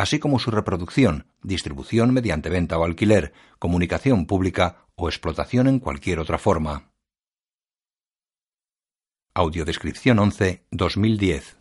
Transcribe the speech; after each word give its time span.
así 0.00 0.18
como 0.18 0.38
su 0.38 0.50
reproducción, 0.50 1.26
distribución 1.42 2.14
mediante 2.14 2.48
venta 2.48 2.78
o 2.78 2.84
alquiler, 2.84 3.34
comunicación 3.58 4.26
pública 4.26 4.86
o 4.94 5.08
explotación 5.08 5.66
en 5.68 5.78
cualquier 5.78 6.20
otra 6.20 6.38
forma. 6.38 6.90
Audiodescripción 9.34 10.18
11 10.18 10.64
2010 10.70 11.58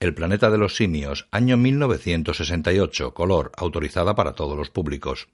El 0.00 0.14
planeta 0.14 0.50
de 0.50 0.58
los 0.58 0.76
simios, 0.76 1.28
año 1.30 1.58
1968, 1.58 3.12
color, 3.12 3.52
autorizada 3.56 4.14
para 4.14 4.32
todos 4.32 4.56
los 4.56 4.70
públicos. 4.70 5.28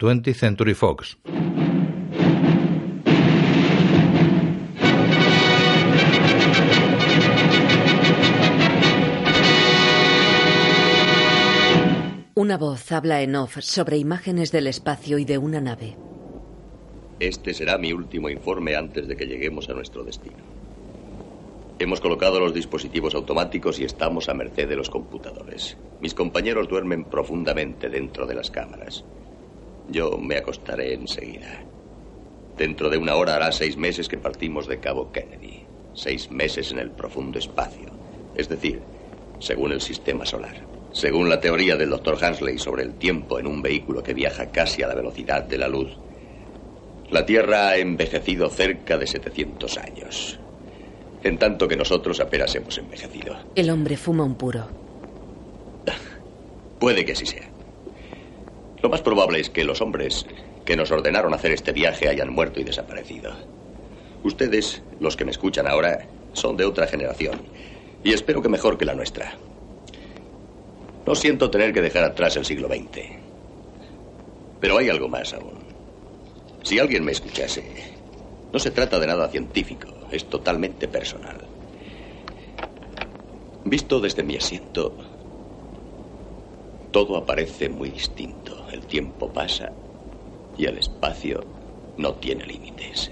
20th 0.00 0.34
Century 0.34 0.74
Fox. 0.74 1.18
Una 12.36 12.58
voz 12.58 12.90
habla 12.90 13.22
en 13.22 13.36
off 13.36 13.58
sobre 13.60 13.96
imágenes 13.96 14.50
del 14.50 14.66
espacio 14.66 15.18
y 15.18 15.24
de 15.24 15.38
una 15.38 15.60
nave. 15.60 15.96
Este 17.20 17.54
será 17.54 17.78
mi 17.78 17.92
último 17.92 18.28
informe 18.28 18.74
antes 18.74 19.06
de 19.06 19.16
que 19.16 19.26
lleguemos 19.26 19.68
a 19.68 19.72
nuestro 19.72 20.02
destino. 20.02 20.42
Hemos 21.78 22.00
colocado 22.00 22.40
los 22.40 22.52
dispositivos 22.52 23.14
automáticos 23.14 23.78
y 23.78 23.84
estamos 23.84 24.28
a 24.28 24.34
merced 24.34 24.68
de 24.68 24.74
los 24.74 24.90
computadores. 24.90 25.76
Mis 26.00 26.12
compañeros 26.12 26.66
duermen 26.66 27.04
profundamente 27.04 27.88
dentro 27.88 28.26
de 28.26 28.34
las 28.34 28.50
cámaras. 28.50 29.04
Yo 29.88 30.18
me 30.18 30.36
acostaré 30.36 30.92
enseguida. 30.94 31.62
Dentro 32.58 32.90
de 32.90 32.98
una 32.98 33.14
hora 33.14 33.36
hará 33.36 33.52
seis 33.52 33.76
meses 33.76 34.08
que 34.08 34.18
partimos 34.18 34.66
de 34.66 34.80
Cabo 34.80 35.12
Kennedy. 35.12 35.66
Seis 35.94 36.32
meses 36.32 36.72
en 36.72 36.80
el 36.80 36.90
profundo 36.90 37.38
espacio. 37.38 37.90
Es 38.34 38.48
decir, 38.48 38.82
según 39.38 39.70
el 39.70 39.80
sistema 39.80 40.26
solar. 40.26 40.73
Según 40.94 41.28
la 41.28 41.40
teoría 41.40 41.74
del 41.74 41.90
doctor 41.90 42.24
Hansley 42.24 42.56
sobre 42.56 42.84
el 42.84 42.94
tiempo 42.94 43.40
en 43.40 43.48
un 43.48 43.60
vehículo 43.60 44.00
que 44.00 44.14
viaja 44.14 44.52
casi 44.52 44.84
a 44.84 44.86
la 44.86 44.94
velocidad 44.94 45.42
de 45.42 45.58
la 45.58 45.66
luz, 45.66 45.88
la 47.10 47.26
Tierra 47.26 47.70
ha 47.70 47.76
envejecido 47.78 48.48
cerca 48.48 48.96
de 48.96 49.08
700 49.08 49.76
años. 49.76 50.38
En 51.24 51.36
tanto 51.36 51.66
que 51.66 51.76
nosotros 51.76 52.20
apenas 52.20 52.54
hemos 52.54 52.78
envejecido. 52.78 53.36
El 53.56 53.70
hombre 53.70 53.96
fuma 53.96 54.22
un 54.22 54.36
puro. 54.36 54.68
Puede 56.78 57.04
que 57.04 57.12
así 57.12 57.26
sea. 57.26 57.50
Lo 58.80 58.88
más 58.88 59.02
probable 59.02 59.40
es 59.40 59.50
que 59.50 59.64
los 59.64 59.80
hombres 59.80 60.24
que 60.64 60.76
nos 60.76 60.92
ordenaron 60.92 61.34
hacer 61.34 61.50
este 61.50 61.72
viaje 61.72 62.08
hayan 62.08 62.30
muerto 62.32 62.60
y 62.60 62.64
desaparecido. 62.64 63.34
Ustedes, 64.22 64.84
los 65.00 65.16
que 65.16 65.24
me 65.24 65.32
escuchan 65.32 65.66
ahora, 65.66 66.06
son 66.34 66.56
de 66.56 66.64
otra 66.64 66.86
generación. 66.86 67.42
Y 68.04 68.12
espero 68.12 68.42
que 68.42 68.48
mejor 68.48 68.78
que 68.78 68.84
la 68.84 68.94
nuestra. 68.94 69.34
No 71.06 71.14
siento 71.14 71.50
tener 71.50 71.72
que 71.72 71.82
dejar 71.82 72.04
atrás 72.04 72.36
el 72.36 72.44
siglo 72.44 72.68
XX. 72.68 73.00
Pero 74.58 74.78
hay 74.78 74.88
algo 74.88 75.08
más 75.08 75.34
aún. 75.34 75.64
Si 76.62 76.78
alguien 76.78 77.04
me 77.04 77.12
escuchase, 77.12 77.62
no 78.52 78.58
se 78.58 78.70
trata 78.70 78.98
de 78.98 79.06
nada 79.06 79.28
científico, 79.28 79.88
es 80.10 80.28
totalmente 80.30 80.88
personal. 80.88 81.46
Visto 83.64 84.00
desde 84.00 84.22
mi 84.22 84.36
asiento, 84.36 84.96
todo 86.90 87.16
aparece 87.16 87.68
muy 87.68 87.90
distinto. 87.90 88.66
El 88.70 88.86
tiempo 88.86 89.32
pasa 89.32 89.72
y 90.56 90.64
el 90.66 90.78
espacio 90.78 91.44
no 91.96 92.14
tiene 92.14 92.46
límites. 92.46 93.10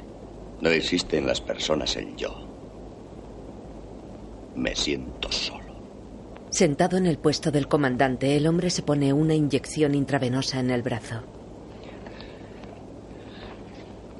No 0.61 0.71
existe 0.71 1.19
en 1.19 1.27
las 1.27 1.41
personas 1.41 1.97
el 1.97 2.17
yo. 2.17 2.49
Me 4.55 4.77
siento 4.77 5.31
solo. 5.33 5.62
Sentado 6.53 6.99
en 6.99 7.07
el 7.07 7.17
puesto 7.17 7.51
del 7.51 7.67
comandante, 7.67 8.37
el 8.37 8.47
hombre 8.47 8.69
se 8.69 8.83
pone 8.83 9.11
una 9.15 9.35
inyección 9.35 9.95
intravenosa 9.95 10.61
en 10.61 10.71
el 10.71 10.83
brazo. 10.83 11.23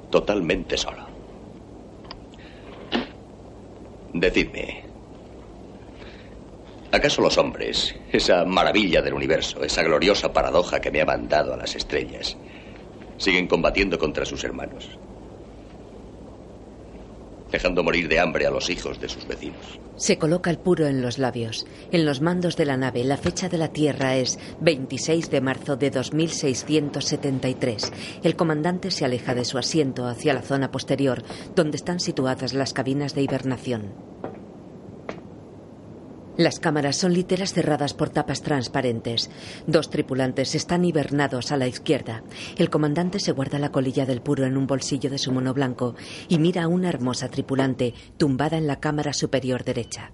Totalmente 0.09 0.75
solo. 0.75 1.05
Decidme, 4.13 4.83
¿acaso 6.91 7.21
los 7.21 7.37
hombres, 7.37 7.93
esa 8.11 8.45
maravilla 8.45 9.03
del 9.03 9.13
universo, 9.13 9.63
esa 9.63 9.83
gloriosa 9.83 10.33
paradoja 10.33 10.81
que 10.81 10.89
me 10.89 11.01
ha 11.01 11.05
mandado 11.05 11.53
a 11.53 11.57
las 11.57 11.75
estrellas, 11.75 12.35
siguen 13.17 13.47
combatiendo 13.47 13.99
contra 13.99 14.25
sus 14.25 14.43
hermanos? 14.43 14.97
Dejando 17.53 17.83
morir 17.83 18.09
de 18.09 18.19
hambre 18.19 18.47
a 18.47 18.51
los 18.51 18.71
hijos 18.71 18.99
de 18.99 19.07
sus 19.07 19.27
vecinos. 19.27 19.79
Se 19.95 20.17
coloca 20.17 20.49
el 20.49 20.57
puro 20.57 20.87
en 20.87 21.03
los 21.03 21.19
labios. 21.19 21.67
En 21.91 22.03
los 22.03 22.19
mandos 22.19 22.57
de 22.57 22.65
la 22.65 22.77
nave, 22.77 23.03
la 23.03 23.15
fecha 23.15 23.47
de 23.47 23.59
la 23.59 23.71
Tierra 23.71 24.17
es 24.17 24.39
26 24.59 25.29
de 25.29 25.39
marzo 25.39 25.75
de 25.75 25.91
2673. 25.91 27.91
El 28.23 28.35
comandante 28.35 28.89
se 28.89 29.05
aleja 29.05 29.35
de 29.35 29.45
su 29.45 29.59
asiento 29.59 30.07
hacia 30.07 30.33
la 30.33 30.41
zona 30.41 30.71
posterior, 30.71 31.21
donde 31.55 31.77
están 31.77 31.99
situadas 31.99 32.53
las 32.53 32.73
cabinas 32.73 33.13
de 33.13 33.21
hibernación. 33.21 34.12
Las 36.37 36.59
cámaras 36.59 36.97
son 36.97 37.13
literas 37.13 37.53
cerradas 37.53 37.93
por 37.93 38.09
tapas 38.09 38.41
transparentes. 38.41 39.29
Dos 39.67 39.91
tripulantes 39.91 40.55
están 40.55 40.83
hibernados 40.83 41.51
a 41.51 41.57
la 41.57 41.67
izquierda. 41.67 42.23
El 42.57 42.71
comandante 42.71 43.19
se 43.19 43.31
guarda 43.31 43.59
la 43.59 43.71
colilla 43.71 44.07
del 44.07 44.21
puro 44.21 44.45
en 44.45 44.57
un 44.57 44.65
bolsillo 44.65 45.11
de 45.11 45.19
su 45.19 45.31
mono 45.31 45.53
blanco 45.53 45.95
y 46.27 46.39
mira 46.39 46.63
a 46.63 46.67
una 46.67 46.89
hermosa 46.89 47.29
tripulante 47.29 47.93
tumbada 48.17 48.57
en 48.57 48.65
la 48.65 48.79
cámara 48.79 49.13
superior 49.13 49.63
derecha. 49.63 50.11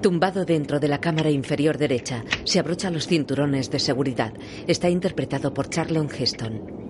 Tumbado 0.00 0.44
dentro 0.44 0.78
de 0.78 0.88
la 0.88 1.00
cámara 1.00 1.30
inferior 1.30 1.78
derecha, 1.78 2.22
se 2.44 2.60
abrocha 2.60 2.90
los 2.90 3.08
cinturones 3.08 3.70
de 3.70 3.80
seguridad. 3.80 4.32
Está 4.68 4.88
interpretado 4.90 5.52
por 5.52 5.70
Charlon 5.70 6.08
Heston. 6.08 6.85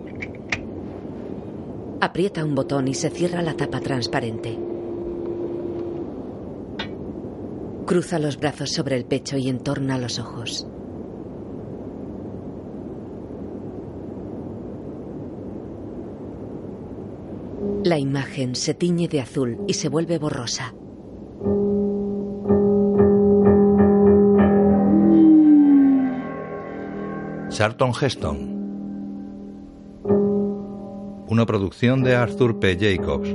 Aprieta 2.01 2.45
un 2.45 2.55
botón 2.55 2.89
y 2.89 2.95
se 2.95 3.09
cierra 3.09 3.41
la 3.41 3.55
tapa 3.55 3.81
transparente. 3.81 4.59
Cruza 7.87 8.19
los 8.19 8.39
brazos 8.39 8.71
sobre 8.71 8.97
el 8.97 9.07
pecho 9.07 9.39
y 9.39 9.49
entorna 9.49 9.97
los 9.97 10.19
ojos. 10.19 10.67
La 17.85 17.99
imagen 17.99 18.57
se 18.57 18.75
tiñe 18.75 19.09
de 19.09 19.21
azul 19.21 19.59
y 19.67 19.75
se 19.75 19.89
vuelve 19.89 20.19
borrosa. 20.19 20.75
Charlton 27.49 27.93
Heston 27.99 28.56
una 31.37 31.45
producción 31.45 32.03
de 32.03 32.17
Arthur 32.17 32.59
P. 32.59 32.79
Jacobs. 32.81 33.29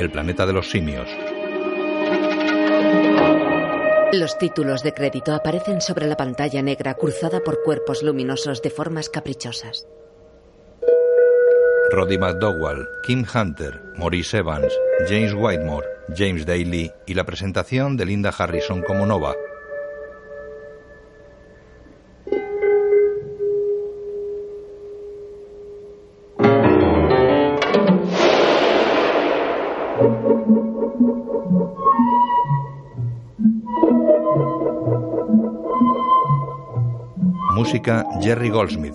El 0.00 0.08
planeta 0.08 0.46
de 0.46 0.52
los 0.52 0.70
simios. 0.70 1.08
Los 4.12 4.38
títulos 4.38 4.84
de 4.84 4.94
crédito 4.94 5.34
aparecen 5.34 5.80
sobre 5.80 6.06
la 6.06 6.16
pantalla 6.16 6.62
negra 6.62 6.94
cruzada 6.94 7.40
por 7.40 7.64
cuerpos 7.64 8.04
luminosos 8.04 8.62
de 8.62 8.70
formas 8.70 9.08
caprichosas. 9.08 9.88
Roddy 11.90 12.18
McDowell, 12.18 12.86
Kim 13.04 13.26
Hunter, 13.34 13.82
Maurice 13.96 14.38
Evans, 14.38 14.72
James 15.08 15.34
Whitemore, 15.34 15.88
James 16.16 16.46
Daly 16.46 16.92
y 17.04 17.14
la 17.14 17.24
presentación 17.24 17.96
de 17.96 18.06
Linda 18.06 18.30
Harrison 18.30 18.80
como 18.82 19.06
Nova, 19.06 19.34
Jerry 38.20 38.50
Goldsmith. 38.50 38.94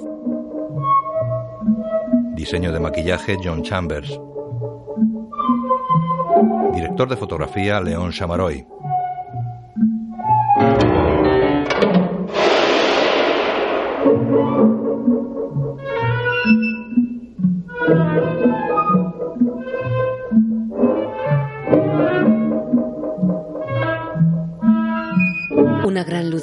Diseño 2.33 2.71
de 2.71 2.79
maquillaje 2.79 3.37
John 3.43 3.61
Chambers. 3.61 4.17
director 6.73 7.09
de 7.09 7.17
fotografía 7.17 7.81
León 7.81 8.11
Chamaroy. 8.11 8.65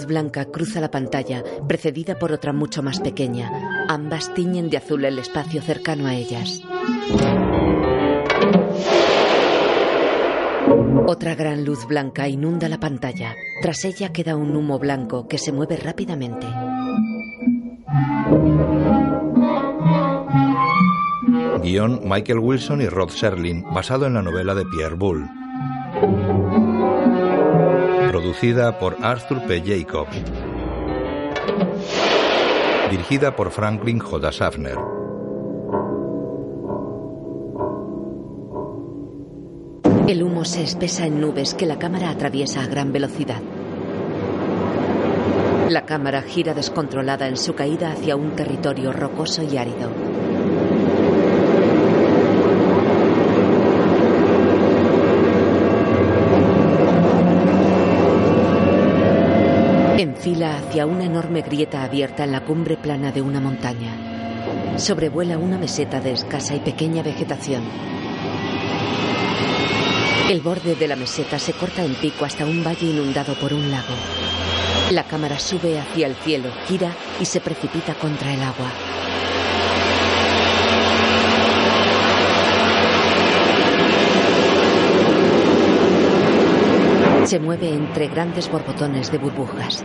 Blanca 0.07 0.47
cruza 0.47 0.81
la 0.81 0.91
pantalla, 0.91 1.43
precedida 1.69 2.19
por 2.19 2.33
otra 2.33 2.53
mucho 2.53 2.83
más 2.83 3.01
pequeña. 3.01 3.51
Ambas 3.89 4.33
tiñen 4.35 4.71
de 4.71 4.79
azul 4.79 5.05
el 5.05 5.19
espacio 5.19 5.61
cercano 5.61 6.07
a 6.07 6.15
ellas. 6.15 6.63
Otra 11.07 11.35
gran 11.35 11.65
luz 11.65 11.87
blanca 11.87 12.29
inunda 12.29 12.69
la 12.69 12.81
pantalla. 12.81 13.35
Tras 13.63 13.85
ella 13.85 14.13
queda 14.13 14.37
un 14.37 14.57
humo 14.57 14.79
blanco 14.79 15.29
que 15.29 15.39
se 15.39 15.53
mueve 15.53 15.77
rápidamente. 15.77 16.47
Guión 21.63 22.01
Michael 22.05 22.39
Wilson 22.39 22.81
y 22.83 22.89
Rod 22.89 23.11
Serling, 23.11 23.63
basado 23.73 24.07
en 24.07 24.15
la 24.15 24.23
novela 24.23 24.55
de 24.55 24.65
Pierre 24.67 24.95
Boulle. 24.95 25.27
Producida 28.17 28.79
por 28.79 28.97
Arthur 29.03 29.43
P. 29.43 29.61
Jacobs. 29.61 30.17
Dirigida 32.91 33.37
por 33.37 33.51
Franklin 33.51 33.99
J. 33.99 34.33
Schaffner. 34.33 34.79
El 40.09 40.23
humo 40.23 40.47
se 40.47 40.63
espesa 40.63 41.05
en 41.05 41.21
nubes 41.21 41.53
que 41.53 41.67
la 41.67 41.79
cámara 41.79 42.09
atraviesa 42.09 42.63
a 42.63 42.67
gran 42.67 42.91
velocidad. 42.91 43.43
La 45.69 45.85
cámara 45.85 46.23
gira 46.23 46.55
descontrolada 46.55 47.29
en 47.29 47.37
su 47.37 47.55
caída 47.55 47.93
hacia 47.93 48.17
un 48.17 48.35
territorio 48.35 48.95
rocoso 48.95 49.43
y 49.43 49.59
árido. 49.59 50.06
Hacia 60.77 60.85
una 60.85 61.07
enorme 61.07 61.41
grieta 61.41 61.85
abierta 61.85 62.25
en 62.25 62.33
la 62.33 62.45
cumbre 62.45 62.77
plana 62.77 63.11
de 63.11 63.23
una 63.23 63.41
montaña. 63.41 64.77
Sobrevuela 64.77 65.39
una 65.39 65.57
meseta 65.57 66.03
de 66.03 66.13
escasa 66.13 66.55
y 66.55 66.61
pequeña 66.61 67.03
vegetación. 67.03 67.63
El 70.29 70.43
borde 70.43 70.75
de 70.75 70.87
la 70.87 70.95
meseta 70.95 71.39
se 71.39 71.55
corta 71.55 71.83
en 71.83 71.95
pico 71.95 72.27
hasta 72.27 72.45
un 72.45 72.63
valle 72.63 72.91
inundado 72.91 73.33
por 73.37 73.55
un 73.55 73.71
lago. 73.71 73.95
La 74.91 75.05
cámara 75.05 75.39
sube 75.39 75.81
hacia 75.81 76.09
el 76.09 76.15
cielo, 76.17 76.51
gira 76.69 76.93
y 77.19 77.25
se 77.25 77.41
precipita 77.41 77.95
contra 77.95 78.35
el 78.35 78.43
agua. 78.43 78.71
Se 87.25 87.41
mueve 87.41 87.71
entre 87.71 88.09
grandes 88.09 88.51
borbotones 88.51 89.11
de 89.11 89.17
burbujas. 89.17 89.83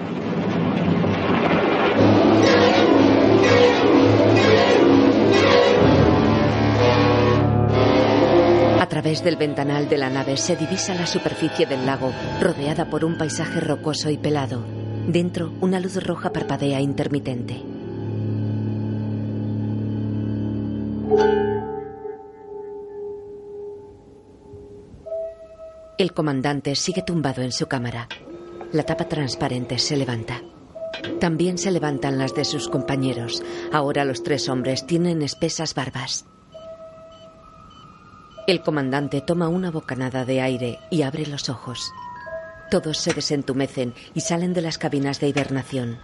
Través 9.12 9.26
del 9.26 9.36
ventanal 9.36 9.90
de 9.90 9.98
la 9.98 10.10
nave 10.10 10.38
se 10.38 10.56
divisa 10.56 10.94
la 10.94 11.06
superficie 11.06 11.66
del 11.66 11.86
lago, 11.86 12.14
rodeada 12.40 12.90
por 12.90 13.04
un 13.04 13.18
paisaje 13.18 13.60
rocoso 13.60 14.10
y 14.10 14.18
pelado. 14.18 14.64
Dentro, 15.06 15.52
una 15.60 15.82
luz 15.82 16.02
roja 16.02 16.32
parpadea 16.32 16.80
intermitente. 16.80 17.62
El 25.98 26.14
comandante 26.14 26.74
sigue 26.78 27.02
tumbado 27.02 27.42
en 27.42 27.52
su 27.52 27.68
cámara. 27.68 28.08
La 28.72 28.84
tapa 28.84 29.10
transparente 29.10 29.78
se 29.78 29.98
levanta. 29.98 30.42
También 31.20 31.58
se 31.58 31.72
levantan 31.72 32.18
las 32.18 32.34
de 32.34 32.46
sus 32.46 32.70
compañeros. 32.70 33.44
Ahora 33.74 34.06
los 34.06 34.24
tres 34.24 34.48
hombres 34.48 34.88
tienen 34.88 35.22
espesas 35.22 35.76
barbas. 35.76 36.31
El 38.52 38.64
comandante 38.64 39.22
toma 39.22 39.48
una 39.48 39.72
bocanada 39.72 40.26
de 40.26 40.42
aire 40.42 40.78
y 40.90 41.04
abre 41.04 41.26
los 41.26 41.48
ojos. 41.48 41.94
Todos 42.70 42.98
se 42.98 43.14
desentumecen 43.14 43.94
y 44.14 44.20
salen 44.20 44.52
de 44.54 44.60
las 44.60 44.78
cabinas 44.78 45.22
de 45.22 45.30
hibernación. 45.30 45.98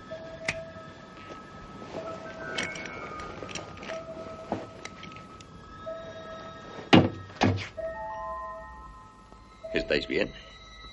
¿Estáis 9.73 10.07
bien? 10.07 10.31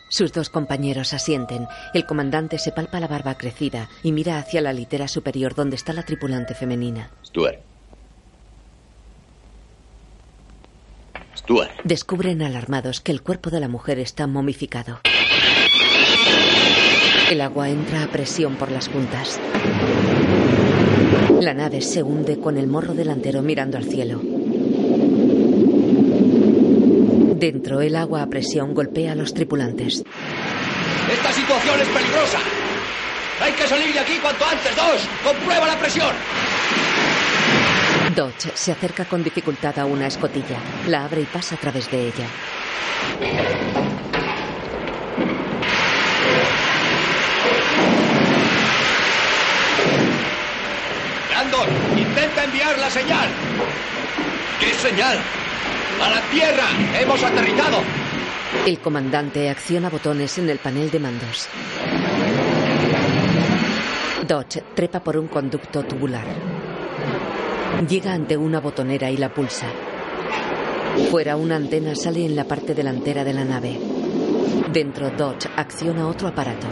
Sus 0.09 0.33
dos 0.33 0.51
compañeros 0.51 1.15
asienten. 1.15 1.69
El 1.95 2.05
comandante 2.05 2.59
se 2.59 2.73
palpa 2.73 2.99
la 2.99 3.07
barba 3.07 3.37
crecida 3.37 3.89
y 4.03 4.11
mira 4.11 4.41
hacia 4.41 4.61
la 4.61 4.73
litera 4.73 5.07
superior 5.07 5.55
donde 5.55 5.77
está 5.77 5.93
la 5.93 6.03
tripulante 6.03 6.57
femenina. 6.57 7.13
Stuart. 7.25 7.74
Stuart. 11.45 11.71
Descubren 11.85 12.41
alarmados 12.41 13.01
que 13.01 13.13
el 13.13 13.21
cuerpo 13.21 13.51
de 13.51 13.61
la 13.61 13.69
mujer 13.69 13.99
está 13.99 14.27
momificado. 14.27 15.01
El 17.31 17.41
agua 17.43 17.69
entra 17.69 18.03
a 18.03 18.07
presión 18.07 18.57
por 18.57 18.71
las 18.71 18.89
puntas. 18.89 19.39
La 21.41 21.53
nave 21.53 21.83
se 21.83 22.03
hunde 22.03 22.39
con 22.39 22.57
el 22.57 22.67
morro 22.67 22.95
delantero 22.95 23.43
mirando 23.43 23.77
al 23.77 23.85
cielo. 23.85 24.23
Dentro, 27.37 27.83
el 27.83 27.97
agua 27.97 28.23
a 28.23 28.27
presión 28.29 28.73
golpea 28.73 29.13
a 29.13 29.15
los 29.15 29.35
tripulantes. 29.35 30.03
Esta 31.13 31.33
situación 31.33 31.81
es 31.81 31.89
peligrosa. 31.89 32.39
Hay 33.43 33.53
que 33.53 33.67
salir 33.67 33.93
de 33.93 33.99
aquí 34.01 34.15
cuanto 34.23 34.47
antes. 34.47 34.75
Dos, 34.75 35.09
comprueba 35.23 35.67
la 35.67 35.79
presión. 35.79 36.15
Dodge 38.15 38.53
se 38.55 38.71
acerca 38.71 39.05
con 39.07 39.25
dificultad 39.25 39.77
a 39.79 39.87
una 39.87 40.07
escotilla. 40.07 40.59
La 40.87 41.05
abre 41.05 41.23
y 41.23 41.25
pasa 41.25 41.57
a 41.57 41.59
través 41.59 41.91
de 41.91 42.07
ella. 42.07 42.27
Brandon, 51.29 51.69
intenta 51.99 52.45
enviar 52.45 52.79
la 52.79 52.91
señal. 52.91 53.29
¿Qué 54.61 54.73
señal? 54.75 55.19
A 56.01 56.11
la 56.11 56.21
tierra. 56.31 56.67
Hemos 57.01 57.23
aterrizado. 57.23 57.83
El 58.65 58.79
comandante 58.79 59.51
acciona 59.51 59.91
botones 59.91 60.39
en 60.39 60.51
el 60.51 60.59
panel 60.59 60.91
de 60.91 61.01
mandos. 61.01 61.49
Dodge 64.29 64.63
trepa 64.75 65.01
por 65.01 65.17
un 65.17 65.27
conducto 65.27 65.83
tubular. 65.83 66.64
Llega 67.83 68.15
ante 68.15 68.37
una 68.37 68.61
botonera 68.61 69.11
y 69.11 69.17
la 69.17 69.35
pulsa. 69.35 69.67
Fuera 71.11 71.37
una 71.37 71.57
antena 71.57 71.95
sale 71.95 72.25
en 72.25 72.37
la 72.37 72.45
parte 72.45 72.75
delantera 72.75 73.25
de 73.25 73.33
la 73.33 73.45
nave. 73.45 73.79
Dentro 74.73 75.11
Dodge 75.11 75.49
acciona 75.57 76.09
otro 76.09 76.29
aparato. 76.29 76.67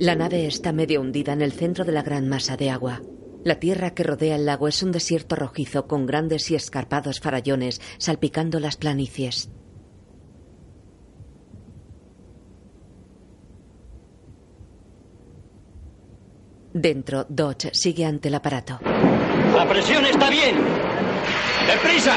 La 0.00 0.16
nave 0.16 0.46
está 0.46 0.72
medio 0.72 1.00
hundida 1.00 1.32
en 1.32 1.40
el 1.40 1.52
centro 1.52 1.84
de 1.84 1.92
la 1.92 2.02
gran 2.02 2.28
masa 2.28 2.56
de 2.56 2.70
agua. 2.70 3.00
La 3.44 3.60
tierra 3.60 3.94
que 3.94 4.02
rodea 4.02 4.36
el 4.36 4.44
lago 4.44 4.68
es 4.68 4.82
un 4.82 4.90
desierto 4.90 5.36
rojizo 5.36 5.86
con 5.86 6.04
grandes 6.04 6.50
y 6.50 6.54
escarpados 6.54 7.20
farallones 7.20 7.80
salpicando 7.98 8.58
las 8.58 8.76
planicies. 8.76 9.50
Dentro, 16.74 17.24
Dodge 17.28 17.70
sigue 17.72 18.04
ante 18.04 18.26
el 18.26 18.34
aparato. 18.34 18.80
La 19.54 19.64
presión 19.68 20.04
está 20.06 20.28
bien. 20.28 20.56
¡Deprisa! 21.68 22.14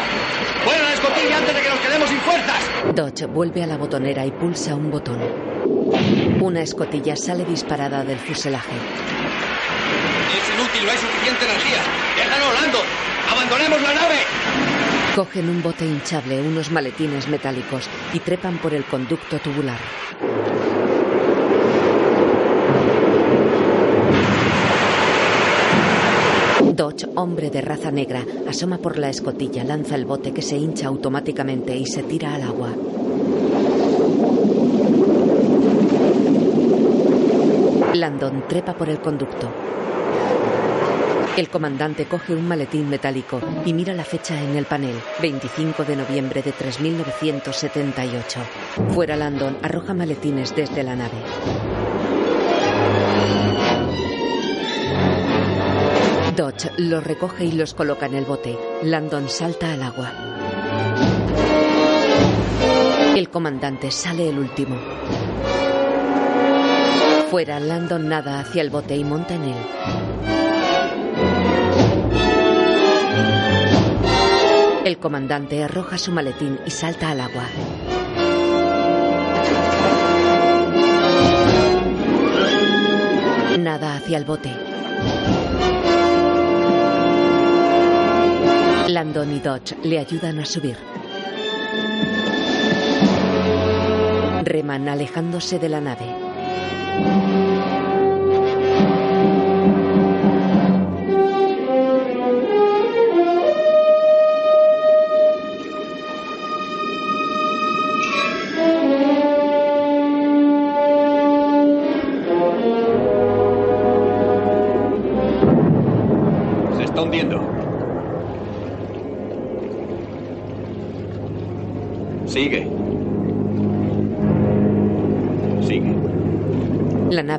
¡Fuera 0.66 0.82
la 0.82 0.94
escotilla 0.94 1.38
antes 1.38 1.56
de 1.56 1.62
que 1.62 1.70
nos 1.70 1.80
quedemos 1.80 2.10
sin 2.10 2.18
fuerzas! 2.22 2.96
Dodge 2.96 3.28
vuelve 3.28 3.62
a 3.62 3.68
la 3.68 3.78
botonera 3.78 4.26
y 4.26 4.32
pulsa 4.32 4.74
un 4.74 4.90
botón. 4.90 5.20
Una 6.42 6.62
escotilla 6.62 7.16
sale 7.16 7.46
disparada 7.46 8.04
del 8.04 8.18
fuselaje. 8.18 8.76
Es 10.34 10.50
inútil, 10.56 10.86
no 10.86 10.92
hay 10.92 10.98
suficiente 10.98 11.46
energía. 11.46 11.82
¡Déjalo, 12.18 12.54
Lando! 12.54 12.80
¡Abandonemos 13.32 13.82
la 13.84 13.94
nave! 13.94 14.16
Cogen 15.16 15.50
un 15.50 15.62
bote 15.62 15.86
hinchable, 15.86 16.42
unos 16.42 16.72
maletines 16.72 17.28
metálicos 17.28 17.88
y 18.12 18.20
trepan 18.22 18.58
por 18.58 18.74
el 18.74 18.86
conducto 18.86 19.38
tubular. 19.38 19.78
Dodge 26.78 27.08
hombre 27.16 27.50
de 27.50 27.60
raza 27.62 27.90
negra, 27.90 28.24
asoma 28.48 28.78
por 28.78 29.00
la 29.00 29.10
escotilla, 29.10 29.64
lanza 29.64 29.96
el 29.96 30.06
bote 30.06 30.32
que 30.32 30.44
se 30.44 30.58
hincha 30.58 30.86
automáticamente 30.86 31.76
y 31.76 31.88
se 31.88 32.04
tira 32.04 32.36
al 32.36 32.44
agua. 32.44 32.70
Landon 37.96 38.44
trepa 38.48 38.76
por 38.76 38.90
el 38.90 39.00
conducto. 39.00 39.50
El 41.36 41.50
comandante 41.50 42.06
coge 42.06 42.36
un 42.36 42.48
maletín 42.48 42.88
metálico 42.88 43.42
y 43.66 43.74
mira 43.74 43.96
la 43.96 44.04
fecha 44.04 44.40
en 44.40 44.56
el 44.56 44.66
panel, 44.66 44.94
25 45.20 45.84
de 45.84 45.96
noviembre 45.96 46.44
de 46.44 46.52
3978. 46.52 48.40
Fuera 48.94 49.16
Landon 49.16 49.58
arroja 49.64 49.96
maletines 49.96 50.56
desde 50.56 50.84
la 50.84 50.96
nave. 50.96 51.18
Dodge 56.38 56.70
los 56.78 57.04
recoge 57.04 57.46
y 57.46 57.52
los 57.52 57.74
coloca 57.74 58.06
en 58.06 58.14
el 58.14 58.24
bote. 58.24 58.56
Landon 58.84 59.28
salta 59.28 59.74
al 59.74 59.82
agua. 59.82 60.14
El 63.16 63.32
comandante 63.32 63.90
sale 63.90 64.30
el 64.30 64.38
último. 64.38 64.78
Fuera, 67.32 67.60
Landon 67.60 68.08
nada 68.08 68.40
hacia 68.40 68.62
el 68.62 68.70
bote 68.70 68.96
y 68.96 69.04
monta 69.04 69.34
en 69.34 69.44
él. 69.46 69.56
El 74.86 75.00
comandante 75.00 75.64
arroja 75.64 75.98
su 75.98 76.12
maletín 76.12 76.60
y 76.68 76.70
salta 76.70 77.10
al 77.10 77.22
agua. 77.22 77.46
Nada 83.58 83.96
hacia 83.96 84.20
el 84.20 84.26
bote. 84.26 84.78
Landon 88.88 89.36
y 89.36 89.40
Dodge 89.42 89.76
le 89.84 90.00
ayudan 90.00 90.40
a 90.40 90.46
subir. 90.46 90.78
Reman 94.44 94.88
alejándose 94.88 95.60
de 95.60 95.68
la 95.68 95.82
nave. 95.82 97.57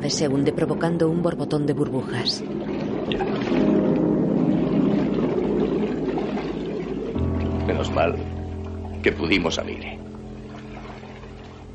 Se 0.09 0.27
hunde 0.27 0.51
provocando 0.51 1.07
un 1.07 1.21
borbotón 1.21 1.67
de 1.67 1.73
burbujas. 1.73 2.43
Menos 7.67 7.91
mal 7.91 8.15
que 9.03 9.11
pudimos 9.11 9.55
salir. 9.55 9.99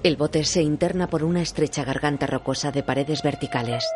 El 0.02 0.16
bote 0.16 0.44
se 0.44 0.62
interna 0.62 1.06
por 1.06 1.22
una 1.22 1.42
estrecha 1.42 1.84
garganta 1.84 2.26
rocosa 2.26 2.72
de 2.72 2.82
paredes 2.82 3.22
verticales. 3.22 3.86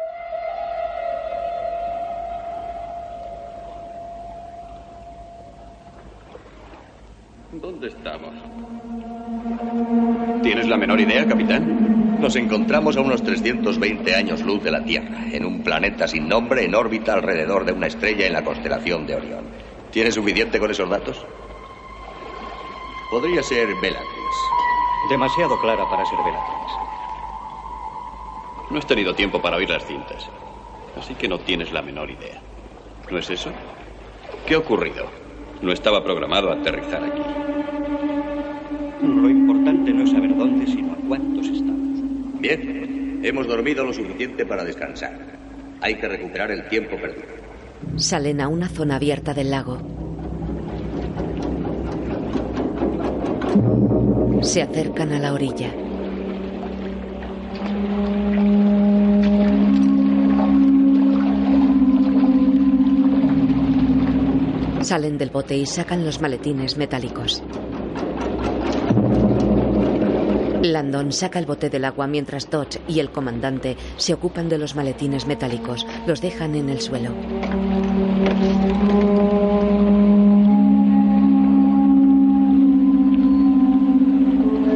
¿Dónde 7.60 7.88
estamos? 7.88 8.34
¿Tienes 10.42 10.68
la 10.68 10.76
menor 10.76 11.00
idea, 11.00 11.26
capitán? 11.26 11.77
Nos 12.18 12.34
encontramos 12.34 12.96
a 12.96 13.00
unos 13.00 13.22
320 13.22 14.14
años 14.14 14.42
luz 14.42 14.62
de 14.64 14.72
la 14.72 14.82
Tierra, 14.84 15.26
en 15.30 15.44
un 15.44 15.62
planeta 15.62 16.08
sin 16.08 16.28
nombre 16.28 16.64
en 16.64 16.74
órbita 16.74 17.14
alrededor 17.14 17.64
de 17.64 17.72
una 17.72 17.86
estrella 17.86 18.26
en 18.26 18.32
la 18.32 18.42
constelación 18.42 19.06
de 19.06 19.14
Orión. 19.14 19.44
¿Tienes 19.92 20.14
suficiente 20.14 20.58
con 20.58 20.70
esos 20.70 20.90
datos? 20.90 21.24
Podría 23.10 23.42
ser 23.42 23.68
Bellatrix. 23.80 24.36
Demasiado 25.08 25.60
clara 25.60 25.88
para 25.88 26.04
ser 26.04 26.18
Bellatrix. 26.18 26.72
No 28.70 28.78
has 28.78 28.86
tenido 28.86 29.14
tiempo 29.14 29.40
para 29.40 29.56
oír 29.56 29.70
las 29.70 29.86
cintas. 29.86 30.28
Así 30.98 31.14
que 31.14 31.28
no 31.28 31.38
tienes 31.38 31.72
la 31.72 31.82
menor 31.82 32.10
idea. 32.10 32.40
¿No 33.10 33.18
es 33.18 33.30
eso? 33.30 33.50
¿Qué 34.44 34.54
ha 34.54 34.58
ocurrido? 34.58 35.06
No 35.62 35.72
estaba 35.72 36.02
programado 36.02 36.50
a 36.50 36.54
aterrizar 36.54 37.02
aquí. 37.02 37.22
Lo 39.02 39.30
importante 39.30 39.92
no 39.92 40.02
es 40.02 40.10
saber 40.10 40.36
dónde, 40.36 40.66
sino 40.66 40.92
a 40.92 40.96
cuántos 41.08 41.46
estamos. 41.46 41.97
Bien, 42.40 43.20
hemos 43.24 43.46
dormido 43.46 43.84
lo 43.84 43.92
suficiente 43.92 44.46
para 44.46 44.64
descansar. 44.64 45.18
Hay 45.80 45.96
que 45.96 46.08
recuperar 46.08 46.50
el 46.50 46.68
tiempo 46.68 46.96
perdido. 46.96 47.26
Salen 47.96 48.40
a 48.40 48.48
una 48.48 48.68
zona 48.68 48.96
abierta 48.96 49.34
del 49.34 49.50
lago. 49.50 49.78
Se 54.42 54.62
acercan 54.62 55.12
a 55.12 55.18
la 55.18 55.32
orilla. 55.32 55.72
Salen 64.82 65.18
del 65.18 65.30
bote 65.30 65.56
y 65.56 65.66
sacan 65.66 66.04
los 66.04 66.20
maletines 66.20 66.76
metálicos. 66.76 67.42
Landon 70.72 71.12
saca 71.12 71.38
el 71.38 71.46
bote 71.46 71.70
del 71.70 71.84
agua 71.84 72.06
mientras 72.06 72.50
Dodge 72.50 72.80
y 72.88 73.00
el 73.00 73.10
comandante 73.10 73.76
se 73.96 74.14
ocupan 74.14 74.48
de 74.48 74.58
los 74.58 74.74
maletines 74.76 75.26
metálicos. 75.26 75.86
Los 76.06 76.20
dejan 76.20 76.54
en 76.54 76.68
el 76.68 76.80
suelo. 76.80 77.12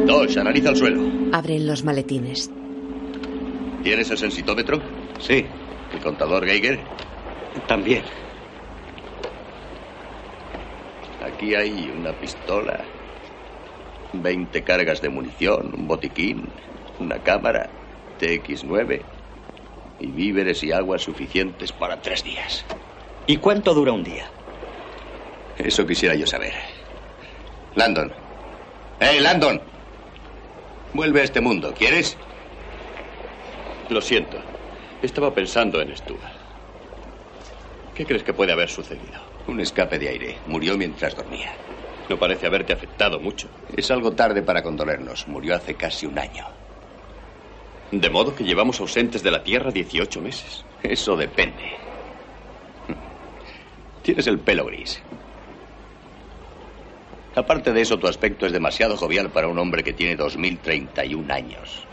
Dodge, 0.05 0.37
analiza 0.39 0.69
el 0.69 0.75
suelo. 0.77 1.01
Abren 1.31 1.67
los 1.67 1.83
maletines. 1.83 2.49
¿Tienes 3.83 4.09
el 4.11 4.17
sensitómetro? 4.17 4.79
Sí, 5.19 5.45
¿El 5.93 5.99
contador 6.01 6.45
Geiger? 6.45 6.79
también. 7.67 8.01
Aquí 11.23 11.53
hay 11.55 11.91
una 11.97 12.11
pistola, 12.13 12.83
20 14.13 14.63
cargas 14.63 15.01
de 15.01 15.09
munición, 15.09 15.73
un 15.75 15.87
botiquín, 15.87 16.47
una 16.99 17.19
cámara, 17.19 17.69
TX9 18.19 19.01
y 19.99 20.07
víveres 20.07 20.63
y 20.63 20.71
agua 20.71 20.99
suficientes 20.99 21.71
para 21.71 22.01
tres 22.01 22.23
días. 22.23 22.65
¿Y 23.25 23.37
cuánto 23.37 23.73
dura 23.73 23.91
un 23.91 24.03
día? 24.03 24.25
Eso 25.57 25.85
quisiera 25.85 26.15
yo 26.15 26.27
saber. 26.27 26.53
Landon. 27.75 28.11
¡Hey, 28.99 29.19
Landon! 29.19 29.61
Vuelve 30.93 31.21
a 31.21 31.23
este 31.23 31.41
mundo, 31.41 31.73
¿quieres? 31.77 32.17
Lo 33.89 34.01
siento. 34.01 34.37
Estaba 35.01 35.33
pensando 35.33 35.81
en 35.81 35.95
Stuart. 35.95 36.21
¿Qué 37.95 38.05
crees 38.05 38.23
que 38.23 38.33
puede 38.33 38.51
haber 38.51 38.69
sucedido? 38.69 39.21
Un 39.47 39.59
escape 39.59 39.99
de 39.99 40.09
aire. 40.09 40.37
Murió 40.47 40.77
mientras 40.77 41.15
dormía. 41.15 41.53
No 42.09 42.17
parece 42.17 42.47
haberte 42.47 42.73
afectado 42.73 43.19
mucho. 43.19 43.47
Es 43.75 43.89
algo 43.91 44.11
tarde 44.11 44.41
para 44.41 44.61
condolernos. 44.61 45.27
Murió 45.27 45.55
hace 45.55 45.75
casi 45.75 46.05
un 46.05 46.19
año. 46.19 46.45
De 47.91 48.09
modo 48.09 48.35
que 48.35 48.43
llevamos 48.43 48.79
ausentes 48.79 49.23
de 49.23 49.31
la 49.31 49.43
Tierra 49.43 49.71
18 49.71 50.21
meses. 50.21 50.65
Eso 50.81 51.15
depende. 51.15 51.71
Tienes 54.01 54.27
el 54.27 54.39
pelo 54.39 54.65
gris. 54.65 55.01
Aparte 57.35 57.71
de 57.71 57.81
eso, 57.81 57.97
tu 57.97 58.07
aspecto 58.07 58.45
es 58.45 58.51
demasiado 58.51 58.97
jovial 58.97 59.29
para 59.29 59.47
un 59.47 59.57
hombre 59.57 59.83
que 59.83 59.93
tiene 59.93 60.15
2031 60.15 61.33
años. 61.33 61.85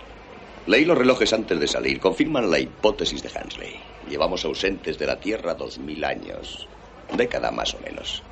Leí 0.66 0.84
los 0.84 0.98
relojes 0.98 1.32
antes 1.32 1.58
de 1.58 1.66
salir. 1.66 2.00
Confirman 2.00 2.50
la 2.50 2.58
hipótesis 2.58 3.22
de 3.22 3.30
Hansley. 3.34 3.80
Llevamos 4.08 4.44
ausentes 4.44 4.98
de 4.98 5.06
la 5.06 5.20
Tierra 5.20 5.54
2000 5.54 6.04
años. 6.04 6.68
Década 7.16 7.50
más 7.50 7.74
o 7.74 7.80
menos. 7.80 8.22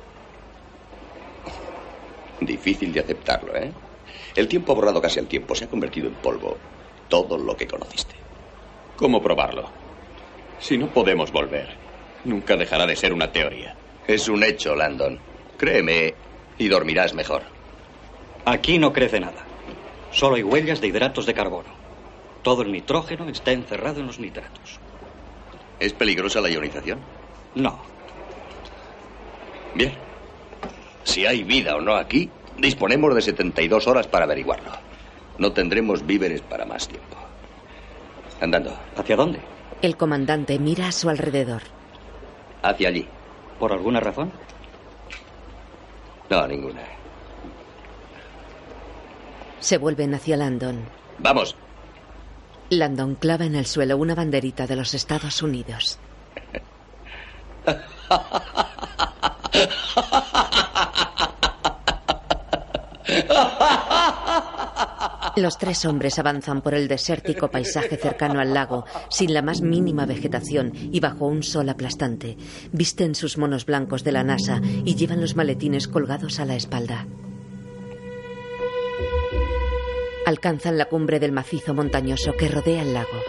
Difícil 2.41 2.93
de 2.93 3.01
aceptarlo, 3.01 3.55
¿eh? 3.55 3.71
El 4.35 4.47
tiempo 4.47 4.71
ha 4.71 4.75
borrado 4.75 5.01
casi 5.01 5.19
al 5.19 5.27
tiempo. 5.27 5.55
Se 5.55 5.65
ha 5.65 5.69
convertido 5.69 6.07
en 6.07 6.15
polvo. 6.15 6.57
Todo 7.07 7.37
lo 7.37 7.55
que 7.57 7.67
conociste. 7.67 8.15
¿Cómo 8.95 9.21
probarlo? 9.21 9.69
Si 10.59 10.77
no 10.77 10.87
podemos 10.87 11.31
volver, 11.31 11.69
nunca 12.25 12.55
dejará 12.55 12.85
de 12.85 12.95
ser 12.95 13.13
una 13.13 13.31
teoría. 13.31 13.75
Es 14.07 14.27
un 14.27 14.43
hecho, 14.43 14.75
Landon. 14.75 15.19
Créeme 15.57 16.13
y 16.57 16.67
dormirás 16.67 17.13
mejor. 17.13 17.43
Aquí 18.45 18.77
no 18.77 18.93
crece 18.93 19.19
nada. 19.19 19.45
Solo 20.11 20.35
hay 20.35 20.43
huellas 20.43 20.81
de 20.81 20.87
hidratos 20.87 21.25
de 21.25 21.33
carbono. 21.33 21.69
Todo 22.41 22.61
el 22.61 22.71
nitrógeno 22.71 23.27
está 23.29 23.51
encerrado 23.51 23.99
en 23.99 24.07
los 24.07 24.19
nitratos. 24.19 24.79
¿Es 25.79 25.93
peligrosa 25.93 26.41
la 26.41 26.49
ionización? 26.49 26.99
No. 27.55 27.79
Bien. 29.75 30.08
Si 31.09 31.25
hay 31.25 31.43
vida 31.43 31.75
o 31.75 31.81
no 31.81 31.95
aquí, 31.95 32.29
disponemos 32.59 33.15
de 33.15 33.23
72 33.23 33.87
horas 33.87 34.05
para 34.05 34.25
averiguarlo. 34.25 34.69
No 35.39 35.51
tendremos 35.51 36.05
víveres 36.05 36.41
para 36.41 36.65
más 36.65 36.87
tiempo. 36.87 37.17
Andando. 38.39 38.77
¿Hacia 38.95 39.15
dónde? 39.15 39.39
El 39.81 39.97
comandante 39.97 40.59
mira 40.59 40.89
a 40.89 40.91
su 40.91 41.09
alrededor. 41.09 41.63
Hacia 42.61 42.89
allí. 42.89 43.07
¿Por 43.57 43.73
alguna 43.73 43.99
razón? 43.99 44.31
No, 46.29 46.45
ninguna. 46.45 46.83
Se 49.61 49.79
vuelven 49.79 50.13
hacia 50.13 50.37
Landon. 50.37 50.79
Vamos. 51.17 51.55
Landon 52.69 53.15
clava 53.15 53.45
en 53.45 53.55
el 53.55 53.65
suelo 53.65 53.97
una 53.97 54.13
banderita 54.13 54.67
de 54.67 54.75
los 54.75 54.93
Estados 54.93 55.41
Unidos. 55.41 55.97
Los 65.35 65.57
tres 65.57 65.85
hombres 65.85 66.19
avanzan 66.19 66.61
por 66.61 66.73
el 66.73 66.87
desértico 66.89 67.49
paisaje 67.49 67.95
cercano 67.95 68.41
al 68.41 68.53
lago, 68.53 68.85
sin 69.09 69.33
la 69.33 69.41
más 69.41 69.61
mínima 69.61 70.05
vegetación 70.05 70.73
y 70.75 70.99
bajo 70.99 71.27
un 71.27 71.43
sol 71.43 71.69
aplastante. 71.69 72.37
Visten 72.73 73.15
sus 73.15 73.37
monos 73.37 73.65
blancos 73.65 74.03
de 74.03 74.11
la 74.11 74.23
NASA 74.23 74.61
y 74.83 74.95
llevan 74.95 75.21
los 75.21 75.37
maletines 75.37 75.87
colgados 75.87 76.39
a 76.39 76.45
la 76.45 76.55
espalda. 76.55 77.07
Alcanzan 80.25 80.77
la 80.77 80.85
cumbre 80.85 81.19
del 81.19 81.31
macizo 81.31 81.73
montañoso 81.73 82.33
que 82.37 82.49
rodea 82.49 82.81
el 82.81 82.93
lago. 82.93 83.23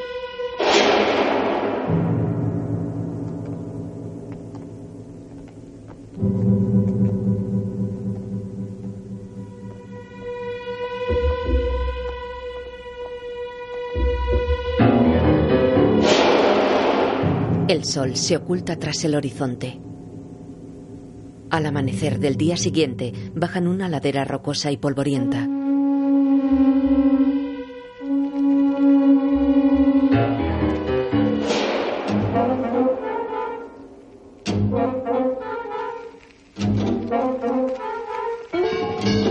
El 17.71 17.85
sol 17.85 18.17
se 18.17 18.37
oculta 18.37 18.75
tras 18.81 19.05
el 19.05 19.15
horizonte. 19.15 19.81
Al 21.51 21.67
amanecer 21.67 22.19
del 22.19 22.35
día 22.35 22.57
siguiente, 22.57 23.13
bajan 23.33 23.69
una 23.69 23.89
ladera 23.89 24.25
rocosa 24.25 24.73
y 24.73 24.77
polvorienta. 24.77 25.47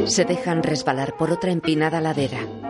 Se 0.06 0.24
dejan 0.24 0.64
resbalar 0.64 1.18
por 1.18 1.32
otra 1.32 1.52
empinada 1.52 2.00
ladera. 2.00 2.69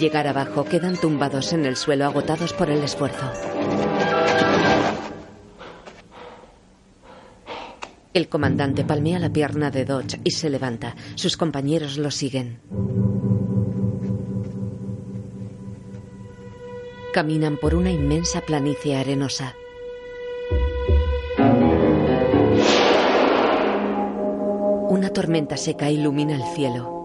Llegar 0.00 0.26
abajo 0.26 0.64
quedan 0.64 0.96
tumbados 0.96 1.52
en 1.52 1.66
el 1.66 1.76
suelo 1.76 2.06
agotados 2.06 2.52
por 2.54 2.70
el 2.70 2.82
esfuerzo. 2.82 3.30
El 8.12 8.28
comandante 8.28 8.82
palmea 8.82 9.20
la 9.20 9.30
pierna 9.30 9.70
de 9.70 9.84
Dodge 9.84 10.18
y 10.24 10.32
se 10.32 10.50
levanta. 10.50 10.96
Sus 11.14 11.36
compañeros 11.36 11.96
lo 11.96 12.10
siguen. 12.10 12.58
Caminan 17.12 17.56
por 17.56 17.74
una 17.74 17.90
inmensa 17.90 18.40
planicie 18.40 18.96
arenosa. 18.96 19.54
Una 24.88 25.10
tormenta 25.12 25.56
seca 25.56 25.90
ilumina 25.90 26.34
el 26.34 26.42
cielo. 26.54 26.99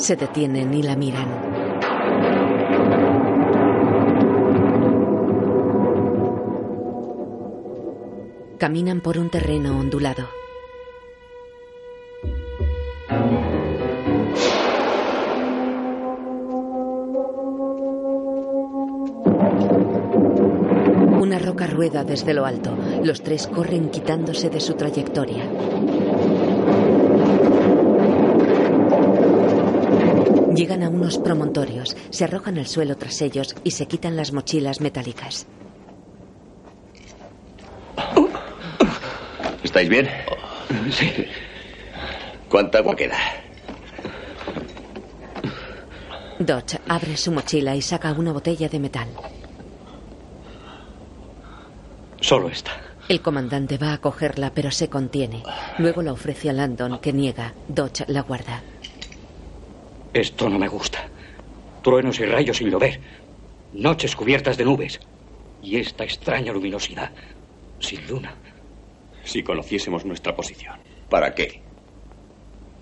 Se 0.00 0.16
detienen 0.16 0.72
y 0.72 0.82
la 0.82 0.96
miran. 0.96 1.28
Caminan 8.56 9.02
por 9.02 9.18
un 9.18 9.28
terreno 9.28 9.78
ondulado. 9.78 10.26
Una 21.20 21.38
roca 21.38 21.66
rueda 21.66 22.04
desde 22.04 22.32
lo 22.32 22.46
alto. 22.46 22.74
Los 23.04 23.22
tres 23.22 23.46
corren 23.46 23.90
quitándose 23.90 24.48
de 24.48 24.60
su 24.60 24.74
trayectoria. 24.74 25.44
Llegan 30.54 30.82
a 30.82 30.88
unos 30.88 31.18
promontorios, 31.18 31.96
se 32.10 32.24
arrojan 32.24 32.58
al 32.58 32.66
suelo 32.66 32.96
tras 32.96 33.22
ellos 33.22 33.54
y 33.62 33.70
se 33.70 33.86
quitan 33.86 34.16
las 34.16 34.32
mochilas 34.32 34.80
metálicas. 34.80 35.46
¿Estáis 39.62 39.88
bien? 39.88 40.08
Sí. 40.90 41.26
¿Cuánta 42.48 42.78
agua 42.78 42.96
queda? 42.96 43.16
Dodge 46.40 46.80
abre 46.88 47.16
su 47.16 47.30
mochila 47.30 47.76
y 47.76 47.82
saca 47.82 48.12
una 48.12 48.32
botella 48.32 48.68
de 48.68 48.80
metal. 48.80 49.08
Solo 52.20 52.48
esta. 52.48 52.72
El 53.08 53.20
comandante 53.20 53.78
va 53.78 53.92
a 53.92 53.98
cogerla, 53.98 54.52
pero 54.54 54.70
se 54.70 54.88
contiene. 54.88 55.42
Luego 55.78 56.02
la 56.02 56.12
ofrece 56.12 56.50
a 56.50 56.52
Landon, 56.52 56.98
que 56.98 57.12
niega. 57.12 57.54
Dodge 57.68 58.04
la 58.08 58.22
guarda. 58.22 58.62
Esto 60.12 60.48
no 60.48 60.58
me 60.58 60.68
gusta. 60.68 61.08
Truenos 61.82 62.18
y 62.18 62.26
rayos 62.26 62.56
sin 62.56 62.70
llover. 62.70 63.00
Noches 63.72 64.16
cubiertas 64.16 64.56
de 64.56 64.64
nubes. 64.64 65.00
Y 65.62 65.76
esta 65.76 66.02
extraña 66.02 66.52
luminosidad. 66.52 67.12
Sin 67.78 68.06
luna. 68.08 68.34
Si 69.22 69.42
conociésemos 69.42 70.04
nuestra 70.04 70.34
posición. 70.34 70.76
¿Para 71.08 71.34
qué? 71.34 71.62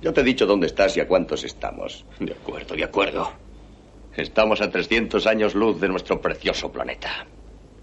Yo 0.00 0.12
te 0.12 0.22
he 0.22 0.24
dicho 0.24 0.46
dónde 0.46 0.68
estás 0.68 0.96
y 0.96 1.00
a 1.00 1.08
cuántos 1.08 1.44
estamos. 1.44 2.06
De 2.18 2.32
acuerdo, 2.32 2.74
de 2.74 2.84
acuerdo. 2.84 3.30
Estamos 4.16 4.60
a 4.60 4.70
300 4.70 5.26
años 5.26 5.54
luz 5.54 5.80
de 5.80 5.88
nuestro 5.88 6.20
precioso 6.20 6.72
planeta. 6.72 7.26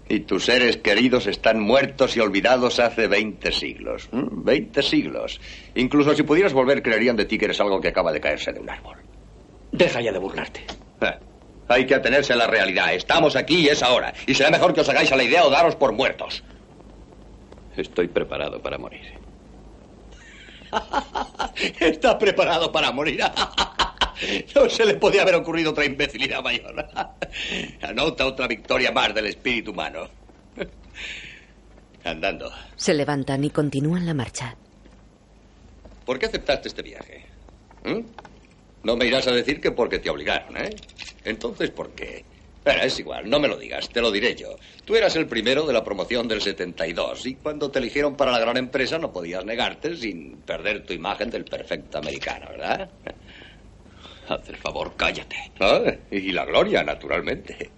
Y 0.08 0.20
tus 0.20 0.44
seres 0.44 0.76
queridos 0.78 1.26
están 1.26 1.60
muertos 1.60 2.16
y 2.16 2.20
olvidados 2.20 2.78
hace 2.80 3.06
20 3.06 3.52
siglos. 3.52 4.08
¿Mm? 4.12 4.44
20 4.44 4.82
siglos. 4.82 5.40
Incluso 5.74 6.14
si 6.14 6.24
pudieras 6.24 6.52
volver, 6.52 6.82
creerían 6.82 7.16
de 7.16 7.26
ti 7.26 7.38
que 7.38 7.46
eres 7.46 7.60
algo 7.60 7.80
que 7.80 7.88
acaba 7.88 8.12
de 8.12 8.20
caerse 8.20 8.52
de 8.52 8.60
un 8.60 8.70
árbol. 8.70 8.96
Deja 9.76 10.00
ya 10.00 10.12
de 10.12 10.18
burlarte. 10.18 10.64
Eh, 11.00 11.18
Hay 11.68 11.86
que 11.86 11.94
atenerse 11.94 12.32
a 12.32 12.36
la 12.36 12.46
realidad. 12.46 12.94
Estamos 12.94 13.36
aquí 13.36 13.60
y 13.60 13.68
es 13.68 13.82
ahora. 13.82 14.12
Y 14.26 14.34
será 14.34 14.50
mejor 14.50 14.72
que 14.72 14.80
os 14.80 14.88
hagáis 14.88 15.10
a 15.12 15.16
la 15.16 15.24
idea 15.24 15.44
o 15.44 15.50
daros 15.50 15.76
por 15.76 15.92
muertos. 15.92 16.42
Estoy 17.76 18.08
preparado 18.08 18.60
para 18.62 18.78
morir. 18.78 19.04
Está 21.80 22.18
preparado 22.18 22.70
para 22.72 22.90
morir. 22.92 23.20
No 24.54 24.66
se 24.70 24.86
le 24.86 24.94
podía 24.94 25.20
haber 25.20 25.34
ocurrido 25.34 25.72
otra 25.72 25.84
imbecilidad 25.84 26.42
mayor. 26.42 26.88
Anota 27.82 28.24
otra 28.24 28.46
victoria 28.46 28.90
más 28.90 29.14
del 29.14 29.26
espíritu 29.26 29.72
humano. 29.72 30.08
Andando. 32.02 32.50
Se 32.76 32.94
levantan 32.94 33.44
y 33.44 33.50
continúan 33.50 34.06
la 34.06 34.14
marcha. 34.14 34.56
¿Por 36.06 36.18
qué 36.18 36.24
aceptaste 36.24 36.68
este 36.68 36.80
viaje? 36.80 37.26
¿Mm? 37.84 38.00
No 38.86 38.96
me 38.96 39.04
irás 39.04 39.26
a 39.26 39.32
decir 39.32 39.60
que 39.60 39.72
porque 39.72 39.98
te 39.98 40.10
obligaron, 40.10 40.56
¿eh? 40.56 40.76
Entonces, 41.24 41.70
¿por 41.70 41.90
qué? 41.90 42.24
Bueno, 42.64 42.82
es 42.84 42.96
igual, 43.00 43.28
no 43.28 43.40
me 43.40 43.48
lo 43.48 43.56
digas, 43.56 43.90
te 43.90 44.00
lo 44.00 44.12
diré 44.12 44.36
yo. 44.36 44.60
Tú 44.84 44.94
eras 44.94 45.16
el 45.16 45.26
primero 45.26 45.66
de 45.66 45.72
la 45.72 45.82
promoción 45.82 46.28
del 46.28 46.40
72 46.40 47.26
y 47.26 47.34
cuando 47.34 47.68
te 47.68 47.80
eligieron 47.80 48.16
para 48.16 48.30
la 48.30 48.38
gran 48.38 48.56
empresa 48.56 48.96
no 48.96 49.12
podías 49.12 49.44
negarte 49.44 49.96
sin 49.96 50.36
perder 50.42 50.86
tu 50.86 50.92
imagen 50.92 51.30
del 51.30 51.46
perfecto 51.46 51.98
americano, 51.98 52.46
¿verdad? 52.48 52.88
Haz 54.28 54.48
el 54.50 54.56
favor, 54.56 54.94
cállate. 54.96 55.34
Ah, 55.58 55.82
y 56.12 56.30
la 56.30 56.44
gloria, 56.44 56.84
naturalmente. 56.84 57.72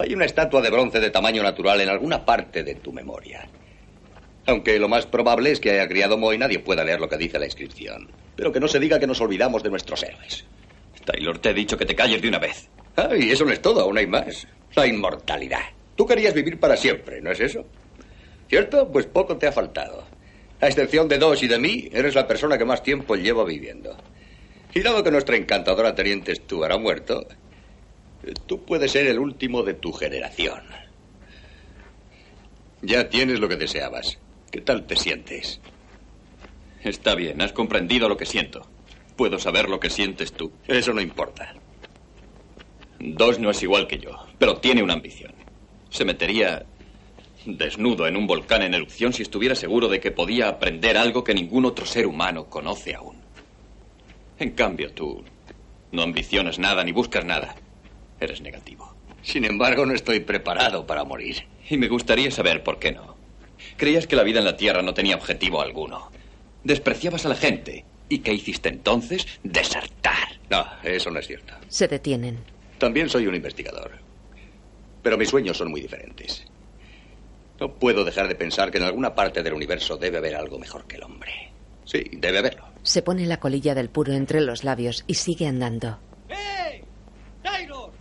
Hay 0.00 0.14
una 0.14 0.24
estatua 0.24 0.62
de 0.62 0.70
bronce 0.70 0.98
de 0.98 1.10
tamaño 1.10 1.44
natural 1.44 1.80
en 1.80 1.90
alguna 1.90 2.24
parte 2.24 2.64
de 2.64 2.74
tu 2.74 2.92
memoria. 2.92 3.48
Aunque 4.46 4.78
lo 4.78 4.88
más 4.88 5.06
probable 5.06 5.50
es 5.50 5.60
que 5.60 5.72
haya 5.72 5.88
criado 5.88 6.16
Moy 6.16 6.36
y 6.36 6.38
nadie 6.38 6.60
pueda 6.60 6.84
leer 6.84 7.00
lo 7.00 7.08
que 7.08 7.16
dice 7.16 7.38
la 7.38 7.46
inscripción. 7.46 8.08
Pero 8.36 8.52
que 8.52 8.60
no 8.60 8.68
se 8.68 8.78
diga 8.78 9.00
que 9.00 9.06
nos 9.06 9.20
olvidamos 9.20 9.62
de 9.62 9.70
nuestros 9.70 10.02
héroes. 10.02 10.44
Taylor, 11.04 11.38
te 11.38 11.50
he 11.50 11.54
dicho 11.54 11.76
que 11.76 11.86
te 11.86 11.94
calles 11.94 12.22
de 12.22 12.28
una 12.28 12.38
vez. 12.38 12.68
Ah, 12.96 13.10
y 13.16 13.30
eso 13.30 13.44
no 13.44 13.52
es 13.52 13.60
todo, 13.60 13.80
aún 13.80 13.98
hay 13.98 14.06
más. 14.06 14.46
La 14.74 14.86
inmortalidad. 14.86 15.62
Tú 15.96 16.06
querías 16.06 16.34
vivir 16.34 16.58
para 16.60 16.76
siempre, 16.76 17.20
¿no 17.20 17.30
es 17.30 17.40
eso? 17.40 17.64
¿Cierto? 18.48 18.90
Pues 18.90 19.06
poco 19.06 19.36
te 19.36 19.46
ha 19.46 19.52
faltado. 19.52 20.04
A 20.60 20.68
excepción 20.68 21.08
de 21.08 21.18
dos 21.18 21.42
y 21.42 21.48
de 21.48 21.58
mí, 21.58 21.88
eres 21.92 22.14
la 22.14 22.26
persona 22.26 22.56
que 22.56 22.64
más 22.64 22.82
tiempo 22.82 23.16
llevo 23.16 23.44
viviendo. 23.44 23.96
Y 24.74 24.80
dado 24.80 25.02
que 25.02 25.10
nuestra 25.10 25.36
encantadora 25.36 25.94
teniente 25.94 26.34
Stuart 26.34 26.72
ha 26.72 26.78
muerto, 26.78 27.26
tú 28.46 28.64
puedes 28.64 28.92
ser 28.92 29.06
el 29.06 29.18
último 29.18 29.62
de 29.62 29.74
tu 29.74 29.92
generación. 29.92 30.62
Ya 32.82 33.08
tienes 33.08 33.40
lo 33.40 33.48
que 33.48 33.56
deseabas. 33.56 34.18
¿Qué 34.56 34.62
tal 34.62 34.86
te 34.86 34.96
sientes? 34.96 35.60
Está 36.82 37.14
bien, 37.14 37.42
has 37.42 37.52
comprendido 37.52 38.08
lo 38.08 38.16
que 38.16 38.24
siento. 38.24 38.66
Puedo 39.14 39.38
saber 39.38 39.68
lo 39.68 39.78
que 39.78 39.90
sientes 39.90 40.32
tú. 40.32 40.50
Eso 40.66 40.94
no 40.94 41.02
importa. 41.02 41.52
Dos 42.98 43.38
no 43.38 43.50
es 43.50 43.62
igual 43.62 43.86
que 43.86 43.98
yo, 43.98 44.12
pero 44.38 44.56
tiene 44.56 44.82
una 44.82 44.94
ambición. 44.94 45.34
Se 45.90 46.06
metería 46.06 46.64
desnudo 47.44 48.06
en 48.06 48.16
un 48.16 48.26
volcán 48.26 48.62
en 48.62 48.72
erupción 48.72 49.12
si 49.12 49.20
estuviera 49.20 49.54
seguro 49.54 49.88
de 49.88 50.00
que 50.00 50.10
podía 50.10 50.48
aprender 50.48 50.96
algo 50.96 51.22
que 51.22 51.34
ningún 51.34 51.66
otro 51.66 51.84
ser 51.84 52.06
humano 52.06 52.48
conoce 52.48 52.94
aún. 52.94 53.18
En 54.38 54.52
cambio, 54.52 54.90
tú 54.94 55.22
no 55.92 56.00
ambicionas 56.00 56.58
nada 56.58 56.82
ni 56.82 56.92
buscas 56.92 57.26
nada. 57.26 57.56
Eres 58.18 58.40
negativo. 58.40 58.96
Sin 59.20 59.44
embargo, 59.44 59.84
no 59.84 59.92
estoy 59.92 60.20
preparado 60.20 60.86
para 60.86 61.04
morir. 61.04 61.46
Y 61.68 61.76
me 61.76 61.88
gustaría 61.88 62.30
saber 62.30 62.62
por 62.62 62.78
qué 62.78 62.92
no. 62.92 63.15
Creías 63.76 64.06
que 64.06 64.16
la 64.16 64.22
vida 64.22 64.38
en 64.38 64.44
la 64.44 64.56
Tierra 64.56 64.82
no 64.82 64.94
tenía 64.94 65.16
objetivo 65.16 65.60
alguno. 65.60 66.10
Despreciabas 66.64 67.26
a 67.26 67.30
la 67.30 67.34
gente. 67.36 67.84
¿Y 68.08 68.18
qué 68.18 68.32
hiciste 68.32 68.68
entonces? 68.68 69.26
Desertar. 69.42 70.38
No, 70.50 70.64
eso 70.82 71.10
no 71.10 71.18
es 71.18 71.26
cierto. 71.26 71.54
Se 71.68 71.88
detienen. 71.88 72.38
También 72.78 73.08
soy 73.08 73.26
un 73.26 73.34
investigador. 73.34 73.92
Pero 75.02 75.18
mis 75.18 75.28
sueños 75.28 75.56
son 75.56 75.70
muy 75.70 75.80
diferentes. 75.80 76.44
No 77.58 77.72
puedo 77.72 78.04
dejar 78.04 78.28
de 78.28 78.34
pensar 78.34 78.70
que 78.70 78.78
en 78.78 78.84
alguna 78.84 79.14
parte 79.14 79.42
del 79.42 79.54
universo 79.54 79.96
debe 79.96 80.18
haber 80.18 80.36
algo 80.36 80.58
mejor 80.58 80.86
que 80.86 80.96
el 80.96 81.04
hombre. 81.04 81.52
Sí, 81.84 82.04
debe 82.12 82.38
haberlo. 82.38 82.64
Se 82.82 83.02
pone 83.02 83.26
la 83.26 83.40
colilla 83.40 83.74
del 83.74 83.88
puro 83.88 84.12
entre 84.12 84.40
los 84.40 84.64
labios 84.64 85.04
y 85.06 85.14
sigue 85.14 85.46
andando. 85.46 85.98
¡Eh! 86.28 86.84
¡Taylor! 87.42 87.92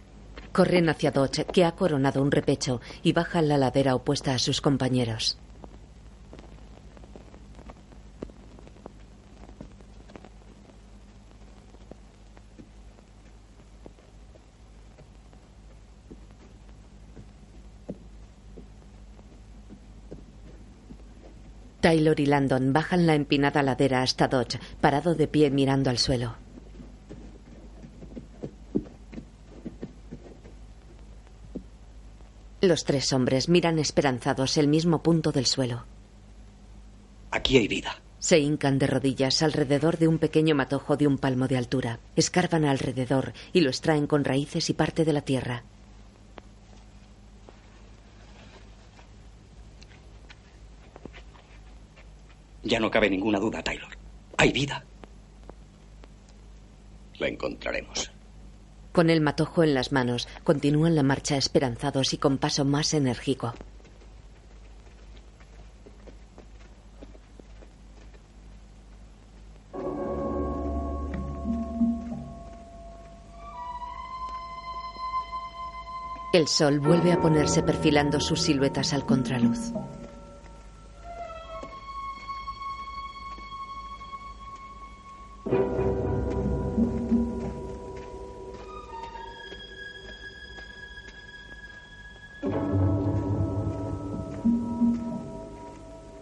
Corren 0.52 0.90
hacia 0.90 1.12
Dodge, 1.12 1.46
que 1.46 1.64
ha 1.64 1.74
coronado 1.74 2.22
un 2.22 2.32
repecho, 2.32 2.82
y 3.04 3.14
baja 3.14 3.42
la 3.42 3.58
ladera 3.58 3.96
opuesta 3.96 4.34
a 4.34 4.40
sus 4.40 4.62
compañeros. 4.62 5.38
Taylor 21.86 22.20
y 22.20 22.26
Landon 22.26 22.74
bajan 22.74 23.06
la 23.06 23.14
empinada 23.14 23.62
ladera 23.62 24.02
hasta 24.02 24.28
Dodge, 24.28 24.60
parado 24.82 25.14
de 25.14 25.28
pie 25.28 25.52
mirando 25.52 25.92
al 25.92 26.00
suelo. 26.00 26.36
Los 32.60 32.86
tres 32.86 33.14
hombres 33.14 33.50
miran 33.50 33.78
esperanzados 33.78 34.58
el 34.58 34.68
mismo 34.68 35.04
punto 35.04 35.32
del 35.32 35.46
suelo. 35.46 35.86
Aquí 37.30 37.58
hay 37.58 37.68
vida. 37.68 38.02
Se 38.18 38.40
hincan 38.40 38.80
de 38.80 38.88
rodillas 38.88 39.44
alrededor 39.44 40.00
de 40.00 40.08
un 40.08 40.18
pequeño 40.18 40.56
matojo 40.56 40.98
de 40.98 41.06
un 41.06 41.20
palmo 41.20 41.48
de 41.48 41.58
altura. 41.58 42.00
Escarban 42.16 42.66
alrededor 42.66 43.34
y 43.54 43.62
lo 43.62 43.70
extraen 43.70 44.08
con 44.08 44.24
raíces 44.24 44.72
y 44.72 44.74
parte 44.74 45.06
de 45.06 45.14
la 45.14 45.22
tierra. 45.22 45.64
Ya 52.66 52.80
no 52.80 52.90
cabe 52.90 53.12
ninguna 53.12 53.40
duda, 53.40 53.62
Taylor. 53.62 53.96
Hay 54.38 54.52
vida. 54.52 54.84
La 57.20 57.28
encontraremos. 57.28 58.12
Con 58.92 59.10
el 59.12 59.22
matojo 59.22 59.64
en 59.64 59.76
las 59.76 59.92
manos, 59.92 60.28
continúan 60.44 60.96
la 60.96 61.04
marcha 61.04 61.38
esperanzados 61.38 62.14
y 62.14 62.18
con 62.18 62.40
paso 62.40 62.66
más 62.66 62.94
enérgico. 62.96 63.54
El 76.34 76.48
sol 76.48 76.80
vuelve 76.80 77.14
a 77.14 77.22
ponerse 77.22 77.64
perfilando 77.64 78.20
sus 78.20 78.42
siluetas 78.42 78.92
al 78.92 79.06
contraluz. 79.06 79.72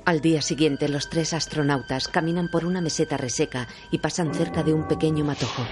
Al 0.05 0.19
día 0.19 0.41
siguiente, 0.41 0.89
los 0.89 1.09
tres 1.09 1.33
astronautas 1.33 2.07
caminan 2.07 2.49
por 2.49 2.65
una 2.65 2.81
meseta 2.81 3.15
reseca 3.17 3.67
y 3.91 3.99
pasan 3.99 4.33
cerca 4.33 4.61
de 4.61 4.73
un 4.73 4.87
pequeño 4.87 5.23
matojo. 5.23 5.63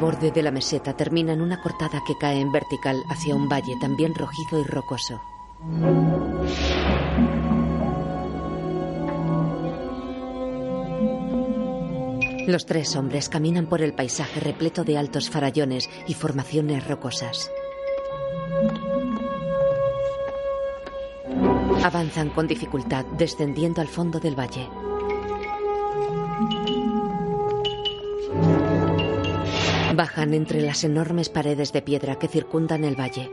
Borde 0.00 0.30
de 0.30 0.42
la 0.42 0.50
meseta 0.50 0.96
termina 0.96 1.32
en 1.32 1.42
una 1.42 1.60
cortada 1.60 2.02
que 2.06 2.16
cae 2.16 2.40
en 2.40 2.50
vertical 2.50 3.04
hacia 3.10 3.36
un 3.36 3.48
valle 3.48 3.76
también 3.80 4.14
rojizo 4.14 4.58
y 4.58 4.64
rocoso. 4.64 5.20
Los 12.46 12.66
tres 12.66 12.96
hombres 12.96 13.28
caminan 13.28 13.66
por 13.66 13.82
el 13.82 13.92
paisaje 13.92 14.40
repleto 14.40 14.82
de 14.82 14.98
altos 14.98 15.30
farallones 15.30 15.88
y 16.08 16.14
formaciones 16.14 16.88
rocosas. 16.88 17.52
Avanzan 21.84 22.30
con 22.30 22.46
dificultad, 22.46 23.04
descendiendo 23.16 23.80
al 23.80 23.88
fondo 23.88 24.18
del 24.18 24.38
valle. 24.38 24.68
Bajan 29.94 30.34
entre 30.34 30.60
las 30.60 30.84
enormes 30.84 31.28
paredes 31.28 31.72
de 31.72 31.82
piedra 31.82 32.16
que 32.16 32.28
circundan 32.28 32.84
el 32.84 32.98
valle. 32.98 33.28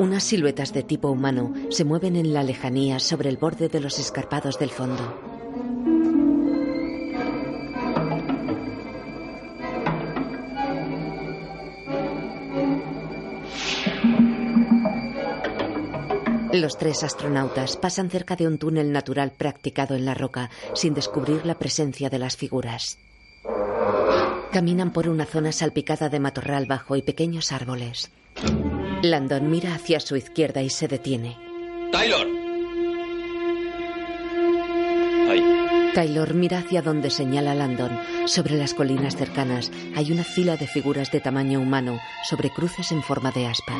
Unas 0.00 0.22
siluetas 0.22 0.72
de 0.72 0.82
tipo 0.82 1.08
humano 1.08 1.52
se 1.70 1.84
mueven 1.84 2.16
en 2.16 2.32
la 2.32 2.42
lejanía 2.42 3.00
sobre 3.00 3.28
el 3.28 3.36
borde 3.36 3.68
de 3.68 3.80
los 3.80 3.98
escarpados 3.98 4.58
del 4.58 4.70
fondo. 4.70 5.33
Los 16.64 16.78
tres 16.78 17.02
astronautas 17.02 17.76
pasan 17.76 18.08
cerca 18.08 18.36
de 18.36 18.46
un 18.46 18.56
túnel 18.56 18.90
natural 18.90 19.32
practicado 19.36 19.94
en 19.96 20.06
la 20.06 20.14
roca 20.14 20.48
sin 20.72 20.94
descubrir 20.94 21.44
la 21.44 21.58
presencia 21.58 22.08
de 22.08 22.18
las 22.18 22.38
figuras. 22.38 22.98
Caminan 24.50 24.90
por 24.90 25.10
una 25.10 25.26
zona 25.26 25.52
salpicada 25.52 26.08
de 26.08 26.20
matorral 26.20 26.64
bajo 26.64 26.96
y 26.96 27.02
pequeños 27.02 27.52
árboles. 27.52 28.10
Landon 29.02 29.50
mira 29.50 29.74
hacia 29.74 30.00
su 30.00 30.16
izquierda 30.16 30.62
y 30.62 30.70
se 30.70 30.88
detiene. 30.88 31.36
¡Taylor! 31.92 32.26
Ahí. 35.28 35.92
Taylor 35.94 36.32
mira 36.32 36.60
hacia 36.60 36.80
donde 36.80 37.10
señala 37.10 37.54
Landon. 37.54 37.92
Sobre 38.24 38.56
las 38.56 38.72
colinas 38.72 39.16
cercanas 39.16 39.70
hay 39.94 40.10
una 40.12 40.24
fila 40.24 40.56
de 40.56 40.66
figuras 40.66 41.10
de 41.12 41.20
tamaño 41.20 41.60
humano 41.60 42.00
sobre 42.22 42.48
cruces 42.48 42.90
en 42.90 43.02
forma 43.02 43.32
de 43.32 43.48
aspa. 43.48 43.74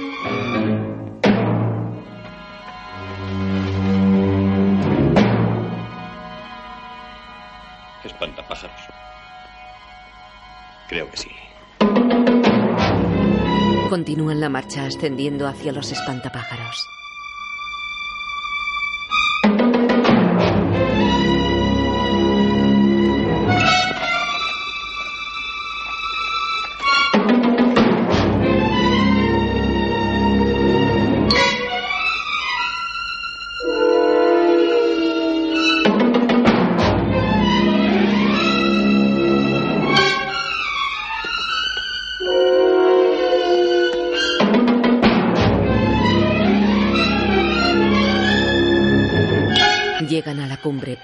Creo 10.94 11.10
que 11.10 11.16
sí. 11.16 11.28
Continúan 13.90 14.38
la 14.38 14.48
marcha 14.48 14.86
ascendiendo 14.86 15.48
hacia 15.48 15.72
los 15.72 15.90
espantapájaros. 15.90 16.86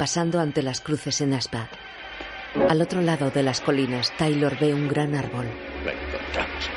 Pasando 0.00 0.40
ante 0.40 0.62
las 0.62 0.80
cruces 0.80 1.20
en 1.20 1.34
aspa. 1.34 1.68
Al 2.70 2.80
otro 2.80 3.02
lado 3.02 3.30
de 3.30 3.42
las 3.42 3.60
colinas, 3.60 4.10
Taylor 4.16 4.58
ve 4.58 4.72
un 4.72 4.88
gran 4.88 5.14
árbol. 5.14 5.46
Encontramos. 5.80 6.70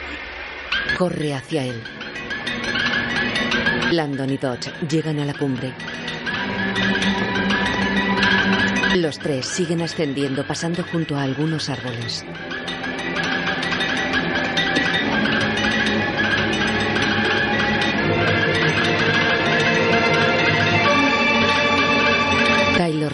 Corre 0.97 1.33
hacia 1.33 1.63
él. 1.63 1.81
Landon 3.93 4.29
y 4.29 4.35
Dodge 4.35 4.73
llegan 4.89 5.19
a 5.19 5.25
la 5.25 5.33
cumbre. 5.35 5.73
Los 8.97 9.17
tres 9.19 9.45
siguen 9.45 9.81
ascendiendo, 9.81 10.45
pasando 10.45 10.83
junto 10.83 11.15
a 11.15 11.23
algunos 11.23 11.69
árboles. 11.69 12.25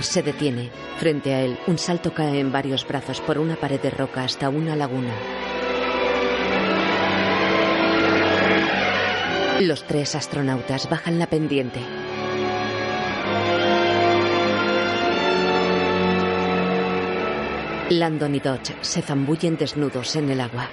Se 0.02 0.24
detiene. 0.24 0.70
Frente 0.98 1.34
a 1.34 1.42
él, 1.42 1.58
un 1.68 1.78
salto 1.78 2.14
cae 2.14 2.40
en 2.40 2.52
varios 2.52 2.88
brazos 2.88 3.20
por 3.22 3.38
una 3.38 3.56
pared 3.56 3.80
de 3.80 3.90
roca 3.90 4.24
hasta 4.24 4.50
una 4.50 4.76
laguna. 4.76 5.14
Los 9.60 9.84
tres 9.86 10.16
astronautas 10.16 10.90
bajan 10.90 11.20
la 11.20 11.28
pendiente. 11.28 11.82
Landon 17.90 18.36
y 18.36 18.40
Dodge 18.40 18.76
se 18.82 19.02
zambullen 19.02 19.58
desnudos 19.58 20.16
en 20.16 20.30
el 20.30 20.40
agua. 20.40 20.70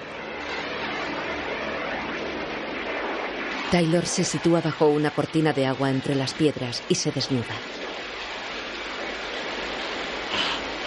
Taylor 3.72 4.06
se 4.06 4.22
sitúa 4.22 4.60
bajo 4.60 4.86
una 4.86 5.10
cortina 5.10 5.52
de 5.52 5.66
agua 5.66 5.90
entre 5.90 6.14
las 6.14 6.34
piedras 6.34 6.82
y 6.88 6.94
se 6.94 7.10
desnuda. 7.10 7.54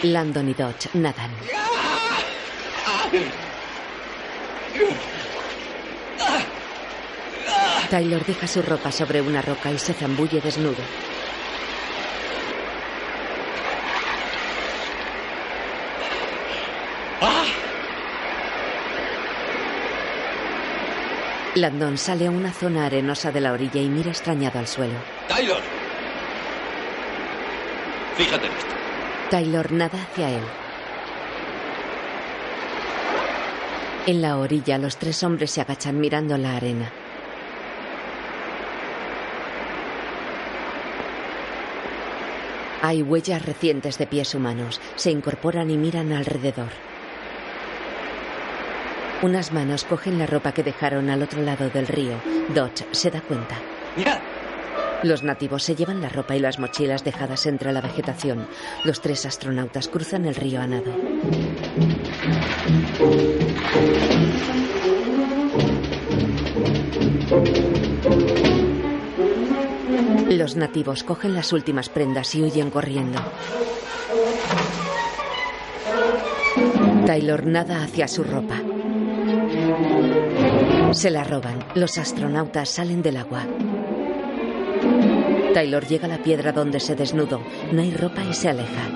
Landon 0.03 0.47
y 0.49 0.53
Dodge 0.53 0.89
nadan. 0.93 1.31
Taylor 7.89 8.25
deja 8.25 8.47
su 8.47 8.61
ropa 8.61 8.91
sobre 8.91 9.21
una 9.21 9.41
roca 9.41 9.71
y 9.71 9.77
se 9.77 9.93
zambulle 9.93 10.39
desnudo. 10.39 10.83
Landon 21.55 21.97
sale 21.97 22.27
a 22.27 22.31
una 22.31 22.53
zona 22.53 22.85
arenosa 22.85 23.31
de 23.33 23.41
la 23.41 23.51
orilla 23.51 23.81
y 23.81 23.89
mira 23.89 24.11
extrañado 24.11 24.59
al 24.59 24.67
suelo. 24.67 24.93
¡Taylor! 25.27 25.61
Fíjate 28.15 28.45
en 28.47 28.53
esto. 28.53 28.78
Taylor 29.29 29.71
nada 29.71 30.01
hacia 30.01 30.29
él. 30.29 30.43
En 34.07 34.21
la 34.21 34.37
orilla, 34.37 34.77
los 34.79 34.97
tres 34.97 35.23
hombres 35.23 35.51
se 35.51 35.61
agachan 35.61 35.99
mirando 35.99 36.35
la 36.37 36.55
arena. 36.55 36.91
Hay 42.81 43.03
huellas 43.03 43.45
recientes 43.45 43.97
de 43.97 44.07
pies 44.07 44.33
humanos. 44.33 44.81
Se 44.95 45.11
incorporan 45.11 45.69
y 45.69 45.77
miran 45.77 46.11
alrededor. 46.11 46.69
Unas 49.21 49.51
manos 49.51 49.83
cogen 49.83 50.17
la 50.17 50.25
ropa 50.25 50.53
que 50.53 50.63
dejaron 50.63 51.09
al 51.09 51.21
otro 51.21 51.41
lado 51.41 51.69
del 51.69 51.87
río. 51.87 52.13
Dodge 52.55 52.85
se 52.91 53.11
da 53.11 53.21
cuenta. 53.21 53.57
¡Mira! 53.97 54.21
Los 55.03 55.23
nativos 55.23 55.63
se 55.63 55.75
llevan 55.75 56.01
la 56.01 56.09
ropa 56.09 56.35
y 56.35 56.39
las 56.39 56.59
mochilas 56.59 57.03
dejadas 57.03 57.45
entre 57.45 57.71
la 57.71 57.81
vegetación. 57.81 58.47
Los 58.83 59.01
tres 59.01 59.25
astronautas 59.25 59.87
cruzan 59.87 60.25
el 60.25 60.35
río 60.35 60.61
a 60.61 60.67
nado. 60.67 60.93
Los 70.29 70.55
nativos 70.55 71.03
cogen 71.03 71.33
las 71.33 71.53
últimas 71.53 71.89
prendas 71.89 72.35
y 72.35 72.43
huyen 72.43 72.69
corriendo. 72.69 73.19
Taylor 77.05 77.45
nada 77.45 77.83
hacia 77.83 78.07
su 78.07 78.23
ropa. 78.23 78.61
Se 80.91 81.09
la 81.09 81.23
roban. 81.23 81.63
Los 81.75 81.97
astronautas 81.97 82.69
salen 82.69 83.01
del 83.01 83.17
agua. 83.17 83.45
Taylor 85.53 85.85
llega 85.87 86.05
a 86.05 86.09
la 86.09 86.23
piedra 86.23 86.51
donde 86.51 86.79
se 86.79 86.95
desnudó. 86.95 87.41
No 87.71 87.81
hay 87.81 87.91
ropa 87.93 88.23
y 88.23 88.33
se 88.33 88.49
aleja. 88.49 88.89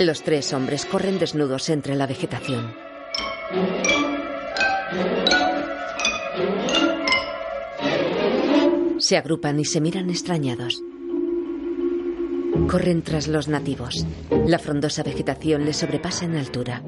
Los 0.00 0.22
tres 0.22 0.52
hombres 0.52 0.84
corren 0.84 1.18
desnudos 1.18 1.70
entre 1.70 1.94
la 1.94 2.06
vegetación. 2.06 2.74
Se 8.98 9.16
agrupan 9.16 9.58
y 9.60 9.64
se 9.64 9.80
miran 9.80 10.10
extrañados. 10.10 10.82
Corren 12.68 13.02
tras 13.02 13.28
los 13.28 13.48
nativos. 13.48 14.06
La 14.46 14.58
frondosa 14.58 15.02
vegetación 15.02 15.64
les 15.64 15.76
sobrepasa 15.76 16.24
en 16.24 16.36
altura. 16.36 16.82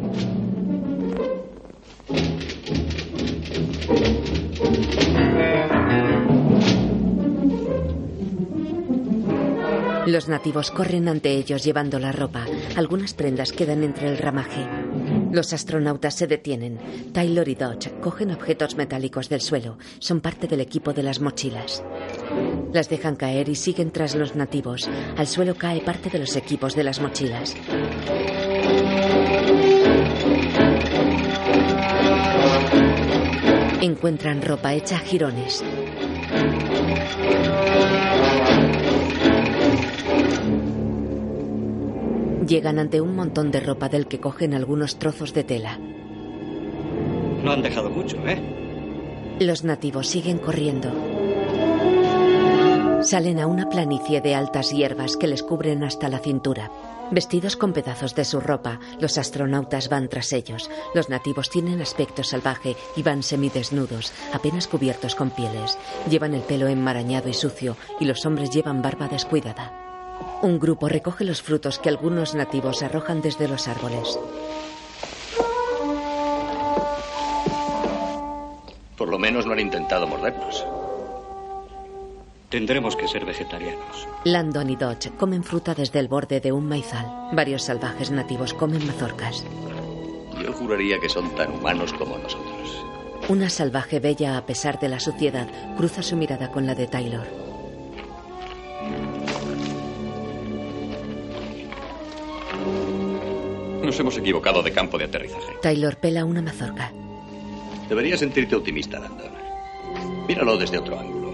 Los 10.08 10.26
nativos 10.26 10.70
corren 10.70 11.06
ante 11.06 11.32
ellos 11.32 11.62
llevando 11.62 11.98
la 11.98 12.12
ropa. 12.12 12.46
Algunas 12.76 13.12
prendas 13.12 13.52
quedan 13.52 13.84
entre 13.84 14.08
el 14.08 14.16
ramaje. 14.16 14.66
Los 15.30 15.52
astronautas 15.52 16.14
se 16.14 16.26
detienen. 16.26 16.78
Taylor 17.12 17.46
y 17.46 17.54
Dodge 17.54 17.92
cogen 18.00 18.30
objetos 18.30 18.74
metálicos 18.74 19.28
del 19.28 19.42
suelo. 19.42 19.76
Son 19.98 20.22
parte 20.22 20.46
del 20.46 20.62
equipo 20.62 20.94
de 20.94 21.02
las 21.02 21.20
mochilas. 21.20 21.84
Las 22.72 22.88
dejan 22.88 23.16
caer 23.16 23.50
y 23.50 23.54
siguen 23.54 23.90
tras 23.90 24.14
los 24.14 24.34
nativos. 24.34 24.88
Al 25.18 25.26
suelo 25.26 25.56
cae 25.56 25.82
parte 25.82 26.08
de 26.08 26.20
los 26.20 26.36
equipos 26.36 26.74
de 26.74 26.84
las 26.84 27.02
mochilas. 27.02 27.54
Encuentran 33.82 34.40
ropa 34.40 34.72
hecha 34.72 34.96
a 34.96 35.00
jirones. 35.00 35.62
Llegan 42.48 42.78
ante 42.78 43.02
un 43.02 43.14
montón 43.14 43.50
de 43.50 43.60
ropa 43.60 43.90
del 43.90 44.06
que 44.06 44.20
cogen 44.20 44.54
algunos 44.54 44.98
trozos 44.98 45.34
de 45.34 45.44
tela. 45.44 45.78
No 47.44 47.52
han 47.52 47.60
dejado 47.60 47.90
mucho, 47.90 48.16
¿eh? 48.26 48.40
Los 49.38 49.64
nativos 49.64 50.08
siguen 50.08 50.38
corriendo. 50.38 50.90
Salen 53.02 53.38
a 53.38 53.46
una 53.46 53.68
planicie 53.68 54.22
de 54.22 54.34
altas 54.34 54.72
hierbas 54.72 55.18
que 55.18 55.26
les 55.26 55.42
cubren 55.42 55.84
hasta 55.84 56.08
la 56.08 56.20
cintura. 56.20 56.72
Vestidos 57.10 57.56
con 57.56 57.74
pedazos 57.74 58.14
de 58.14 58.24
su 58.24 58.40
ropa, 58.40 58.80
los 58.98 59.18
astronautas 59.18 59.90
van 59.90 60.08
tras 60.08 60.32
ellos. 60.32 60.70
Los 60.94 61.10
nativos 61.10 61.50
tienen 61.50 61.82
aspecto 61.82 62.24
salvaje 62.24 62.76
y 62.96 63.02
van 63.02 63.22
semidesnudos, 63.22 64.12
apenas 64.32 64.66
cubiertos 64.66 65.14
con 65.14 65.30
pieles. 65.30 65.78
Llevan 66.10 66.34
el 66.34 66.42
pelo 66.42 66.66
enmarañado 66.66 67.28
y 67.28 67.34
sucio 67.34 67.76
y 68.00 68.06
los 68.06 68.24
hombres 68.24 68.50
llevan 68.50 68.80
barba 68.80 69.06
descuidada. 69.08 69.87
Un 70.42 70.58
grupo 70.58 70.88
recoge 70.88 71.24
los 71.24 71.42
frutos 71.42 71.78
que 71.78 71.88
algunos 71.88 72.34
nativos 72.34 72.82
arrojan 72.82 73.20
desde 73.20 73.48
los 73.48 73.66
árboles. 73.66 74.18
Por 78.96 79.08
lo 79.08 79.18
menos 79.18 79.46
no 79.46 79.52
han 79.52 79.60
intentado 79.60 80.06
mordernos. 80.06 80.64
Tendremos 82.48 82.96
que 82.96 83.08
ser 83.08 83.24
vegetarianos. 83.24 84.08
Landon 84.24 84.70
y 84.70 84.76
Dodge 84.76 85.10
comen 85.18 85.44
fruta 85.44 85.74
desde 85.74 85.98
el 85.98 86.08
borde 86.08 86.40
de 86.40 86.52
un 86.52 86.66
maizal. 86.66 87.06
Varios 87.32 87.64
salvajes 87.64 88.10
nativos 88.10 88.54
comen 88.54 88.86
mazorcas. 88.86 89.44
Yo 90.42 90.52
juraría 90.52 90.98
que 90.98 91.08
son 91.08 91.34
tan 91.34 91.52
humanos 91.52 91.92
como 91.92 92.16
nosotros. 92.16 92.84
Una 93.28 93.50
salvaje 93.50 94.00
bella 94.00 94.38
a 94.38 94.46
pesar 94.46 94.78
de 94.80 94.88
la 94.88 95.00
suciedad 95.00 95.48
cruza 95.76 96.02
su 96.02 96.16
mirada 96.16 96.50
con 96.50 96.66
la 96.66 96.74
de 96.74 96.86
Taylor. 96.86 97.47
Nos 103.82 103.98
hemos 103.98 104.16
equivocado 104.18 104.62
de 104.62 104.72
campo 104.72 104.98
de 104.98 105.04
aterrizaje. 105.04 105.56
Taylor 105.62 105.96
pela 105.96 106.24
una 106.24 106.42
mazorca. 106.42 106.92
Deberías 107.88 108.20
sentirte 108.20 108.56
optimista, 108.56 108.98
Landon. 108.98 109.32
Míralo 110.26 110.56
desde 110.58 110.78
otro 110.78 110.98
ángulo. 110.98 111.28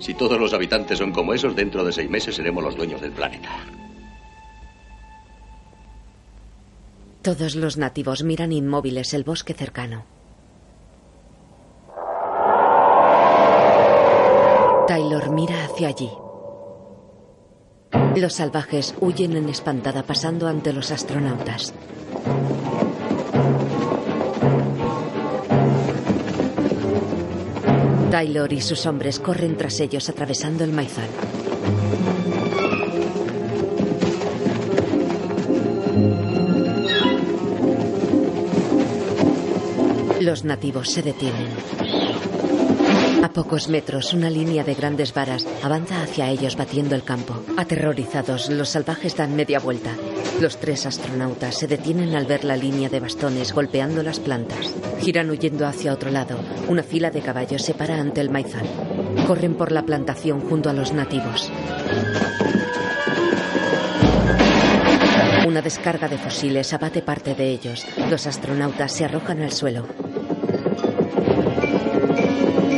Si 0.00 0.14
todos 0.14 0.38
los 0.38 0.54
habitantes 0.54 0.98
son 0.98 1.12
como 1.12 1.34
esos, 1.34 1.54
dentro 1.54 1.84
de 1.84 1.92
seis 1.92 2.08
meses 2.08 2.36
seremos 2.36 2.62
los 2.62 2.76
dueños 2.76 3.00
del 3.00 3.12
planeta. 3.12 3.50
Todos 7.20 7.56
los 7.56 7.76
nativos 7.76 8.22
miran 8.22 8.52
inmóviles 8.52 9.12
el 9.12 9.24
bosque 9.24 9.52
cercano. 9.52 10.06
Taylor 14.86 15.30
mira 15.30 15.64
hacia 15.64 15.88
allí. 15.88 16.10
Los 18.18 18.34
salvajes 18.34 18.96
huyen 19.00 19.36
en 19.36 19.48
espantada 19.48 20.02
pasando 20.02 20.48
ante 20.48 20.72
los 20.72 20.90
astronautas. 20.90 21.72
Taylor 28.10 28.52
y 28.52 28.60
sus 28.60 28.86
hombres 28.86 29.20
corren 29.20 29.56
tras 29.56 29.78
ellos 29.78 30.08
atravesando 30.08 30.64
el 30.64 30.72
maizal. 30.72 31.06
Los 40.20 40.42
nativos 40.42 40.90
se 40.90 41.02
detienen. 41.02 41.97
Pocos 43.38 43.68
metros, 43.68 44.14
una 44.14 44.30
línea 44.30 44.64
de 44.64 44.74
grandes 44.74 45.14
varas 45.14 45.46
avanza 45.62 46.02
hacia 46.02 46.28
ellos 46.28 46.56
batiendo 46.56 46.96
el 46.96 47.04
campo. 47.04 47.40
Aterrorizados, 47.56 48.50
los 48.50 48.70
salvajes 48.70 49.16
dan 49.16 49.36
media 49.36 49.60
vuelta. 49.60 49.92
Los 50.40 50.56
tres 50.56 50.86
astronautas 50.86 51.54
se 51.54 51.68
detienen 51.68 52.16
al 52.16 52.26
ver 52.26 52.42
la 52.42 52.56
línea 52.56 52.88
de 52.88 52.98
bastones 52.98 53.52
golpeando 53.52 54.02
las 54.02 54.18
plantas. 54.18 54.74
Giran 54.98 55.30
huyendo 55.30 55.68
hacia 55.68 55.92
otro 55.92 56.10
lado. 56.10 56.36
Una 56.66 56.82
fila 56.82 57.12
de 57.12 57.20
caballos 57.20 57.62
se 57.62 57.74
para 57.74 58.00
ante 58.00 58.20
el 58.20 58.28
maizal. 58.28 58.66
Corren 59.28 59.54
por 59.54 59.70
la 59.70 59.86
plantación 59.86 60.40
junto 60.40 60.68
a 60.68 60.72
los 60.72 60.92
nativos. 60.92 61.48
Una 65.46 65.62
descarga 65.62 66.08
de 66.08 66.18
fusiles 66.18 66.72
abate 66.72 67.02
parte 67.02 67.36
de 67.36 67.50
ellos. 67.52 67.86
Los 68.10 68.26
astronautas 68.26 68.92
se 68.92 69.04
arrojan 69.04 69.42
al 69.42 69.52
suelo. 69.52 69.86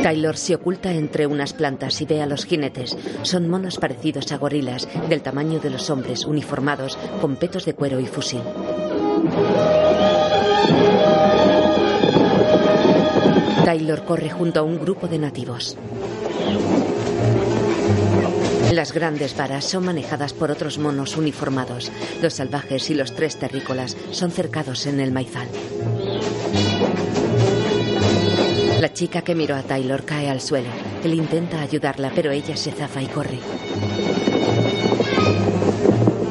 Taylor 0.03 0.35
se 0.35 0.55
oculta 0.55 0.91
entre 0.91 1.27
unas 1.27 1.53
plantas 1.53 2.01
y 2.01 2.05
ve 2.05 2.21
a 2.21 2.25
los 2.25 2.45
jinetes. 2.45 2.97
Son 3.21 3.47
monos 3.47 3.77
parecidos 3.77 4.31
a 4.31 4.37
gorilas, 4.37 4.87
del 5.07 5.21
tamaño 5.21 5.59
de 5.59 5.69
los 5.69 5.89
hombres, 5.89 6.25
uniformados, 6.25 6.97
con 7.19 7.35
petos 7.35 7.65
de 7.65 7.75
cuero 7.75 7.99
y 7.99 8.07
fusil. 8.07 8.41
Taylor 13.63 14.03
corre 14.05 14.29
junto 14.29 14.59
a 14.59 14.63
un 14.63 14.79
grupo 14.79 15.07
de 15.07 15.19
nativos. 15.19 15.77
Las 18.73 18.93
grandes 18.93 19.35
varas 19.35 19.65
son 19.65 19.85
manejadas 19.85 20.33
por 20.33 20.49
otros 20.49 20.77
monos 20.77 21.17
uniformados. 21.17 21.91
Los 22.21 22.35
salvajes 22.35 22.89
y 22.89 22.95
los 22.95 23.13
tres 23.13 23.37
terrícolas 23.37 23.97
son 24.11 24.31
cercados 24.31 24.87
en 24.87 24.99
el 24.99 25.11
maizal. 25.11 25.47
La 28.91 28.95
chica 28.95 29.21
que 29.21 29.35
miró 29.35 29.55
a 29.55 29.63
Taylor 29.63 30.03
cae 30.03 30.29
al 30.29 30.41
suelo. 30.41 30.67
Él 31.01 31.13
intenta 31.13 31.61
ayudarla, 31.61 32.11
pero 32.13 32.29
ella 32.29 32.57
se 32.57 32.73
zafa 32.73 33.01
y 33.01 33.05
corre. 33.05 33.39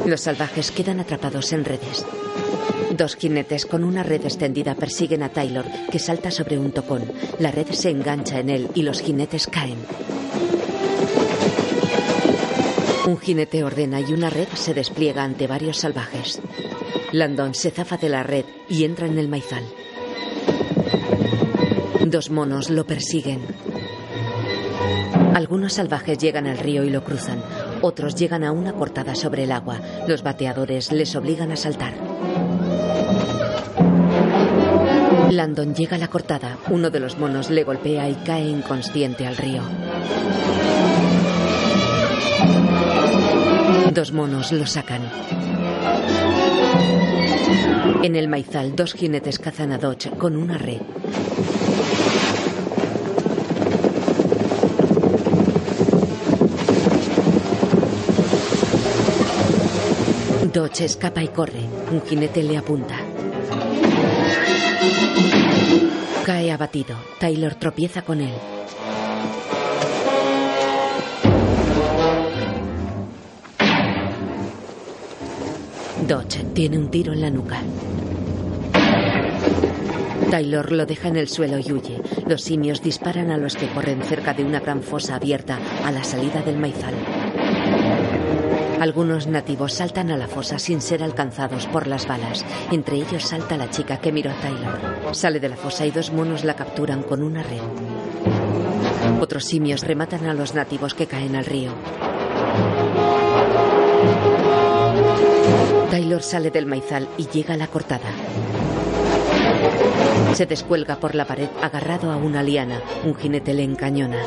Los 0.05 0.21
salvajes 0.21 0.71
quedan 0.71 1.01
atrapados 1.01 1.55
en 1.55 1.65
redes. 1.65 2.05
Dos 2.91 3.17
jinetes 3.17 3.65
con 3.65 3.83
una 3.83 4.03
red 4.03 4.27
extendida 4.27 4.75
persiguen 4.75 5.23
a 5.23 5.31
Taylor, 5.31 5.65
que 5.91 5.99
salta 5.99 6.31
sobre 6.31 6.59
un 6.59 6.71
tocón. 6.71 7.11
La 7.39 7.51
red 7.51 7.69
se 7.71 7.89
engancha 7.89 8.41
en 8.41 8.51
él 8.51 8.69
y 8.75 8.83
los 8.83 9.01
jinetes 9.01 9.47
caen. 9.47 9.79
Un 13.07 13.19
jinete 13.19 13.65
ordena 13.65 14.03
y 14.03 14.13
una 14.13 14.29
red 14.29 14.49
se 14.53 14.75
despliega 14.75 15.25
ante 15.25 15.47
varios 15.47 15.79
salvajes. 15.79 16.43
Landon 17.13 17.55
se 17.55 17.71
zafa 17.71 17.97
de 17.97 18.11
la 18.11 18.23
red 18.23 18.45
y 18.69 18.85
entra 18.85 19.07
en 19.07 19.19
el 19.19 19.29
maizal. 19.29 19.65
Dos 22.07 22.31
monos 22.31 22.71
lo 22.71 22.85
persiguen. 22.87 23.41
Algunos 25.35 25.75
salvajes 25.75 26.19
llegan 26.19 26.47
al 26.47 26.59
río 26.59 26.83
y 26.83 26.91
lo 26.91 27.05
cruzan. 27.05 27.43
Otros 27.83 28.15
llegan 28.15 28.43
a 28.43 28.53
una 28.53 28.73
cortada 28.73 29.15
sobre 29.15 29.45
el 29.45 29.53
agua. 29.53 29.81
Los 30.09 30.23
bateadores 30.23 30.93
les 30.93 31.15
obligan 31.15 31.53
a 31.53 31.57
saltar. 31.57 31.95
Landon 35.31 35.75
llega 35.75 35.97
a 35.97 35.99
la 35.99 36.09
cortada. 36.09 36.59
Uno 36.71 36.91
de 36.91 37.01
los 37.01 37.19
monos 37.19 37.51
le 37.51 37.65
golpea 37.65 38.09
y 38.09 38.15
cae 38.15 38.49
inconsciente 38.49 39.27
al 39.27 39.37
río. 39.37 39.63
Dos 43.93 44.13
monos 44.13 44.53
lo 44.53 44.67
sacan. 44.67 45.03
En 48.03 48.17
el 48.17 48.29
maizal, 48.29 48.75
dos 48.75 48.95
jinetes 48.95 49.39
cazan 49.39 49.73
a 49.73 49.79
Dodge 49.79 50.11
con 50.17 50.37
una 50.37 50.57
red. 50.57 50.81
Dodge 60.61 60.85
escapa 60.85 61.23
y 61.23 61.29
corre. 61.29 61.63
Un 61.91 62.03
jinete 62.03 62.43
le 62.43 62.59
apunta. 62.59 62.99
Cae 66.27 66.53
abatido. 66.53 66.97
Taylor 67.19 67.55
tropieza 67.55 68.03
con 68.03 68.21
él. 68.21 68.35
Dodge 76.07 76.45
tiene 76.53 76.77
un 76.77 76.91
tiro 76.91 77.15
en 77.15 77.23
la 77.23 77.31
nuca. 77.31 77.63
Taylor 80.31 80.73
lo 80.73 80.85
deja 80.85 81.09
en 81.09 81.17
el 81.17 81.29
suelo 81.29 81.59
y 81.59 81.73
huye. 81.73 82.03
Los 82.27 82.43
simios 82.43 82.83
disparan 82.83 83.31
a 83.31 83.39
los 83.39 83.57
que 83.57 83.67
corren 83.69 84.03
cerca 84.03 84.35
de 84.35 84.45
una 84.45 84.61
gran 84.61 84.83
fosa 84.83 85.15
abierta 85.15 85.59
a 85.87 85.91
la 85.91 86.05
salida 86.05 86.43
del 86.43 86.59
maizal. 86.59 86.93
Algunos 88.81 89.27
nativos 89.27 89.75
saltan 89.75 90.11
a 90.11 90.17
la 90.17 90.27
fosa 90.27 90.59
sin 90.59 90.81
ser 90.81 91.03
alcanzados 91.03 91.67
por 91.67 91.87
las 91.87 92.09
balas. 92.09 92.47
Entre 92.71 92.97
ellos 92.97 93.25
salta 93.25 93.59
la 93.59 93.69
chica 93.69 93.99
que 93.99 94.11
miró 94.11 94.31
a 94.31 94.41
Taylor. 94.41 95.15
Sale 95.15 95.39
de 95.39 95.51
la 95.51 95.57
fosa 95.57 95.85
y 95.85 95.91
dos 95.91 96.11
monos 96.15 96.45
la 96.45 96.55
capturan 96.55 97.03
con 97.03 97.23
una 97.23 97.43
red. 97.43 97.61
Otros 99.21 99.45
simios 99.45 99.83
rematan 99.83 100.25
a 100.25 100.33
los 100.33 100.55
nativos 100.55 100.95
que 100.95 101.07
caen 101.07 101.37
al 101.37 101.45
río. 101.45 101.73
Taylor 105.91 106.23
sale 106.23 106.51
del 106.51 106.65
maizal 106.65 107.07
y 107.19 107.27
llega 107.27 107.53
a 107.53 107.59
la 107.59 107.67
cortada. 107.67 108.09
Se 110.33 110.47
descuelga 110.47 110.97
por 110.97 111.15
la 111.15 111.27
pared 111.27 111.51
agarrado 111.61 112.11
a 112.11 112.17
una 112.17 112.43
liana. 112.43 112.81
Un 113.05 113.15
jinete 113.15 113.53
le 113.53 113.63
encañona. 113.63 114.23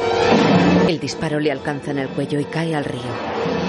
El 0.87 0.99
disparo 0.99 1.39
le 1.39 1.51
alcanza 1.51 1.89
en 1.89 1.97
el 1.97 2.09
cuello 2.09 2.39
y 2.39 2.45
cae 2.45 2.75
al 2.75 2.85
río. 2.85 3.62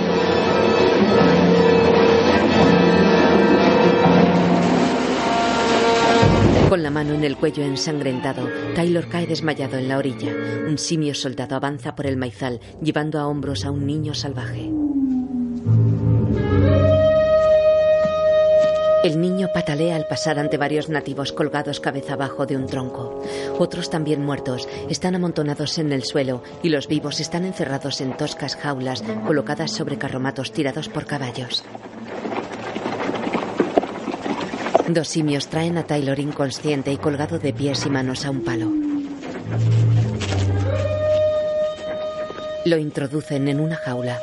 Con 6.74 6.82
la 6.82 6.90
mano 6.90 7.14
en 7.14 7.22
el 7.22 7.36
cuello 7.36 7.62
ensangrentado, 7.62 8.48
Taylor 8.74 9.08
cae 9.08 9.28
desmayado 9.28 9.78
en 9.78 9.86
la 9.86 9.96
orilla. 9.96 10.34
Un 10.66 10.76
simio 10.76 11.14
soldado 11.14 11.54
avanza 11.54 11.94
por 11.94 12.04
el 12.04 12.16
maizal, 12.16 12.58
llevando 12.82 13.20
a 13.20 13.28
hombros 13.28 13.64
a 13.64 13.70
un 13.70 13.86
niño 13.86 14.12
salvaje. 14.12 14.72
El 19.04 19.20
niño 19.20 19.50
patalea 19.54 19.94
al 19.94 20.08
pasar 20.08 20.40
ante 20.40 20.56
varios 20.56 20.88
nativos 20.88 21.32
colgados 21.32 21.78
cabeza 21.78 22.14
abajo 22.14 22.44
de 22.44 22.56
un 22.56 22.66
tronco. 22.66 23.22
Otros 23.56 23.88
también 23.88 24.24
muertos 24.24 24.68
están 24.90 25.14
amontonados 25.14 25.78
en 25.78 25.92
el 25.92 26.02
suelo 26.02 26.42
y 26.64 26.70
los 26.70 26.88
vivos 26.88 27.20
están 27.20 27.44
encerrados 27.44 28.00
en 28.00 28.16
toscas 28.16 28.56
jaulas 28.56 29.04
colocadas 29.24 29.70
sobre 29.70 29.96
carromatos 29.96 30.50
tirados 30.50 30.88
por 30.88 31.06
caballos. 31.06 31.62
Dos 34.88 35.08
simios 35.08 35.48
traen 35.48 35.78
a 35.78 35.84
Taylor 35.84 36.18
inconsciente 36.18 36.92
y 36.92 36.98
colgado 36.98 37.38
de 37.38 37.52
pies 37.52 37.86
y 37.86 37.90
manos 37.90 38.26
a 38.26 38.30
un 38.30 38.44
palo. 38.44 38.70
Lo 42.66 42.76
introducen 42.76 43.48
en 43.48 43.60
una 43.60 43.76
jaula. 43.76 44.20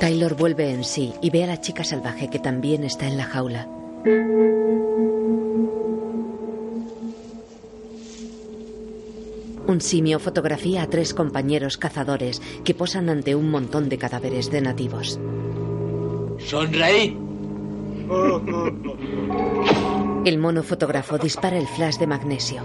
Taylor 0.00 0.34
vuelve 0.34 0.70
en 0.70 0.84
sí 0.84 1.14
y 1.22 1.30
ve 1.30 1.44
a 1.44 1.46
la 1.46 1.60
chica 1.60 1.84
salvaje 1.84 2.28
que 2.28 2.38
también 2.38 2.84
está 2.84 3.06
en 3.06 3.16
la 3.16 3.24
jaula. 3.24 3.66
Un 9.66 9.80
simio 9.80 10.18
fotografía 10.18 10.82
a 10.82 10.90
tres 10.90 11.14
compañeros 11.14 11.78
cazadores 11.78 12.42
que 12.64 12.74
posan 12.74 13.08
ante 13.08 13.34
un 13.34 13.50
montón 13.50 13.88
de 13.88 13.98
cadáveres 13.98 14.50
de 14.50 14.60
nativos. 14.60 15.18
Sonreí. 16.38 17.16
El 20.26 20.38
mono 20.38 20.62
fotógrafo 20.62 21.16
dispara 21.16 21.56
el 21.56 21.66
flash 21.66 21.96
de 21.96 22.06
magnesio. 22.06 22.62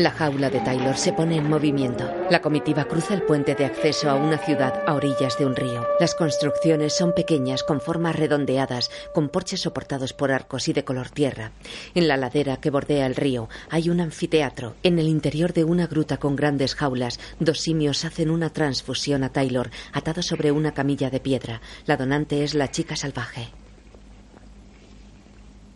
La 0.00 0.12
jaula 0.12 0.48
de 0.48 0.60
Taylor 0.60 0.96
se 0.96 1.12
pone 1.12 1.36
en 1.36 1.50
movimiento. 1.50 2.10
La 2.30 2.40
comitiva 2.40 2.86
cruza 2.86 3.12
el 3.12 3.20
puente 3.20 3.54
de 3.54 3.66
acceso 3.66 4.08
a 4.08 4.14
una 4.14 4.38
ciudad 4.38 4.82
a 4.86 4.94
orillas 4.94 5.36
de 5.36 5.44
un 5.44 5.54
río. 5.54 5.86
Las 6.00 6.14
construcciones 6.14 6.96
son 6.96 7.12
pequeñas, 7.12 7.62
con 7.62 7.82
formas 7.82 8.16
redondeadas, 8.16 8.90
con 9.12 9.28
porches 9.28 9.60
soportados 9.60 10.14
por 10.14 10.32
arcos 10.32 10.68
y 10.68 10.72
de 10.72 10.84
color 10.84 11.10
tierra. 11.10 11.52
En 11.94 12.08
la 12.08 12.16
ladera 12.16 12.56
que 12.56 12.70
bordea 12.70 13.04
el 13.04 13.14
río 13.14 13.50
hay 13.68 13.90
un 13.90 14.00
anfiteatro. 14.00 14.74
En 14.82 14.98
el 14.98 15.06
interior 15.06 15.52
de 15.52 15.64
una 15.64 15.86
gruta 15.86 16.16
con 16.16 16.34
grandes 16.34 16.74
jaulas, 16.74 17.20
dos 17.38 17.60
simios 17.60 18.06
hacen 18.06 18.30
una 18.30 18.48
transfusión 18.48 19.22
a 19.22 19.28
Taylor, 19.28 19.68
atado 19.92 20.22
sobre 20.22 20.50
una 20.50 20.72
camilla 20.72 21.10
de 21.10 21.20
piedra. 21.20 21.60
La 21.84 21.98
donante 21.98 22.42
es 22.42 22.54
la 22.54 22.70
chica 22.70 22.96
salvaje. 22.96 23.50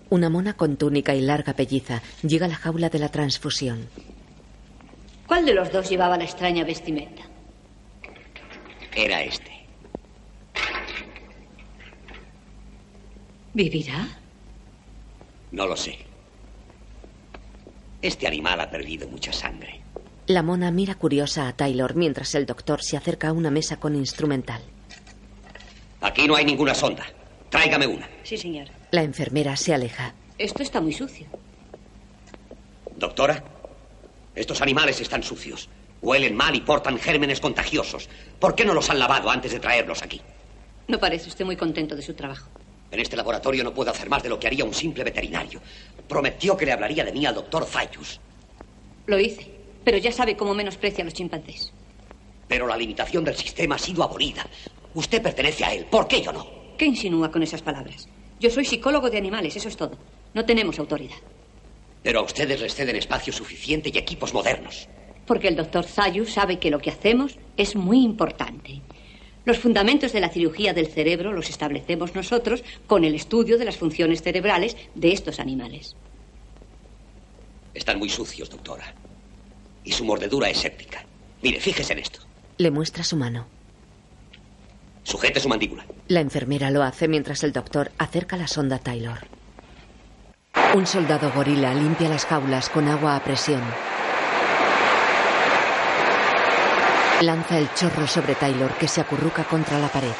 Una 0.08 0.30
mona 0.30 0.54
con 0.54 0.78
túnica 0.78 1.14
y 1.14 1.20
larga 1.20 1.52
pelliza 1.52 2.00
llega 2.22 2.46
a 2.46 2.48
la 2.48 2.56
jaula 2.56 2.88
de 2.88 3.00
la 3.00 3.10
transfusión. 3.10 3.86
¿Cuál 5.26 5.44
de 5.46 5.54
los 5.54 5.72
dos 5.72 5.88
llevaba 5.88 6.16
la 6.16 6.24
extraña 6.24 6.64
vestimenta? 6.64 7.22
Era 8.94 9.22
este. 9.22 9.52
¿Vivirá? 13.52 14.08
No 15.52 15.66
lo 15.66 15.76
sé. 15.76 15.98
Este 18.02 18.26
animal 18.26 18.60
ha 18.60 18.70
perdido 18.70 19.08
mucha 19.08 19.32
sangre. 19.32 19.80
La 20.26 20.42
mona 20.42 20.70
mira 20.70 20.94
curiosa 20.94 21.48
a 21.48 21.52
Taylor 21.54 21.94
mientras 21.94 22.34
el 22.34 22.46
doctor 22.46 22.82
se 22.82 22.96
acerca 22.96 23.28
a 23.28 23.32
una 23.32 23.50
mesa 23.50 23.78
con 23.78 23.94
instrumental. 23.94 24.62
Aquí 26.00 26.26
no 26.26 26.34
hay 26.34 26.44
ninguna 26.44 26.74
sonda. 26.74 27.04
Tráigame 27.50 27.86
una. 27.86 28.08
Sí, 28.24 28.36
señor. 28.36 28.68
La 28.90 29.02
enfermera 29.02 29.56
se 29.56 29.74
aleja. 29.74 30.14
Esto 30.38 30.62
está 30.62 30.80
muy 30.80 30.92
sucio. 30.92 31.26
Doctora, 32.96 33.44
estos 34.35 34.61
animales 34.61 35.01
están 35.01 35.22
sucios. 35.22 35.68
Huelen 36.03 36.37
mal 36.37 36.55
y 36.55 36.61
portan 36.61 36.99
gérmenes 36.99 37.41
contagiosos. 37.41 38.09
¿Por 38.39 38.55
qué 38.55 38.64
no 38.64 38.74
los 38.74 38.91
han 38.91 38.99
lavado 38.99 39.30
antes 39.30 39.53
de 39.53 39.61
traerlos 39.61 40.03
aquí? 40.03 40.20
No 40.89 40.99
parece 40.99 41.28
usted 41.28 41.45
muy 41.45 41.57
contento 41.57 41.97
de 41.97 42.03
su 42.03 42.14
trabajo. 42.14 42.49
En 42.91 43.01
este 43.01 43.16
laboratorio 43.16 43.64
no 43.64 43.72
puedo 43.72 43.91
hacer 43.91 44.09
más 44.09 44.22
de 44.22 44.28
lo 44.28 44.39
que 44.39 44.47
haría 44.47 44.64
un 44.64 44.74
simple 44.74 45.03
veterinario. 45.03 45.61
Prometió 46.07 46.57
que 46.57 46.66
le 46.66 46.72
hablaría 46.72 47.05
de 47.05 47.12
mí 47.12 47.24
al 47.24 47.35
doctor 47.35 47.64
Zayus. 47.64 48.20
Lo 49.07 49.18
hice, 49.18 49.51
pero 49.85 49.99
ya 49.99 50.12
sabe 50.12 50.37
cómo 50.37 50.55
menosprecia 50.55 51.03
a 51.03 51.05
los 51.07 51.14
chimpancés. 51.14 51.72
Pero 52.47 52.66
la 52.66 52.76
limitación 52.76 53.24
del 53.24 53.37
sistema 53.37 53.76
ha 53.76 53.78
sido 53.78 54.03
abolida. 54.03 54.47
Usted 54.95 55.22
pertenece 55.22 55.64
a 55.64 55.72
él. 55.72 55.87
¿Por 55.87 56.07
qué 56.07 56.22
yo 56.22 56.32
no? 56.32 56.47
¿Qué 56.76 56.85
insinúa 56.85 57.30
con 57.30 57.43
esas 57.43 57.62
palabras? 57.62 58.09
Yo 58.39 58.51
soy 58.51 58.64
psicólogo 58.64 59.11
de 59.11 59.18
animales, 59.18 59.57
eso 59.57 59.68
es 59.68 59.76
todo. 59.76 59.97
No 60.35 60.45
tenemos 60.45 60.78
autoridad. 60.78 61.16
Pero 62.05 62.20
a 62.20 62.22
ustedes 62.22 62.61
les 62.61 62.74
ceden 62.74 62.96
espacio 62.96 63.32
suficiente 63.32 63.90
y 63.92 63.98
equipos 63.98 64.34
modernos. 64.34 64.88
Porque 65.26 65.48
el 65.48 65.57
doctor 65.57 65.84
Zayus 65.84 66.34
sabe 66.34 66.59
que 66.59 66.70
lo 66.70 66.78
que 66.78 66.90
hacemos 66.90 67.38
es 67.57 67.74
muy 67.74 68.05
importante. 68.05 68.82
Los 69.46 69.59
fundamentos 69.59 70.12
de 70.12 70.20
la 70.20 70.28
cirugía 70.28 70.74
del 70.74 70.86
cerebro 70.86 71.32
los 71.32 71.48
establecemos 71.48 72.14
nosotros 72.14 72.62
con 72.86 73.05
el 73.05 73.14
estudio 73.14 73.57
de 73.57 73.64
las 73.64 73.78
funciones 73.78 74.22
cerebrales 74.22 74.76
de 74.94 75.12
estos 75.12 75.40
animales. 75.40 75.96
Están 77.72 77.98
muy 77.98 78.11
sucios, 78.11 78.50
doctora. 78.50 78.94
Y 79.82 79.92
su 79.92 80.05
mordedura 80.05 80.50
es 80.50 80.59
séptica. 80.59 81.05
Mire, 81.42 81.59
fíjese 81.59 81.94
en 81.94 82.00
esto. 82.00 82.20
Le 82.59 82.70
muestra 82.70 83.02
su 83.02 83.16
mano. 83.16 83.46
Sujete 85.05 85.40
su 85.40 85.48
mandíbula. 85.48 85.86
La 86.09 86.20
enfermera 86.20 86.70
lo 86.70 86.82
hace 86.82 87.09
mientras 87.09 87.42
el 87.44 87.52
doctor 87.52 87.92
acerca 87.96 88.36
la 88.36 88.46
sonda 88.46 88.76
a 88.76 88.78
Taylor. 88.78 89.26
Un 90.74 90.88
soldado 90.88 91.30
gorila 91.30 91.72
limpia 91.72 92.08
las 92.08 92.26
jaulas 92.26 92.68
con 92.68 92.88
agua 92.88 93.14
a 93.14 93.22
presión. 93.22 93.62
Lanza 97.20 97.58
el 97.58 97.72
chorro 97.74 98.08
sobre 98.08 98.34
Taylor 98.34 98.72
que 98.72 98.88
se 98.88 99.00
acurruca 99.00 99.44
contra 99.44 99.78
la 99.78 99.86
pared. 99.86 100.10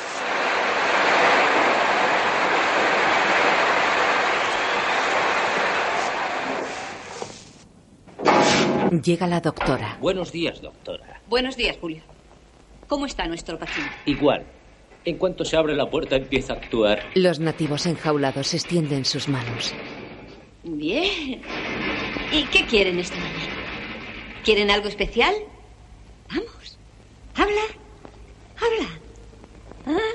Llega 9.03 9.27
la 9.27 9.41
doctora. 9.41 9.99
Buenos 10.01 10.31
días, 10.31 10.63
doctora. 10.63 11.21
Buenos 11.27 11.57
días, 11.57 11.77
Julio. 11.81 12.05
¿Cómo 12.87 13.07
está 13.07 13.27
nuestro 13.27 13.59
paciente? 13.59 13.93
Igual. 14.07 14.45
En 15.05 15.19
cuanto 15.19 15.45
se 15.45 15.57
abre 15.57 15.75
la 15.75 15.91
puerta 15.91 16.15
empieza 16.15 16.53
a 16.53 16.57
actuar. 16.59 17.01
Los 17.17 17.41
nativos 17.41 17.87
enjaulados 17.87 18.55
extienden 18.55 19.05
sus 19.05 19.29
manos. 19.29 19.75
Bien. 20.65 21.43
¿Y 22.33 22.45
qué 22.45 22.67
quieren 22.67 22.99
esta 22.99 23.17
mañana? 23.17 23.53
¿Quieren 24.43 24.71
algo 24.71 24.89
especial? 24.89 25.35
Vamos. 26.31 26.79
Habla. 27.35 27.63
Habla. 28.57 28.89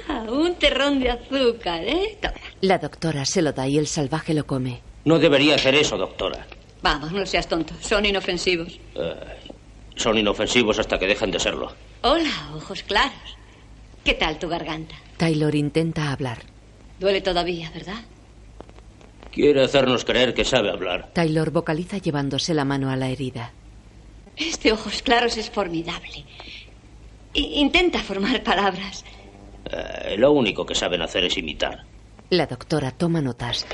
Ah, 0.08 0.26
un 0.30 0.56
terrón 0.56 1.00
de 1.00 1.12
azúcar, 1.12 1.84
¿eh? 1.84 2.18
Toma. 2.22 2.34
La 2.62 2.80
doctora 2.80 3.26
se 3.26 3.42
lo 3.44 3.52
da 3.54 3.68
y 3.68 3.78
el 3.78 3.88
salvaje 3.88 4.34
lo 4.34 4.46
come. 4.48 4.82
No 5.06 5.20
debería 5.20 5.56
hacer 5.56 5.76
eso, 5.76 5.98
doctora. 5.98 6.48
Vamos, 6.82 7.12
no 7.12 7.26
seas 7.26 7.48
tonto. 7.48 7.74
Son 7.82 8.06
inofensivos. 8.06 8.80
Eh, 8.96 9.16
son 9.96 10.18
inofensivos 10.18 10.80
hasta 10.80 10.98
que 10.98 11.06
dejen 11.08 11.30
de 11.30 11.40
serlo. 11.40 11.72
Hola, 12.02 12.52
ojos 12.56 12.82
claros. 12.84 13.38
¿Qué 14.04 14.14
tal 14.16 14.40
tu 14.40 14.48
garganta? 14.48 14.96
Taylor 15.18 15.54
intenta 15.54 16.12
hablar. 16.12 16.40
Duele 17.00 17.22
todavía, 17.22 17.70
¿verdad? 17.72 18.02
Quiere 19.40 19.64
hacernos 19.64 20.04
creer 20.04 20.34
que 20.34 20.44
sabe 20.44 20.70
hablar. 20.70 21.12
Taylor 21.14 21.50
vocaliza 21.50 21.98
llevándose 21.98 22.54
la 22.54 22.66
mano 22.66 22.90
a 22.90 22.98
la 22.98 23.08
herida. 23.08 23.54
Este 24.36 24.74
ojos 24.74 25.02
claros 25.02 25.38
es 25.38 25.50
formidable. 25.50 26.26
I- 27.34 27.62
intenta 27.62 28.00
formar 28.04 28.44
palabras. 28.44 29.06
Eh, 29.72 30.16
lo 30.18 30.34
único 30.34 30.66
que 30.66 30.76
saben 30.76 31.02
hacer 31.02 31.24
es 31.24 31.38
imitar. 31.38 31.86
La 32.30 32.48
doctora 32.48 32.92
toma 32.92 33.22
notas. 33.22 33.66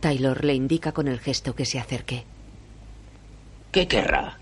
Taylor 0.00 0.42
le 0.42 0.54
indica 0.54 0.92
con 0.92 1.06
el 1.06 1.20
gesto 1.20 1.54
que 1.54 1.66
se 1.66 1.78
acerque. 1.78 2.24
¿Qué 3.72 3.86
querrá? 3.86 4.38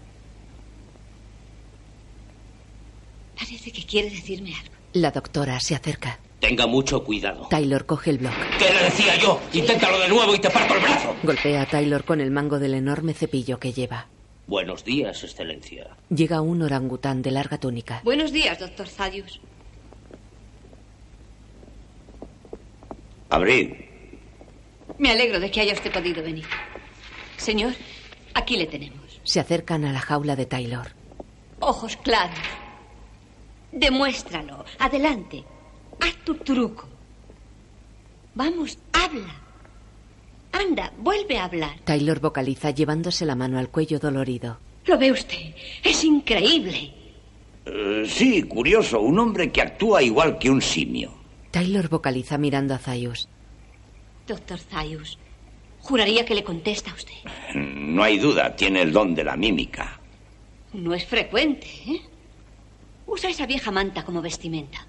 Parece 3.36 3.72
que 3.72 3.84
quiere 3.84 4.10
decirme 4.10 4.54
algo. 4.54 4.74
La 4.92 5.10
doctora 5.10 5.58
se 5.58 5.74
acerca. 5.74 6.20
Tenga 6.42 6.66
mucho 6.66 7.04
cuidado. 7.04 7.46
Taylor 7.48 7.86
coge 7.86 8.10
el 8.10 8.18
bloc. 8.18 8.32
¿Qué 8.58 8.74
le 8.74 8.82
decía 8.82 9.14
yo? 9.16 9.40
Inténtalo 9.52 9.96
de 10.00 10.08
nuevo 10.08 10.34
y 10.34 10.40
te 10.40 10.50
parto 10.50 10.74
el 10.74 10.80
brazo. 10.80 11.14
Golpea 11.22 11.62
a 11.62 11.66
Taylor 11.66 12.02
con 12.04 12.20
el 12.20 12.32
mango 12.32 12.58
del 12.58 12.74
enorme 12.74 13.14
cepillo 13.14 13.60
que 13.60 13.72
lleva. 13.72 14.08
Buenos 14.48 14.84
días, 14.84 15.22
Excelencia. 15.22 15.96
Llega 16.08 16.40
un 16.40 16.62
orangután 16.62 17.22
de 17.22 17.30
larga 17.30 17.58
túnica. 17.58 18.00
Buenos 18.02 18.32
días, 18.32 18.58
doctor 18.58 18.88
Zadius. 18.88 19.40
Abrid. 23.30 23.74
Me 24.98 25.12
alegro 25.12 25.38
de 25.38 25.48
que 25.48 25.60
haya 25.60 25.74
usted 25.74 25.92
podido 25.92 26.24
venir. 26.24 26.44
Señor, 27.36 27.72
aquí 28.34 28.56
le 28.56 28.66
tenemos. 28.66 29.20
Se 29.22 29.38
acercan 29.38 29.84
a 29.84 29.92
la 29.92 30.00
jaula 30.00 30.34
de 30.34 30.46
Taylor. 30.46 30.88
Ojos 31.60 31.96
claros. 31.98 32.36
Demuéstralo. 33.70 34.64
Adelante. 34.80 35.44
Haz 36.02 36.16
tu 36.24 36.34
truco. 36.34 36.88
Vamos, 38.34 38.76
habla. 38.92 39.34
Anda, 40.52 40.92
vuelve 40.98 41.38
a 41.38 41.44
hablar. 41.44 41.78
Taylor 41.84 42.18
vocaliza 42.20 42.70
llevándose 42.70 43.24
la 43.24 43.36
mano 43.36 43.58
al 43.58 43.68
cuello 43.68 43.98
dolorido. 43.98 44.58
Lo 44.86 44.98
ve 44.98 45.12
usted. 45.12 45.54
Es 45.84 46.02
increíble. 46.02 46.92
Eh, 47.66 48.04
sí, 48.08 48.42
curioso. 48.42 49.00
Un 49.00 49.18
hombre 49.20 49.52
que 49.52 49.62
actúa 49.62 50.02
igual 50.02 50.38
que 50.38 50.50
un 50.50 50.60
simio. 50.60 51.14
Taylor 51.52 51.88
vocaliza 51.88 52.36
mirando 52.36 52.74
a 52.74 52.78
Zayus. 52.78 53.28
Doctor 54.26 54.58
Zayus, 54.58 55.18
juraría 55.80 56.24
que 56.24 56.34
le 56.34 56.42
contesta 56.42 56.90
a 56.90 56.94
usted. 56.94 57.14
No 57.54 58.02
hay 58.02 58.18
duda, 58.18 58.56
tiene 58.56 58.82
el 58.82 58.92
don 58.92 59.14
de 59.14 59.24
la 59.24 59.36
mímica. 59.36 60.00
No 60.72 60.94
es 60.94 61.04
frecuente, 61.04 61.66
¿eh? 61.86 62.00
Usa 63.06 63.30
esa 63.30 63.46
vieja 63.46 63.70
manta 63.70 64.04
como 64.04 64.22
vestimenta. 64.22 64.86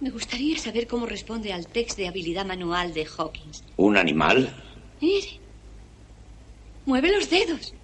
Me 0.00 0.10
gustaría 0.10 0.58
saber 0.58 0.86
cómo 0.86 1.06
responde 1.06 1.52
al 1.52 1.66
test 1.68 1.96
de 1.96 2.08
habilidad 2.08 2.44
manual 2.44 2.92
de 2.92 3.06
Hawkins. 3.06 3.64
¿Un 3.76 3.96
animal? 3.96 4.54
Mire. 5.00 5.40
Mueve 6.84 7.10
los 7.12 7.30
dedos. 7.30 7.74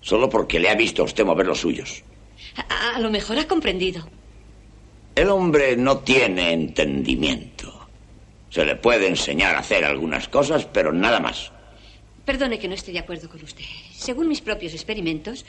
Solo 0.00 0.28
porque 0.30 0.58
le 0.60 0.70
ha 0.70 0.74
visto 0.74 1.02
a 1.02 1.04
usted 1.04 1.24
mover 1.24 1.46
los 1.46 1.60
suyos. 1.60 2.02
A, 2.56 2.96
a 2.96 2.98
lo 3.00 3.10
mejor 3.10 3.38
ha 3.38 3.46
comprendido. 3.46 4.06
El 5.14 5.28
hombre 5.28 5.76
no 5.76 5.98
tiene 5.98 6.52
entendimiento. 6.52 7.88
Se 8.50 8.64
le 8.64 8.76
puede 8.76 9.08
enseñar 9.08 9.56
a 9.56 9.60
hacer 9.60 9.84
algunas 9.84 10.28
cosas, 10.28 10.64
pero 10.66 10.92
nada 10.92 11.20
más. 11.20 11.52
Perdone 12.24 12.58
que 12.58 12.68
no 12.68 12.74
esté 12.74 12.92
de 12.92 12.98
acuerdo 13.00 13.28
con 13.28 13.42
usted. 13.42 13.64
Según 13.92 14.28
mis 14.28 14.40
propios 14.40 14.74
experimentos, 14.74 15.44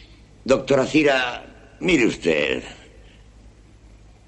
Doctora 0.46 0.86
Cira, 0.86 1.76
mire 1.80 2.06
usted. 2.08 2.64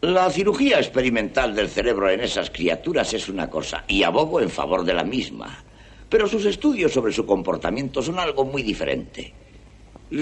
La 0.05 0.29
cirugía 0.29 0.77
experimental 0.77 1.55
del 1.55 1.67
cerebro 1.67 2.11
en 2.11 2.19
esas 2.19 2.51
criaturas 2.51 3.11
es 3.15 3.27
una 3.27 3.49
cosa, 3.49 3.85
y 3.87 4.03
abogo 4.03 4.39
en 4.39 4.51
favor 4.51 4.85
de 4.85 4.93
la 4.93 5.03
misma. 5.03 5.63
Pero 6.07 6.27
sus 6.27 6.45
estudios 6.45 6.93
sobre 6.93 7.11
su 7.11 7.25
comportamiento 7.25 8.03
son 8.03 8.19
algo 8.19 8.45
muy 8.45 8.61
diferente. 8.61 9.33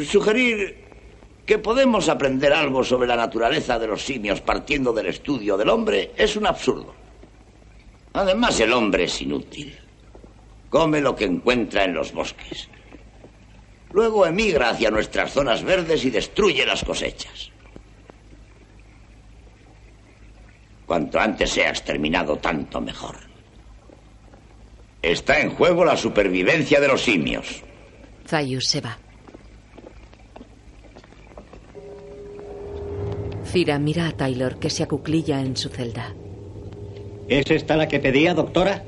Sugerir 0.10 0.78
que 1.46 1.58
podemos 1.58 2.08
aprender 2.08 2.54
algo 2.54 2.82
sobre 2.82 3.10
la 3.10 3.18
naturaleza 3.18 3.78
de 3.78 3.88
los 3.88 4.02
simios 4.02 4.40
partiendo 4.40 4.94
del 4.94 5.08
estudio 5.08 5.58
del 5.58 5.68
hombre 5.68 6.14
es 6.16 6.38
un 6.38 6.48
absurdo. 6.48 6.96
Además, 8.14 8.58
el 8.62 8.72
hombre 8.72 9.04
es 9.04 9.22
inútil. 9.22 9.78
Come 10.70 11.02
lo 11.02 11.14
que 11.14 11.26
encuentra 11.26 11.84
en 11.84 11.94
los 11.94 12.14
bosques. 12.14 12.70
Luego 13.92 14.26
emigra 14.26 14.70
hacia 14.70 14.90
nuestras 14.92 15.34
zonas 15.34 15.62
verdes 15.62 16.06
y 16.06 16.10
destruye 16.10 16.66
las 16.66 16.86
cosechas. 16.86 17.53
Cuanto 20.86 21.20
antes 21.20 21.50
sea 21.52 21.70
exterminado, 21.70 22.38
tanto 22.38 22.82
mejor. 22.82 23.16
Está 25.02 25.40
en 25.40 25.52
juego 25.52 25.84
la 25.84 25.98
supervivencia 25.98 26.80
de 26.80 26.88
los 26.88 27.02
simios. 27.02 27.64
Zayus 28.26 28.68
se 28.68 28.82
va. 28.82 28.98
Cira 33.46 33.78
mira 33.80 34.08
a 34.08 34.12
Taylor 34.12 34.58
que 34.58 34.70
se 34.70 34.84
acuclilla 34.84 35.42
en 35.42 35.56
su 35.56 35.70
celda. 35.70 36.14
¿Es 37.28 37.52
esta 37.52 37.76
la 37.78 37.88
que 37.88 38.00
pedía, 38.00 38.34
doctora? 38.34 38.84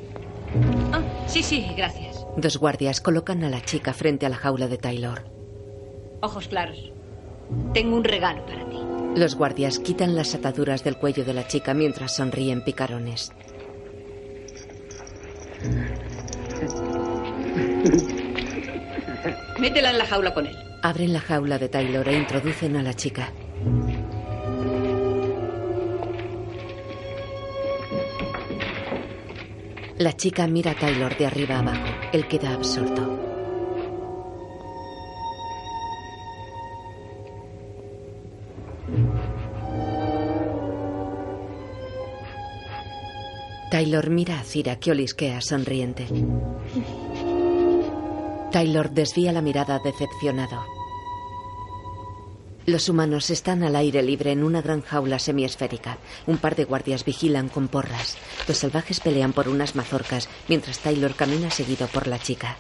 Ah, 0.92 1.02
sí, 1.28 1.44
sí, 1.44 1.68
gracias. 1.76 2.26
Dos 2.38 2.58
guardias 2.58 3.00
colocan 3.00 3.44
a 3.44 3.50
la 3.50 3.62
chica 3.62 3.94
frente 3.94 4.26
a 4.26 4.30
la 4.30 4.38
jaula 4.38 4.68
de 4.68 4.78
Taylor. 4.78 5.26
Ojos 6.22 6.48
claros. 6.48 6.92
Tengo 7.74 7.96
un 7.96 8.04
regalo 8.04 8.46
para 8.46 8.66
ti. 8.66 8.80
Los 9.16 9.36
guardias 9.36 9.80
quitan 9.80 10.14
las 10.14 10.36
ataduras 10.36 10.84
del 10.84 10.98
cuello 10.98 11.24
de 11.24 11.34
la 11.34 11.48
chica 11.48 11.74
mientras 11.74 12.16
sonríen 12.18 12.64
picarones. 12.64 13.32
Métela 19.58 19.92
en 19.92 19.98
la 19.98 20.06
jaula 20.06 20.34
con 20.34 20.48
él. 20.48 20.56
Abren 20.84 21.14
la 21.14 21.22
jaula 21.22 21.58
de 21.58 21.70
Taylor 21.70 22.08
e 22.10 22.18
introducen 22.18 22.76
a 22.76 22.84
la 22.84 22.94
chica. 22.94 23.32
La 29.98 30.12
chica 30.12 30.46
mira 30.46 30.72
a 30.72 30.76
Taylor 30.76 31.18
de 31.18 31.26
arriba 31.26 31.60
abajo. 31.60 31.86
Él 32.12 32.28
queda 32.28 32.54
absorto. 32.54 33.15
Taylor 43.70 44.10
mira 44.10 44.40
a 44.40 44.44
Cira 44.44 44.78
que 44.78 44.92
olisquea 44.92 45.42
sonriente. 45.42 46.08
Taylor 48.52 48.92
desvía 48.92 49.32
la 49.32 49.42
mirada 49.42 49.80
decepcionado. 49.80 50.64
Los 52.68 52.90
humanos 52.90 53.30
están 53.30 53.64
al 53.64 53.76
aire 53.76 54.02
libre 54.02 54.32
en 54.32 54.44
una 54.44 54.62
gran 54.62 54.82
jaula 54.82 55.20
semiesférica. 55.20 55.98
Un 56.26 56.38
par 56.38 56.56
de 56.56 56.66
guardias 56.66 57.06
vigilan 57.06 57.50
con 57.50 57.68
porras. 57.68 58.18
Los 58.48 58.58
salvajes 58.58 59.00
pelean 59.00 59.34
por 59.34 59.48
unas 59.48 59.76
mazorcas 59.76 60.30
mientras 60.48 60.80
Taylor 60.80 61.14
camina 61.16 61.50
seguido 61.52 61.88
por 61.88 62.08
la 62.08 62.20
chica. 62.20 62.58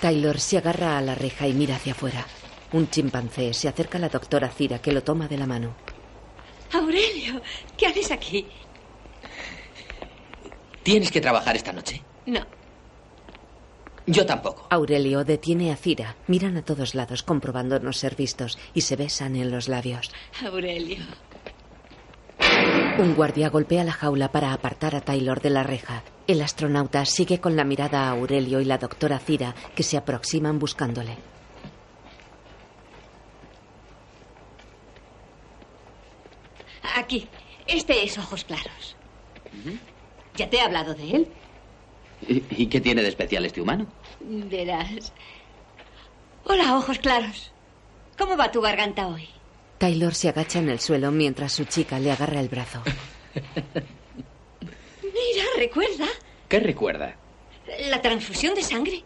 Taylor 0.00 0.38
se 0.40 0.58
agarra 0.58 0.98
a 0.98 1.02
la 1.02 1.14
reja 1.14 1.46
y 1.46 1.52
mira 1.52 1.76
hacia 1.76 1.92
afuera. 1.92 2.26
Un 2.72 2.88
chimpancé 2.88 3.52
se 3.54 3.68
acerca 3.68 3.98
a 3.98 4.00
la 4.00 4.08
doctora 4.08 4.48
Cira 4.48 4.80
que 4.80 4.92
lo 4.92 5.02
toma 5.02 5.28
de 5.28 5.38
la 5.38 5.46
mano. 5.46 5.74
Aurelio, 6.72 7.40
¿qué 7.76 7.86
haces 7.86 8.10
aquí? 8.10 8.46
¿Tienes 10.82 11.10
que 11.10 11.20
trabajar 11.20 11.54
esta 11.56 11.72
noche? 11.72 12.02
No. 12.26 12.40
Yo 14.06 14.26
tampoco. 14.26 14.66
Aurelio 14.70 15.24
detiene 15.24 15.70
a 15.70 15.76
Cira. 15.76 16.16
Miran 16.26 16.56
a 16.56 16.62
todos 16.64 16.94
lados 16.94 17.22
comprobando 17.22 17.78
no 17.78 17.92
ser 17.92 18.16
vistos 18.16 18.58
y 18.74 18.80
se 18.80 18.96
besan 18.96 19.36
en 19.36 19.50
los 19.50 19.68
labios. 19.68 20.10
Aurelio. 20.44 21.04
Un 22.98 23.14
guardia 23.14 23.48
golpea 23.48 23.84
la 23.84 23.92
jaula 23.92 24.32
para 24.32 24.52
apartar 24.52 24.96
a 24.96 25.00
Taylor 25.00 25.40
de 25.40 25.50
la 25.50 25.62
reja. 25.62 26.02
El 26.26 26.42
astronauta 26.42 27.04
sigue 27.04 27.40
con 27.40 27.54
la 27.56 27.64
mirada 27.64 28.08
a 28.08 28.10
Aurelio 28.10 28.60
y 28.60 28.64
la 28.64 28.78
doctora 28.78 29.18
Cira 29.18 29.54
que 29.74 29.82
se 29.82 29.96
aproximan 29.96 30.58
buscándole. 30.58 31.16
Aquí. 36.96 37.28
Este 37.66 38.04
es 38.04 38.18
Ojos 38.18 38.44
Claros. 38.44 38.96
¿Ya 40.36 40.48
te 40.50 40.56
he 40.56 40.60
hablado 40.60 40.94
de 40.94 41.10
él? 41.10 41.28
¿Y, 42.26 42.42
y 42.62 42.66
qué 42.66 42.80
tiene 42.80 43.02
de 43.02 43.08
especial 43.08 43.44
este 43.44 43.60
humano? 43.60 43.86
Verás. 44.20 45.12
Hola, 46.44 46.76
Ojos 46.76 46.98
Claros. 46.98 47.52
¿Cómo 48.18 48.36
va 48.36 48.50
tu 48.50 48.60
garganta 48.60 49.06
hoy? 49.06 49.28
Taylor 49.78 50.14
se 50.14 50.28
agacha 50.28 50.58
en 50.60 50.68
el 50.68 50.80
suelo 50.80 51.10
mientras 51.10 51.52
su 51.52 51.64
chica 51.64 51.98
le 51.98 52.12
agarra 52.12 52.40
el 52.40 52.48
brazo. 52.48 52.82
Mira, 55.02 55.44
¿recuerda? 55.58 56.06
¿Qué 56.48 56.60
recuerda? 56.60 57.16
La 57.88 58.00
transfusión 58.00 58.54
de 58.54 58.62
sangre. 58.62 59.02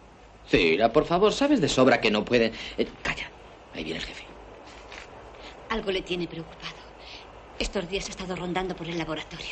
Cira, 0.49 0.93
por 0.93 1.05
favor, 1.05 1.33
sabes 1.33 1.61
de 1.61 1.69
sobra 1.69 2.01
que 2.01 2.11
no 2.11 2.25
pueden. 2.25 2.53
Eh, 2.79 2.87
calla, 3.03 3.31
ahí 3.75 3.85
viene 3.85 3.99
el 4.01 4.05
jefe. 4.05 4.25
Algo 5.71 5.91
le 5.91 6.03
tiene 6.03 6.27
preocupado. 6.29 6.75
Estos 7.59 7.89
días 7.89 8.07
ha 8.07 8.11
estado 8.11 8.37
rondando 8.37 8.77
por 8.77 8.87
el 8.89 8.99
laboratorio. 8.99 9.47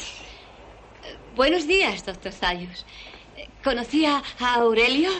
Buenos 1.34 1.66
días, 1.66 2.04
doctor 2.04 2.32
Zayus. 2.32 2.84
Eh, 3.36 3.48
¿Conocí 3.62 4.04
a 4.04 4.22
Aurelio? 4.54 5.10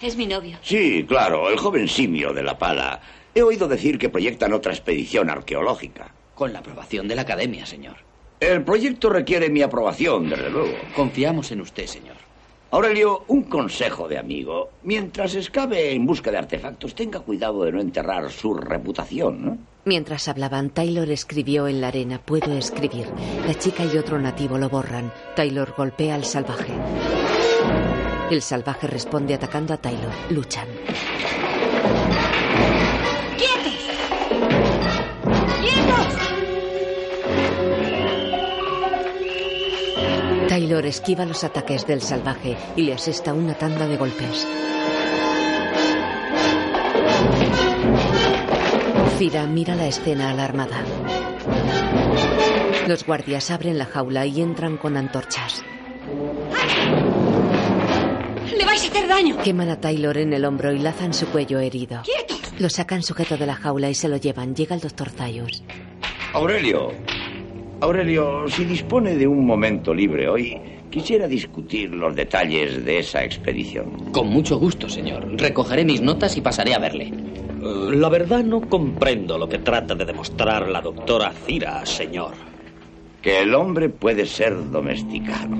Es 0.00 0.16
mi 0.16 0.26
novio. 0.26 0.58
Sí, 0.62 1.04
claro, 1.06 1.50
el 1.50 1.58
joven 1.58 1.88
simio 1.88 2.32
de 2.32 2.42
la 2.42 2.58
pala. 2.58 3.00
He 3.34 3.42
oído 3.42 3.68
decir 3.68 3.98
que 3.98 4.08
proyectan 4.08 4.52
otra 4.52 4.72
expedición 4.72 5.28
arqueológica. 5.28 6.12
Con 6.34 6.52
la 6.52 6.60
aprobación 6.60 7.06
de 7.06 7.16
la 7.16 7.22
academia, 7.22 7.66
señor. 7.66 7.96
El 8.40 8.62
proyecto 8.64 9.08
requiere 9.10 9.48
mi 9.48 9.62
aprobación, 9.62 10.28
desde 10.28 10.50
luego. 10.50 10.76
Confiamos 10.94 11.50
en 11.52 11.60
usted, 11.60 11.86
señor. 11.86 12.16
Aurelio, 12.70 13.24
un 13.28 13.44
consejo 13.44 14.08
de 14.08 14.18
amigo. 14.18 14.70
Mientras 14.82 15.34
excave 15.34 15.92
en 15.92 16.04
busca 16.04 16.30
de 16.30 16.38
artefactos, 16.38 16.94
tenga 16.94 17.20
cuidado 17.20 17.64
de 17.64 17.72
no 17.72 17.80
enterrar 17.80 18.30
su 18.30 18.54
reputación, 18.54 19.44
¿no? 19.44 19.58
Mientras 19.86 20.26
hablaban, 20.26 20.70
Taylor 20.70 21.08
escribió 21.10 21.68
en 21.68 21.80
la 21.80 21.86
arena, 21.86 22.20
puedo 22.20 22.52
escribir. 22.54 23.06
La 23.46 23.54
chica 23.54 23.84
y 23.84 23.96
otro 23.96 24.18
nativo 24.18 24.58
lo 24.58 24.68
borran. 24.68 25.12
Taylor 25.36 25.74
golpea 25.76 26.16
al 26.16 26.24
salvaje. 26.24 26.72
El 28.28 28.42
salvaje 28.42 28.88
responde 28.88 29.34
atacando 29.34 29.72
a 29.72 29.76
Taylor. 29.76 30.10
Luchan. 30.30 30.66
¡Quietos! 33.38 33.78
¡Quietos! 35.60 36.16
Taylor 40.48 40.84
esquiva 40.84 41.24
los 41.24 41.44
ataques 41.44 41.86
del 41.86 42.02
salvaje 42.02 42.56
y 42.74 42.82
le 42.82 42.94
asesta 42.94 43.32
una 43.32 43.54
tanda 43.54 43.86
de 43.86 43.96
golpes. 43.96 44.48
Cira 49.18 49.46
mira 49.46 49.74
la 49.74 49.86
escena 49.86 50.28
alarmada. 50.28 50.84
Los 52.86 53.06
guardias 53.06 53.50
abren 53.50 53.78
la 53.78 53.86
jaula 53.86 54.26
y 54.26 54.42
entran 54.42 54.76
con 54.76 54.96
antorchas. 54.98 55.64
¡Le 58.54 58.64
vais 58.64 58.84
a 58.84 58.88
hacer 58.88 59.08
daño! 59.08 59.38
Queman 59.38 59.70
a 59.70 59.80
Taylor 59.80 60.18
en 60.18 60.34
el 60.34 60.44
hombro 60.44 60.70
y 60.70 60.80
lazan 60.80 61.14
su 61.14 61.26
cuello 61.28 61.58
herido. 61.58 62.02
¡Quietos! 62.02 62.52
Lo 62.58 62.68
sacan 62.68 63.02
sujeto 63.02 63.38
de 63.38 63.46
la 63.46 63.54
jaula 63.54 63.88
y 63.88 63.94
se 63.94 64.08
lo 64.08 64.18
llevan. 64.18 64.54
Llega 64.54 64.74
el 64.74 64.82
doctor 64.82 65.08
Zayus. 65.08 65.62
Aurelio. 66.34 66.92
Aurelio, 67.80 68.46
si 68.48 68.64
dispone 68.64 69.16
de 69.16 69.26
un 69.26 69.46
momento 69.46 69.94
libre 69.94 70.28
hoy, 70.28 70.60
quisiera 70.90 71.26
discutir 71.26 71.90
los 71.90 72.14
detalles 72.14 72.84
de 72.84 72.98
esa 72.98 73.24
expedición. 73.24 74.12
Con 74.12 74.28
mucho 74.28 74.58
gusto, 74.58 74.90
señor. 74.90 75.26
Recogeré 75.40 75.86
mis 75.86 76.02
notas 76.02 76.36
y 76.36 76.42
pasaré 76.42 76.74
a 76.74 76.78
verle. 76.78 77.12
La 77.66 78.08
verdad 78.08 78.44
no 78.44 78.60
comprendo 78.60 79.38
lo 79.38 79.48
que 79.48 79.58
trata 79.58 79.96
de 79.96 80.04
demostrar 80.04 80.68
la 80.68 80.80
doctora 80.80 81.32
Cira, 81.32 81.84
señor. 81.84 82.34
Que 83.20 83.40
el 83.42 83.54
hombre 83.56 83.88
puede 83.88 84.24
ser 84.26 84.70
domesticado. 84.70 85.56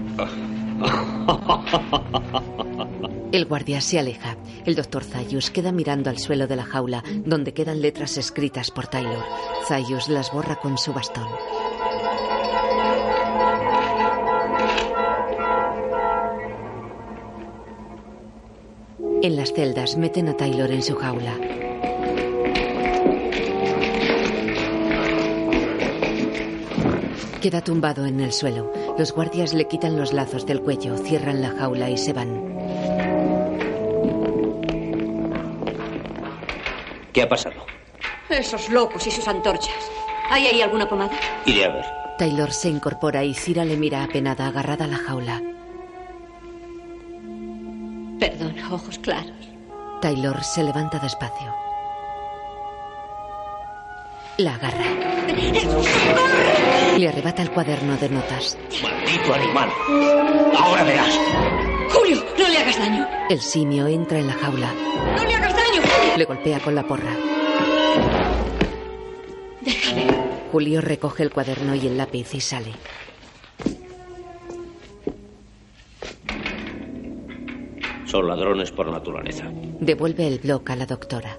El 3.33 3.45
guardia 3.47 3.81
se 3.81 3.99
aleja. 3.99 4.37
El 4.65 4.77
doctor 4.77 5.03
Zayus 5.03 5.51
queda 5.51 5.73
mirando 5.73 6.09
al 6.09 6.19
suelo 6.19 6.47
de 6.47 6.55
la 6.55 6.65
jaula, 6.65 7.03
donde 7.25 7.53
quedan 7.53 7.83
letras 7.83 8.17
escritas 8.19 8.71
por 8.71 8.87
Taylor. 8.87 9.25
Zayus 9.67 10.09
las 10.09 10.33
borra 10.33 10.57
con 10.57 10.79
su 10.79 10.93
bastón. 10.93 11.27
En 19.23 19.35
las 19.35 19.53
celdas 19.53 19.97
meten 19.97 20.29
a 20.29 20.37
Taylor 20.37 20.71
en 20.71 20.83
su 20.83 20.95
jaula. 20.95 21.35
Queda 27.47 27.61
tumbado 27.61 28.07
en 28.07 28.19
el 28.19 28.33
suelo. 28.33 28.73
Los 28.99 29.13
guardias 29.13 29.55
le 29.55 29.69
quitan 29.69 29.97
los 29.97 30.13
lazos 30.13 30.47
del 30.47 30.63
cuello, 30.63 30.97
cierran 30.97 31.41
la 31.41 31.51
jaula 31.51 31.89
y 31.89 31.97
se 31.97 32.13
van. 32.13 32.43
¿Qué 37.13 37.23
ha 37.23 37.29
pasado? 37.29 37.65
Esos 38.29 38.69
locos 38.69 39.07
y 39.07 39.13
sus 39.13 39.29
antorchas. 39.29 39.77
¿Hay 40.29 40.49
ahí 40.49 40.61
alguna 40.61 40.89
pomada? 40.89 41.13
Iré 41.45 41.67
a 41.67 41.69
ver. 41.69 41.85
Taylor 42.19 42.51
se 42.51 42.69
incorpora 42.69 43.23
y 43.23 43.33
Cira 43.33 43.65
le 43.65 43.77
mira 43.77 44.03
apenada 44.03 44.49
agarrada 44.49 44.87
a 44.87 44.89
la 44.89 44.97
jaula. 44.97 45.41
Perdón, 48.19 48.57
ojos 48.73 48.99
claros. 48.99 49.51
Taylor 50.01 50.43
se 50.43 50.65
levanta 50.65 50.99
despacio. 50.99 51.66
La 54.39 54.55
agarra. 54.55 54.85
Le 56.99 57.09
arrebata 57.09 57.43
el 57.43 57.51
cuaderno 57.51 57.97
de 57.97 58.09
notas. 58.11 58.59
¡Maldito 58.83 59.33
animal! 59.33 59.71
¡Ahora 60.59 60.85
verás! 60.85 61.19
¡Julio! 61.91 62.23
¡No 62.39 62.49
le 62.49 62.59
hagas 62.59 62.79
daño! 62.79 63.07
El 63.31 63.41
simio 63.41 63.87
entra 63.87 64.19
en 64.19 64.27
la 64.27 64.35
jaula. 64.35 64.73
¡No 65.17 65.25
le 65.25 65.35
hagas 65.35 65.55
daño! 65.55 65.83
Le 66.19 66.25
golpea 66.27 66.61
con 66.61 66.75
la 66.75 66.87
porra. 66.87 67.17
Déjame. 69.63 70.07
Julio 70.53 70.81
recoge 70.83 71.23
el 71.23 71.31
cuaderno 71.31 71.75
y 71.75 71.87
el 71.87 71.97
lápiz 71.97 72.35
y 72.35 72.41
sale. 72.41 72.73
Son 78.05 78.29
ladrones 78.29 78.71
por 78.71 78.91
naturaleza. 78.91 79.51
Devuelve 79.81 80.27
el 80.27 80.39
bloc 80.41 80.69
a 80.71 80.77
la 80.77 80.87
doctora. 80.87 81.39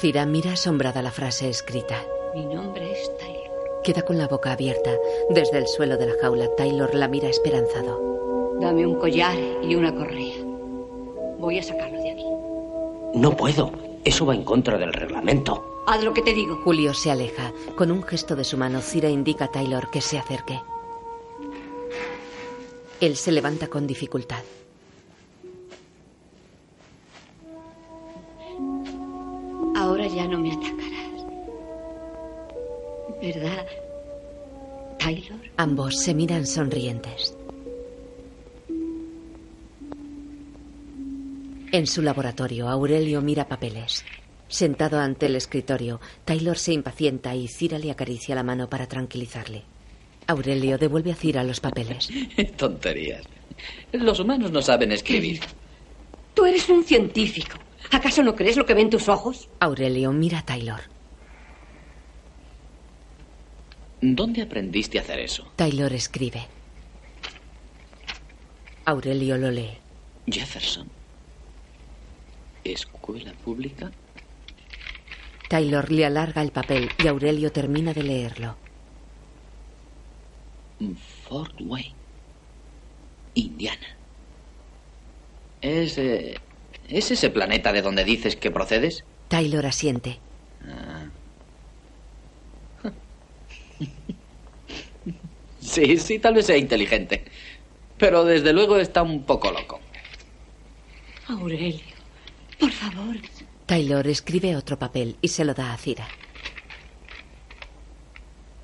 Cira 0.00 0.26
mira 0.26 0.52
asombrada 0.52 1.02
la 1.02 1.10
frase 1.10 1.48
escrita. 1.48 2.04
Mi 2.32 2.46
nombre 2.46 2.92
es 2.92 3.10
Taylor. 3.18 3.80
Queda 3.82 4.02
con 4.02 4.16
la 4.16 4.28
boca 4.28 4.52
abierta. 4.52 4.92
Desde 5.30 5.58
el 5.58 5.66
suelo 5.66 5.96
de 5.96 6.06
la 6.06 6.12
jaula, 6.20 6.46
Taylor 6.56 6.94
la 6.94 7.08
mira 7.08 7.28
esperanzado. 7.28 8.56
Dame 8.60 8.86
un 8.86 8.94
collar 8.94 9.36
y 9.60 9.74
una 9.74 9.92
correa. 9.92 10.36
Voy 11.40 11.58
a 11.58 11.64
sacarlo 11.64 12.00
de 12.00 12.12
aquí. 12.12 12.24
No 13.14 13.36
puedo. 13.36 13.72
Eso 14.04 14.24
va 14.24 14.36
en 14.36 14.44
contra 14.44 14.78
del 14.78 14.92
reglamento. 14.92 15.82
Haz 15.88 16.04
lo 16.04 16.14
que 16.14 16.22
te 16.22 16.32
digo. 16.32 16.60
Julio 16.62 16.94
se 16.94 17.10
aleja. 17.10 17.52
Con 17.76 17.90
un 17.90 18.04
gesto 18.04 18.36
de 18.36 18.44
su 18.44 18.56
mano, 18.56 18.80
Cira 18.80 19.08
indica 19.08 19.46
a 19.46 19.50
Taylor 19.50 19.90
que 19.90 20.00
se 20.00 20.16
acerque. 20.16 20.60
Él 23.00 23.16
se 23.16 23.32
levanta 23.32 23.66
con 23.66 23.88
dificultad. 23.88 24.44
Ahora 29.78 30.08
ya 30.08 30.26
no 30.26 30.40
me 30.40 30.52
atacarás. 30.52 31.24
¿Verdad, 33.22 33.66
Taylor? 34.98 35.38
Ambos 35.56 36.00
se 36.00 36.14
miran 36.14 36.48
sonrientes. 36.48 37.36
En 41.70 41.86
su 41.86 42.02
laboratorio, 42.02 42.68
Aurelio 42.68 43.22
mira 43.22 43.46
papeles. 43.46 44.04
Sentado 44.48 44.98
ante 44.98 45.26
el 45.26 45.36
escritorio, 45.36 46.00
Taylor 46.24 46.58
se 46.58 46.72
impacienta 46.72 47.36
y 47.36 47.46
Cira 47.46 47.78
le 47.78 47.92
acaricia 47.92 48.34
la 48.34 48.42
mano 48.42 48.68
para 48.68 48.88
tranquilizarle. 48.88 49.62
Aurelio 50.26 50.76
devuelve 50.76 51.12
a 51.12 51.14
Cira 51.14 51.44
los 51.44 51.60
papeles. 51.60 52.08
Tonterías. 52.56 53.22
Los 53.92 54.18
humanos 54.18 54.50
no 54.50 54.60
saben 54.60 54.90
escribir. 54.90 55.38
Tú 56.34 56.46
eres 56.46 56.68
un 56.68 56.82
científico. 56.82 57.67
¿Acaso 57.90 58.22
no 58.22 58.34
crees 58.34 58.56
lo 58.56 58.66
que 58.66 58.74
ven 58.74 58.90
tus 58.90 59.08
ojos? 59.08 59.48
Aurelio 59.60 60.12
mira 60.12 60.40
a 60.40 60.44
Taylor. 60.44 60.80
¿Dónde 64.00 64.42
aprendiste 64.42 64.98
a 64.98 65.02
hacer 65.02 65.18
eso? 65.18 65.50
Taylor 65.56 65.92
escribe. 65.92 66.46
Aurelio 68.84 69.36
lo 69.36 69.50
lee. 69.50 69.76
Jefferson. 70.26 70.88
Escuela 72.64 73.32
pública. 73.44 73.90
Taylor 75.48 75.90
le 75.90 76.04
alarga 76.04 76.42
el 76.42 76.52
papel 76.52 76.90
y 77.02 77.06
Aurelio 77.06 77.50
termina 77.50 77.92
de 77.92 78.02
leerlo. 78.02 78.56
Fort 81.28 81.54
Wayne. 81.60 81.94
Indiana. 83.34 83.96
¿Es, 85.60 85.98
eh, 85.98 86.38
¿Es 86.88 87.10
ese 87.10 87.30
planeta 87.30 87.72
de 87.72 87.82
donde 87.82 88.04
dices 88.04 88.34
que 88.36 88.50
procedes? 88.50 89.04
Taylor 89.28 89.66
asiente. 89.66 90.18
Ah. 90.66 91.06
Sí, 95.60 95.98
sí, 95.98 96.18
tal 96.18 96.34
vez 96.34 96.46
sea 96.46 96.56
inteligente. 96.56 97.24
Pero 97.98 98.24
desde 98.24 98.52
luego 98.54 98.78
está 98.78 99.02
un 99.02 99.24
poco 99.24 99.50
loco. 99.50 99.80
Aurelio, 101.26 101.94
por 102.58 102.70
favor. 102.70 103.16
Taylor 103.66 104.06
escribe 104.06 104.56
otro 104.56 104.78
papel 104.78 105.16
y 105.20 105.28
se 105.28 105.44
lo 105.44 105.52
da 105.52 105.74
a 105.74 105.76
Cira. 105.76 106.08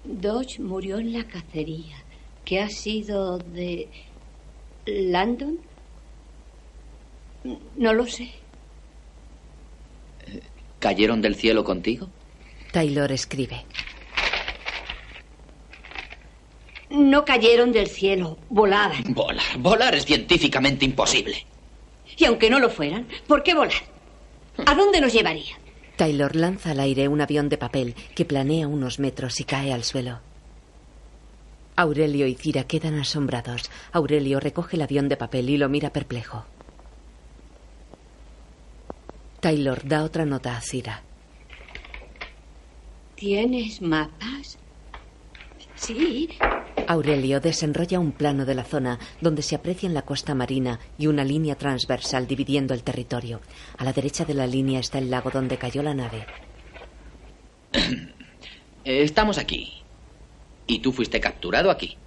Dodge 0.04 0.60
murió 0.60 0.98
en 0.98 1.12
la 1.12 1.24
cacería, 1.24 1.96
que 2.44 2.60
ha 2.60 2.70
sido 2.70 3.38
de... 3.38 3.88
¿Landon? 4.86 5.58
No 7.76 7.92
lo 7.92 8.06
sé. 8.06 8.30
¿Cayeron 10.78 11.20
del 11.20 11.34
cielo 11.34 11.64
contigo? 11.64 12.08
Taylor 12.72 13.10
escribe. 13.12 13.64
No 16.90 17.24
cayeron 17.24 17.72
del 17.72 17.88
cielo, 17.88 18.38
volaban. 18.50 19.02
Volar. 19.14 19.58
Volar 19.58 19.94
es 19.94 20.04
científicamente 20.04 20.84
imposible. 20.84 21.46
Y 22.16 22.24
aunque 22.24 22.50
no 22.50 22.58
lo 22.60 22.70
fueran, 22.70 23.08
¿por 23.26 23.42
qué 23.42 23.54
volar? 23.54 23.72
¿A 24.66 24.74
dónde 24.74 25.00
nos 25.00 25.12
llevaría? 25.12 25.58
Taylor 25.96 26.34
lanza 26.36 26.70
al 26.72 26.80
aire 26.80 27.08
un 27.08 27.20
avión 27.20 27.48
de 27.48 27.58
papel 27.58 27.94
que 28.14 28.24
planea 28.24 28.68
unos 28.68 28.98
metros 28.98 29.40
y 29.40 29.44
cae 29.44 29.72
al 29.72 29.84
suelo. 29.84 30.20
Aurelio 31.76 32.26
y 32.26 32.34
Cira 32.34 32.64
quedan 32.64 32.98
asombrados. 32.98 33.70
Aurelio 33.92 34.38
recoge 34.38 34.76
el 34.76 34.82
avión 34.82 35.08
de 35.08 35.16
papel 35.16 35.50
y 35.50 35.56
lo 35.56 35.68
mira 35.68 35.90
perplejo. 35.90 36.44
Taylor 39.44 39.86
da 39.86 40.04
otra 40.04 40.24
nota 40.24 40.56
a 40.56 40.60
Cira. 40.62 41.02
¿Tienes 43.14 43.82
mapas? 43.82 44.56
Sí. 45.74 46.30
Aurelio 46.88 47.40
desenrolla 47.40 48.00
un 48.00 48.12
plano 48.12 48.46
de 48.46 48.54
la 48.54 48.64
zona 48.64 48.98
donde 49.20 49.42
se 49.42 49.54
aprecian 49.54 49.92
la 49.92 50.00
costa 50.00 50.34
marina 50.34 50.80
y 50.96 51.08
una 51.08 51.24
línea 51.24 51.56
transversal 51.56 52.26
dividiendo 52.26 52.72
el 52.72 52.82
territorio. 52.82 53.42
A 53.76 53.84
la 53.84 53.92
derecha 53.92 54.24
de 54.24 54.32
la 54.32 54.46
línea 54.46 54.80
está 54.80 54.96
el 54.96 55.10
lago 55.10 55.30
donde 55.30 55.58
cayó 55.58 55.82
la 55.82 55.92
nave. 55.92 56.24
Estamos 58.86 59.36
aquí. 59.36 59.74
Y 60.66 60.78
tú 60.78 60.90
fuiste 60.90 61.20
capturado 61.20 61.70
aquí. 61.70 61.98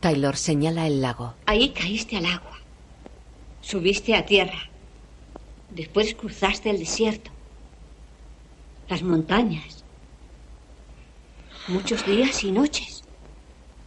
Taylor 0.00 0.36
señala 0.36 0.88
el 0.88 1.00
lago. 1.00 1.36
Ahí 1.46 1.68
caíste 1.68 2.16
al 2.16 2.26
agua. 2.26 2.58
Subiste 3.60 4.16
a 4.16 4.26
tierra. 4.26 4.69
Después 5.70 6.14
cruzaste 6.14 6.70
el 6.70 6.78
desierto. 6.78 7.30
Las 8.88 9.02
montañas. 9.02 9.84
Muchos 11.68 12.04
días 12.06 12.42
y 12.42 12.50
noches. 12.50 13.04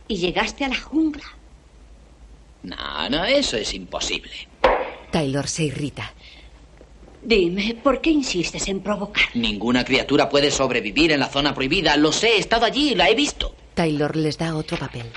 Y 0.07 0.17
llegaste 0.17 0.63
a 0.65 0.69
la 0.69 0.79
jungla. 0.79 1.23
No, 2.63 3.09
no, 3.09 3.25
eso 3.25 3.57
es 3.57 3.73
imposible. 3.73 4.31
Taylor 5.11 5.47
se 5.47 5.65
irrita. 5.65 6.13
Dime, 7.21 7.75
¿por 7.81 8.01
qué 8.01 8.09
insistes 8.09 8.67
en 8.67 8.81
provocar? 8.81 9.25
Ninguna 9.33 9.85
criatura 9.85 10.29
puede 10.29 10.51
sobrevivir 10.51 11.11
en 11.11 11.19
la 11.19 11.29
zona 11.29 11.53
prohibida. 11.53 11.95
Lo 11.97 12.11
sé, 12.11 12.35
he 12.35 12.39
estado 12.39 12.65
allí, 12.65 12.95
la 12.95 13.09
he 13.09 13.15
visto. 13.15 13.55
Taylor 13.73 14.15
les 14.15 14.37
da 14.37 14.55
otro 14.55 14.77
papel. 14.77 15.09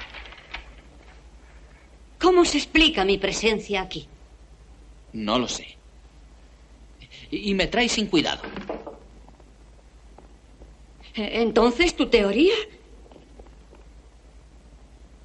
¿Cómo 2.21 2.45
se 2.45 2.59
explica 2.59 3.05
mi 3.05 3.19
presencia 3.19 3.83
aquí? 3.83 4.09
No 5.13 5.39
lo 5.39 5.49
sé. 5.49 5.76
Y 7.43 7.55
me 7.55 7.67
trae 7.67 7.89
sin 7.89 8.07
cuidado. 8.07 8.43
Eh, 11.15 11.31
Entonces, 11.43 11.95
¿tu 11.97 12.07
teoría? 12.09 12.55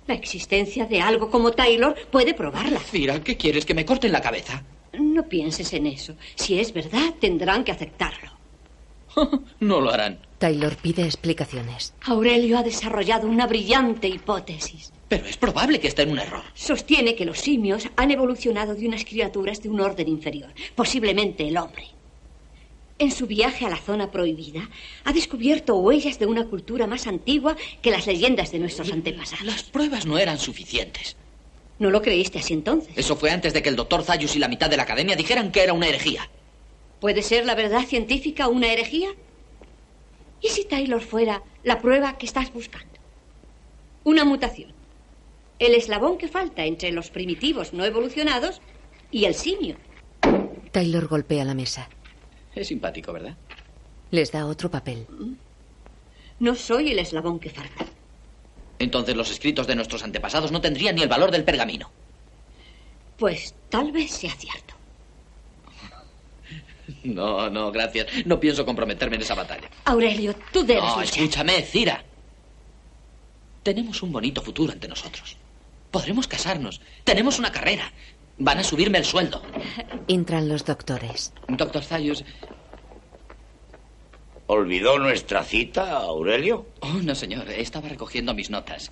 La 0.08 0.14
existencia 0.16 0.86
de 0.86 1.00
algo 1.02 1.30
como 1.30 1.52
Taylor 1.52 1.96
puede 2.12 2.34
probarla. 2.34 2.80
Cira, 2.80 3.24
¿qué 3.24 3.38
quieres? 3.38 3.66
¿Que 3.66 3.74
me 3.74 3.86
corten 3.86 4.12
la 4.12 4.22
cabeza? 4.22 4.64
No 4.94 5.24
pienses 5.28 5.72
en 5.74 5.86
eso. 5.88 6.16
Si 6.36 6.60
es 6.60 6.74
verdad, 6.74 7.14
tendrán 7.20 7.64
que 7.64 7.72
aceptarlo. 7.72 8.32
No 9.60 9.80
lo 9.82 9.92
harán. 9.92 10.20
Taylor 10.40 10.76
pide 10.78 11.04
explicaciones. 11.04 11.94
Aurelio 12.02 12.58
ha 12.58 12.64
desarrollado 12.64 13.28
una 13.28 13.46
brillante 13.46 14.08
hipótesis. 14.08 14.92
Pero 15.08 15.26
es 15.26 15.38
probable 15.38 15.80
que 15.80 15.88
esté 15.90 16.02
en 16.04 16.12
un 16.12 16.20
error. 16.20 16.42
Sostiene 16.54 17.16
que 17.16 17.26
los 17.26 17.40
simios 17.40 17.88
han 17.98 18.12
evolucionado 18.12 18.74
de 18.74 18.88
unas 18.88 19.04
criaturas 19.06 19.62
de 19.62 19.70
un 19.70 19.82
orden 19.82 20.08
inferior, 20.08 20.52
posiblemente 20.74 21.48
el 21.48 21.58
hombre. 21.58 21.90
En 23.02 23.10
su 23.10 23.26
viaje 23.26 23.66
a 23.66 23.70
la 23.72 23.78
zona 23.78 24.12
prohibida, 24.12 24.70
ha 25.06 25.12
descubierto 25.12 25.76
huellas 25.76 26.20
de 26.20 26.28
una 26.28 26.46
cultura 26.46 26.86
más 26.86 27.08
antigua 27.08 27.58
que 27.82 27.90
las 27.90 28.06
leyendas 28.06 28.52
de 28.52 28.60
nuestros 28.60 28.92
antepasados. 28.92 29.44
Las 29.44 29.64
pruebas 29.64 30.06
no 30.06 30.20
eran 30.20 30.38
suficientes. 30.38 31.16
¿No 31.80 31.90
lo 31.90 32.04
creíste 32.04 32.38
así 32.38 32.54
entonces? 32.54 32.96
Eso 32.96 33.16
fue 33.16 33.32
antes 33.32 33.54
de 33.54 33.64
que 33.64 33.70
el 33.70 33.76
doctor 33.76 34.04
Zayus 34.04 34.36
y 34.36 34.40
la 34.40 34.48
mitad 34.48 34.70
de 34.70 34.78
la 34.78 34.84
academia 34.84 35.16
dijeran 35.16 35.52
que 35.52 35.64
era 35.64 35.74
una 35.74 35.88
herejía. 35.88 36.30
¿Puede 37.00 37.24
ser 37.24 37.48
la 37.48 37.56
verdad 37.56 37.88
científica 37.88 38.48
una 38.48 38.72
herejía? 38.72 39.10
¿Y 40.40 40.50
si 40.50 40.66
Taylor 40.66 41.02
fuera 41.02 41.42
la 41.64 41.82
prueba 41.82 42.20
que 42.20 42.28
estás 42.28 42.54
buscando? 42.54 43.00
Una 44.04 44.26
mutación. 44.26 44.74
El 45.58 45.74
eslabón 45.74 46.20
que 46.20 46.28
falta 46.28 46.66
entre 46.66 46.92
los 46.92 47.10
primitivos 47.10 47.74
no 47.74 47.84
evolucionados 47.84 48.62
y 49.10 49.26
el 49.26 49.34
simio. 49.34 49.78
Taylor 50.72 51.08
golpea 51.08 51.44
la 51.46 51.56
mesa. 51.56 51.90
Es 52.56 52.68
simpático, 52.68 53.14
¿verdad? 53.14 53.36
Les 54.12 54.32
da 54.32 54.46
otro 54.46 54.70
papel. 54.70 55.08
No 56.40 56.56
soy 56.56 56.92
el 56.92 57.00
eslabón 57.00 57.40
que 57.40 57.50
falta. 57.50 57.86
Entonces 58.80 59.16
los 59.16 59.30
escritos 59.32 59.68
de 59.68 59.76
nuestros 59.76 60.04
antepasados 60.04 60.52
no 60.52 60.60
tendrían 60.60 60.96
ni 60.96 61.04
el 61.04 61.08
valor 61.08 61.32
del 61.32 61.44
pergamino. 61.44 61.92
Pues 63.18 63.54
tal 63.70 63.92
vez 63.92 64.12
sea 64.12 64.34
cierto. 64.36 64.74
No, 67.04 67.50
no, 67.50 67.72
gracias. 67.72 68.08
No 68.26 68.40
pienso 68.40 68.66
comprometerme 68.66 69.16
en 69.16 69.22
esa 69.24 69.34
batalla. 69.34 69.70
Aurelio, 69.86 70.36
tú 70.52 70.64
debes 70.64 70.84
No, 70.84 71.00
luchar. 71.00 71.04
escúchame, 71.06 71.62
Cira. 71.64 72.04
Tenemos 73.64 74.04
un 74.04 74.12
bonito 74.12 74.42
futuro 74.42 74.72
ante 74.74 74.88
nosotros. 74.88 75.38
Podremos 75.90 76.28
casarnos. 76.28 76.80
Tenemos 77.04 77.40
una 77.40 77.52
carrera. 77.52 77.92
Van 78.44 78.58
a 78.58 78.64
subirme 78.64 78.98
el 78.98 79.06
sueldo. 79.06 79.40
Entran 80.08 80.50
los 80.50 80.66
doctores. 80.66 81.32
Doctor 81.48 81.84
Zayus. 81.84 82.24
¿Olvidó 84.48 84.98
nuestra 84.98 85.44
cita, 85.44 85.92
Aurelio? 85.98 86.66
Oh, 86.80 86.94
no, 87.04 87.14
señor. 87.14 87.48
Estaba 87.50 87.88
recogiendo 87.88 88.34
mis 88.34 88.50
notas. 88.50 88.92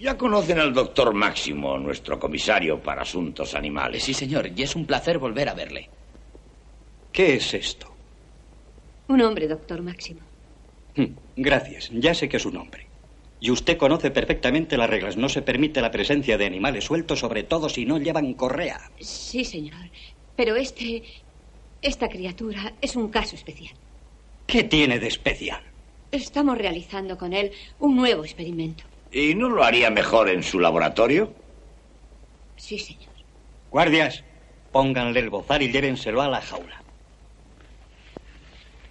Ya 0.00 0.16
conocen 0.16 0.58
al 0.58 0.72
doctor 0.72 1.12
Máximo, 1.12 1.76
nuestro 1.78 2.18
comisario 2.18 2.82
para 2.82 3.02
asuntos 3.02 3.54
animales. 3.54 4.02
Sí, 4.02 4.14
señor. 4.14 4.50
Y 4.56 4.62
es 4.62 4.74
un 4.74 4.86
placer 4.86 5.18
volver 5.18 5.50
a 5.50 5.54
verle. 5.54 5.90
¿Qué 7.12 7.34
es 7.34 7.52
esto? 7.52 7.94
Un 9.08 9.20
hombre, 9.20 9.46
doctor 9.46 9.82
Máximo. 9.82 10.20
Hm, 10.96 11.14
Gracias, 11.36 11.90
ya 11.92 12.14
sé 12.14 12.30
que 12.30 12.38
es 12.38 12.46
un 12.46 12.56
hombre. 12.56 12.86
Y 13.40 13.50
usted 13.50 13.78
conoce 13.78 14.10
perfectamente 14.10 14.76
las 14.76 14.90
reglas. 14.90 15.16
No 15.16 15.28
se 15.30 15.40
permite 15.40 15.80
la 15.80 15.90
presencia 15.90 16.36
de 16.36 16.44
animales 16.46 16.84
sueltos, 16.84 17.20
sobre 17.20 17.42
todo 17.42 17.68
si 17.68 17.86
no 17.86 17.98
llevan 17.98 18.34
correa. 18.34 18.90
Sí, 19.00 19.44
señor. 19.44 19.90
Pero 20.36 20.56
este. 20.56 21.02
Esta 21.82 22.10
criatura 22.10 22.74
es 22.82 22.94
un 22.94 23.08
caso 23.08 23.36
especial. 23.36 23.74
¿Qué 24.46 24.64
tiene 24.64 24.98
de 24.98 25.06
especial? 25.06 25.62
Estamos 26.12 26.58
realizando 26.58 27.16
con 27.16 27.32
él 27.32 27.52
un 27.78 27.96
nuevo 27.96 28.24
experimento. 28.24 28.84
¿Y 29.10 29.34
no 29.34 29.48
lo 29.48 29.64
haría 29.64 29.88
mejor 29.90 30.28
en 30.28 30.42
su 30.42 30.60
laboratorio? 30.60 31.32
Sí, 32.56 32.78
señor. 32.78 33.08
Guardias, 33.70 34.22
pónganle 34.72 35.20
el 35.20 35.30
bozal 35.30 35.62
y 35.62 35.72
llévenselo 35.72 36.20
a 36.20 36.28
la 36.28 36.42
jaula. 36.42 36.82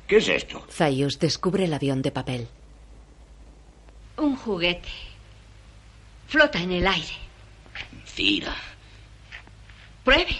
¿Qué 0.07 0.17
es 0.17 0.27
esto? 0.29 0.65
Zayus 0.71 1.19
descubre 1.19 1.65
el 1.65 1.73
avión 1.73 2.01
de 2.01 2.11
papel. 2.11 2.47
Un 4.19 4.35
juguete. 4.35 4.89
Flota 6.27 6.59
en 6.59 6.73
el 6.73 6.85
aire. 6.85 7.13
Cira. 8.05 8.53
Pruebe. 10.03 10.35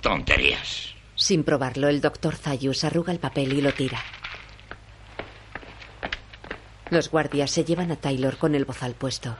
Tonterías. 0.00 0.94
Sin 1.16 1.42
probarlo, 1.42 1.88
el 1.88 2.00
doctor 2.00 2.36
Zayus 2.36 2.84
arruga 2.84 3.12
el 3.12 3.18
papel 3.18 3.52
y 3.52 3.60
lo 3.60 3.72
tira. 3.72 4.00
Los 6.90 7.10
guardias 7.10 7.50
se 7.50 7.64
llevan 7.64 7.90
a 7.90 7.96
Taylor 7.96 8.36
con 8.36 8.54
el 8.54 8.64
bozal 8.64 8.94
puesto. 8.94 9.36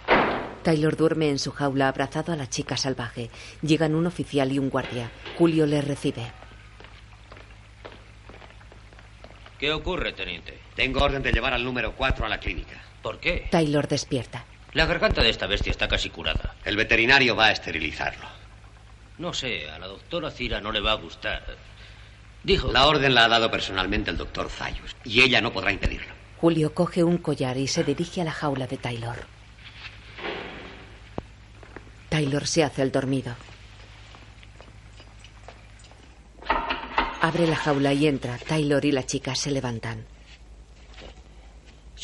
Taylor 0.64 0.96
duerme 0.96 1.28
en 1.28 1.38
su 1.38 1.52
jaula 1.52 1.88
abrazado 1.88 2.32
a 2.32 2.36
la 2.36 2.48
chica 2.48 2.76
salvaje. 2.76 3.30
Llegan 3.62 3.94
un 3.94 4.06
oficial 4.06 4.50
y 4.50 4.58
un 4.58 4.70
guardia. 4.70 5.12
Julio 5.38 5.66
le 5.66 5.80
recibe. 5.82 6.32
¿Qué 9.58 9.72
ocurre, 9.72 10.12
teniente? 10.14 10.58
Tengo 10.74 11.00
orden 11.00 11.22
de 11.22 11.32
llevar 11.32 11.52
al 11.52 11.62
número 11.62 11.94
4 11.94 12.26
a 12.26 12.28
la 12.28 12.40
clínica. 12.40 12.82
¿Por 13.04 13.20
qué? 13.20 13.46
Taylor 13.50 13.86
despierta. 13.86 14.46
La 14.72 14.86
garganta 14.86 15.22
de 15.22 15.28
esta 15.28 15.46
bestia 15.46 15.70
está 15.70 15.86
casi 15.86 16.08
curada. 16.08 16.54
El 16.64 16.74
veterinario 16.74 17.36
va 17.36 17.48
a 17.48 17.52
esterilizarlo. 17.52 18.26
No 19.18 19.34
sé, 19.34 19.68
a 19.68 19.78
la 19.78 19.88
doctora 19.88 20.30
Cira 20.30 20.62
no 20.62 20.72
le 20.72 20.80
va 20.80 20.92
a 20.92 20.94
gustar. 20.94 21.44
Dijo. 22.42 22.72
La 22.72 22.86
orden 22.86 23.14
la 23.14 23.26
ha 23.26 23.28
dado 23.28 23.50
personalmente 23.50 24.10
el 24.10 24.16
doctor 24.16 24.48
Zayus 24.48 24.96
y 25.04 25.20
ella 25.20 25.42
no 25.42 25.52
podrá 25.52 25.70
impedirlo. 25.70 26.14
Julio 26.38 26.72
coge 26.72 27.04
un 27.04 27.18
collar 27.18 27.58
y 27.58 27.66
se 27.66 27.84
dirige 27.84 28.22
a 28.22 28.24
la 28.24 28.32
jaula 28.32 28.66
de 28.66 28.78
Taylor. 28.78 29.26
Taylor 32.08 32.46
se 32.46 32.64
hace 32.64 32.80
el 32.80 32.90
dormido. 32.90 33.36
Abre 37.20 37.46
la 37.46 37.56
jaula 37.56 37.92
y 37.92 38.06
entra. 38.06 38.38
Taylor 38.38 38.82
y 38.82 38.92
la 38.92 39.04
chica 39.04 39.34
se 39.34 39.50
levantan. 39.50 40.13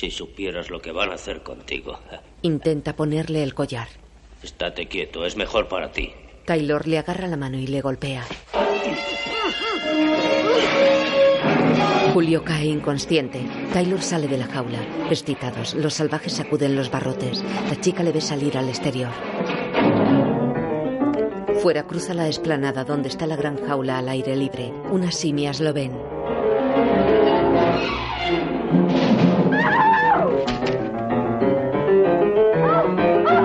Si 0.01 0.11
supieras 0.11 0.71
lo 0.71 0.81
que 0.81 0.93
van 0.93 1.11
a 1.11 1.17
hacer 1.17 1.43
contigo. 1.43 1.99
Intenta 2.41 2.97
ponerle 2.97 3.43
el 3.43 3.53
collar. 3.53 3.89
Estate 4.43 4.89
quieto, 4.89 5.27
es 5.27 5.37
mejor 5.37 5.69
para 5.69 5.93
ti. 5.93 6.15
Taylor 6.47 6.89
le 6.89 6.97
agarra 6.97 7.29
la 7.29 7.37
mano 7.37 7.59
y 7.59 7.67
le 7.67 7.83
golpea. 7.83 8.25
Julio 12.15 12.43
cae 12.43 12.65
inconsciente. 12.65 13.43
Taylor 13.75 14.01
sale 14.01 14.27
de 14.27 14.39
la 14.39 14.47
jaula. 14.47 14.79
Excitados, 15.11 15.75
los 15.75 15.93
salvajes 15.93 16.33
sacuden 16.33 16.77
los 16.77 16.91
barrotes. 16.91 17.45
La 17.69 17.79
chica 17.79 18.03
le 18.03 18.13
ve 18.13 18.23
salir 18.23 18.57
al 18.57 18.71
exterior. 18.71 19.13
Fuera 21.61 21.87
cruza 21.87 22.15
la 22.15 22.27
explanada 22.27 22.85
donde 22.85 23.11
está 23.11 23.27
la 23.27 23.37
gran 23.37 23.63
jaula 23.67 23.99
al 23.99 24.09
aire 24.09 24.35
libre. 24.35 24.73
Unas 24.91 25.15
simias 25.15 25.61
lo 25.61 25.75
ven. 25.75 25.93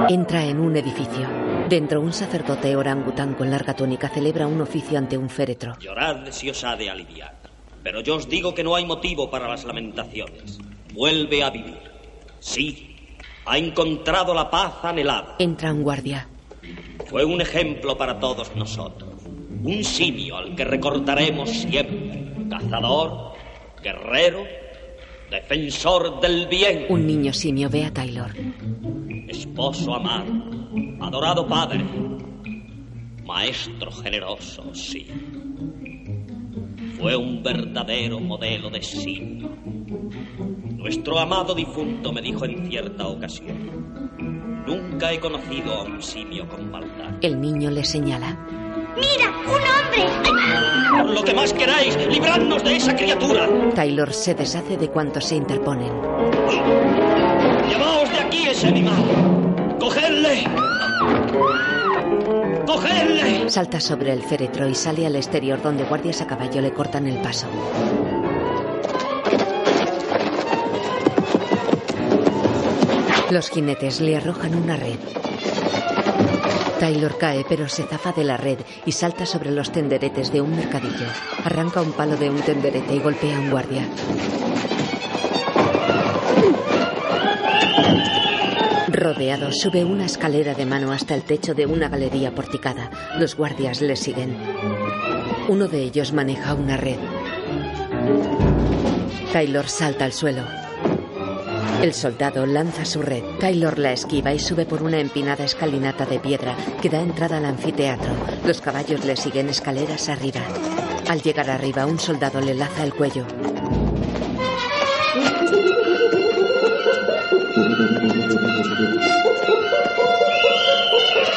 Entra 0.10 0.45
en 0.45 0.60
un 0.60 0.76
edificio. 0.76 1.28
Dentro, 1.68 1.99
un 1.99 2.14
sacerdote 2.14 2.76
orangután 2.76 3.34
con 3.34 3.49
larga 3.49 3.76
túnica 3.76 4.10
celebra 4.10 4.45
un 4.45 4.62
oficio 4.62 4.97
ante 4.97 5.18
un 5.18 5.30
féretro. 5.30 5.78
Llorad 5.80 6.32
si 6.32 6.49
os 6.49 6.64
ha 6.64 6.76
de 6.76 6.89
aliviar. 6.89 7.34
Pero 7.84 8.01
yo 8.01 8.16
os 8.16 8.30
digo 8.30 8.53
que 8.53 8.64
no 8.64 8.76
hay 8.76 8.86
motivo 8.86 9.30
para 9.30 9.47
las 9.47 9.64
lamentaciones. 9.64 10.60
Vuelve 10.93 11.43
a 11.43 11.49
vivir. 11.49 11.80
Sí, 12.39 12.95
ha 13.45 13.58
encontrado 13.58 14.34
la 14.34 14.49
paz 14.49 14.74
anhelada. 14.84 15.36
Entra 15.39 15.74
un 15.74 15.84
guardia. 15.84 16.28
Fue 17.08 17.26
un 17.26 17.41
ejemplo 17.41 17.97
para 17.97 18.20
todos 18.20 18.56
nosotros. 18.56 19.14
Un 19.64 19.84
simio 19.84 20.38
al 20.38 20.56
que 20.56 20.66
recordaremos 20.66 21.49
siempre. 21.49 22.32
Cazador, 22.49 23.34
guerrero, 23.82 24.43
defensor 25.32 26.20
del 26.22 26.47
bien. 26.47 26.86
Un 26.89 27.08
niño 27.08 27.34
simio 27.34 27.70
ve 27.70 27.86
a 27.86 27.93
Taylor. 27.93 28.32
Esposo 29.36 29.93
amado, 29.93 30.31
adorado 31.01 31.45
padre, 31.45 31.83
maestro 33.25 33.91
generoso, 33.91 34.73
sí. 34.73 35.05
Fue 36.97 37.17
un 37.17 37.43
verdadero 37.43 38.21
modelo 38.21 38.69
de 38.69 38.81
simio. 38.81 39.49
Nuestro 40.77 41.19
amado 41.19 41.53
difunto 41.53 42.13
me 42.13 42.21
dijo 42.21 42.45
en 42.45 42.65
cierta 42.65 43.07
ocasión, 43.07 44.63
nunca 44.65 45.11
he 45.11 45.19
conocido 45.19 45.73
a 45.73 45.83
un 45.83 46.01
simio 46.01 46.47
con 46.47 46.71
maldad. 46.71 47.19
El 47.21 47.41
niño 47.41 47.69
le 47.71 47.83
señala. 47.83 48.64
¡Mira! 48.96 49.30
¡Un 49.46 49.62
hombre! 49.62 50.06
Por 50.98 51.10
lo 51.10 51.24
que 51.24 51.34
más 51.34 51.54
queráis, 51.54 51.98
libradnos 52.08 52.64
de 52.64 52.76
esa 52.78 52.96
criatura. 52.96 53.48
Taylor 53.74 54.14
se 54.14 54.34
deshace 54.34 54.78
de 54.78 54.89
cuantos 54.89 55.26
se 55.26 55.36
interponen. 55.36 55.91
Llevaos 57.68 58.10
de 58.10 58.20
aquí 58.20 58.48
ese 58.48 58.68
animal. 58.68 59.76
Cogedle. 59.80 60.43
¡Cogedle! 62.66 63.50
Salta 63.50 63.80
sobre 63.80 64.14
el 64.14 64.24
féretro 64.24 64.68
y 64.68 64.76
sale 64.76 65.06
al 65.06 65.16
exterior 65.16 65.62
donde 65.62 65.84
guardias 65.84 66.22
a 66.22 66.28
caballo 66.28 66.62
le 66.62 66.72
cortan 66.72 67.08
el 67.08 67.18
paso. 67.22 67.48
Los 73.32 73.50
jinetes 73.50 74.00
le 74.02 74.16
arrojan 74.16 74.56
una 74.56 74.78
red. 74.78 75.00
Taylor 76.80 77.17
cae 77.17 77.45
pero 77.47 77.67
se 77.67 77.84
zafa 77.84 78.11
de 78.11 78.23
la 78.23 78.38
red 78.38 78.59
y 78.86 78.91
salta 78.91 79.26
sobre 79.26 79.51
los 79.51 79.71
tenderetes 79.71 80.32
de 80.32 80.41
un 80.41 80.55
mercadillo. 80.55 81.07
Arranca 81.43 81.82
un 81.82 81.93
palo 81.93 82.17
de 82.17 82.30
un 82.30 82.41
tenderete 82.41 82.95
y 82.95 82.99
golpea 82.99 83.38
a 83.38 83.39
un 83.39 83.49
guardia. 83.49 83.88
Rodeado, 88.89 89.51
sube 89.51 89.84
una 89.84 90.05
escalera 90.05 90.53
de 90.53 90.65
mano 90.65 90.91
hasta 90.91 91.15
el 91.15 91.23
techo 91.23 91.53
de 91.53 91.65
una 91.65 91.89
galería 91.89 92.34
porticada. 92.34 92.89
Los 93.19 93.36
guardias 93.36 93.82
le 93.82 93.95
siguen. 93.95 94.38
Uno 95.47 95.67
de 95.67 95.82
ellos 95.84 96.13
maneja 96.13 96.53
una 96.53 96.78
red. 96.78 96.97
Taylor 99.32 99.67
salta 99.67 100.05
al 100.05 100.13
suelo. 100.13 100.64
El 101.82 101.93
soldado 101.93 102.45
lanza 102.45 102.86
su 102.86 103.01
red. 103.01 103.24
Taylor 103.39 103.78
la 103.78 103.91
esquiva 103.91 104.34
y 104.34 104.39
sube 104.39 104.66
por 104.66 104.82
una 104.82 104.99
empinada 104.99 105.43
escalinata 105.43 106.05
de 106.05 106.20
piedra 106.20 106.55
que 106.82 106.89
da 106.89 106.99
entrada 106.99 107.38
al 107.38 107.45
anfiteatro. 107.45 108.13
Los 108.45 108.61
caballos 108.61 109.05
le 109.05 109.16
siguen 109.16 109.49
escaleras 109.49 110.09
arriba. 110.09 110.41
Al 111.07 111.22
llegar 111.22 111.49
arriba, 111.49 111.86
un 111.86 111.99
soldado 111.99 112.41
le 112.41 112.55
laza 112.55 112.84
el 112.84 112.93
cuello. 112.93 113.26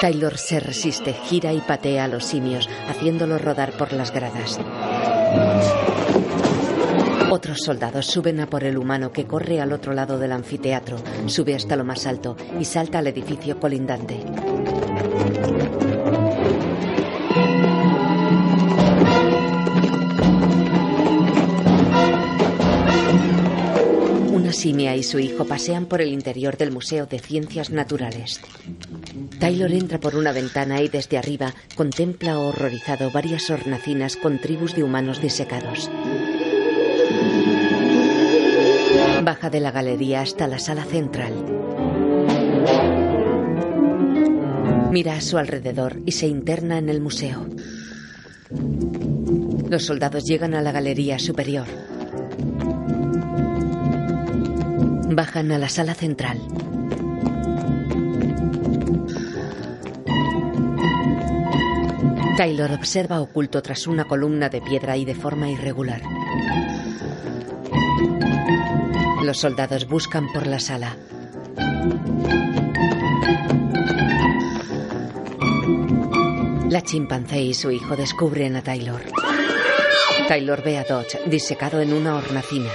Taylor 0.00 0.38
se 0.38 0.60
resiste, 0.60 1.12
gira 1.12 1.52
y 1.52 1.60
patea 1.60 2.04
a 2.04 2.08
los 2.08 2.24
simios, 2.24 2.68
haciéndolos 2.88 3.42
rodar 3.42 3.72
por 3.72 3.92
las 3.92 4.12
gradas. 4.12 4.58
Otros 7.30 7.58
soldados 7.58 8.06
suben 8.06 8.40
a 8.40 8.46
por 8.48 8.64
el 8.64 8.78
humano 8.78 9.12
que 9.12 9.26
corre 9.26 9.60
al 9.60 9.72
otro 9.72 9.92
lado 9.92 10.18
del 10.18 10.32
anfiteatro, 10.32 10.96
sube 11.26 11.54
hasta 11.54 11.76
lo 11.76 11.84
más 11.84 12.06
alto 12.06 12.36
y 12.58 12.64
salta 12.64 13.00
al 13.00 13.06
edificio 13.06 13.60
colindante. 13.60 14.18
Una 24.32 24.52
simia 24.54 24.96
y 24.96 25.02
su 25.02 25.18
hijo 25.18 25.44
pasean 25.44 25.84
por 25.84 26.00
el 26.00 26.08
interior 26.08 26.56
del 26.56 26.72
Museo 26.72 27.04
de 27.04 27.18
Ciencias 27.18 27.68
Naturales. 27.68 28.40
Taylor 29.38 29.70
entra 29.70 30.00
por 30.00 30.16
una 30.16 30.32
ventana 30.32 30.80
y 30.80 30.88
desde 30.88 31.18
arriba 31.18 31.52
contempla 31.76 32.38
horrorizado 32.38 33.10
varias 33.10 33.50
hornacinas 33.50 34.16
con 34.16 34.38
tribus 34.38 34.74
de 34.74 34.82
humanos 34.82 35.20
disecados. 35.20 35.90
Baja 39.28 39.50
de 39.50 39.60
la 39.60 39.70
galería 39.70 40.22
hasta 40.22 40.46
la 40.46 40.58
sala 40.58 40.86
central. 40.86 41.34
Mira 44.90 45.16
a 45.16 45.20
su 45.20 45.36
alrededor 45.36 46.00
y 46.06 46.12
se 46.12 46.26
interna 46.26 46.78
en 46.78 46.88
el 46.88 47.02
museo. 47.02 47.46
Los 49.68 49.84
soldados 49.84 50.24
llegan 50.24 50.54
a 50.54 50.62
la 50.62 50.72
galería 50.72 51.18
superior. 51.18 51.66
Bajan 55.10 55.52
a 55.52 55.58
la 55.58 55.68
sala 55.68 55.92
central. 55.92 56.38
Taylor 62.38 62.72
observa 62.72 63.20
oculto 63.20 63.60
tras 63.60 63.86
una 63.86 64.06
columna 64.06 64.48
de 64.48 64.62
piedra 64.62 64.96
y 64.96 65.04
de 65.04 65.14
forma 65.14 65.50
irregular. 65.50 66.00
Los 69.28 69.40
soldados 69.40 69.86
buscan 69.86 70.32
por 70.32 70.46
la 70.46 70.58
sala. 70.58 70.96
La 76.70 76.80
chimpancé 76.80 77.42
y 77.42 77.52
su 77.52 77.70
hijo 77.70 77.94
descubren 77.94 78.56
a 78.56 78.62
Taylor. 78.62 79.02
Taylor 80.28 80.62
ve 80.64 80.78
a 80.78 80.84
Dodge 80.84 81.20
disecado 81.26 81.82
en 81.82 81.92
una 81.92 82.16
hornacina. 82.16 82.70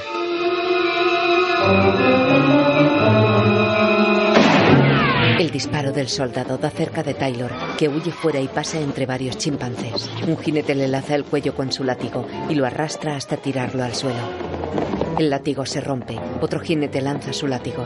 El 5.39 5.49
disparo 5.49 5.91
del 5.91 6.07
soldado 6.07 6.59
da 6.59 6.69
cerca 6.69 7.01
de 7.01 7.15
Taylor, 7.15 7.51
que 7.79 7.89
huye 7.89 8.11
fuera 8.11 8.39
y 8.39 8.47
pasa 8.47 8.79
entre 8.79 9.07
varios 9.07 9.39
chimpancés. 9.39 10.07
Un 10.27 10.37
jinete 10.37 10.75
le 10.75 10.87
laza 10.87 11.15
el 11.15 11.25
cuello 11.25 11.55
con 11.55 11.71
su 11.71 11.83
látigo 11.83 12.27
y 12.47 12.53
lo 12.53 12.67
arrastra 12.67 13.15
hasta 13.15 13.37
tirarlo 13.37 13.83
al 13.83 13.95
suelo. 13.95 15.02
El 15.17 15.29
látigo 15.29 15.65
se 15.65 15.81
rompe. 15.81 16.17
Otro 16.41 16.59
jinete 16.59 17.01
lanza 17.01 17.33
su 17.33 17.47
látigo. 17.47 17.85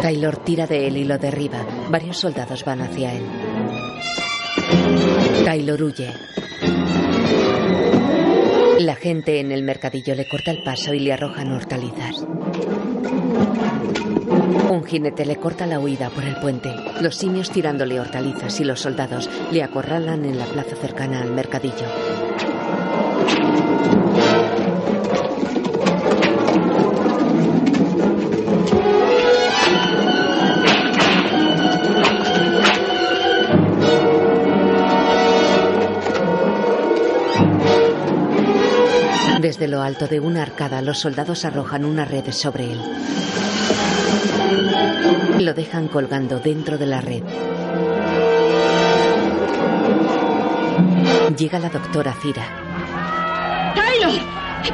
Taylor 0.00 0.36
tira 0.38 0.66
de 0.66 0.86
él 0.86 0.96
y 0.96 1.04
lo 1.04 1.18
derriba. 1.18 1.64
Varios 1.90 2.18
soldados 2.18 2.64
van 2.64 2.82
hacia 2.82 3.14
él. 3.14 3.24
Taylor 5.44 5.82
huye. 5.82 6.12
La 8.78 8.94
gente 8.94 9.40
en 9.40 9.50
el 9.50 9.64
mercadillo 9.64 10.14
le 10.14 10.28
corta 10.28 10.52
el 10.52 10.62
paso 10.62 10.94
y 10.94 11.00
le 11.00 11.12
arrojan 11.12 11.50
hortalizas. 11.50 12.24
Un 14.70 14.84
jinete 14.84 15.26
le 15.26 15.36
corta 15.36 15.66
la 15.66 15.80
huida 15.80 16.10
por 16.10 16.22
el 16.24 16.36
puente. 16.36 16.70
Los 17.00 17.16
simios 17.16 17.50
tirándole 17.50 17.98
hortalizas 17.98 18.60
y 18.60 18.64
los 18.64 18.80
soldados 18.80 19.28
le 19.50 19.64
acorralan 19.64 20.24
en 20.24 20.38
la 20.38 20.44
plaza 20.44 20.76
cercana 20.76 21.22
al 21.22 21.32
mercadillo. 21.32 21.86
Desde 39.68 39.76
lo 39.76 39.84
alto 39.84 40.06
de 40.06 40.18
una 40.18 40.40
arcada, 40.40 40.80
los 40.80 40.98
soldados 40.98 41.44
arrojan 41.44 41.84
una 41.84 42.06
red 42.06 42.30
sobre 42.30 42.72
él. 42.72 42.80
Lo 45.40 45.52
dejan 45.52 45.88
colgando 45.88 46.38
dentro 46.38 46.78
de 46.78 46.86
la 46.86 47.02
red. 47.02 47.22
Llega 51.36 51.58
la 51.58 51.68
doctora 51.68 52.14
Cira. 52.14 52.46
¡Taylor! 53.74 54.18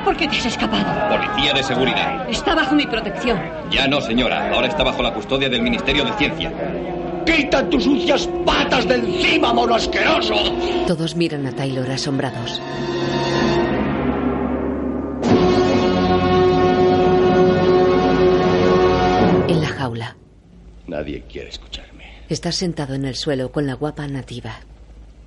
¿Por 0.04 0.16
qué 0.16 0.28
te 0.28 0.36
has 0.36 0.46
escapado? 0.46 0.86
Policía 1.08 1.52
de 1.54 1.64
seguridad. 1.64 2.30
Está 2.30 2.54
bajo 2.54 2.76
mi 2.76 2.86
protección. 2.86 3.40
Ya 3.72 3.88
no, 3.88 4.00
señora. 4.00 4.52
Ahora 4.54 4.68
está 4.68 4.84
bajo 4.84 5.02
la 5.02 5.12
custodia 5.12 5.48
del 5.48 5.62
Ministerio 5.62 6.04
de 6.04 6.12
Ciencia. 6.12 6.52
¡Quita 7.26 7.68
tus 7.68 7.82
sucias 7.82 8.28
patas 8.46 8.86
de 8.86 8.94
encima, 8.94 9.52
mono 9.52 9.74
asqueroso! 9.74 10.36
Todos 10.86 11.16
miran 11.16 11.46
a 11.46 11.52
Taylor 11.52 11.90
asombrados. 11.90 12.62
Nadie 20.94 21.22
quiere 21.22 21.48
escucharme. 21.48 22.04
Está 22.28 22.52
sentado 22.52 22.94
en 22.94 23.04
el 23.04 23.16
suelo 23.16 23.50
con 23.50 23.66
la 23.66 23.74
guapa 23.74 24.06
nativa. 24.06 24.60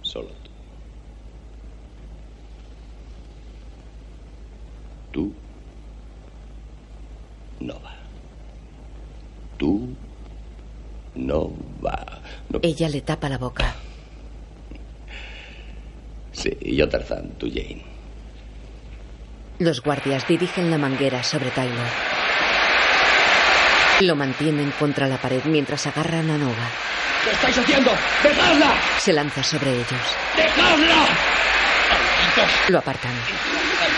Solo 0.01 0.30
tú. 0.30 0.51
Tú. 5.11 5.34
No 7.59 7.74
va. 7.82 7.95
Tú. 9.57 9.89
No 11.15 11.51
va. 11.86 12.22
No- 12.47 12.59
Ella 12.61 12.88
le 12.88 13.01
tapa 13.01 13.28
la 13.28 13.38
boca. 13.38 13.76
Sí, 16.32 16.49
yo 16.61 16.88
Tarzán, 16.88 17.32
tú 17.38 17.49
Jane. 17.53 17.84
Los 19.59 19.82
guardias 19.82 20.26
dirigen 20.30 20.72
la 20.72 20.78
manguera 20.78 21.22
sobre 21.24 21.49
Taylor. 21.51 21.88
Lo 24.01 24.15
mantienen 24.15 24.71
contra 24.77 25.07
la 25.07 25.17
pared 25.17 25.41
mientras 25.45 25.87
agarran 25.87 26.29
a 26.29 26.37
Nova. 26.37 26.69
¿Qué 27.23 27.31
estáis 27.31 27.57
haciendo? 27.57 27.91
¡Dejadla! 28.21 28.75
Se 28.99 29.11
lanza 29.11 29.41
sobre 29.43 29.71
ellos. 29.71 30.15
¡Dejadla! 30.35 31.05
Lo 32.67 32.77
apartan. 32.77 33.11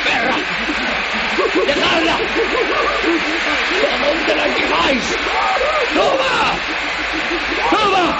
¡Perra! 0.05 0.37
¡Dejadla! 1.67 2.15
¿A 3.91 4.07
dónde 4.07 4.35
la 4.35 4.47
lleváis? 4.47 5.03
¡Nova! 5.93 6.55
¡Nova! 7.71 8.19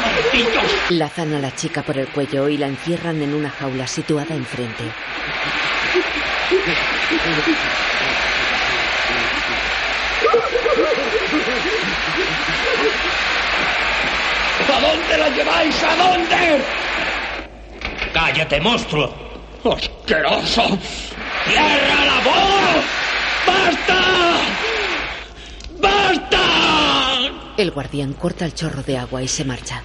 ¡Malditos! 0.00 0.90
Lazan 0.90 1.34
a 1.34 1.38
la 1.40 1.54
chica 1.54 1.82
por 1.82 1.98
el 1.98 2.08
cuello 2.08 2.48
y 2.48 2.56
la 2.56 2.68
encierran 2.68 3.20
en 3.20 3.34
una 3.34 3.50
jaula 3.50 3.86
situada 3.86 4.34
enfrente. 4.34 4.84
¿A 14.68 14.80
dónde 14.80 15.18
la 15.18 15.28
lleváis? 15.28 15.82
¿A 15.84 15.96
dónde? 15.96 16.62
¡Cállate, 18.12 18.60
monstruo! 18.60 19.14
¡Asqueroso! 19.64 20.78
¡Tierra 21.46 22.04
la 22.04 22.20
voz! 22.24 22.84
¡Basta! 23.46 24.00
¡Basta! 25.78 26.42
El 27.56 27.70
guardián 27.70 28.14
corta 28.14 28.44
el 28.44 28.54
chorro 28.54 28.82
de 28.82 28.98
agua 28.98 29.22
y 29.22 29.28
se 29.28 29.44
marcha. 29.44 29.82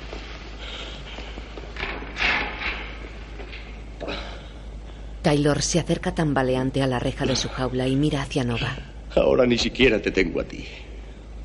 Taylor 5.21 5.61
se 5.61 5.79
acerca 5.79 6.13
tambaleante 6.13 6.81
a 6.81 6.87
la 6.87 6.99
reja 6.99 7.25
de 7.25 7.35
su 7.35 7.49
jaula 7.49 7.87
y 7.87 7.95
mira 7.95 8.21
hacia 8.21 8.43
Nova. 8.43 8.75
Ahora 9.15 9.45
ni 9.45 9.57
siquiera 9.57 9.99
te 10.01 10.11
tengo 10.11 10.41
a 10.41 10.43
ti. 10.43 10.67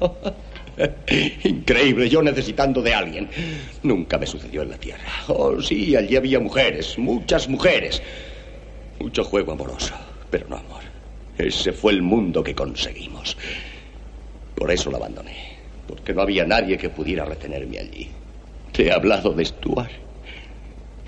Increíble, 1.45 2.09
yo 2.09 2.23
necesitando 2.23 2.83
de 2.83 2.95
alguien. 2.95 3.29
Nunca 3.83 4.19
me 4.19 4.27
sucedió 4.27 4.63
en 4.63 4.71
la 4.71 4.79
Tierra. 4.79 5.09
Oh, 5.29 5.61
sí, 5.61 5.95
allí 5.97 6.17
había 6.17 6.41
mujeres, 6.41 6.99
muchas 6.99 7.49
mujeres. 7.49 8.03
Mucho 8.99 9.25
juego 9.25 9.53
amoroso, 9.53 9.95
pero 10.31 10.49
no 10.49 10.57
amor. 10.57 10.83
Ese 11.39 11.73
fue 11.73 11.93
el 11.93 12.03
mundo 12.03 12.43
que 12.43 12.55
conseguimos. 12.55 13.37
Por 14.55 14.71
eso 14.71 14.91
lo 14.91 14.99
abandoné, 14.99 15.57
porque 15.87 16.13
no 16.13 16.23
había 16.23 16.45
nadie 16.45 16.77
que 16.77 16.91
pudiera 16.91 17.25
retenerme 17.25 17.79
allí. 17.79 18.11
Te 18.73 18.87
he 18.87 18.93
hablado 18.93 19.33
de 19.33 19.45
Stuart. 19.45 19.91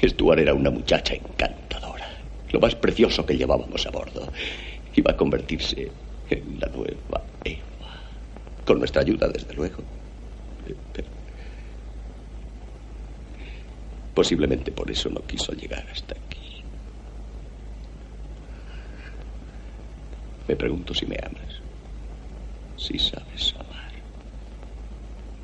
Stuart 0.03 0.41
era 0.41 0.55
una 0.55 0.71
muchacha 0.71 1.15
encantadora, 1.15 2.09
lo 2.51 2.61
más 2.61 2.75
precioso 2.75 3.25
que 3.25 3.37
llevábamos 3.37 3.87
a 3.87 3.91
bordo. 3.91 4.33
Iba 4.95 5.13
a 5.13 5.17
convertirse 5.17 5.93
en 6.29 6.59
la 6.59 6.69
nueva 6.69 7.23
Eva. 7.45 7.72
Con 8.65 8.79
nuestra 8.79 9.03
ayuda, 9.03 9.29
desde 9.29 9.55
luego. 9.55 9.83
Pero 10.93 11.09
posiblemente 14.15 14.71
por 14.73 14.91
eso 14.91 15.09
no 15.09 15.21
quiso 15.23 15.53
llegar 15.53 15.87
hasta 15.91 16.15
aquí. 16.15 16.63
Me 20.49 20.57
pregunto 20.57 20.93
si 20.95 21.07
me 21.07 21.17
amas. 21.23 21.61
Si 22.77 22.99
sabes 22.99 23.55
amar. 23.55 23.93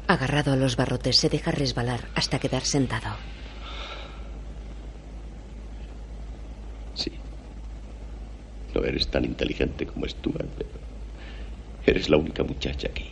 Agarrado 0.06 0.52
a 0.52 0.56
los 0.56 0.76
barrotes, 0.76 1.16
se 1.16 1.28
deja 1.28 1.50
resbalar 1.50 2.08
hasta 2.14 2.38
quedar 2.38 2.62
sentado. 2.64 3.16
Sí. 6.94 7.12
No 8.74 8.84
eres 8.84 9.08
tan 9.08 9.24
inteligente 9.24 9.86
como 9.86 10.06
Stuart, 10.08 10.48
pero 10.56 10.70
eres 11.90 12.08
la 12.08 12.16
única 12.16 12.42
muchacha 12.42 12.88
aquí. 12.88 13.10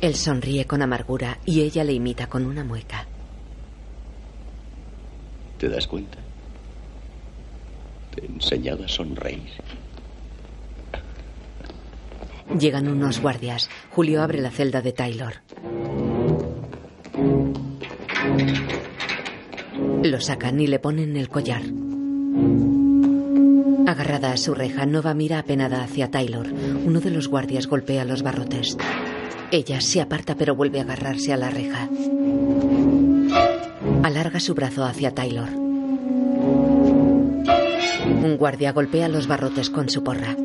Él 0.00 0.14
sonríe 0.14 0.66
con 0.66 0.82
amargura 0.82 1.38
y 1.46 1.60
ella 1.60 1.84
le 1.84 1.92
imita 1.92 2.26
con 2.26 2.44
una 2.44 2.64
mueca. 2.64 3.06
¿Te 5.58 5.68
das 5.68 5.86
cuenta? 5.86 6.18
Te 8.14 8.24
he 8.24 8.26
enseñado 8.26 8.84
a 8.84 8.88
sonreír. 8.88 9.48
Llegan 12.58 12.88
unos 12.88 13.20
guardias. 13.20 13.70
Julio 13.90 14.22
abre 14.22 14.40
la 14.40 14.50
celda 14.50 14.82
de 14.82 14.92
Taylor. 14.92 15.34
Lo 20.02 20.20
sacan 20.20 20.60
y 20.60 20.66
le 20.66 20.80
ponen 20.80 21.16
el 21.16 21.28
collar. 21.28 21.62
Agarrada 23.92 24.32
a 24.32 24.38
su 24.38 24.54
reja, 24.54 24.86
Nova 24.86 25.12
mira 25.12 25.38
apenada 25.38 25.82
hacia 25.82 26.10
Taylor. 26.10 26.50
Uno 26.50 27.00
de 27.00 27.10
los 27.10 27.28
guardias 27.28 27.66
golpea 27.66 28.06
los 28.06 28.22
barrotes. 28.22 28.78
Ella 29.50 29.82
se 29.82 30.00
aparta 30.00 30.34
pero 30.34 30.56
vuelve 30.56 30.78
a 30.78 30.84
agarrarse 30.84 31.30
a 31.30 31.36
la 31.36 31.50
reja. 31.50 31.90
Alarga 34.02 34.40
su 34.40 34.54
brazo 34.54 34.86
hacia 34.86 35.14
Taylor. 35.14 35.50
Un 38.24 38.36
guardia 38.38 38.72
golpea 38.72 39.08
los 39.08 39.26
barrotes 39.26 39.68
con 39.68 39.90
su 39.90 40.02
porra. 40.02 40.38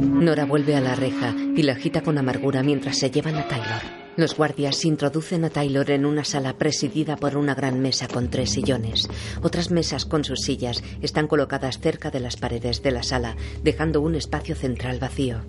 Nora 0.00 0.46
vuelve 0.46 0.74
a 0.74 0.80
la 0.80 0.94
reja 0.94 1.34
y 1.54 1.64
la 1.64 1.72
agita 1.72 2.00
con 2.00 2.16
amargura 2.16 2.62
mientras 2.62 2.96
se 2.96 3.10
llevan 3.10 3.36
a 3.36 3.46
Taylor. 3.46 4.01
Los 4.14 4.36
guardias 4.36 4.84
introducen 4.84 5.44
a 5.46 5.50
Taylor 5.50 5.90
en 5.90 6.04
una 6.04 6.22
sala 6.24 6.58
presidida 6.58 7.16
por 7.16 7.34
una 7.36 7.54
gran 7.54 7.80
mesa 7.80 8.08
con 8.08 8.28
tres 8.28 8.50
sillones. 8.50 9.08
Otras 9.42 9.70
mesas 9.70 10.04
con 10.04 10.22
sus 10.22 10.40
sillas 10.40 10.82
están 11.00 11.26
colocadas 11.26 11.78
cerca 11.78 12.10
de 12.10 12.20
las 12.20 12.36
paredes 12.36 12.82
de 12.82 12.90
la 12.90 13.02
sala, 13.02 13.36
dejando 13.62 14.02
un 14.02 14.14
espacio 14.14 14.54
central 14.54 14.98
vacío. 14.98 15.40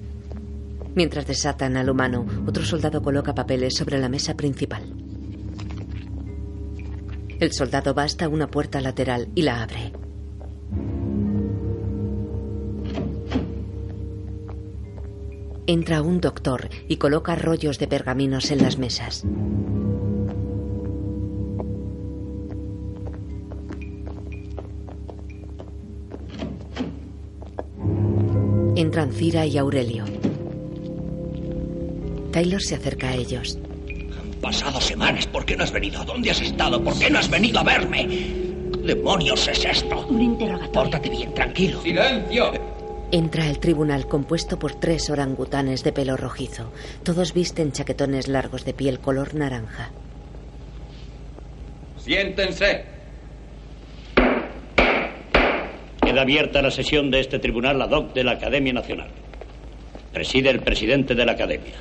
Mientras 0.96 1.28
desatan 1.28 1.76
al 1.76 1.90
humano, 1.90 2.26
otro 2.48 2.64
soldado 2.64 3.02
coloca 3.02 3.36
papeles 3.36 3.76
sobre 3.76 4.00
la 4.00 4.08
mesa 4.08 4.36
principal. 4.36 4.94
El 7.40 7.52
soldado 7.52 7.94
va 7.94 8.04
hasta 8.04 8.30
una 8.30 8.48
puerta 8.48 8.80
lateral 8.80 9.28
y 9.36 9.42
la 9.42 9.62
abre. 9.62 9.92
Entra 15.66 16.02
un 16.02 16.20
doctor 16.20 16.70
y 16.90 16.98
coloca 16.98 17.36
rollos 17.36 17.80
de 17.80 17.88
pergaminos 17.88 18.52
en 18.52 18.62
las 18.62 18.78
mesas. 18.78 19.24
Entran 28.76 29.14
Cira 29.14 29.46
y 29.46 29.58
Aurelio. 29.58 30.04
Taylor 32.32 32.62
se 32.62 32.76
acerca 32.76 33.10
a 33.10 33.16
ellos. 33.16 33.58
Han 33.88 34.32
pasado 34.42 34.82
semanas. 34.82 35.28
¿Por 35.28 35.46
qué 35.46 35.56
no 35.56 35.64
has 35.64 35.72
venido? 35.72 36.04
¿Dónde 36.04 36.32
has 36.32 36.42
estado? 36.42 36.84
¿Por 36.84 37.00
qué 37.00 37.10
no 37.10 37.20
has 37.20 37.30
venido 37.30 37.60
a 37.60 37.64
verme? 37.64 38.08
¿Qué 38.08 38.80
demonios 38.84 39.48
es 39.48 39.64
esto? 39.64 40.06
Un 40.08 40.22
interrogatorio. 40.22 40.74
Pórtate 40.74 41.10
bien, 41.10 41.34
tranquilo. 41.34 41.82
¡Silencio! 41.82 42.73
Entra 43.14 43.48
el 43.48 43.60
tribunal 43.60 44.08
compuesto 44.08 44.58
por 44.58 44.74
tres 44.74 45.12
orangutanes 45.12 45.84
de 45.84 45.92
pelo 45.92 46.18
rojizo. 46.18 46.74
Todos 47.04 47.36
visten 47.36 47.72
chaquetones 47.72 48.28
largos 48.28 48.66
de 48.66 48.74
piel 48.74 48.98
color 48.98 49.36
naranja. 49.36 49.92
Siéntense. 52.00 52.86
Queda 56.04 56.22
abierta 56.24 56.64
la 56.64 56.72
sesión 56.72 57.12
de 57.12 57.20
este 57.20 57.38
tribunal 57.38 57.80
ad 57.84 57.92
hoc 57.92 58.16
de 58.16 58.24
la 58.24 58.32
Academia 58.32 58.74
Nacional. 58.74 59.12
Preside 60.12 60.50
el 60.50 60.62
presidente 60.62 61.14
de 61.14 61.26
la 61.28 61.34
Academia. 61.34 61.76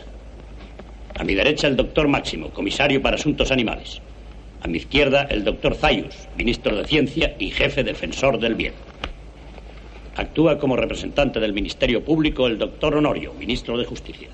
A 1.14 1.24
mi 1.24 1.34
derecha 1.34 1.66
el 1.66 1.76
doctor 1.76 2.08
Máximo, 2.08 2.50
comisario 2.50 3.00
para 3.00 3.16
asuntos 3.16 3.50
animales. 3.50 4.02
A 4.60 4.68
mi 4.68 4.76
izquierda 4.76 5.22
el 5.30 5.44
doctor 5.44 5.76
Zayus, 5.76 6.28
ministro 6.36 6.76
de 6.76 6.84
Ciencia 6.84 7.34
y 7.38 7.52
jefe 7.52 7.82
defensor 7.84 8.38
del 8.38 8.54
bien. 8.54 8.74
Actúa 10.16 10.58
como 10.58 10.76
representante 10.76 11.40
del 11.40 11.52
Ministerio 11.52 12.04
Público 12.04 12.46
el 12.46 12.58
doctor 12.58 12.96
Honorio, 12.96 13.32
ministro 13.34 13.78
de 13.78 13.86
Justicia. 13.86 14.28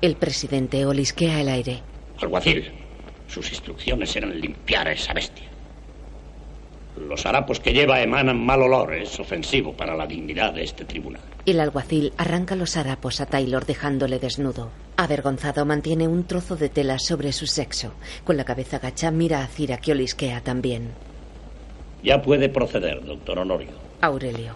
El 0.00 0.14
presidente 0.14 0.86
olisquea 0.86 1.40
el 1.40 1.48
aire. 1.48 1.80
Alguacil, 2.20 2.70
sus 3.26 3.50
instrucciones 3.50 4.14
eran 4.14 4.40
limpiar 4.40 4.86
a 4.86 4.92
esa 4.92 5.12
bestia. 5.12 5.48
Los 6.96 7.26
harapos 7.26 7.60
que 7.60 7.72
lleva 7.72 8.00
emanan 8.00 8.38
mal 8.44 8.62
olor. 8.62 8.94
Es 8.94 9.18
ofensivo 9.20 9.72
para 9.72 9.96
la 9.96 10.06
dignidad 10.06 10.52
de 10.52 10.64
este 10.64 10.84
tribunal. 10.84 11.22
El 11.46 11.60
alguacil 11.60 12.12
arranca 12.16 12.56
los 12.56 12.76
harapos 12.76 13.20
a 13.20 13.26
Taylor 13.26 13.66
dejándole 13.66 14.18
desnudo. 14.18 14.70
Avergonzado 14.96 15.64
mantiene 15.64 16.08
un 16.08 16.24
trozo 16.24 16.56
de 16.56 16.68
tela 16.68 16.98
sobre 16.98 17.32
su 17.32 17.46
sexo. 17.46 17.92
Con 18.24 18.36
la 18.36 18.44
cabeza 18.44 18.78
gacha 18.78 19.10
mira 19.10 19.42
a 19.42 19.46
Cira 19.46 19.78
que 19.78 19.92
olisquea 19.92 20.42
también. 20.42 20.90
Ya 22.02 22.22
puede 22.22 22.48
proceder, 22.48 23.04
doctor 23.04 23.40
Honorio. 23.40 23.70
Aurelio. 24.00 24.54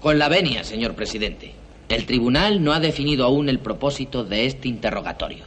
Con 0.00 0.18
la 0.18 0.28
venia, 0.28 0.64
señor 0.64 0.94
presidente. 0.94 1.52
El 1.88 2.06
tribunal 2.06 2.62
no 2.62 2.72
ha 2.72 2.80
definido 2.80 3.24
aún 3.24 3.48
el 3.48 3.58
propósito 3.58 4.24
de 4.24 4.46
este 4.46 4.68
interrogatorio. 4.68 5.44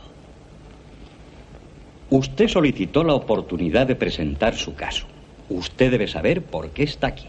Usted 2.10 2.48
solicitó 2.48 3.04
la 3.04 3.14
oportunidad 3.14 3.88
de 3.88 3.96
presentar 3.96 4.56
su 4.56 4.76
caso. 4.76 5.06
Usted 5.50 5.92
debe 5.92 6.08
saber 6.08 6.42
por 6.42 6.70
qué 6.70 6.84
está 6.84 7.08
aquí. 7.08 7.28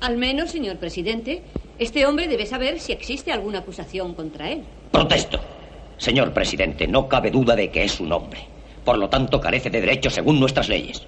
Al 0.00 0.16
menos, 0.16 0.50
señor 0.50 0.76
presidente, 0.76 1.42
este 1.78 2.06
hombre 2.06 2.28
debe 2.28 2.46
saber 2.46 2.80
si 2.80 2.92
existe 2.92 3.32
alguna 3.32 3.60
acusación 3.60 4.14
contra 4.14 4.50
él. 4.50 4.62
Protesto. 4.90 5.40
Señor 5.96 6.32
presidente, 6.32 6.86
no 6.86 7.08
cabe 7.08 7.30
duda 7.30 7.54
de 7.56 7.70
que 7.70 7.84
es 7.84 8.00
un 8.00 8.12
hombre. 8.12 8.40
Por 8.84 8.98
lo 8.98 9.08
tanto, 9.08 9.40
carece 9.40 9.70
de 9.70 9.80
derechos 9.80 10.14
según 10.14 10.40
nuestras 10.40 10.68
leyes. 10.68 11.06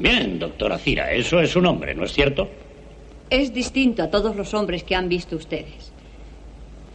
Bien, 0.00 0.38
doctora 0.38 0.78
Cira, 0.78 1.12
eso 1.12 1.40
es 1.40 1.54
un 1.54 1.66
hombre, 1.66 1.94
¿no 1.94 2.04
es 2.04 2.12
cierto? 2.12 2.48
Es 3.28 3.52
distinto 3.52 4.02
a 4.02 4.10
todos 4.10 4.34
los 4.34 4.54
hombres 4.54 4.82
que 4.82 4.94
han 4.94 5.10
visto 5.10 5.36
ustedes. 5.36 5.92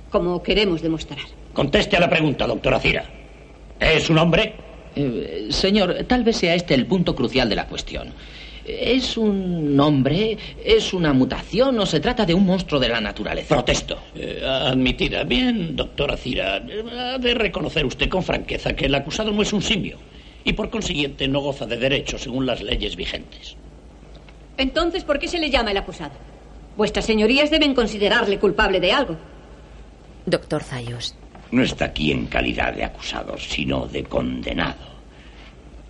Como 0.09 0.41
queremos 0.41 0.81
demostrar. 0.81 1.19
Conteste 1.53 1.95
a 1.95 1.99
la 1.99 2.09
pregunta, 2.09 2.47
doctora 2.47 2.79
Cira. 2.79 3.05
¿Es 3.79 4.09
un 4.09 4.17
hombre? 4.17 4.55
Eh, 4.95 5.47
señor, 5.51 5.95
tal 6.07 6.23
vez 6.23 6.37
sea 6.37 6.55
este 6.55 6.73
el 6.73 6.87
punto 6.87 7.15
crucial 7.15 7.47
de 7.47 7.55
la 7.55 7.67
cuestión. 7.67 8.11
¿Es 8.65 9.17
un 9.17 9.79
hombre? 9.79 10.35
¿Es 10.63 10.91
una 10.91 11.13
mutación 11.13 11.77
o 11.77 11.85
se 11.85 11.99
trata 11.99 12.25
de 12.25 12.33
un 12.33 12.43
monstruo 12.43 12.79
de 12.79 12.89
la 12.89 12.99
naturaleza? 12.99 13.53
Protesto. 13.53 13.99
Eh, 14.15 14.41
admitida. 14.43 15.23
Bien, 15.23 15.75
doctora 15.75 16.17
Cira. 16.17 16.55
Ha 16.55 17.19
de 17.19 17.35
reconocer 17.35 17.85
usted 17.85 18.09
con 18.09 18.23
franqueza 18.23 18.75
que 18.75 18.87
el 18.87 18.95
acusado 18.95 19.31
no 19.31 19.43
es 19.43 19.53
un 19.53 19.61
simio 19.61 19.99
y 20.45 20.53
por 20.53 20.69
consiguiente 20.69 21.27
no 21.27 21.41
goza 21.41 21.65
de 21.65 21.75
derechos 21.75 22.21
según 22.21 22.45
las 22.45 22.61
leyes 22.61 22.95
vigentes. 22.95 23.57
Entonces, 24.57 25.03
¿por 25.03 25.19
qué 25.19 25.27
se 25.27 25.39
le 25.39 25.49
llama 25.49 25.71
el 25.71 25.77
acusado? 25.77 26.13
Vuestras 26.77 27.05
señorías 27.05 27.51
deben 27.51 27.73
considerarle 27.73 28.39
culpable 28.39 28.79
de 28.79 28.91
algo. 28.93 29.17
Doctor 30.25 30.63
Zayos. 30.63 31.15
No 31.51 31.63
está 31.63 31.85
aquí 31.85 32.11
en 32.11 32.27
calidad 32.27 32.73
de 32.73 32.85
acusado, 32.85 33.37
sino 33.37 33.87
de 33.87 34.03
condenado. 34.03 34.95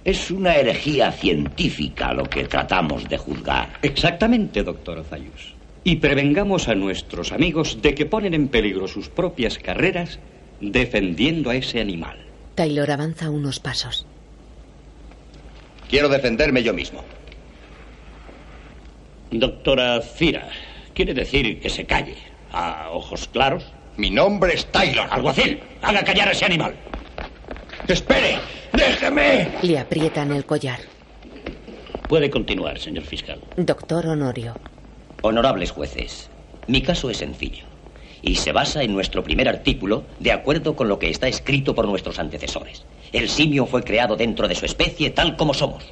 Es 0.03 0.31
una 0.31 0.55
herejía 0.55 1.11
científica 1.11 2.13
lo 2.13 2.23
que 2.23 2.45
tratamos 2.45 3.07
de 3.09 3.17
juzgar. 3.17 3.79
Exactamente, 3.81 4.63
doctor 4.63 5.03
Zayus. 5.03 5.53
Y 5.83 5.97
prevengamos 5.97 6.67
a 6.67 6.75
nuestros 6.75 7.31
amigos 7.31 7.81
de 7.81 7.93
que 7.93 8.05
ponen 8.05 8.33
en 8.33 8.47
peligro 8.47 8.87
sus 8.87 9.09
propias 9.09 9.57
carreras 9.57 10.19
defendiendo 10.61 11.49
a 11.49 11.55
ese 11.55 11.81
animal. 11.81 12.17
Taylor 12.55 12.89
avanza 12.89 13.29
unos 13.29 13.59
pasos. 13.59 14.05
Quiero 15.89 16.09
defenderme 16.09 16.63
yo 16.63 16.73
mismo. 16.73 17.03
Doctora 19.31 20.01
Cira, 20.01 20.49
¿quiere 20.93 21.13
decir 21.13 21.59
que 21.59 21.69
se 21.69 21.85
calle? 21.85 22.15
¿A 22.51 22.89
ojos 22.91 23.27
claros? 23.27 23.65
Mi 23.97 24.09
nombre 24.09 24.53
es 24.53 24.65
Taylor. 24.67 25.07
Alguacil, 25.09 25.61
haga 25.81 26.03
callar 26.03 26.29
a 26.29 26.31
ese 26.31 26.45
animal. 26.45 26.75
¡Espere! 27.87 28.37
¡Déjeme! 28.73 29.51
Le 29.61 29.79
aprietan 29.79 30.31
el 30.31 30.45
collar. 30.45 30.79
Puede 32.07 32.29
continuar, 32.29 32.79
señor 32.79 33.03
fiscal. 33.03 33.41
Doctor 33.57 34.07
Honorio. 34.07 34.57
Honorables 35.21 35.71
jueces, 35.71 36.29
mi 36.67 36.81
caso 36.81 37.09
es 37.09 37.17
sencillo 37.17 37.65
y 38.21 38.35
se 38.35 38.51
basa 38.51 38.83
en 38.83 38.93
nuestro 38.93 39.23
primer 39.23 39.47
artículo 39.47 40.03
de 40.19 40.31
acuerdo 40.31 40.75
con 40.75 40.87
lo 40.87 40.99
que 40.99 41.09
está 41.09 41.27
escrito 41.27 41.75
por 41.75 41.87
nuestros 41.87 42.19
antecesores. 42.19 42.85
El 43.13 43.29
simio 43.29 43.65
fue 43.65 43.83
creado 43.83 44.15
dentro 44.15 44.47
de 44.47 44.55
su 44.55 44.65
especie 44.65 45.09
tal 45.11 45.35
como 45.37 45.53
somos, 45.53 45.83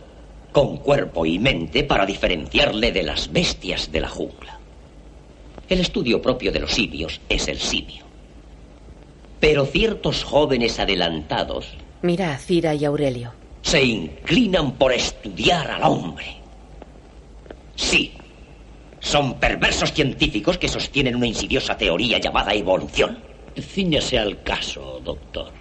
con 0.51 0.77
cuerpo 0.77 1.25
y 1.25 1.39
mente 1.39 1.83
para 1.83 2.05
diferenciarle 2.05 2.91
de 2.91 3.03
las 3.03 3.31
bestias 3.31 3.91
de 3.91 4.01
la 4.01 4.09
jungla. 4.09 4.59
El 5.69 5.79
estudio 5.79 6.21
propio 6.21 6.51
de 6.51 6.59
los 6.59 6.73
simios 6.73 7.21
es 7.29 7.47
el 7.47 7.59
simio. 7.59 8.03
Pero 9.39 9.65
ciertos 9.65 10.23
jóvenes 10.23 10.79
adelantados 10.79 11.67
Mira 12.01 12.33
a 12.33 12.37
Cira 12.37 12.75
y 12.75 12.83
Aurelio. 12.85 13.33
se 13.61 13.81
inclinan 13.83 14.73
por 14.73 14.91
estudiar 14.91 15.71
al 15.71 15.83
hombre. 15.83 16.25
Sí, 17.75 18.11
son 18.99 19.39
perversos 19.39 19.93
científicos 19.93 20.57
que 20.57 20.67
sostienen 20.67 21.15
una 21.15 21.27
insidiosa 21.27 21.77
teoría 21.77 22.19
llamada 22.19 22.53
evolución. 22.53 23.19
Cíñase 23.59 24.17
al 24.19 24.43
caso, 24.43 25.01
doctor. 25.03 25.51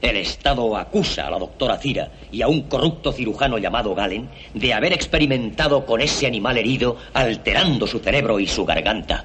El 0.00 0.16
Estado 0.16 0.76
acusa 0.76 1.26
a 1.26 1.30
la 1.30 1.38
doctora 1.38 1.76
Cira 1.76 2.10
y 2.32 2.40
a 2.40 2.48
un 2.48 2.62
corrupto 2.62 3.12
cirujano 3.12 3.58
llamado 3.58 3.94
Galen 3.94 4.30
de 4.54 4.72
haber 4.72 4.94
experimentado 4.94 5.84
con 5.84 6.00
ese 6.00 6.26
animal 6.26 6.56
herido, 6.56 6.96
alterando 7.12 7.86
su 7.86 7.98
cerebro 7.98 8.40
y 8.40 8.46
su 8.46 8.64
garganta, 8.64 9.24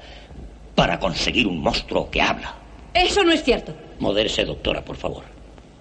para 0.74 0.98
conseguir 0.98 1.46
un 1.46 1.60
monstruo 1.60 2.10
que 2.10 2.20
habla. 2.20 2.54
Eso 2.92 3.24
no 3.24 3.32
es 3.32 3.42
cierto. 3.42 3.74
Modérese, 3.98 4.44
doctora, 4.44 4.84
por 4.84 4.96
favor. 4.96 5.24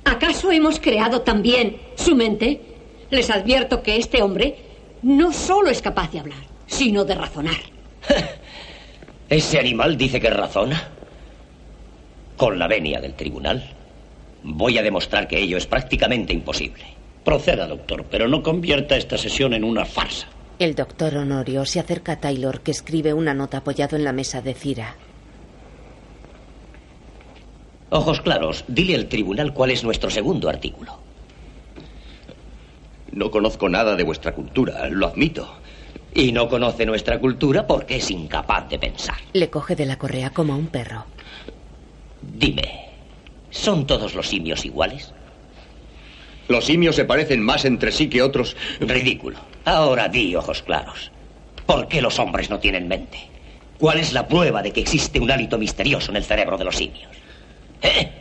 ¿Acaso 0.05 0.51
hemos 0.51 0.79
creado 0.79 1.21
también 1.21 1.77
su 1.95 2.15
mente? 2.15 2.61
Les 3.09 3.29
advierto 3.29 3.83
que 3.83 3.97
este 3.97 4.21
hombre 4.21 4.55
no 5.01 5.33
solo 5.33 5.69
es 5.69 5.81
capaz 5.81 6.11
de 6.11 6.19
hablar, 6.19 6.39
sino 6.67 7.03
de 7.03 7.15
razonar. 7.15 7.57
¿Ese 9.29 9.59
animal 9.59 9.97
dice 9.97 10.21
que 10.21 10.29
razona? 10.29 10.89
Con 12.37 12.59
la 12.59 12.67
venia 12.67 13.01
del 13.01 13.13
tribunal, 13.13 13.74
voy 14.45 14.77
a 14.77 14.83
demostrar 14.83 15.27
que 15.27 15.39
ello 15.39 15.57
es 15.57 15.65
prácticamente 15.65 16.31
imposible. 16.31 16.83
Proceda, 17.23 17.67
doctor, 17.67 18.05
pero 18.09 18.27
no 18.27 18.43
convierta 18.43 18.95
esta 18.95 19.17
sesión 19.17 19.53
en 19.53 19.63
una 19.63 19.85
farsa. 19.85 20.27
El 20.59 20.75
doctor 20.75 21.17
Honorio 21.17 21.65
se 21.65 21.79
acerca 21.79 22.13
a 22.13 22.19
Taylor, 22.19 22.61
que 22.61 22.71
escribe 22.71 23.13
una 23.13 23.33
nota 23.33 23.57
apoyado 23.57 23.97
en 23.97 24.03
la 24.03 24.13
mesa 24.13 24.41
de 24.41 24.53
Cira. 24.53 24.95
Ojos 27.89 28.21
claros, 28.21 28.63
dile 28.67 28.95
al 28.95 29.07
tribunal 29.07 29.53
cuál 29.53 29.71
es 29.71 29.83
nuestro 29.83 30.09
segundo 30.09 30.47
artículo. 30.47 30.97
No 33.11 33.31
conozco 33.31 33.67
nada 33.67 33.95
de 33.95 34.03
vuestra 34.03 34.33
cultura, 34.33 34.87
lo 34.89 35.07
admito. 35.07 35.55
Y 36.13 36.31
no 36.31 36.47
conoce 36.47 36.85
nuestra 36.85 37.19
cultura 37.19 37.67
porque 37.67 37.97
es 37.97 38.09
incapaz 38.11 38.69
de 38.69 38.79
pensar. 38.79 39.17
Le 39.33 39.49
coge 39.49 39.75
de 39.75 39.85
la 39.85 39.97
correa 39.97 40.29
como 40.29 40.53
a 40.53 40.57
un 40.57 40.67
perro. 40.67 41.05
Dime, 42.21 42.94
¿son 43.55 43.87
todos 43.87 44.13
los 44.15 44.27
simios 44.27 44.65
iguales? 44.65 45.13
Los 46.47 46.65
simios 46.65 46.95
se 46.95 47.05
parecen 47.05 47.41
más 47.41 47.65
entre 47.65 47.91
sí 47.91 48.07
que 48.07 48.21
otros. 48.21 48.55
Ridículo. 48.79 49.39
Ahora 49.63 50.09
di, 50.09 50.35
ojos 50.35 50.61
claros. 50.61 51.11
¿Por 51.65 51.87
qué 51.87 52.01
los 52.01 52.19
hombres 52.19 52.49
no 52.49 52.59
tienen 52.59 52.87
mente? 52.87 53.17
¿Cuál 53.79 53.99
es 53.99 54.13
la 54.13 54.27
prueba 54.27 54.61
de 54.61 54.71
que 54.71 54.81
existe 54.81 55.19
un 55.19 55.31
hálito 55.31 55.57
misterioso 55.57 56.11
en 56.11 56.17
el 56.17 56.23
cerebro 56.23 56.57
de 56.57 56.65
los 56.65 56.75
simios? 56.75 57.09
¿Eh? 57.81 58.11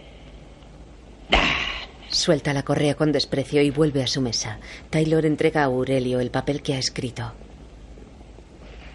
Suelta 2.08 2.54
la 2.54 2.62
correa 2.62 2.94
con 2.94 3.12
desprecio 3.12 3.60
y 3.60 3.70
vuelve 3.70 4.02
a 4.02 4.06
su 4.06 4.20
mesa. 4.20 4.58
Taylor 4.88 5.26
entrega 5.26 5.62
a 5.62 5.64
Aurelio 5.64 6.20
el 6.20 6.30
papel 6.30 6.62
que 6.62 6.74
ha 6.74 6.78
escrito. 6.78 7.32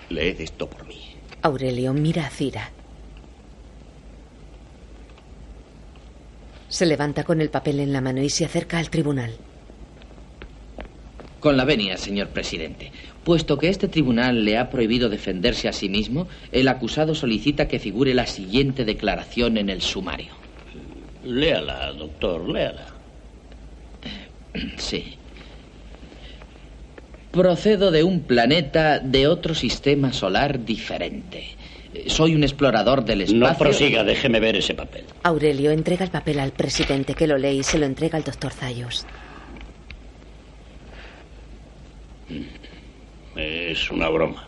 Leed 0.10 0.42
esto 0.42 0.70
por 0.70 0.88
mí. 0.88 1.16
Aurelio 1.42 1.94
mira 1.94 2.26
a 2.26 2.30
Cira. 2.30 2.72
Se 6.70 6.86
levanta 6.86 7.24
con 7.24 7.42
el 7.42 7.50
papel 7.50 7.80
en 7.80 7.92
la 7.92 8.00
mano 8.00 8.22
y 8.22 8.30
se 8.30 8.46
acerca 8.46 8.78
al 8.78 8.90
tribunal. 8.90 9.32
Con 11.40 11.58
la 11.58 11.66
venia, 11.66 11.98
señor 11.98 12.30
presidente. 12.30 12.92
Puesto 13.24 13.58
que 13.58 13.70
este 13.70 13.88
tribunal 13.88 14.46
le 14.46 14.58
ha 14.58 14.70
prohibido 14.70 15.10
defenderse 15.10 15.68
a 15.68 15.74
sí 15.74 15.90
mismo, 15.90 16.28
el 16.52 16.68
acusado 16.68 17.16
solicita 17.16 17.68
que 17.68 17.80
figure 17.80 18.14
la 18.14 18.28
siguiente 18.28 18.86
declaración 18.86 19.58
en 19.58 19.70
el 19.70 19.82
sumario. 19.82 20.34
Léala, 21.24 21.92
doctor, 21.94 22.48
léala. 22.48 22.88
Sí. 24.78 25.16
Procedo 27.32 27.92
de 27.92 28.04
un 28.04 28.22
planeta 28.22 29.00
de 29.00 29.28
otro 29.28 29.54
sistema 29.54 30.12
solar 30.12 30.66
diferente. 30.66 31.56
Soy 32.08 32.36
un 32.36 32.44
explorador 32.44 33.04
del 33.04 33.22
espacio. 33.22 33.40
No 33.40 33.58
prosiga, 33.58 34.04
déjeme 34.04 34.40
ver 34.40 34.56
ese 34.56 34.74
papel. 34.76 35.06
Aurelio 35.24 35.72
entrega 35.72 36.06
el 36.06 36.12
papel 36.12 36.40
al 36.40 36.52
presidente 36.52 37.16
que 37.16 37.28
lo 37.28 37.38
lee 37.38 37.60
y 37.60 37.64
se 37.64 37.80
lo 37.80 37.86
entrega 37.86 38.18
al 38.18 38.24
doctor 38.24 38.52
Zayos. 38.52 39.06
Es 43.36 43.90
una 43.90 44.10
broma. 44.10 44.48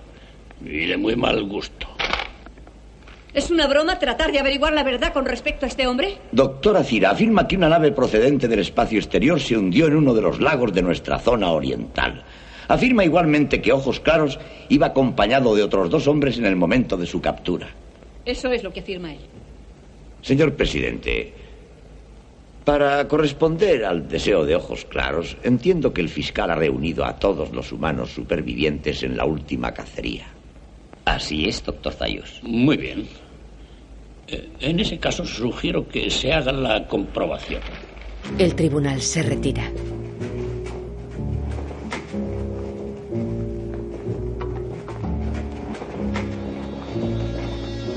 Y 0.64 0.86
de 0.86 0.98
muy 0.98 1.16
mal 1.16 1.44
gusto. 1.44 1.88
¿Es 3.34 3.50
una 3.50 3.66
broma 3.66 3.98
tratar 3.98 4.32
de 4.32 4.40
averiguar 4.40 4.74
la 4.74 4.84
verdad 4.84 5.14
con 5.14 5.26
respecto 5.26 5.66
a 5.66 5.70
este 5.70 5.88
hombre? 5.88 6.18
Doctora 6.34 6.84
Cira 6.84 7.12
afirma 7.12 7.48
que 7.48 7.56
una 7.56 7.70
nave 7.70 7.92
procedente 7.94 8.48
del 8.50 8.60
espacio 8.60 9.00
exterior 9.00 9.40
se 9.40 9.58
hundió 9.58 9.88
en 9.88 9.96
uno 9.96 10.14
de 10.14 10.22
los 10.22 10.42
lagos 10.42 10.74
de 10.74 10.82
nuestra 10.82 11.18
zona 11.18 11.50
oriental. 11.50 12.24
Afirma 12.72 13.04
igualmente 13.04 13.62
que 13.62 13.74
Ojos 13.74 14.00
Claros 14.00 14.40
iba 14.70 14.88
acompañado 14.88 15.54
de 15.54 15.62
otros 15.62 15.90
dos 15.90 16.08
hombres 16.08 16.38
en 16.38 16.46
el 16.46 16.56
momento 16.56 16.96
de 16.96 17.06
su 17.06 17.20
captura. 17.20 17.68
Eso 18.24 18.50
es 18.50 18.64
lo 18.64 18.72
que 18.72 18.80
afirma 18.80 19.12
él. 19.12 19.20
Señor 20.22 20.54
presidente, 20.54 21.34
para 22.64 23.06
corresponder 23.10 23.84
al 23.84 24.08
deseo 24.08 24.46
de 24.46 24.56
Ojos 24.56 24.86
Claros, 24.86 25.36
entiendo 25.44 25.92
que 25.94 26.00
el 26.00 26.08
fiscal 26.08 26.50
ha 26.50 26.56
reunido 26.56 27.04
a 27.04 27.20
todos 27.20 27.52
los 27.52 27.74
humanos 27.74 28.12
supervivientes 28.12 29.04
en 29.04 29.18
la 29.18 29.26
última 29.26 29.74
cacería. 29.74 30.28
Así 31.04 31.50
es, 31.50 31.62
doctor 31.66 31.92
Zayos. 31.92 32.40
Muy 32.42 32.78
bien. 32.78 33.06
Eh, 34.30 34.48
En 34.62 34.80
ese 34.80 34.98
caso 34.98 35.26
sugiero 35.26 35.90
que 35.90 36.10
se 36.10 36.32
haga 36.32 36.54
la 36.54 36.88
comprobación. 36.88 37.60
El 38.38 38.56
tribunal 38.56 39.02
se 39.02 39.24
retira. 39.24 39.70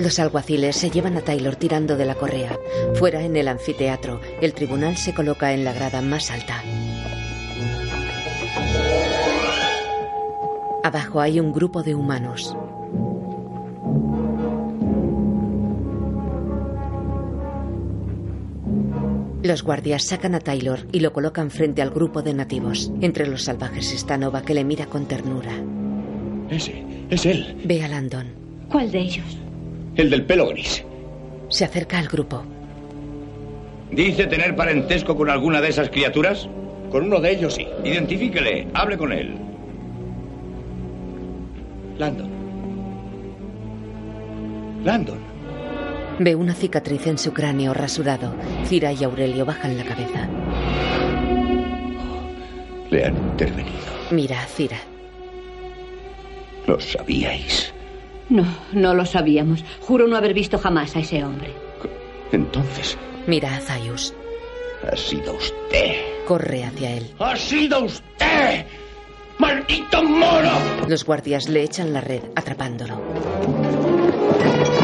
Los 0.05 0.18
alguaciles 0.18 0.76
se 0.76 0.90
llevan 0.90 1.16
a 1.16 1.22
Taylor 1.22 1.56
tirando 1.56 1.97
de 1.97 2.05
la 2.05 2.14
correa. 2.14 2.59
Fuera 2.97 3.22
en 3.22 3.36
el 3.36 3.48
anfiteatro, 3.48 4.20
el 4.43 4.52
tribunal 4.52 4.98
se 4.98 5.14
coloca 5.14 5.55
en 5.55 5.64
la 5.64 5.72
grada 5.72 6.02
más 6.02 6.31
alta. 6.31 6.62
Abajo 10.82 11.22
hay 11.22 11.40
un 11.40 11.55
grupo 11.55 11.82
de 11.82 11.94
humanos. 11.94 12.55
Los 19.43 19.62
guardias 19.62 20.05
sacan 20.05 20.35
a 20.35 20.40
Taylor 20.40 20.81
y 20.93 21.01
lo 21.01 21.14
colocan 21.14 21.51
frente 21.51 21.81
al 21.81 21.89
grupo 21.89 22.20
de 22.20 22.35
nativos. 22.35 22.93
Entre 23.01 23.26
los 23.26 23.44
salvajes 23.44 23.90
está 23.94 24.18
Nova 24.18 24.43
que 24.43 24.52
le 24.52 24.64
mira 24.64 24.85
con 24.85 25.06
ternura. 25.06 25.52
Ese, 26.51 26.85
es 27.09 27.24
él. 27.24 27.56
Ve 27.64 27.82
a 27.82 27.89
Landon. 27.89 28.26
¿Cuál 28.68 28.90
de 28.90 28.98
ellos? 28.98 29.39
El 29.96 30.10
del 30.10 30.24
pelo 30.24 30.48
gris. 30.48 30.84
Se 31.48 31.64
acerca 31.64 31.98
al 31.98 32.08
grupo. 32.08 32.44
¿Dice 33.90 34.26
tener 34.26 34.56
parentesco 34.56 35.16
con 35.16 35.30
alguna 35.30 35.60
de 35.60 35.68
esas 35.68 35.88
criaturas? 35.88 36.48
Con 36.90 37.04
uno 37.04 37.20
de 37.20 37.30
ellos 37.30 37.54
sí. 37.54 37.66
Identifíquele, 37.84 38.66
hable 38.74 38.98
con 38.98 39.12
él. 39.12 39.36
Landon. 41.98 42.30
Landon. 44.84 45.18
Ve 46.18 46.34
una 46.34 46.54
cicatriz 46.54 47.06
en 47.06 47.18
su 47.18 47.32
cráneo 47.32 47.74
rasurado. 47.74 48.34
Cira 48.64 48.92
y 48.92 49.04
Aurelio 49.04 49.44
bajan 49.44 49.76
la 49.76 49.84
cabeza. 49.84 50.28
Le 52.90 53.04
han 53.04 53.16
intervenido. 53.16 53.74
Mira 54.10 54.42
a 54.42 54.46
Cira. 54.46 54.78
Lo 56.66 56.80
sabíais. 56.80 57.73
No, 58.28 58.44
no 58.72 58.94
lo 58.94 59.05
sabíamos. 59.06 59.64
Juro 59.80 60.06
no 60.09 60.16
haber 60.16 60.34
visto 60.34 60.59
jamás 60.59 60.96
a 60.96 61.01
ese 61.01 61.22
hombre. 61.24 61.52
Entonces, 62.32 62.96
Mira 63.26 63.56
a 63.56 63.60
Zayus. 63.60 64.12
ha 64.90 64.96
sido 64.96 65.34
usted. 65.34 65.94
Corre 66.26 66.64
hacia 66.64 66.90
él. 66.92 67.10
¡Ha 67.18 67.36
sido 67.36 67.84
usted! 67.84 68.66
¡Maldito 69.38 70.02
mono! 70.02 70.51
Los 70.88 71.05
guardias 71.05 71.48
le 71.48 71.62
echan 71.62 71.92
la 71.92 72.01
red, 72.01 72.22
atrapándolo. 72.34 73.01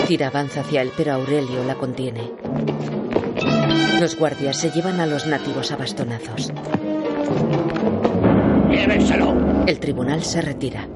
Cira 0.06 0.26
avanza 0.28 0.60
hacia 0.60 0.82
él, 0.82 0.90
pero 0.96 1.12
Aurelio 1.14 1.62
la 1.64 1.74
contiene. 1.76 2.30
Los 4.00 4.16
guardias 4.16 4.56
se 4.58 4.70
llevan 4.70 5.00
a 5.00 5.06
los 5.06 5.26
nativos 5.26 5.70
a 5.72 5.76
bastonazos. 5.76 6.50
¡Llévenselo! 8.70 9.34
El 9.66 9.78
tribunal 9.78 10.22
se 10.24 10.40
retira. 10.40 10.86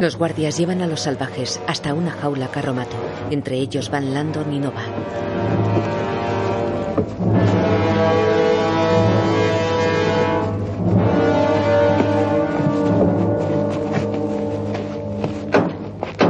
Los 0.00 0.16
guardias 0.16 0.56
llevan 0.56 0.80
a 0.80 0.86
los 0.86 1.02
salvajes 1.02 1.60
hasta 1.66 1.92
una 1.92 2.10
jaula 2.10 2.48
carromato. 2.48 2.96
Entre 3.30 3.56
ellos 3.58 3.90
van 3.90 4.14
Landon 4.14 4.50
y 4.50 4.58
Nova. 4.58 4.82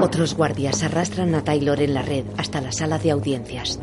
Otros 0.02 0.34
guardias 0.34 0.82
arrastran 0.82 1.32
a 1.36 1.44
Taylor 1.44 1.80
en 1.80 1.94
la 1.94 2.02
red 2.02 2.24
hasta 2.36 2.60
la 2.60 2.72
sala 2.72 2.98
de 2.98 3.12
audiencias. 3.12 3.78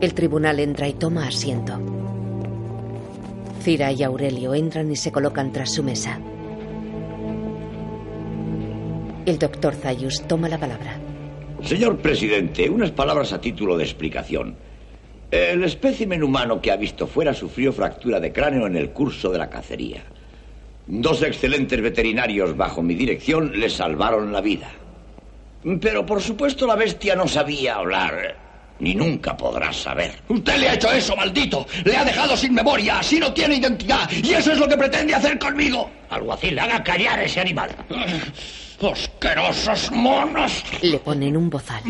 El 0.00 0.12
tribunal 0.14 0.58
entra 0.58 0.88
y 0.88 0.94
toma 0.94 1.28
asiento. 1.28 1.78
Cira 3.62 3.92
y 3.92 4.02
Aurelio 4.02 4.54
entran 4.54 4.90
y 4.90 4.96
se 4.96 5.12
colocan 5.12 5.52
tras 5.52 5.70
su 5.70 5.84
mesa. 5.84 6.18
El 9.30 9.38
doctor 9.38 9.76
Zayus 9.76 10.22
toma 10.26 10.48
la 10.48 10.58
palabra. 10.58 10.98
Señor 11.62 11.98
presidente, 11.98 12.68
unas 12.68 12.90
palabras 12.90 13.32
a 13.32 13.40
título 13.40 13.76
de 13.76 13.84
explicación. 13.84 14.56
El 15.30 15.62
espécimen 15.62 16.24
humano 16.24 16.60
que 16.60 16.72
ha 16.72 16.76
visto 16.76 17.06
fuera 17.06 17.32
sufrió 17.32 17.72
fractura 17.72 18.18
de 18.18 18.32
cráneo 18.32 18.66
en 18.66 18.74
el 18.74 18.90
curso 18.90 19.30
de 19.30 19.38
la 19.38 19.48
cacería. 19.48 20.02
Dos 20.88 21.22
excelentes 21.22 21.80
veterinarios 21.80 22.56
bajo 22.56 22.82
mi 22.82 22.96
dirección 22.96 23.52
le 23.54 23.70
salvaron 23.70 24.32
la 24.32 24.40
vida. 24.40 24.68
Pero 25.80 26.04
por 26.04 26.20
supuesto 26.20 26.66
la 26.66 26.74
bestia 26.74 27.14
no 27.14 27.28
sabía 27.28 27.76
hablar, 27.76 28.34
ni 28.80 28.96
nunca 28.96 29.36
podrá 29.36 29.72
saber. 29.72 30.10
Usted 30.26 30.56
le 30.56 30.70
ha 30.70 30.74
hecho 30.74 30.90
eso, 30.90 31.14
maldito. 31.14 31.64
Le 31.84 31.96
ha 31.96 32.04
dejado 32.04 32.36
sin 32.36 32.52
memoria. 32.52 32.98
Así 32.98 33.20
no 33.20 33.32
tiene 33.32 33.54
identidad. 33.54 34.10
Y 34.10 34.32
eso 34.34 34.50
es 34.50 34.58
lo 34.58 34.66
que 34.66 34.76
pretende 34.76 35.14
hacer 35.14 35.38
conmigo. 35.38 35.88
Alguacil, 36.08 36.58
haga 36.58 36.82
callar 36.82 37.20
a 37.20 37.22
ese 37.22 37.38
animal. 37.38 37.70
¡Asquerosos 38.80 39.90
monos! 39.92 40.64
Le 40.82 40.98
ponen 40.98 41.36
un 41.36 41.50
bozal. 41.50 41.82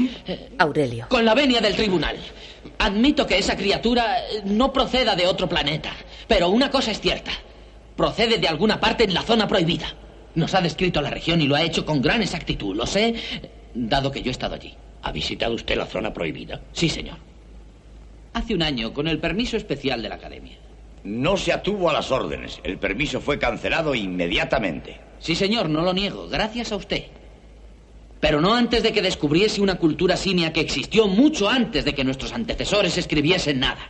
Aurelio. 0.59 1.07
Con 1.09 1.25
la 1.25 1.35
venia 1.35 1.61
del 1.61 1.77
tribunal. 1.77 2.17
Admito 2.79 3.27
que 3.27 3.39
esa 3.39 3.57
criatura 3.57 4.17
no 4.45 4.73
proceda 4.73 5.15
de 5.15 5.27
otro 5.27 5.49
planeta. 5.49 5.93
Pero 6.27 6.49
una 6.49 6.71
cosa 6.71 6.91
es 6.91 7.01
cierta. 7.01 7.31
Procede 7.97 8.39
de 8.39 8.49
alguna 8.49 8.81
parte 8.81 9.05
en 9.05 9.15
la 9.15 9.23
zona 9.23 9.47
prohibida. 9.47 9.95
Nos 10.35 10.55
ha 10.55 10.61
descrito 10.61 11.01
la 11.01 11.11
región 11.11 11.41
y 11.41 11.47
lo 11.47 11.57
ha 11.57 11.62
hecho 11.62 11.85
con 11.85 12.03
gran 12.03 12.23
exactitud. 12.23 12.75
Lo 12.75 12.87
sé, 12.87 13.15
dado 13.75 14.11
que 14.11 14.23
yo 14.23 14.31
he 14.31 14.33
estado 14.33 14.55
allí. 14.55 14.75
¿Ha 15.03 15.12
visitado 15.12 15.55
usted 15.55 15.77
la 15.77 15.87
zona 15.87 16.12
prohibida? 16.12 16.61
Sí, 16.73 16.89
señor. 16.89 17.17
Hace 18.33 18.55
un 18.55 18.62
año, 18.62 18.93
con 18.93 19.09
el 19.09 19.19
permiso 19.19 19.57
especial 19.57 20.03
de 20.03 20.09
la 20.09 20.17
Academia. 20.17 20.57
No 21.05 21.37
se 21.37 21.53
atuvo 21.53 21.89
a 21.89 21.93
las 21.93 22.11
órdenes. 22.11 22.61
El 22.62 22.79
permiso 22.79 23.21
fue 23.21 23.39
cancelado 23.39 23.95
inmediatamente. 23.95 25.01
Sí, 25.21 25.35
señor, 25.35 25.69
no 25.69 25.83
lo 25.83 25.93
niego. 25.93 26.29
Gracias 26.29 26.73
a 26.73 26.77
usted. 26.77 27.05
Pero 28.21 28.41
no 28.41 28.55
antes 28.55 28.83
de 28.83 28.93
que 28.93 29.03
descubriese 29.03 29.61
una 29.61 29.77
cultura 29.77 30.17
simia 30.17 30.53
que 30.53 30.61
existió 30.61 31.07
mucho 31.07 31.49
antes 31.49 31.85
de 31.85 31.95
que 31.95 32.05
nuestros 32.05 32.33
antecesores 32.33 32.97
escribiesen 32.99 33.61
nada. 33.61 33.87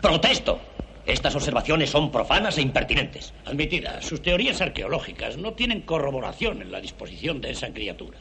Protesto. 0.00 0.60
Estas 1.06 1.34
observaciones 1.34 1.90
son 1.90 2.10
profanas 2.10 2.56
e 2.56 2.62
impertinentes. 2.62 3.34
Admitida, 3.44 4.00
sus 4.00 4.22
teorías 4.22 4.60
arqueológicas 4.60 5.36
no 5.36 5.52
tienen 5.52 5.82
corroboración 5.82 6.62
en 6.62 6.72
la 6.72 6.80
disposición 6.80 7.40
de 7.40 7.50
esa 7.50 7.68
criatura. 7.72 8.18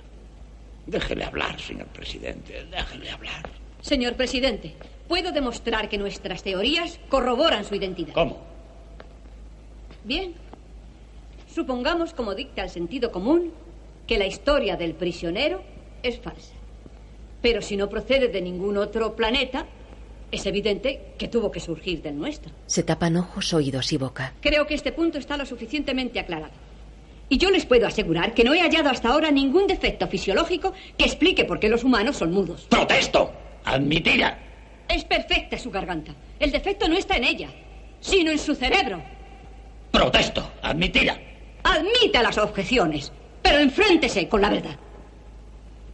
Déjele 0.85 1.23
hablar, 1.23 1.59
señor 1.61 1.87
presidente. 1.87 2.65
Déjele 2.69 3.09
hablar. 3.09 3.49
Señor 3.79 4.15
presidente, 4.15 4.73
puedo 5.07 5.31
demostrar 5.31 5.87
que 5.87 5.97
nuestras 5.97 6.43
teorías 6.43 6.99
corroboran 7.09 7.63
su 7.63 7.75
identidad. 7.75 8.13
¿Cómo? 8.13 8.41
Bien. 10.03 10.33
Supongamos, 11.53 12.13
como 12.13 12.33
dicta 12.33 12.63
el 12.63 12.69
sentido 12.71 13.11
común, 13.11 13.51
que 14.07 14.17
la 14.17 14.25
historia 14.25 14.75
del 14.75 14.95
prisionero 14.95 15.61
es 16.01 16.19
falsa. 16.19 16.53
Pero 17.43 17.61
si 17.61 17.77
no 17.77 17.89
procede 17.89 18.29
de 18.29 18.41
ningún 18.41 18.77
otro 18.77 19.15
planeta, 19.15 19.67
es 20.31 20.47
evidente 20.47 21.13
que 21.19 21.27
tuvo 21.27 21.51
que 21.51 21.59
surgir 21.59 22.01
del 22.01 22.17
nuestro. 22.17 22.51
Se 22.65 22.81
tapan 22.81 23.17
ojos, 23.17 23.53
oídos 23.53 23.93
y 23.93 23.97
boca. 23.97 24.33
Creo 24.41 24.65
que 24.65 24.73
este 24.73 24.91
punto 24.93 25.19
está 25.19 25.37
lo 25.37 25.45
suficientemente 25.45 26.19
aclarado. 26.19 26.53
Y 27.29 27.37
yo 27.37 27.51
les 27.51 27.67
puedo 27.67 27.85
asegurar 27.85 28.33
que 28.33 28.43
no 28.43 28.55
he 28.55 28.61
hallado 28.61 28.89
hasta 28.89 29.09
ahora 29.09 29.29
ningún 29.29 29.67
defecto 29.67 30.07
fisiológico 30.07 30.73
que 30.97 31.05
explique 31.05 31.45
por 31.45 31.59
qué 31.59 31.69
los 31.69 31.83
humanos 31.83 32.17
son 32.17 32.31
mudos. 32.31 32.65
¡Protesto! 32.67 33.31
¡Admitida! 33.63 34.39
Es 34.89 35.05
perfecta 35.05 35.59
su 35.59 35.69
garganta. 35.69 36.15
El 36.39 36.51
defecto 36.51 36.87
no 36.87 36.97
está 36.97 37.15
en 37.17 37.25
ella, 37.25 37.49
sino 38.01 38.31
en 38.31 38.39
su 38.39 38.55
cerebro. 38.55 39.03
¡Protesto! 39.91 40.51
¡Admitida! 40.63 41.15
Admita 41.63 42.21
las 42.21 42.37
objeciones, 42.37 43.11
pero 43.41 43.59
enfréntese 43.59 44.27
con 44.27 44.41
la 44.41 44.49
verdad. 44.49 44.77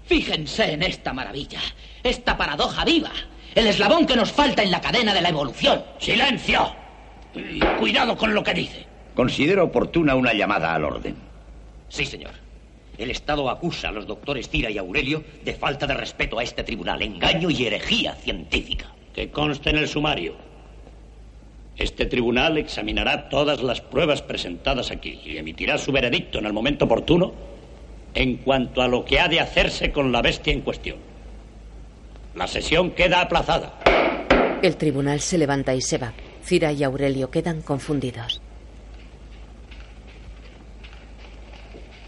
Fíjense 0.05 0.73
en 0.73 0.83
esta 0.83 1.13
maravilla, 1.13 1.59
esta 2.03 2.35
paradoja 2.35 2.83
viva, 2.83 3.11
el 3.53 3.67
eslabón 3.67 4.05
que 4.05 4.15
nos 4.15 4.31
falta 4.31 4.63
en 4.63 4.71
la 4.71 4.81
cadena 4.81 5.13
de 5.13 5.21
la 5.21 5.29
evolución. 5.29 5.83
¡Silencio! 5.99 6.73
Y 7.35 7.59
cuidado 7.77 8.17
con 8.17 8.33
lo 8.33 8.43
que 8.43 8.53
dice. 8.53 8.87
Considero 9.13 9.65
oportuna 9.65 10.15
una 10.15 10.33
llamada 10.33 10.73
al 10.73 10.83
orden. 10.83 11.15
Sí, 11.89 12.05
señor. 12.05 12.31
El 12.97 13.11
Estado 13.11 13.49
acusa 13.49 13.89
a 13.89 13.91
los 13.91 14.07
doctores 14.07 14.49
Tira 14.49 14.69
y 14.69 14.77
Aurelio 14.77 15.23
de 15.43 15.53
falta 15.53 15.87
de 15.87 15.93
respeto 15.93 16.39
a 16.39 16.43
este 16.43 16.63
tribunal, 16.63 17.01
engaño 17.01 17.49
y 17.49 17.65
herejía 17.65 18.13
científica. 18.15 18.87
Que 19.13 19.29
conste 19.31 19.69
en 19.69 19.77
el 19.77 19.87
sumario. 19.87 20.35
Este 21.79 22.05
tribunal 22.05 22.57
examinará 22.57 23.29
todas 23.29 23.63
las 23.63 23.79
pruebas 23.79 24.21
presentadas 24.21 24.91
aquí 24.91 25.21
y 25.23 25.37
emitirá 25.37 25.77
su 25.77 25.93
veredicto 25.93 26.37
en 26.37 26.45
el 26.45 26.51
momento 26.51 26.85
oportuno 26.85 27.33
en 28.13 28.37
cuanto 28.37 28.81
a 28.81 28.89
lo 28.89 29.05
que 29.05 29.19
ha 29.21 29.29
de 29.29 29.39
hacerse 29.39 29.93
con 29.93 30.11
la 30.11 30.21
bestia 30.21 30.51
en 30.51 30.59
cuestión. 30.59 30.97
La 32.35 32.47
sesión 32.47 32.91
queda 32.91 33.21
aplazada. 33.21 33.79
El 34.61 34.75
tribunal 34.75 35.21
se 35.21 35.37
levanta 35.37 35.73
y 35.73 35.81
se 35.81 35.97
va. 35.97 36.13
Cira 36.43 36.73
y 36.73 36.83
Aurelio 36.83 37.31
quedan 37.31 37.61
confundidos. 37.61 38.41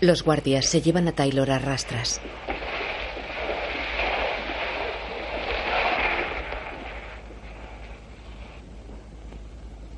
Los 0.01 0.23
guardias 0.23 0.65
se 0.65 0.81
llevan 0.81 1.07
a 1.07 1.13
Taylor 1.13 1.49
a 1.49 1.59
rastras. 1.59 2.19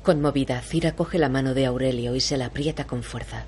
Conmovida, 0.04 0.60
Cira 0.60 0.94
coge 0.94 1.18
la 1.18 1.30
mano 1.30 1.54
de 1.54 1.64
Aurelio 1.64 2.14
y 2.14 2.20
se 2.20 2.36
la 2.36 2.46
aprieta 2.46 2.86
con 2.86 3.02
fuerza. 3.02 3.46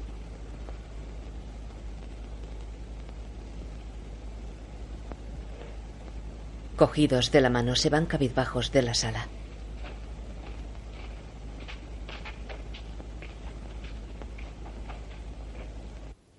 Cogidos 6.76 7.30
de 7.30 7.42
la 7.42 7.50
mano 7.50 7.76
se 7.76 7.90
van 7.90 8.06
cabizbajos 8.06 8.72
de 8.72 8.80
la 8.80 8.94
sala. 8.94 9.28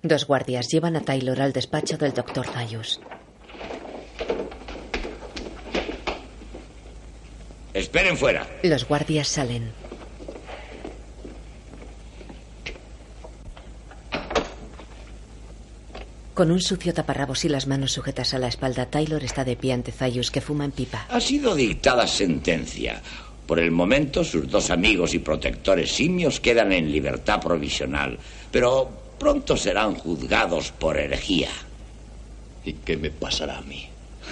Dos 0.02 0.26
guardias 0.26 0.66
llevan 0.66 0.96
a 0.96 1.02
Taylor 1.02 1.40
al 1.40 1.52
despacho 1.52 1.96
del 1.96 2.12
doctor 2.12 2.44
Zayus. 2.44 3.00
Esperen 7.72 8.16
fuera. 8.16 8.48
Los 8.64 8.88
guardias 8.88 9.28
salen. 9.28 9.72
Con 16.38 16.52
un 16.52 16.60
sucio 16.60 16.94
taparrabos 16.94 17.44
y 17.44 17.48
las 17.48 17.66
manos 17.66 17.90
sujetas 17.90 18.32
a 18.32 18.38
la 18.38 18.46
espalda, 18.46 18.86
Taylor 18.86 19.24
está 19.24 19.44
de 19.44 19.56
pie 19.56 19.72
ante 19.72 19.90
Zayus, 19.90 20.30
que 20.30 20.40
fuma 20.40 20.64
en 20.64 20.70
pipa. 20.70 21.06
Ha 21.10 21.20
sido 21.20 21.52
dictada 21.56 22.06
sentencia. 22.06 23.02
Por 23.44 23.58
el 23.58 23.72
momento, 23.72 24.22
sus 24.22 24.48
dos 24.48 24.70
amigos 24.70 25.14
y 25.14 25.18
protectores 25.18 25.90
simios 25.90 26.38
quedan 26.38 26.70
en 26.70 26.92
libertad 26.92 27.40
provisional, 27.40 28.16
pero 28.52 28.88
pronto 29.18 29.56
serán 29.56 29.96
juzgados 29.96 30.70
por 30.70 30.96
herejía. 30.96 31.50
¿Y 32.64 32.74
qué 32.74 32.96
me 32.96 33.10
pasará 33.10 33.58
a 33.58 33.62
mí? 33.62 33.88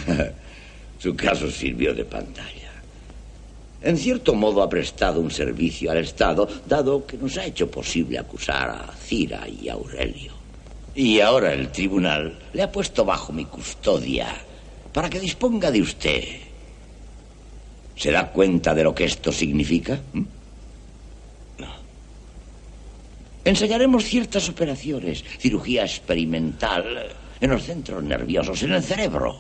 Su 1.01 1.17
caso 1.17 1.51
sirvió 1.51 1.93
de 1.93 2.05
pantalla. 2.05 2.71
En 3.83 3.99
cierto 3.99 4.33
modo 4.33 4.63
ha 4.63 4.69
prestado 4.69 5.21
un 5.21 5.33
servicio 5.33 5.91
al 5.91 5.99
Estado, 5.99 6.49
dado 6.69 7.05
que 7.05 7.17
nos 7.17 7.37
ha 7.37 7.47
hecho 7.47 7.69
posible 7.69 8.17
acusar 8.17 8.71
a 8.71 8.93
Cira 8.97 9.49
y 9.49 9.69
a 9.69 9.73
Aurelio. 9.73 10.36
Y 10.97 11.21
ahora 11.21 11.53
el 11.53 11.71
tribunal 11.71 12.39
le 12.55 12.63
ha 12.63 12.73
puesto 12.73 13.05
bajo 13.05 13.31
mi 13.31 13.45
custodia 13.45 14.35
para 14.95 15.11
que 15.11 15.21
disponga 15.21 15.71
de 15.71 15.83
usted. 15.83 16.25
¿Se 17.95 18.11
da 18.11 18.33
cuenta 18.33 18.75
de 18.75 18.83
lo 18.83 18.95
que 18.95 19.05
esto 19.05 19.31
significa? 19.31 20.01
¿Mm? 20.15 20.23
No. 21.59 21.67
Enseñaremos 23.45 24.05
ciertas 24.05 24.49
operaciones, 24.49 25.23
cirugía 25.39 25.83
experimental 25.83 27.15
en 27.43 27.51
los 27.51 27.65
centros 27.65 28.03
nerviosos, 28.03 28.63
en 28.63 28.73
el 28.73 28.83
cerebro. 28.83 29.37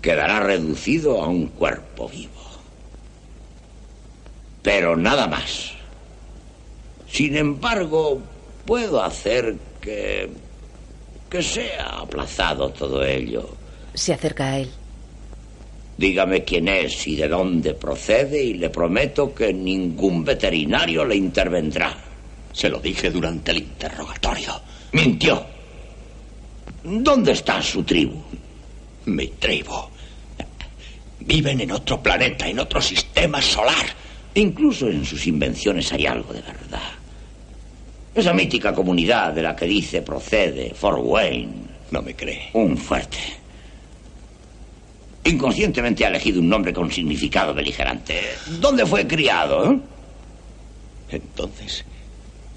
Quedará 0.00 0.40
reducido 0.40 1.22
a 1.22 1.28
un 1.28 1.48
cuerpo 1.48 2.08
vivo. 2.08 2.32
Pero 4.62 4.96
nada 4.96 5.26
más. 5.26 5.72
Sin 7.10 7.36
embargo, 7.36 8.22
puedo 8.64 9.02
hacer 9.02 9.56
que 9.82 10.47
que 11.28 11.42
sea 11.42 12.00
aplazado 12.00 12.70
todo 12.70 13.04
ello. 13.04 13.48
Se 13.94 14.12
acerca 14.12 14.52
a 14.52 14.58
él. 14.58 14.70
Dígame 15.96 16.44
quién 16.44 16.68
es 16.68 17.06
y 17.08 17.16
de 17.16 17.28
dónde 17.28 17.74
procede 17.74 18.42
y 18.42 18.54
le 18.54 18.70
prometo 18.70 19.34
que 19.34 19.52
ningún 19.52 20.24
veterinario 20.24 21.04
le 21.04 21.16
intervendrá. 21.16 21.96
Se 22.52 22.68
lo 22.68 22.78
dije 22.78 23.10
durante 23.10 23.50
el 23.50 23.58
interrogatorio. 23.58 24.60
Mintió. 24.92 25.44
¿Dónde 26.84 27.32
está 27.32 27.60
su 27.60 27.82
tribu? 27.82 28.22
Mi 29.06 29.26
tribu. 29.26 29.74
Viven 31.20 31.60
en 31.60 31.72
otro 31.72 32.00
planeta, 32.00 32.48
en 32.48 32.60
otro 32.60 32.80
sistema 32.80 33.42
solar. 33.42 33.86
Incluso 34.34 34.88
en 34.88 35.04
sus 35.04 35.26
invenciones 35.26 35.92
hay 35.92 36.06
algo 36.06 36.32
de 36.32 36.42
verdad. 36.42 36.97
Esa 38.18 38.32
mítica 38.32 38.74
comunidad 38.74 39.32
de 39.32 39.42
la 39.42 39.54
que 39.54 39.64
dice 39.64 40.02
procede 40.02 40.74
Fort 40.74 40.98
Wayne. 41.04 41.52
No 41.92 42.02
me 42.02 42.16
cree. 42.16 42.50
Un 42.52 42.76
fuerte. 42.76 43.16
Inconscientemente 45.22 46.04
ha 46.04 46.08
elegido 46.08 46.40
un 46.40 46.48
nombre 46.48 46.72
con 46.72 46.90
significado 46.90 47.54
beligerante. 47.54 48.20
¿Dónde 48.60 48.84
fue 48.86 49.06
criado? 49.06 49.70
Eh? 49.72 49.80
Entonces, 51.10 51.84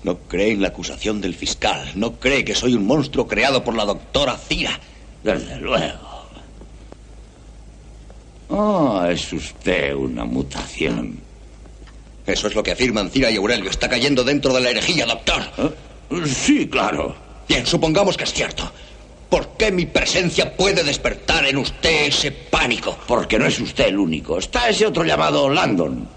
no 0.01 0.17
cree 0.27 0.53
en 0.53 0.63
la 0.63 0.69
acusación 0.69 1.21
del 1.21 1.35
fiscal. 1.35 1.91
No 1.93 2.13
cree 2.13 2.43
que 2.43 2.55
soy 2.55 2.73
un 2.73 2.87
monstruo 2.87 3.27
creado 3.27 3.63
por 3.63 3.75
la 3.75 3.85
doctora 3.85 4.37
Cira. 4.37 4.79
Desde 5.23 5.57
luego. 5.57 6.25
Oh, 8.49 9.05
es 9.05 9.31
usted 9.31 9.93
una 9.93 10.25
mutación. 10.25 11.19
Eso 12.31 12.47
es 12.47 12.55
lo 12.55 12.63
que 12.63 12.71
afirman 12.71 13.09
Cira 13.09 13.29
y 13.29 13.37
Aurelio. 13.37 13.69
Está 13.69 13.89
cayendo 13.89 14.23
dentro 14.23 14.53
de 14.53 14.61
la 14.61 14.69
herejía, 14.69 15.05
doctor. 15.05 15.41
¿Eh? 15.57 16.25
Sí, 16.25 16.67
claro. 16.67 17.15
Bien, 17.47 17.65
supongamos 17.65 18.17
que 18.17 18.23
es 18.23 18.33
cierto. 18.33 18.71
¿Por 19.29 19.49
qué 19.57 19.71
mi 19.71 19.85
presencia 19.85 20.55
puede 20.55 20.83
despertar 20.83 21.45
en 21.45 21.57
usted 21.57 22.07
ese 22.07 22.31
pánico? 22.31 22.97
Porque 23.07 23.39
no 23.39 23.45
es 23.45 23.59
usted 23.59 23.87
el 23.87 23.97
único. 23.97 24.37
Está 24.37 24.69
ese 24.69 24.85
otro 24.85 25.03
llamado 25.03 25.49
Landon. 25.49 26.07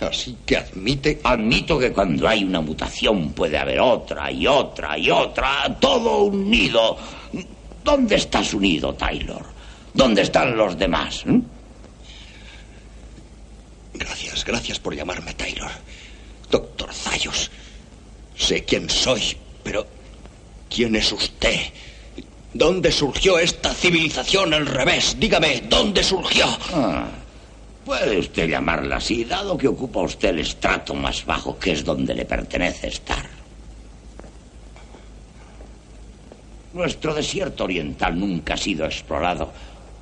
Así 0.00 0.36
que 0.44 0.56
admite. 0.56 1.20
Admito 1.22 1.78
que 1.78 1.92
cuando 1.92 2.26
hay 2.26 2.42
una 2.42 2.60
mutación 2.60 3.32
puede 3.32 3.58
haber 3.58 3.80
otra 3.80 4.32
y 4.32 4.46
otra 4.46 4.98
y 4.98 5.10
otra. 5.10 5.76
Todo 5.78 6.24
unido. 6.24 6.96
¿Dónde 7.84 8.16
estás 8.16 8.52
unido, 8.54 8.94
Taylor? 8.94 9.44
¿Dónde 9.94 10.22
están 10.22 10.56
los 10.56 10.78
demás? 10.78 11.24
¿Mm? 11.26 11.38
Gracias, 14.00 14.44
gracias 14.46 14.78
por 14.78 14.96
llamarme 14.96 15.34
Taylor. 15.34 15.70
Doctor 16.50 16.92
Zayos. 16.92 17.50
Sé 18.34 18.64
quién 18.64 18.88
soy, 18.88 19.36
pero 19.62 19.86
¿quién 20.74 20.96
es 20.96 21.12
usted? 21.12 21.60
¿Dónde 22.54 22.90
surgió 22.90 23.38
esta 23.38 23.74
civilización 23.74 24.54
al 24.54 24.66
revés? 24.66 25.16
Dígame, 25.20 25.64
¿dónde 25.68 26.02
surgió? 26.02 26.46
Ah, 26.72 27.08
puede 27.84 28.18
usted 28.18 28.48
llamarla 28.48 28.96
así, 28.96 29.24
dado 29.24 29.58
que 29.58 29.68
ocupa 29.68 30.00
usted 30.00 30.30
el 30.30 30.40
estrato 30.40 30.94
más 30.94 31.24
bajo, 31.26 31.58
que 31.58 31.72
es 31.72 31.84
donde 31.84 32.14
le 32.14 32.24
pertenece 32.24 32.88
estar. 32.88 33.28
Nuestro 36.72 37.14
desierto 37.14 37.64
oriental 37.64 38.18
nunca 38.18 38.54
ha 38.54 38.56
sido 38.56 38.86
explorado 38.86 39.52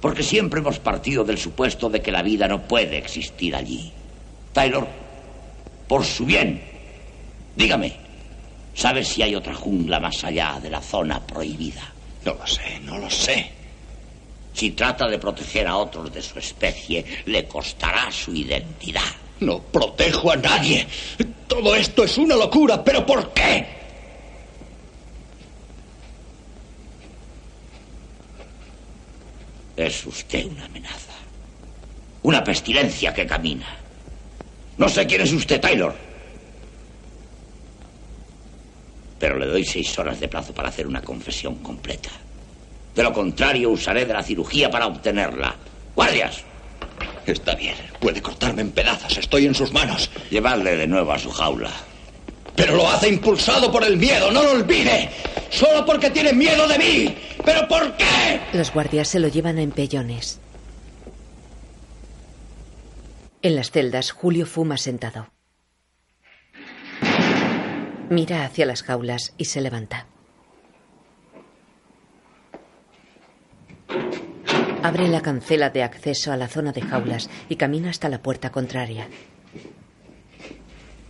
porque 0.00 0.22
siempre 0.22 0.60
hemos 0.60 0.78
partido 0.78 1.24
del 1.24 1.38
supuesto 1.38 1.90
de 1.90 2.00
que 2.00 2.12
la 2.12 2.22
vida 2.22 2.46
no 2.46 2.62
puede 2.62 2.98
existir 2.98 3.54
allí. 3.54 3.92
Taylor, 4.52 4.86
por 5.86 6.04
su 6.04 6.24
bien, 6.24 6.62
dígame, 7.56 7.96
¿sabe 8.74 9.04
si 9.04 9.22
hay 9.22 9.34
otra 9.34 9.54
jungla 9.54 9.98
más 10.00 10.22
allá 10.24 10.58
de 10.62 10.70
la 10.70 10.80
zona 10.80 11.24
prohibida? 11.26 11.92
No 12.24 12.34
lo 12.34 12.46
sé, 12.46 12.80
no 12.82 12.98
lo 12.98 13.10
sé. 13.10 13.50
Si 14.52 14.72
trata 14.72 15.06
de 15.06 15.18
proteger 15.18 15.66
a 15.66 15.76
otros 15.76 16.12
de 16.12 16.20
su 16.22 16.38
especie, 16.38 17.04
le 17.26 17.46
costará 17.46 18.10
su 18.10 18.34
identidad. 18.34 19.02
No 19.40 19.60
protejo 19.60 20.32
a 20.32 20.36
nadie. 20.36 20.86
Todo 21.46 21.74
esto 21.76 22.04
es 22.04 22.18
una 22.18 22.34
locura, 22.34 22.82
pero 22.82 23.06
¿por 23.06 23.32
qué? 23.32 23.66
Es 29.78 30.04
usted 30.06 30.44
una 30.44 30.64
amenaza. 30.64 31.12
Una 32.22 32.42
pestilencia 32.42 33.14
que 33.14 33.24
camina. 33.24 33.76
No 34.76 34.88
sé 34.88 35.06
quién 35.06 35.20
es 35.20 35.32
usted, 35.32 35.60
Taylor. 35.60 35.94
Pero 39.20 39.38
le 39.38 39.46
doy 39.46 39.64
seis 39.64 39.96
horas 39.96 40.18
de 40.18 40.26
plazo 40.26 40.52
para 40.52 40.70
hacer 40.70 40.84
una 40.84 41.00
confesión 41.00 41.56
completa. 41.58 42.10
De 42.92 43.04
lo 43.04 43.12
contrario, 43.12 43.70
usaré 43.70 44.04
de 44.04 44.14
la 44.14 44.22
cirugía 44.24 44.68
para 44.68 44.88
obtenerla. 44.88 45.54
¡Guardias! 45.94 46.42
Está 47.24 47.54
bien. 47.54 47.76
Puede 48.00 48.20
cortarme 48.20 48.62
en 48.62 48.72
pedazos. 48.72 49.16
Estoy 49.16 49.46
en 49.46 49.54
sus 49.54 49.72
manos. 49.72 50.10
Llevarle 50.28 50.76
de 50.76 50.88
nuevo 50.88 51.12
a 51.12 51.20
su 51.20 51.30
jaula. 51.30 51.70
Pero 52.56 52.74
lo 52.74 52.90
hace 52.90 53.08
impulsado 53.08 53.70
por 53.70 53.84
el 53.84 53.96
miedo, 53.96 54.32
no 54.32 54.42
lo 54.42 54.50
olvide. 54.50 55.08
Solo 55.50 55.86
porque 55.86 56.10
tiene 56.10 56.32
miedo 56.32 56.66
de 56.66 56.78
mí. 56.78 57.14
¿Pero 57.48 57.66
por 57.66 57.96
qué? 57.96 58.40
Los 58.52 58.74
guardias 58.74 59.08
se 59.08 59.18
lo 59.18 59.28
llevan 59.28 59.56
a 59.56 59.62
empellones. 59.62 60.38
En 63.40 63.56
las 63.56 63.70
celdas, 63.70 64.10
Julio 64.10 64.44
fuma 64.44 64.76
sentado. 64.76 65.30
Mira 68.10 68.44
hacia 68.44 68.66
las 68.66 68.82
jaulas 68.82 69.32
y 69.38 69.46
se 69.46 69.62
levanta. 69.62 70.06
Abre 74.82 75.08
la 75.08 75.22
cancela 75.22 75.70
de 75.70 75.82
acceso 75.82 76.32
a 76.32 76.36
la 76.36 76.48
zona 76.48 76.72
de 76.72 76.82
jaulas 76.82 77.30
y 77.48 77.56
camina 77.56 77.88
hasta 77.88 78.10
la 78.10 78.20
puerta 78.20 78.52
contraria. 78.52 79.08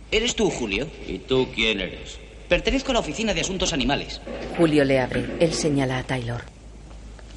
¿Eres 0.09 0.37
tú, 0.37 0.49
Julio? 0.49 0.87
¿Y 1.05 1.19
tú 1.19 1.49
quién 1.53 1.81
eres? 1.81 2.17
Pertenezco 2.49 2.89
a 2.89 2.95
la 2.95 2.99
Oficina 3.01 3.35
de 3.35 3.41
Asuntos 3.41 3.73
Animales. 3.73 4.19
Julio 4.57 4.83
le 4.83 4.99
abre. 4.99 5.37
Él 5.39 5.53
señala 5.53 5.99
a 5.99 6.03
Taylor. 6.03 6.41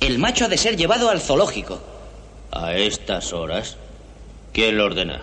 El 0.01 0.19
macho 0.19 0.47
ha 0.47 0.49
de 0.49 0.57
ser 0.57 0.75
llevado 0.77 1.11
al 1.11 1.21
zoológico. 1.21 1.81
¿A 2.51 2.73
estas 2.75 3.35
horas? 3.35 3.77
¿Quién 4.55 4.79
lo 4.79 4.87
ordena? 4.87 5.21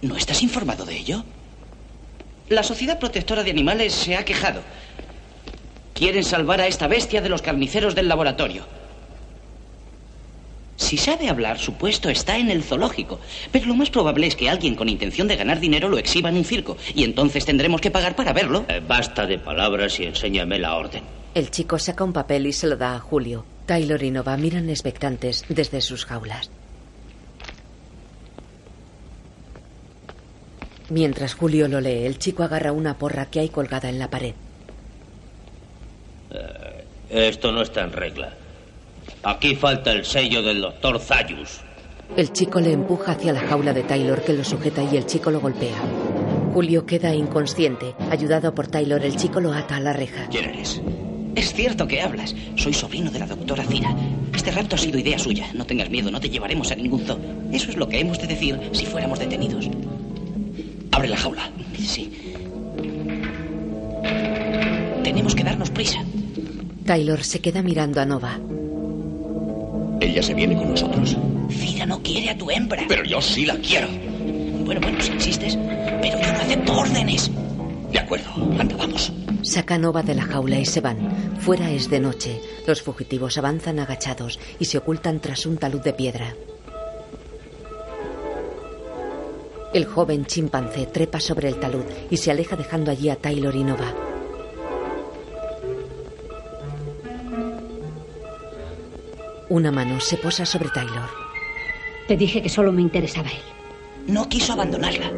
¿No 0.00 0.16
estás 0.16 0.42
informado 0.44 0.84
de 0.84 0.96
ello? 0.96 1.24
La 2.48 2.62
Sociedad 2.62 3.00
Protectora 3.00 3.42
de 3.42 3.50
Animales 3.50 3.92
se 3.92 4.16
ha 4.16 4.24
quejado. 4.24 4.62
Quieren 5.92 6.24
salvar 6.24 6.60
a 6.60 6.68
esta 6.68 6.86
bestia 6.86 7.20
de 7.20 7.28
los 7.28 7.42
carniceros 7.42 7.96
del 7.96 8.08
laboratorio. 8.08 8.64
Si 10.80 10.96
sabe 10.96 11.28
hablar, 11.28 11.58
su 11.58 11.74
puesto 11.74 12.08
está 12.08 12.38
en 12.38 12.50
el 12.50 12.62
zoológico. 12.64 13.20
Pero 13.52 13.66
lo 13.66 13.74
más 13.74 13.90
probable 13.90 14.26
es 14.26 14.34
que 14.34 14.48
alguien 14.48 14.74
con 14.74 14.88
intención 14.88 15.28
de 15.28 15.36
ganar 15.36 15.60
dinero 15.60 15.90
lo 15.90 15.98
exhiba 15.98 16.30
en 16.30 16.36
un 16.38 16.44
circo. 16.44 16.78
Y 16.94 17.04
entonces 17.04 17.44
tendremos 17.44 17.82
que 17.82 17.90
pagar 17.90 18.16
para 18.16 18.32
verlo. 18.32 18.64
Eh, 18.66 18.80
basta 18.88 19.26
de 19.26 19.38
palabras 19.38 20.00
y 20.00 20.04
enséñame 20.04 20.58
la 20.58 20.74
orden. 20.76 21.04
El 21.34 21.50
chico 21.50 21.78
saca 21.78 22.02
un 22.02 22.14
papel 22.14 22.46
y 22.46 22.54
se 22.54 22.66
lo 22.66 22.78
da 22.78 22.96
a 22.96 22.98
Julio. 22.98 23.44
Taylor 23.66 24.02
y 24.02 24.10
Nova 24.10 24.38
miran 24.38 24.70
expectantes 24.70 25.44
desde 25.50 25.82
sus 25.82 26.06
jaulas. 26.06 26.50
Mientras 30.88 31.34
Julio 31.34 31.68
lo 31.68 31.80
lee, 31.82 32.06
el 32.06 32.18
chico 32.18 32.42
agarra 32.42 32.72
una 32.72 32.96
porra 32.96 33.26
que 33.26 33.40
hay 33.40 33.50
colgada 33.50 33.90
en 33.90 33.98
la 33.98 34.08
pared. 34.08 34.34
Eh, 36.30 36.84
Esto 37.10 37.52
no 37.52 37.60
está 37.60 37.82
en 37.82 37.92
regla. 37.92 38.32
Aquí 39.22 39.54
falta 39.54 39.92
el 39.92 40.04
sello 40.04 40.42
del 40.42 40.62
doctor 40.62 40.98
Zayus. 40.98 41.60
El 42.16 42.32
chico 42.32 42.60
le 42.60 42.72
empuja 42.72 43.12
hacia 43.12 43.32
la 43.32 43.40
jaula 43.40 43.72
de 43.72 43.82
Taylor 43.82 44.22
que 44.22 44.32
lo 44.32 44.44
sujeta 44.44 44.82
y 44.82 44.96
el 44.96 45.06
chico 45.06 45.30
lo 45.30 45.40
golpea. 45.40 45.76
Julio 46.54 46.86
queda 46.86 47.14
inconsciente. 47.14 47.94
Ayudado 48.10 48.54
por 48.54 48.66
Taylor, 48.66 49.04
el 49.04 49.16
chico 49.16 49.40
lo 49.40 49.52
ata 49.52 49.76
a 49.76 49.80
la 49.80 49.92
reja. 49.92 50.26
¿Quién 50.28 50.46
eres? 50.46 50.80
Es 51.36 51.52
cierto 51.52 51.86
que 51.86 52.00
hablas. 52.00 52.34
Soy 52.56 52.72
sobrino 52.72 53.10
de 53.10 53.20
la 53.20 53.26
doctora 53.26 53.62
Cira. 53.64 53.94
Este 54.34 54.50
rapto 54.50 54.74
ha 54.74 54.78
sido 54.78 54.98
idea 54.98 55.18
suya. 55.18 55.46
No 55.54 55.64
tengas 55.64 55.90
miedo, 55.90 56.10
no 56.10 56.20
te 56.20 56.30
llevaremos 56.30 56.72
a 56.72 56.74
ningún 56.74 57.04
zoo. 57.06 57.18
Eso 57.52 57.70
es 57.70 57.76
lo 57.76 57.88
que 57.88 58.00
hemos 58.00 58.18
de 58.18 58.26
decir 58.26 58.58
si 58.72 58.86
fuéramos 58.86 59.18
detenidos. 59.18 59.68
Abre 60.90 61.08
la 61.08 61.16
jaula. 61.16 61.50
Sí. 61.78 62.10
Tenemos 65.04 65.34
que 65.34 65.44
darnos 65.44 65.70
prisa. 65.70 66.02
Taylor 66.84 67.22
se 67.22 67.40
queda 67.40 67.62
mirando 67.62 68.00
a 68.00 68.06
Nova. 68.06 68.40
Ella 70.00 70.22
se 70.22 70.34
viene 70.34 70.56
con 70.56 70.70
nosotros. 70.70 71.16
Cira 71.50 71.84
no 71.86 72.02
quiere 72.02 72.30
a 72.30 72.38
tu 72.38 72.50
hembra. 72.50 72.84
Pero 72.88 73.04
yo 73.04 73.20
sí 73.20 73.44
la 73.44 73.56
quiero. 73.56 73.88
Bueno, 74.64 74.80
bueno, 74.80 75.00
si 75.00 75.12
insistes. 75.12 75.56
Pero 76.00 76.18
yo 76.20 76.32
no 76.32 76.38
acepto 76.38 76.78
órdenes. 76.78 77.30
De 77.92 77.98
acuerdo. 77.98 78.30
Anda, 78.58 78.76
vamos. 78.76 79.12
Saca 79.42 79.74
a 79.74 79.78
Nova 79.78 80.02
de 80.02 80.14
la 80.14 80.22
jaula 80.22 80.58
y 80.58 80.64
se 80.64 80.80
van. 80.80 81.36
Fuera 81.40 81.70
es 81.70 81.90
de 81.90 82.00
noche. 82.00 82.40
Los 82.66 82.82
fugitivos 82.82 83.36
avanzan 83.36 83.78
agachados 83.78 84.38
y 84.58 84.64
se 84.64 84.78
ocultan 84.78 85.20
tras 85.20 85.44
un 85.44 85.58
talud 85.58 85.80
de 85.80 85.92
piedra. 85.92 86.34
El 89.72 89.84
joven 89.84 90.24
chimpancé 90.26 90.86
trepa 90.86 91.20
sobre 91.20 91.48
el 91.48 91.60
talud 91.60 91.84
y 92.10 92.16
se 92.16 92.30
aleja 92.30 92.56
dejando 92.56 92.90
allí 92.90 93.08
a 93.08 93.16
Taylor 93.16 93.54
y 93.54 93.64
Nova. 93.64 93.94
Una 99.50 99.72
mano 99.72 99.98
se 99.98 100.16
posa 100.16 100.46
sobre 100.46 100.68
Taylor. 100.68 101.10
Te 102.06 102.16
dije 102.16 102.40
que 102.40 102.48
solo 102.48 102.70
me 102.70 102.82
interesaba 102.82 103.30
él. 103.30 103.42
No 104.06 104.28
quiso 104.28 104.52
abandonarla. 104.52 105.10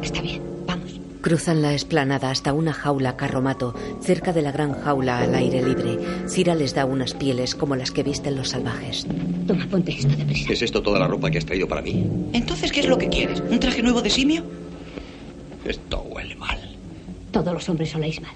Está 0.00 0.22
bien, 0.22 0.42
vamos. 0.66 0.98
Cruzan 1.20 1.60
la 1.60 1.74
esplanada 1.74 2.30
hasta 2.30 2.54
una 2.54 2.72
jaula 2.72 3.14
carromato, 3.16 3.74
cerca 4.00 4.32
de 4.32 4.40
la 4.40 4.52
gran 4.52 4.72
jaula 4.72 5.18
al 5.18 5.34
aire 5.34 5.62
libre. 5.62 5.98
Cira 6.28 6.54
les 6.54 6.74
da 6.74 6.86
unas 6.86 7.12
pieles 7.12 7.54
como 7.54 7.76
las 7.76 7.90
que 7.90 8.02
visten 8.02 8.36
los 8.36 8.48
salvajes. 8.48 9.06
Toma, 9.46 9.66
ponte 9.70 9.92
esto 9.92 10.16
deprisa. 10.16 10.50
¿Es 10.50 10.62
esto 10.62 10.82
toda 10.82 10.98
la 10.98 11.06
ropa 11.06 11.30
que 11.30 11.36
has 11.36 11.44
traído 11.44 11.68
para 11.68 11.82
mí? 11.82 12.06
Entonces, 12.32 12.72
¿qué 12.72 12.80
es 12.80 12.86
lo 12.88 12.96
que 12.96 13.10
quieres? 13.10 13.42
¿Un 13.50 13.60
traje 13.60 13.82
nuevo 13.82 14.00
de 14.00 14.08
simio? 14.08 14.44
Esto 15.66 16.00
huele 16.08 16.36
mal. 16.36 16.58
Todos 17.30 17.52
los 17.52 17.68
hombres 17.68 17.94
oléis 17.94 18.18
mal. 18.22 18.34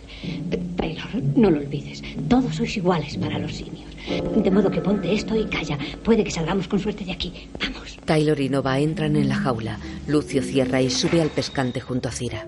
Taylor, 0.77 1.09
no 1.35 1.51
lo 1.51 1.59
olvides. 1.59 2.03
Todos 2.29 2.55
sois 2.55 2.77
iguales 2.77 3.17
para 3.17 3.39
los 3.39 3.55
simios. 3.55 3.96
De 4.37 4.51
modo 4.51 4.71
que 4.71 4.81
ponte 4.81 5.13
esto 5.13 5.35
y 5.35 5.45
calla. 5.47 5.79
Puede 6.03 6.23
que 6.23 6.31
salgamos 6.31 6.69
con 6.69 6.79
suerte 6.79 7.05
de 7.05 7.13
aquí. 7.13 7.49
Vamos. 7.61 7.99
Taylor 8.05 8.39
y 8.41 8.49
Nova 8.49 8.79
entran 8.79 9.17
en 9.17 9.29
la 9.29 9.37
jaula. 9.37 9.79
Lucio 10.07 10.43
cierra 10.43 10.81
y 10.81 10.91
sube 10.91 11.21
al 11.21 11.31
pescante 11.31 11.81
junto 11.81 12.09
a 12.09 12.13
Cira. 12.13 12.47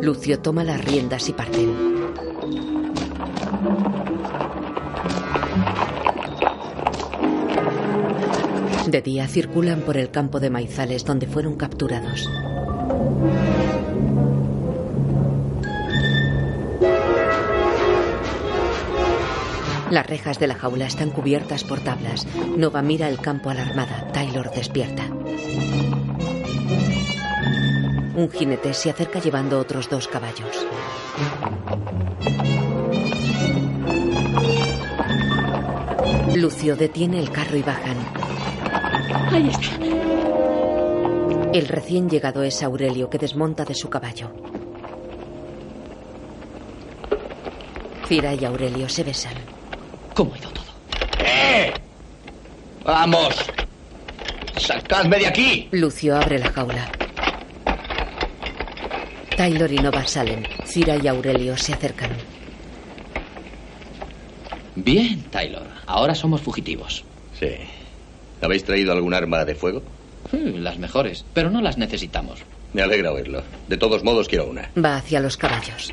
Lucio 0.00 0.40
toma 0.40 0.64
las 0.64 0.84
riendas 0.84 1.28
y 1.28 1.32
parten. 1.32 1.92
De 8.88 9.00
día 9.00 9.28
circulan 9.28 9.82
por 9.82 9.96
el 9.96 10.10
campo 10.10 10.40
de 10.40 10.50
maizales 10.50 11.04
donde 11.04 11.26
fueron 11.26 11.56
capturados. 11.56 12.28
Las 19.92 20.06
rejas 20.06 20.38
de 20.38 20.46
la 20.46 20.54
jaula 20.54 20.86
están 20.86 21.10
cubiertas 21.10 21.64
por 21.64 21.80
tablas. 21.80 22.26
Nova 22.56 22.80
mira 22.80 23.10
el 23.10 23.20
campo 23.20 23.50
alarmada. 23.50 24.10
Taylor 24.10 24.50
despierta. 24.50 25.02
Un 28.14 28.30
jinete 28.32 28.72
se 28.72 28.88
acerca 28.88 29.18
llevando 29.18 29.58
otros 29.58 29.90
dos 29.90 30.08
caballos. 30.08 30.66
Lucio 36.36 36.74
detiene 36.74 37.18
el 37.18 37.30
carro 37.30 37.58
y 37.58 37.62
bajan. 37.62 37.98
Ahí 39.30 39.50
está. 39.50 39.76
El 41.52 41.68
recién 41.68 42.08
llegado 42.08 42.42
es 42.42 42.62
Aurelio 42.62 43.10
que 43.10 43.18
desmonta 43.18 43.66
de 43.66 43.74
su 43.74 43.90
caballo. 43.90 44.32
Cira 48.06 48.32
y 48.32 48.42
Aurelio 48.46 48.88
se 48.88 49.04
besan. 49.04 49.34
¿Cómo 50.14 50.34
ha 50.34 50.38
ido 50.38 50.50
todo? 50.50 50.64
¡Eh! 51.24 51.72
¡Vamos! 52.84 53.34
¡Sacadme 54.58 55.18
de 55.18 55.26
aquí! 55.26 55.68
Lucio 55.72 56.16
abre 56.16 56.38
la 56.38 56.50
jaula. 56.50 56.90
Taylor 59.36 59.72
y 59.72 59.76
Nova 59.76 60.06
salen. 60.06 60.46
Cira 60.66 60.96
y 61.02 61.08
Aurelio 61.08 61.56
se 61.56 61.72
acercan. 61.72 62.10
Bien, 64.76 65.22
Taylor. 65.30 65.66
Ahora 65.86 66.14
somos 66.14 66.40
fugitivos. 66.40 67.04
Sí. 67.38 67.50
¿Habéis 68.40 68.64
traído 68.64 68.92
algún 68.92 69.14
arma 69.14 69.44
de 69.44 69.54
fuego? 69.54 69.82
Hmm, 70.30 70.62
las 70.62 70.78
mejores, 70.78 71.24
pero 71.34 71.50
no 71.50 71.60
las 71.60 71.78
necesitamos. 71.78 72.40
Me 72.72 72.82
alegra 72.82 73.12
oírlo. 73.12 73.42
De 73.68 73.76
todos 73.76 74.02
modos, 74.02 74.28
quiero 74.28 74.46
una. 74.46 74.70
Va 74.82 74.96
hacia 74.96 75.20
los 75.20 75.36
caballos. 75.36 75.92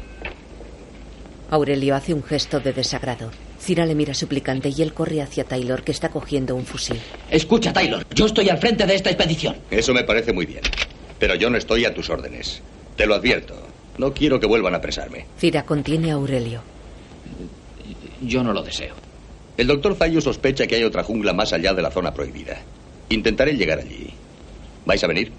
Aurelio 1.49 1.95
hace 1.95 2.13
un 2.13 2.23
gesto 2.23 2.59
de 2.59 2.73
desagrado. 2.73 3.31
Cira 3.59 3.85
le 3.85 3.93
mira 3.93 4.13
suplicante 4.13 4.69
y 4.75 4.81
él 4.81 4.93
corre 4.93 5.21
hacia 5.21 5.43
Taylor, 5.43 5.83
que 5.83 5.91
está 5.91 6.09
cogiendo 6.09 6.55
un 6.55 6.65
fusil. 6.65 6.97
Escucha, 7.29 7.73
Taylor. 7.73 8.05
Yo 8.15 8.25
estoy 8.25 8.49
al 8.49 8.57
frente 8.57 8.85
de 8.85 8.95
esta 8.95 9.09
expedición. 9.09 9.57
Eso 9.69 9.93
me 9.93 10.03
parece 10.03 10.33
muy 10.33 10.45
bien. 10.45 10.61
Pero 11.19 11.35
yo 11.35 11.49
no 11.49 11.57
estoy 11.57 11.85
a 11.85 11.93
tus 11.93 12.09
órdenes. 12.09 12.61
Te 12.95 13.05
lo 13.05 13.15
advierto. 13.15 13.55
No 13.97 14.13
quiero 14.13 14.39
que 14.39 14.47
vuelvan 14.47 14.73
a 14.73 14.77
apresarme. 14.77 15.25
Cira 15.37 15.63
contiene 15.63 16.11
a 16.11 16.13
Aurelio. 16.13 16.61
Yo 18.21 18.43
no 18.43 18.53
lo 18.53 18.63
deseo. 18.63 18.95
El 19.57 19.67
doctor 19.67 19.95
Zayu 19.95 20.21
sospecha 20.21 20.65
que 20.65 20.75
hay 20.75 20.83
otra 20.85 21.03
jungla 21.03 21.33
más 21.33 21.51
allá 21.51 21.73
de 21.73 21.81
la 21.81 21.91
zona 21.91 22.13
prohibida. 22.13 22.61
Intentaré 23.09 23.53
llegar 23.57 23.79
allí. 23.79 24.13
¿Vais 24.85 25.03
a 25.03 25.07
venir? 25.07 25.31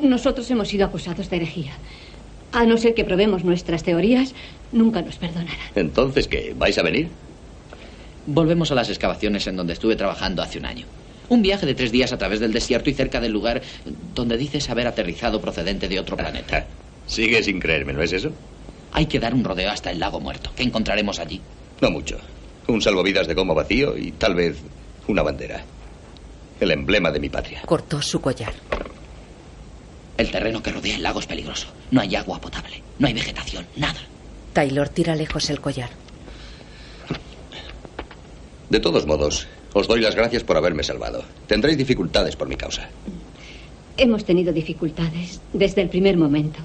Nosotros 0.00 0.50
hemos 0.50 0.68
sido 0.68 0.86
acusados 0.86 1.28
de 1.28 1.36
herejía. 1.36 1.72
A 2.52 2.64
no 2.64 2.78
ser 2.78 2.94
que 2.94 3.04
probemos 3.04 3.44
nuestras 3.44 3.82
teorías, 3.82 4.34
nunca 4.72 5.02
nos 5.02 5.16
perdonarán. 5.16 5.58
Entonces, 5.74 6.26
¿qué? 6.26 6.54
¿Vais 6.56 6.78
a 6.78 6.82
venir? 6.82 7.08
Volvemos 8.26 8.70
a 8.70 8.74
las 8.74 8.88
excavaciones 8.88 9.46
en 9.46 9.56
donde 9.56 9.74
estuve 9.74 9.96
trabajando 9.96 10.42
hace 10.42 10.58
un 10.58 10.66
año. 10.66 10.86
Un 11.28 11.42
viaje 11.42 11.66
de 11.66 11.74
tres 11.74 11.92
días 11.92 12.12
a 12.12 12.18
través 12.18 12.40
del 12.40 12.52
desierto 12.52 12.90
y 12.90 12.94
cerca 12.94 13.20
del 13.20 13.32
lugar 13.32 13.62
donde 14.14 14.36
dices 14.36 14.68
haber 14.70 14.86
aterrizado 14.86 15.40
procedente 15.40 15.88
de 15.88 15.98
otro 16.00 16.16
planeta. 16.16 16.66
Sigue 17.06 17.42
sin 17.42 17.60
creerme, 17.60 17.92
¿no 17.92 18.02
es 18.02 18.12
eso? 18.12 18.30
Hay 18.92 19.06
que 19.06 19.20
dar 19.20 19.34
un 19.34 19.44
rodeo 19.44 19.70
hasta 19.70 19.90
el 19.90 19.98
lago 19.98 20.20
muerto. 20.20 20.50
¿Qué 20.54 20.62
encontraremos 20.62 21.18
allí? 21.18 21.40
No 21.80 21.90
mucho. 21.90 22.18
Un 22.68 22.80
salvavidas 22.80 23.26
de 23.26 23.34
goma 23.34 23.54
vacío 23.54 23.96
y 23.96 24.12
tal 24.12 24.34
vez 24.34 24.56
una 25.08 25.22
bandera. 25.22 25.62
El 26.60 26.70
emblema 26.70 27.10
de 27.10 27.20
mi 27.20 27.28
patria. 27.28 27.62
Cortó 27.66 28.00
su 28.00 28.20
collar. 28.20 28.52
El 30.16 30.30
terreno 30.30 30.62
que 30.62 30.70
rodea 30.70 30.96
el 30.96 31.02
lago 31.02 31.20
es 31.20 31.26
peligroso. 31.26 31.66
No 31.90 32.00
hay 32.00 32.14
agua 32.14 32.40
potable, 32.40 32.82
no 32.98 33.06
hay 33.08 33.12
vegetación, 33.14 33.66
nada. 33.76 34.00
Taylor 34.52 34.88
tira 34.88 35.16
lejos 35.16 35.50
el 35.50 35.60
collar. 35.60 35.90
De 38.74 38.80
todos 38.80 39.06
modos, 39.06 39.46
os 39.72 39.86
doy 39.86 40.00
las 40.00 40.16
gracias 40.16 40.42
por 40.42 40.56
haberme 40.56 40.82
salvado. 40.82 41.22
Tendréis 41.46 41.78
dificultades 41.78 42.34
por 42.34 42.48
mi 42.48 42.56
causa. 42.56 42.88
Hemos 43.96 44.24
tenido 44.24 44.52
dificultades 44.52 45.40
desde 45.52 45.82
el 45.82 45.88
primer 45.88 46.16
momento. 46.16 46.58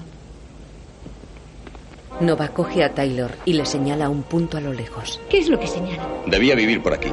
Nova 2.18 2.48
coge 2.48 2.82
a 2.82 2.92
Taylor 2.92 3.30
y 3.44 3.52
le 3.52 3.64
señala 3.64 4.08
un 4.08 4.24
punto 4.24 4.56
a 4.56 4.60
lo 4.60 4.72
lejos. 4.72 5.20
¿Qué 5.30 5.38
es 5.38 5.48
lo 5.48 5.60
que 5.60 5.68
señala? 5.68 6.04
Debía 6.26 6.56
vivir 6.56 6.82
por 6.82 6.94
aquí. 6.94 7.12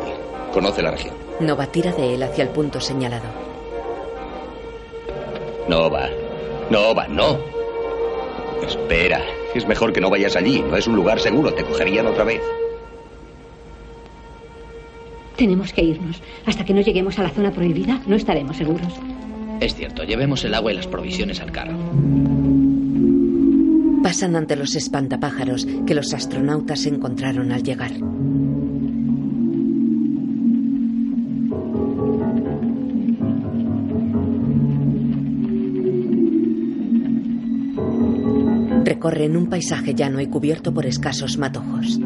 Conoce 0.51 0.81
la 0.81 0.89
región. 0.89 1.13
Nova 1.41 1.67
tira 1.67 1.91
de 1.91 2.15
él 2.15 2.23
hacia 2.23 2.45
el 2.45 2.49
punto 2.49 2.81
señalado. 2.81 3.27
No 5.69 5.91
va. 5.91 6.09
No 6.71 6.95
va, 6.95 7.07
no. 7.07 7.37
Espera. 8.65 9.21
Es 9.53 9.67
mejor 9.67 9.93
que 9.93 10.01
no 10.01 10.09
vayas 10.09 10.35
allí. 10.35 10.59
No 10.59 10.75
es 10.75 10.87
un 10.87 10.95
lugar 10.95 11.19
seguro. 11.19 11.53
Te 11.53 11.63
cogerían 11.63 12.07
otra 12.07 12.23
vez. 12.23 12.41
Tenemos 15.37 15.71
que 15.71 15.83
irnos. 15.83 16.21
Hasta 16.45 16.65
que 16.65 16.73
no 16.73 16.81
lleguemos 16.81 17.19
a 17.19 17.23
la 17.23 17.29
zona 17.29 17.51
prohibida, 17.51 18.01
no 18.07 18.15
estaremos 18.15 18.57
seguros. 18.57 18.93
Es 19.61 19.75
cierto, 19.75 20.03
llevemos 20.03 20.43
el 20.43 20.53
agua 20.55 20.71
y 20.71 20.75
las 20.75 20.87
provisiones 20.87 21.39
al 21.39 21.51
carro. 21.51 21.77
Pasan 24.01 24.35
ante 24.35 24.55
los 24.55 24.75
espantapájaros 24.75 25.67
que 25.85 25.93
los 25.93 26.13
astronautas 26.13 26.85
encontraron 26.85 27.51
al 27.51 27.63
llegar. 27.63 27.91
Recorren 38.83 39.37
un 39.37 39.49
paisaje 39.49 39.93
llano 39.93 40.21
y 40.21 40.27
cubierto 40.27 40.73
por 40.73 40.85
escasos 40.85 41.37
matojos. 41.37 41.99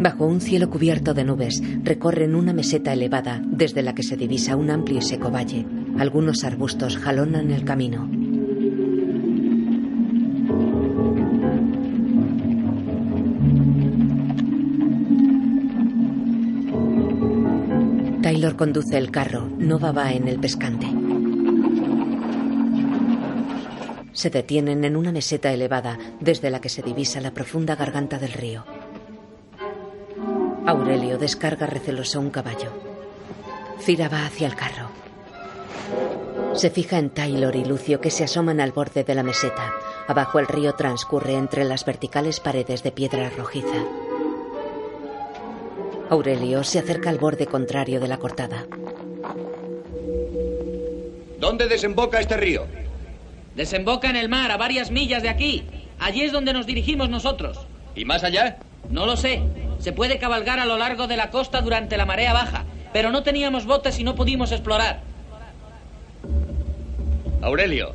Bajo 0.00 0.26
un 0.26 0.40
cielo 0.40 0.70
cubierto 0.70 1.12
de 1.12 1.24
nubes, 1.24 1.60
recorren 1.82 2.36
una 2.36 2.52
meseta 2.52 2.92
elevada 2.92 3.42
desde 3.44 3.82
la 3.82 3.96
que 3.96 4.04
se 4.04 4.16
divisa 4.16 4.54
un 4.54 4.70
amplio 4.70 4.98
y 4.98 5.02
seco 5.02 5.28
valle. 5.28 5.66
Algunos 5.98 6.44
arbustos 6.44 6.96
jalonan 6.96 7.50
el 7.50 7.64
camino. 7.64 8.08
Taylor 18.22 18.54
conduce 18.54 18.98
el 18.98 19.10
carro, 19.10 19.48
Nova 19.58 19.90
va 19.90 20.12
en 20.12 20.28
el 20.28 20.38
pescante. 20.38 20.86
Se 24.12 24.30
detienen 24.30 24.84
en 24.84 24.94
una 24.94 25.10
meseta 25.10 25.52
elevada 25.52 25.98
desde 26.20 26.50
la 26.50 26.60
que 26.60 26.68
se 26.68 26.82
divisa 26.82 27.20
la 27.20 27.32
profunda 27.32 27.74
garganta 27.74 28.18
del 28.20 28.32
río. 28.32 28.77
Aurelio 30.68 31.16
descarga 31.16 31.64
receloso 31.64 32.20
un 32.20 32.28
caballo. 32.28 32.70
Cira 33.80 34.10
va 34.10 34.26
hacia 34.26 34.46
el 34.46 34.54
carro. 34.54 34.90
Se 36.52 36.68
fija 36.68 36.98
en 36.98 37.08
Taylor 37.08 37.56
y 37.56 37.64
Lucio 37.64 38.02
que 38.02 38.10
se 38.10 38.24
asoman 38.24 38.60
al 38.60 38.72
borde 38.72 39.02
de 39.02 39.14
la 39.14 39.22
meseta. 39.22 39.72
Abajo 40.06 40.38
el 40.38 40.46
río 40.46 40.74
transcurre 40.74 41.36
entre 41.36 41.64
las 41.64 41.86
verticales 41.86 42.38
paredes 42.40 42.82
de 42.82 42.92
piedra 42.92 43.30
rojiza. 43.30 43.82
Aurelio 46.10 46.62
se 46.64 46.80
acerca 46.80 47.08
al 47.08 47.16
borde 47.16 47.46
contrario 47.46 47.98
de 47.98 48.08
la 48.08 48.18
cortada. 48.18 48.66
¿Dónde 51.40 51.66
desemboca 51.66 52.20
este 52.20 52.36
río? 52.36 52.66
Desemboca 53.56 54.10
en 54.10 54.16
el 54.16 54.28
mar, 54.28 54.50
a 54.50 54.58
varias 54.58 54.90
millas 54.90 55.22
de 55.22 55.30
aquí. 55.30 55.64
Allí 55.98 56.24
es 56.24 56.32
donde 56.32 56.52
nos 56.52 56.66
dirigimos 56.66 57.08
nosotros. 57.08 57.58
¿Y 57.94 58.04
más 58.04 58.22
allá? 58.22 58.58
No 58.90 59.06
lo 59.06 59.16
sé. 59.16 59.42
Se 59.78 59.92
puede 59.92 60.18
cabalgar 60.18 60.58
a 60.58 60.64
lo 60.64 60.76
largo 60.76 61.06
de 61.06 61.16
la 61.16 61.30
costa 61.30 61.60
durante 61.60 61.96
la 61.96 62.06
marea 62.06 62.32
baja, 62.32 62.64
pero 62.92 63.10
no 63.10 63.22
teníamos 63.22 63.64
botes 63.64 63.98
y 63.98 64.04
no 64.04 64.14
pudimos 64.14 64.50
explorar. 64.52 65.00
Aurelio, 67.42 67.94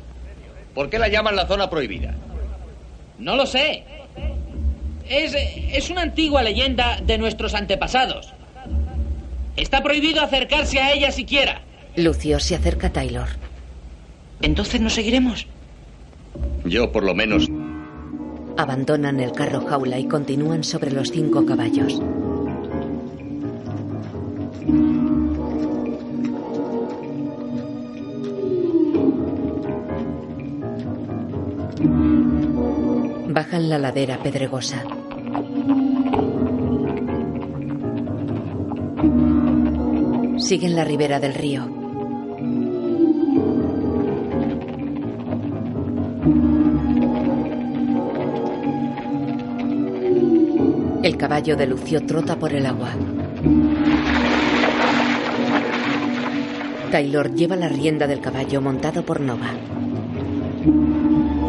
¿por 0.74 0.88
qué 0.88 0.98
la 0.98 1.08
llaman 1.08 1.36
la 1.36 1.46
zona 1.46 1.68
prohibida? 1.68 2.14
No 3.18 3.36
lo 3.36 3.46
sé. 3.46 3.84
Es, 5.08 5.34
es 5.34 5.90
una 5.90 6.02
antigua 6.02 6.42
leyenda 6.42 6.98
de 7.02 7.18
nuestros 7.18 7.54
antepasados. 7.54 8.32
Está 9.56 9.82
prohibido 9.82 10.22
acercarse 10.22 10.80
a 10.80 10.92
ella 10.92 11.12
siquiera. 11.12 11.60
Lucio 11.96 12.40
se 12.40 12.56
acerca 12.56 12.88
a 12.88 12.92
Taylor. 12.92 13.28
¿Entonces 14.40 14.80
nos 14.80 14.94
seguiremos? 14.94 15.46
Yo, 16.64 16.90
por 16.90 17.04
lo 17.04 17.14
menos. 17.14 17.48
Abandonan 18.56 19.18
el 19.18 19.32
carro 19.32 19.66
jaula 19.66 19.98
y 19.98 20.06
continúan 20.06 20.62
sobre 20.62 20.92
los 20.92 21.10
cinco 21.10 21.44
caballos. 21.44 22.00
Bajan 33.28 33.68
la 33.68 33.78
ladera 33.78 34.22
pedregosa. 34.22 34.84
Siguen 40.38 40.76
la 40.76 40.84
ribera 40.84 41.18
del 41.18 41.34
río. 41.34 41.84
El 51.04 51.18
caballo 51.18 51.54
de 51.54 51.66
Lucio 51.66 52.06
trota 52.06 52.38
por 52.38 52.54
el 52.54 52.64
agua. 52.64 52.88
Taylor 56.90 57.34
lleva 57.34 57.56
la 57.56 57.68
rienda 57.68 58.06
del 58.06 58.22
caballo 58.22 58.62
montado 58.62 59.04
por 59.04 59.20
Nova. 59.20 59.50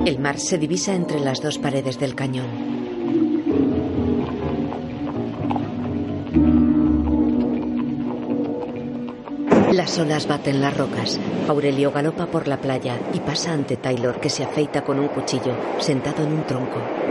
El 0.06 0.20
mar 0.20 0.40
se 0.40 0.58
divisa 0.58 0.94
entre 0.94 1.22
las 1.22 1.42
dos 1.42 1.58
paredes 1.58 1.98
del 1.98 2.16
cañón. 2.16 2.48
Las 9.72 9.98
olas 9.98 10.28
baten 10.28 10.60
las 10.60 10.76
rocas. 10.76 11.18
Aurelio 11.48 11.94
galopa 11.94 12.26
por 12.26 12.50
la 12.50 12.60
playa 12.60 13.00
y 13.14 13.22
pasa 13.22 13.54
ante 13.54 13.78
Taylor 13.78 14.20
que 14.20 14.30
se 14.30 14.44
afeita 14.44 14.84
con 14.84 15.00
un 15.00 15.08
cuchillo 15.08 15.56
sentado 15.80 16.24
en 16.26 16.34
un 16.34 16.44
tronco. 16.46 17.05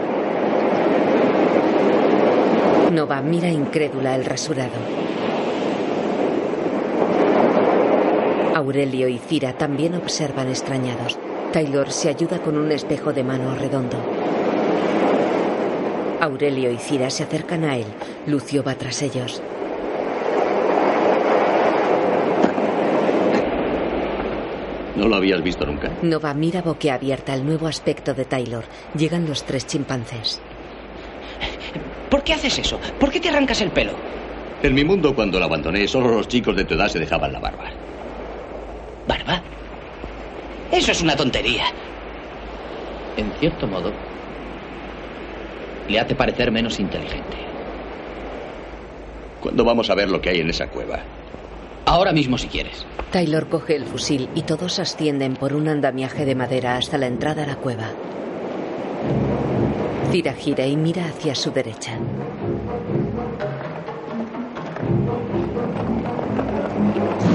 Nova 2.95 3.21
mira 3.23 3.49
incrédula 3.49 4.15
el 4.15 4.25
rasurado. 4.25 4.79
Aurelio 8.55 9.09
y 9.09 9.19
Cira 9.19 9.53
también 9.55 9.97
observan 9.97 10.49
extrañados. 10.49 11.19
Taylor 11.53 11.91
se 11.91 12.09
ayuda 12.09 12.39
con 12.39 12.57
un 12.57 12.71
espejo 12.71 13.13
de 13.13 13.25
mano 13.25 13.57
redondo. 13.57 13.97
Aurelio 16.21 16.71
y 16.71 16.77
Cira 16.77 17.11
se 17.11 17.25
acercan 17.25 17.65
a 17.65 17.77
él. 17.77 17.87
Lucio 18.29 18.63
va 18.63 18.77
tras 18.77 19.03
ellos. 19.03 19.43
¿No 24.95 25.09
lo 25.09 25.17
habías 25.17 25.43
visto 25.43 25.67
nunca? 25.67 25.91
Nova 26.03 26.33
mira 26.33 26.63
boquiabierta 26.63 27.35
el 27.35 27.45
nuevo 27.45 27.67
aspecto 27.67 28.15
de 28.15 28.25
Taylor. 28.25 28.63
Llegan 28.97 29.27
los 29.27 29.43
tres 29.43 29.67
chimpancés. 29.67 30.41
¿Por 32.15 32.23
qué 32.23 32.35
haces 32.35 32.61
eso? 32.61 32.79
¿Por 33.01 33.11
qué 33.11 33.19
te 33.19 33.29
arrancas 33.29 33.61
el 33.61 33.73
pelo? 33.73 33.91
En 34.63 34.73
mi 34.73 34.85
mundo, 34.85 35.17
cuando 35.17 35.41
lo 35.41 35.47
abandoné, 35.47 35.89
solo 35.89 36.13
los 36.13 36.29
chicos 36.29 36.55
de 36.55 36.65
tu 36.65 36.75
edad 36.75 36.87
se 36.87 37.01
dejaban 37.01 37.33
la 37.33 37.41
barba. 37.41 37.65
¿Barba? 39.09 39.43
Eso 40.71 40.93
es 40.93 41.03
una 41.03 41.17
tontería. 41.17 41.65
En 43.17 43.33
cierto 43.41 43.67
modo, 43.67 43.91
le 45.89 45.99
hace 45.99 46.15
parecer 46.15 46.53
menos 46.53 46.79
inteligente. 46.79 47.37
¿Cuándo 49.41 49.65
vamos 49.65 49.91
a 49.91 49.97
ver 49.97 50.09
lo 50.09 50.21
que 50.21 50.31
hay 50.31 50.39
en 50.39 50.51
esa 50.51 50.69
cueva? 50.69 51.01
Ahora 51.85 52.13
mismo 52.13 52.39
si 52.39 52.47
quieres. 52.47 52.87
Taylor 53.11 53.49
coge 53.49 53.75
el 53.75 53.87
fusil 53.87 54.29
y 54.37 54.43
todos 54.43 54.79
ascienden 54.79 55.35
por 55.35 55.53
un 55.53 55.67
andamiaje 55.67 56.25
de 56.25 56.37
madera 56.37 56.77
hasta 56.77 56.97
la 56.97 57.09
entrada 57.09 57.43
a 57.43 57.47
la 57.47 57.57
cueva. 57.57 57.91
Cira 60.15 60.33
gira 60.33 60.65
y 60.65 60.77
mira 60.77 61.07
hacia 61.07 61.35
su 61.35 61.51
derecha. 61.51 61.99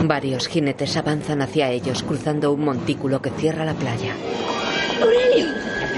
Varios 0.06 0.48
jinetes 0.48 0.96
avanzan 0.96 1.42
hacia 1.42 1.72
ellos 1.72 2.04
cruzando 2.04 2.54
un 2.54 2.64
montículo 2.64 3.22
que 3.22 3.32
cierra 3.32 3.66
la 3.66 3.74
playa. 3.74 4.14
¡Aurelio! 5.02 5.48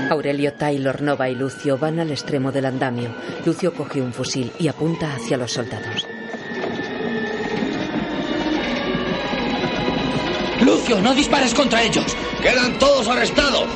Aurelio, 0.09 0.53
Taylor, 0.53 1.03
Nova 1.03 1.29
y 1.29 1.35
Lucio 1.35 1.77
van 1.77 1.99
al 1.99 2.09
extremo 2.09 2.51
del 2.51 2.65
andamio. 2.65 3.13
Lucio 3.45 3.75
coge 3.75 4.01
un 4.01 4.11
fusil 4.11 4.51
y 4.57 4.67
apunta 4.67 5.13
hacia 5.13 5.37
los 5.37 5.51
soldados. 5.51 6.07
Lucio, 10.65 10.99
no 10.99 11.13
dispares 11.13 11.53
contra 11.53 11.83
ellos. 11.83 12.17
Quedan 12.41 12.79
todos 12.79 13.07
arrestados. 13.07 13.67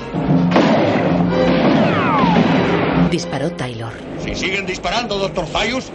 Disparó 3.15 3.49
Taylor. 3.49 3.93
Si 4.25 4.35
siguen 4.35 4.65
disparando, 4.65 5.17
doctor 5.17 5.47
Zayus, 5.47 5.85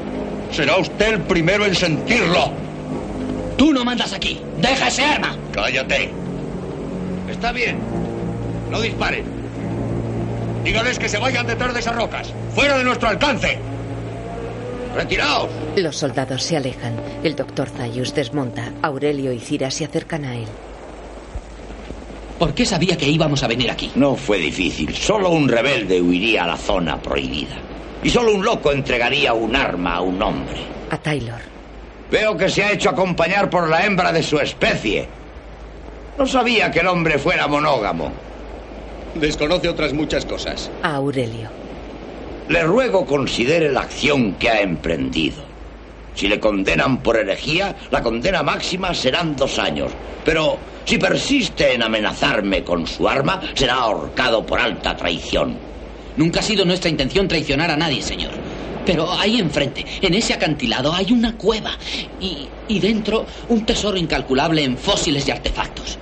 será 0.51 0.79
usted 0.79 1.17
el 1.17 1.21
primero 1.21 1.67
en 1.67 1.75
sentirlo. 1.75 2.51
Tú 3.59 3.75
no 3.75 3.85
mandas 3.85 4.15
aquí. 4.15 4.41
Deja 4.57 4.89
ese 4.89 5.05
arma. 5.05 5.37
Cállate. 5.53 6.11
Está 7.31 7.53
bien. 7.53 7.79
No 8.71 8.81
disparen. 8.81 9.27
Dígales 10.65 10.99
que 10.99 11.11
se 11.11 11.19
vayan 11.19 11.47
detrás 11.47 11.75
de 11.75 11.81
esas 11.81 11.95
rocas. 11.95 12.33
Fuera 12.55 12.79
de 12.79 12.85
nuestro 12.85 13.11
alcance. 13.11 13.59
Retiraos. 14.97 15.51
Los 15.77 15.99
soldados 15.99 16.43
se 16.43 16.57
alejan. 16.57 16.95
El 17.23 17.37
doctor 17.37 17.69
Zayus 17.69 18.15
desmonta. 18.15 18.73
Aurelio 18.81 19.31
y 19.35 19.41
Cira 19.41 19.71
se 19.71 19.85
acercan 19.85 20.25
a 20.25 20.37
él. 20.37 20.49
¿Por 22.41 22.55
qué 22.55 22.65
sabía 22.65 22.97
que 22.97 23.07
íbamos 23.07 23.43
a 23.43 23.49
venir 23.49 23.71
aquí? 23.71 23.93
No 23.97 24.17
fue 24.17 24.39
difícil. 24.39 24.97
Solo 24.97 25.29
un 25.29 25.47
rebelde 25.47 26.01
huiría 26.01 26.45
a 26.45 26.47
la 26.47 26.57
zona 26.57 26.97
prohibida. 26.97 27.57
Y 28.03 28.09
solo 28.09 28.33
un 28.33 28.43
loco 28.43 28.73
entregaría 28.73 29.35
un 29.35 29.55
arma 29.55 29.97
a 29.97 30.01
un 30.01 30.23
hombre. 30.23 30.57
A 30.89 30.97
Taylor. 30.97 31.39
Veo 32.11 32.39
que 32.39 32.49
se 32.49 32.65
ha 32.65 32.73
hecho 32.73 32.89
acompañar 32.89 33.51
por 33.51 33.69
la 33.69 33.85
hembra 33.85 34.11
de 34.11 34.23
su 34.23 34.39
especie. 34.39 35.07
No 36.17 36.27
sabía 36.27 36.71
que 36.71 36.81
el 36.81 36.87
hombre 36.87 37.19
fuera 37.19 37.47
monógamo. 37.47 38.11
Desconoce 39.17 39.69
otras 39.69 39.93
muchas 39.93 40.25
cosas. 40.25 40.71
A 40.83 40.95
Aurelio. 40.95 41.51
Le 42.49 42.63
ruego 42.63 43.05
considere 43.05 43.71
la 43.71 43.83
acción 43.83 44.33
que 44.37 44.49
ha 44.49 44.63
emprendido. 44.63 45.50
Si 46.15 46.29
le 46.29 46.41
condenan 46.41 47.03
por 47.03 47.17
herejía, 47.17 47.77
la 47.91 48.03
condena 48.03 48.43
máxima 48.43 48.95
serán 48.95 49.37
dos 49.37 49.59
años. 49.59 49.93
Pero 50.25 50.59
si 50.85 50.99
persiste 50.99 51.75
en 51.75 51.83
amenazarme 51.83 52.65
con 52.65 52.87
su 52.87 53.09
arma, 53.09 53.41
será 53.55 53.75
ahorcado 53.75 54.45
por 54.45 54.61
alta 54.61 54.97
traición. 54.97 55.57
Nunca 56.17 56.41
ha 56.41 56.43
sido 56.43 56.65
nuestra 56.65 56.91
intención 56.91 57.29
traicionar 57.29 57.71
a 57.71 57.77
nadie, 57.77 58.03
señor. 58.03 58.33
Pero 58.85 59.11
ahí 59.13 59.39
enfrente, 59.39 59.85
en 60.01 60.15
ese 60.15 60.35
acantilado, 60.35 60.93
hay 60.93 61.13
una 61.13 61.37
cueva. 61.37 61.73
Y, 62.21 62.49
y 62.69 62.81
dentro, 62.81 63.27
un 63.49 63.65
tesoro 63.65 63.97
incalculable 63.97 64.65
en 64.65 64.77
fósiles 64.77 65.29
y 65.29 65.31
artefactos. 65.31 65.99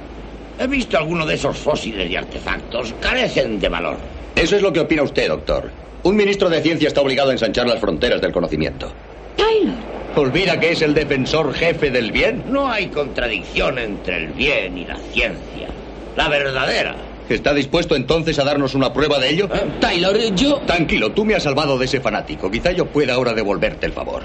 He 0.58 0.66
visto 0.66 0.96
alguno 0.96 1.26
de 1.26 1.34
esos 1.34 1.56
fósiles 1.56 2.10
y 2.10 2.16
artefactos. 2.16 2.94
Carecen 3.00 3.60
de 3.60 3.68
valor. 3.68 3.96
Eso 4.34 4.56
es 4.56 4.62
lo 4.62 4.72
que 4.72 4.80
opina 4.80 5.02
usted, 5.02 5.28
doctor. 5.28 5.70
Un 6.02 6.16
ministro 6.16 6.48
de 6.48 6.62
ciencia 6.62 6.88
está 6.88 7.00
obligado 7.00 7.30
a 7.30 7.32
ensanchar 7.32 7.66
las 7.66 7.80
fronteras 7.80 8.20
del 8.20 8.32
conocimiento. 8.32 8.92
Taylor. 9.38 9.74
¿Olvida 10.16 10.60
que 10.60 10.72
es 10.72 10.82
el 10.82 10.92
defensor 10.92 11.54
jefe 11.54 11.90
del 11.90 12.12
bien? 12.12 12.44
No 12.50 12.70
hay 12.70 12.88
contradicción 12.88 13.78
entre 13.78 14.16
el 14.16 14.28
bien 14.32 14.76
y 14.76 14.84
la 14.84 14.96
ciencia. 15.12 15.68
La 16.16 16.28
verdadera. 16.28 16.96
¿Está 17.28 17.54
dispuesto 17.54 17.94
entonces 17.94 18.38
a 18.38 18.44
darnos 18.44 18.74
una 18.74 18.92
prueba 18.92 19.18
de 19.18 19.30
ello? 19.30 19.48
Taylor, 19.80 20.18
yo... 20.34 20.60
Tranquilo, 20.66 21.12
tú 21.12 21.24
me 21.24 21.34
has 21.34 21.42
salvado 21.42 21.78
de 21.78 21.84
ese 21.84 22.00
fanático. 22.00 22.50
Quizá 22.50 22.72
yo 22.72 22.86
pueda 22.86 23.14
ahora 23.14 23.32
devolverte 23.32 23.86
el 23.86 23.92
favor. 23.92 24.22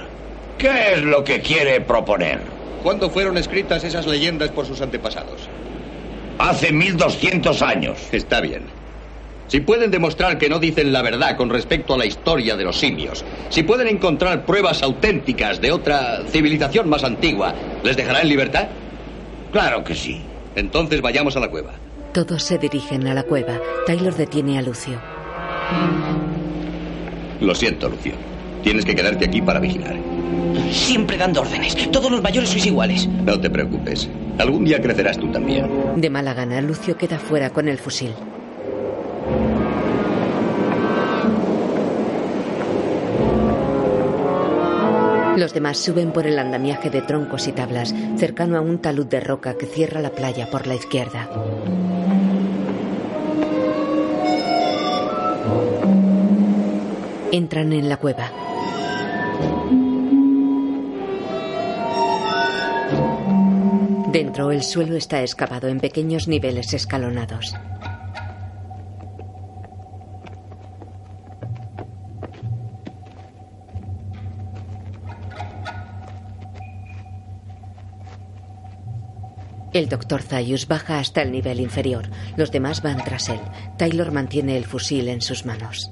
¿Qué 0.57 0.94
es 0.94 1.03
lo 1.03 1.23
que 1.23 1.41
quiere 1.41 1.81
proponer? 1.81 2.40
¿Cuándo 2.81 3.10
fueron 3.10 3.38
escritas 3.38 3.84
esas 3.84 4.07
leyendas 4.07 4.49
por 4.49 4.65
sus 4.65 4.81
antepasados? 4.81 5.49
Hace 6.40 6.72
1200 6.72 7.61
años. 7.61 7.98
Está 8.11 8.41
bien. 8.41 8.64
Si 9.48 9.60
pueden 9.60 9.91
demostrar 9.91 10.38
que 10.38 10.49
no 10.49 10.60
dicen 10.60 10.91
la 10.91 11.02
verdad 11.02 11.38
con 11.38 11.49
respecto 11.49 11.94
a 11.94 11.98
la 11.98 12.06
historia 12.06 12.56
de 12.56 12.64
los 12.64 12.80
simios, 12.80 13.24
si 13.49 13.64
pueden 13.64 13.88
encontrar 13.88 14.45
pruebas 14.45 14.82
auténticas 14.82 15.61
de 15.61 15.72
otra 15.72 16.24
civilización 16.30 16.90
más 16.90 17.03
antigua, 17.03 17.53
¿les 17.84 17.95
dejará 17.95 18.22
en 18.22 18.30
libertad? 18.30 18.68
Claro 19.52 19.84
que 19.84 19.95
sí. 19.95 20.22
Entonces 20.56 21.02
vayamos 21.02 21.36
a 21.36 21.40
la 21.40 21.49
cueva. 21.49 21.74
Todos 22.14 22.44
se 22.44 22.57
dirigen 22.57 23.07
a 23.07 23.14
la 23.14 23.24
cueva. 23.24 23.60
Taylor 23.86 24.15
detiene 24.15 24.57
a 24.57 24.61
Lucio. 24.61 24.99
Lo 27.41 27.53
siento, 27.56 27.90
Lucio. 27.90 28.14
Tienes 28.64 28.86
que 28.86 28.95
quedarte 28.95 29.26
aquí 29.26 29.41
para 29.41 29.60
vigilar. 29.60 29.95
Siempre 30.72 31.18
dando 31.18 31.41
órdenes. 31.41 31.76
Todos 31.91 32.11
los 32.11 32.22
mayores 32.22 32.49
sois 32.49 32.65
iguales. 32.65 33.07
No 33.07 33.40
te 33.40 33.49
preocupes. 33.49 34.10
Algún 34.38 34.64
día 34.64 34.82
crecerás 34.82 35.18
tú 35.18 35.28
también. 35.32 35.68
De 35.98 36.10
mala 36.10 36.34
gana, 36.34 36.61
Lucio 36.61 36.95
queda 36.98 37.20
fuera 37.20 37.49
con 37.49 37.68
el 37.68 37.78
fusil. 37.78 38.14
Los 45.36 45.54
demás 45.54 45.80
suben 45.80 46.12
por 46.12 46.28
el 46.28 46.38
andamiaje 46.38 46.90
de 46.90 47.02
troncos 47.02 47.48
y 47.48 47.52
tablas, 47.52 47.94
cercano 48.18 48.58
a 48.58 48.62
un 48.62 48.80
talud 48.80 49.08
de 49.08 49.20
roca 49.20 49.56
que 49.56 49.66
cierra 49.66 50.00
la 50.00 50.12
playa 50.12 50.50
por 50.50 50.68
la 50.68 50.76
izquierda. 50.76 51.28
Entran 57.32 57.74
en 57.74 57.90
la 57.90 57.98
cueva. 57.98 58.32
Dentro 64.12 64.52
el 64.52 64.62
suelo 64.62 64.96
está 64.96 65.22
excavado 65.22 65.68
en 65.68 65.80
pequeños 65.80 66.28
niveles 66.28 66.74
escalonados. 66.74 67.56
El 79.74 79.90
doctor 79.90 80.22
Zayus 80.22 80.68
baja 80.68 81.00
hasta 81.00 81.24
el 81.24 81.32
nivel 81.32 81.60
inferior. 81.60 82.08
Los 82.38 82.52
demás 82.52 82.84
van 82.84 83.04
tras 83.04 83.30
él. 83.30 83.40
Taylor 83.76 84.12
mantiene 84.12 84.56
el 84.56 84.66
fusil 84.66 85.08
en 85.08 85.20
sus 85.20 85.45
manos. 85.45 85.90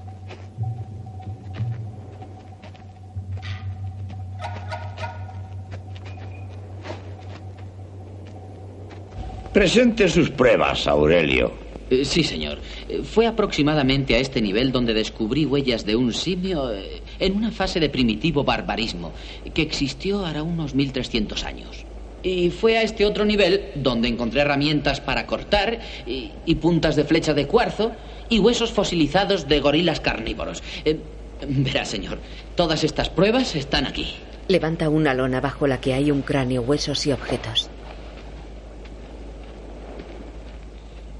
Presente 9.52 10.08
sus 10.08 10.30
pruebas, 10.30 10.88
Aurelio. 10.88 11.52
Eh, 11.90 12.06
sí, 12.06 12.24
señor. 12.24 12.60
Eh, 12.88 13.02
Fue 13.04 13.26
aproximadamente 13.26 14.16
a 14.16 14.20
este 14.20 14.42
nivel 14.42 14.72
donde 14.72 14.94
descubrí 14.94 15.46
huellas 15.46 15.86
de 15.86 15.96
un 15.96 16.14
simio 16.14 16.72
eh, 16.72 17.02
en 17.20 17.36
una 17.36 17.52
fase 17.52 17.80
de 17.80 17.90
primitivo 17.90 18.44
barbarismo 18.44 19.12
que 19.54 19.64
existió 19.64 20.24
hará 20.24 20.44
unos 20.44 20.76
1300 20.76 21.44
años. 21.44 21.86
Y 22.24 22.52
fue 22.52 22.78
a 22.78 22.84
este 22.84 23.06
otro 23.06 23.26
nivel 23.26 23.72
donde 23.76 24.08
encontré 24.08 24.42
herramientas 24.42 25.02
para 25.02 25.26
cortar 25.26 25.80
y, 26.06 26.32
y 26.46 26.56
puntas 26.56 26.96
de 26.96 27.04
flecha 27.04 27.34
de 27.34 27.48
cuarzo 27.48 27.94
y 28.30 28.40
huesos 28.40 28.72
fosilizados 28.72 29.48
de 29.48 29.60
gorilas 29.60 30.00
carnívoros. 30.00 30.64
Eh, 30.86 31.00
verá, 31.48 31.86
señor, 31.86 32.20
todas 32.56 32.84
estas 32.84 33.10
pruebas 33.10 33.56
están 33.56 33.86
aquí. 33.86 34.16
Levanta 34.48 34.90
una 34.90 35.14
lona 35.14 35.42
bajo 35.42 35.68
la 35.68 35.80
que 35.80 35.94
hay 35.94 36.12
un 36.12 36.22
cráneo, 36.22 36.62
huesos 36.62 37.06
y 37.08 37.12
objetos. 37.12 37.70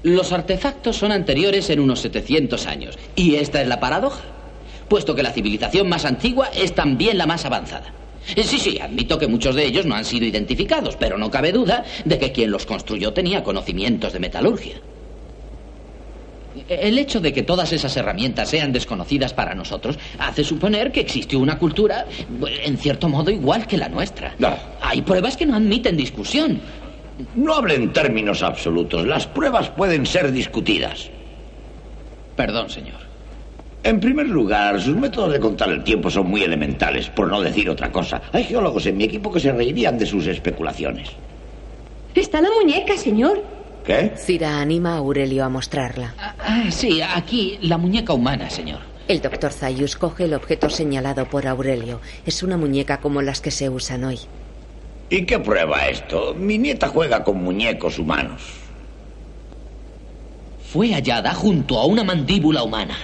Los 0.02 0.32
artefactos 0.32 0.96
son 0.96 1.12
anteriores 1.12 1.70
en 1.70 1.78
unos 1.78 2.00
700 2.00 2.66
años. 2.66 2.98
Y 3.14 3.36
esta 3.36 3.62
es 3.62 3.68
la 3.68 3.78
paradoja. 3.78 4.22
Puesto 4.88 5.14
que 5.14 5.22
la 5.22 5.32
civilización 5.32 5.88
más 5.88 6.04
antigua 6.04 6.48
es 6.48 6.74
también 6.74 7.18
la 7.18 7.26
más 7.26 7.44
avanzada. 7.44 7.94
Eh, 8.36 8.42
Sí, 8.44 8.58
sí, 8.58 8.78
admito 8.78 9.18
que 9.18 9.26
muchos 9.26 9.54
de 9.54 9.64
ellos 9.64 9.86
no 9.86 9.94
han 9.94 10.04
sido 10.04 10.26
identificados, 10.26 10.96
pero 10.96 11.18
no 11.18 11.30
cabe 11.30 11.52
duda 11.52 11.84
de 12.04 12.18
que 12.18 12.32
quien 12.32 12.50
los 12.50 12.66
construyó 12.66 13.12
tenía 13.12 13.42
conocimientos 13.42 14.12
de 14.12 14.18
metalurgia. 14.20 14.76
El 16.68 16.98
hecho 16.98 17.20
de 17.20 17.32
que 17.32 17.42
todas 17.42 17.72
esas 17.72 17.96
herramientas 17.96 18.50
sean 18.50 18.72
desconocidas 18.72 19.32
para 19.32 19.54
nosotros 19.54 19.98
hace 20.18 20.44
suponer 20.44 20.92
que 20.92 21.00
existió 21.00 21.38
una 21.38 21.58
cultura, 21.58 22.06
en 22.64 22.76
cierto 22.76 23.08
modo, 23.08 23.30
igual 23.30 23.66
que 23.66 23.78
la 23.78 23.88
nuestra. 23.88 24.34
No. 24.38 24.54
Hay 24.82 25.00
pruebas 25.00 25.36
que 25.36 25.46
no 25.46 25.56
admiten 25.56 25.96
discusión. 25.96 26.60
No 27.34 27.54
hable 27.54 27.74
en 27.76 27.92
términos 27.92 28.42
absolutos. 28.42 29.06
Las 29.06 29.26
pruebas 29.26 29.70
pueden 29.70 30.04
ser 30.04 30.30
discutidas. 30.30 31.08
Perdón, 32.36 32.68
señor. 32.68 33.11
En 33.84 33.98
primer 33.98 34.28
lugar, 34.28 34.80
sus 34.80 34.96
métodos 34.96 35.32
de 35.32 35.40
contar 35.40 35.68
el 35.70 35.82
tiempo 35.82 36.08
son 36.08 36.28
muy 36.28 36.42
elementales, 36.42 37.10
por 37.10 37.28
no 37.28 37.40
decir 37.40 37.68
otra 37.68 37.90
cosa. 37.90 38.22
Hay 38.32 38.44
geólogos 38.44 38.86
en 38.86 38.96
mi 38.96 39.04
equipo 39.04 39.32
que 39.32 39.40
se 39.40 39.50
reirían 39.50 39.98
de 39.98 40.06
sus 40.06 40.26
especulaciones. 40.28 41.08
Está 42.14 42.40
la 42.40 42.50
muñeca, 42.50 42.96
señor. 42.96 43.42
¿Qué? 43.84 44.12
Cira 44.16 44.60
anima 44.60 44.94
a 44.94 44.98
Aurelio 44.98 45.44
a 45.44 45.48
mostrarla. 45.48 46.14
Ah, 46.18 46.66
sí, 46.70 47.00
aquí 47.02 47.58
la 47.62 47.76
muñeca 47.76 48.12
humana, 48.12 48.48
señor. 48.50 48.78
El 49.08 49.20
doctor 49.20 49.52
Zayus 49.52 49.96
coge 49.96 50.24
el 50.24 50.34
objeto 50.34 50.70
señalado 50.70 51.24
por 51.28 51.48
Aurelio. 51.48 52.00
Es 52.24 52.44
una 52.44 52.56
muñeca 52.56 52.98
como 53.00 53.20
las 53.20 53.40
que 53.40 53.50
se 53.50 53.68
usan 53.68 54.04
hoy. 54.04 54.20
¿Y 55.10 55.26
qué 55.26 55.40
prueba 55.40 55.88
esto? 55.88 56.34
Mi 56.34 56.56
nieta 56.56 56.86
juega 56.88 57.24
con 57.24 57.42
muñecos 57.42 57.98
humanos. 57.98 58.42
Fue 60.72 60.92
hallada 60.94 61.34
junto 61.34 61.78
a 61.78 61.86
una 61.86 62.04
mandíbula 62.04 62.62
humana. 62.62 62.96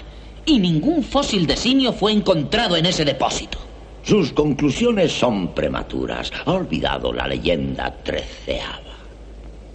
Y 0.49 0.59
ningún 0.59 1.05
fósil 1.05 1.47
de 1.47 1.59
simio 1.59 1.93
fue 1.93 2.11
encontrado 2.11 2.75
en 2.75 2.87
ese 2.87 3.05
depósito. 3.05 3.59
Sus 4.03 4.33
conclusiones 4.33 5.13
son 5.13 5.49
prematuras. 5.49 6.33
Ha 6.47 6.53
olvidado 6.53 7.13
la 7.13 7.29
leyenda 7.29 7.95
treceava. 8.03 8.81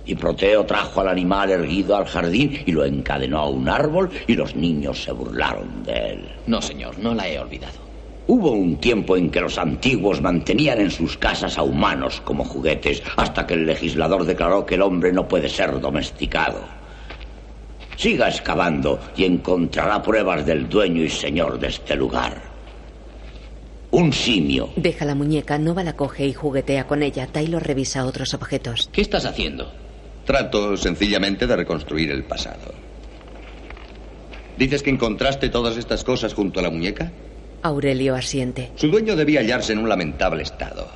Y 0.03 0.15
Proteo 0.15 0.65
trajo 0.65 1.01
al 1.01 1.09
animal 1.09 1.51
erguido 1.51 1.95
al 1.95 2.05
jardín 2.05 2.63
y 2.65 2.71
lo 2.71 2.83
encadenó 2.85 3.37
a 3.37 3.49
un 3.49 3.69
árbol 3.69 4.09
y 4.25 4.33
los 4.33 4.55
niños 4.55 5.03
se 5.03 5.11
burlaron 5.11 5.83
de 5.83 5.93
él. 5.93 6.29
No, 6.47 6.59
señor, 6.59 6.97
no 6.97 7.13
la 7.13 7.29
he 7.29 7.37
olvidado. 7.37 7.77
Hubo 8.25 8.49
un 8.49 8.77
tiempo 8.77 9.15
en 9.15 9.29
que 9.29 9.41
los 9.41 9.59
antiguos 9.59 10.21
mantenían 10.21 10.81
en 10.81 10.89
sus 10.89 11.19
casas 11.19 11.59
a 11.59 11.61
humanos 11.61 12.19
como 12.25 12.43
juguetes, 12.43 13.03
hasta 13.15 13.45
que 13.45 13.53
el 13.53 13.67
legislador 13.67 14.25
declaró 14.25 14.65
que 14.65 14.73
el 14.73 14.81
hombre 14.81 15.13
no 15.13 15.27
puede 15.27 15.49
ser 15.49 15.79
domesticado. 15.79 16.82
Siga 17.97 18.29
excavando 18.29 18.99
y 19.15 19.25
encontrará 19.25 20.01
pruebas 20.01 20.45
del 20.45 20.67
dueño 20.67 21.03
y 21.03 21.09
señor 21.09 21.59
de 21.59 21.67
este 21.67 21.95
lugar. 21.95 22.41
Un 23.91 24.11
simio. 24.11 24.69
Deja 24.75 25.05
la 25.05 25.13
muñeca, 25.13 25.59
Nova 25.59 25.83
la 25.83 25.95
coge 25.95 26.25
y 26.25 26.33
juguetea 26.33 26.87
con 26.87 27.03
ella. 27.03 27.27
Taylor 27.27 27.61
revisa 27.61 28.05
otros 28.05 28.33
objetos. 28.33 28.89
¿Qué 28.91 29.01
estás 29.01 29.25
haciendo? 29.25 29.71
Trato 30.25 30.75
sencillamente 30.77 31.45
de 31.45 31.55
reconstruir 31.55 32.09
el 32.09 32.23
pasado. 32.23 32.73
¿Dices 34.57 34.81
que 34.81 34.89
encontraste 34.89 35.49
todas 35.49 35.77
estas 35.77 36.03
cosas 36.03 36.33
junto 36.33 36.59
a 36.59 36.63
la 36.63 36.69
muñeca? 36.69 37.11
Aurelio 37.61 38.15
asiente. 38.15 38.71
Su 38.75 38.89
dueño 38.89 39.15
debía 39.15 39.41
hallarse 39.41 39.73
en 39.73 39.79
un 39.79 39.89
lamentable 39.89 40.43
estado. 40.43 40.87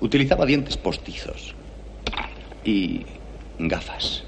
Utilizaba 0.00 0.46
dientes 0.46 0.76
postizos 0.76 1.54
y 2.64 3.02
gafas. 3.58 4.25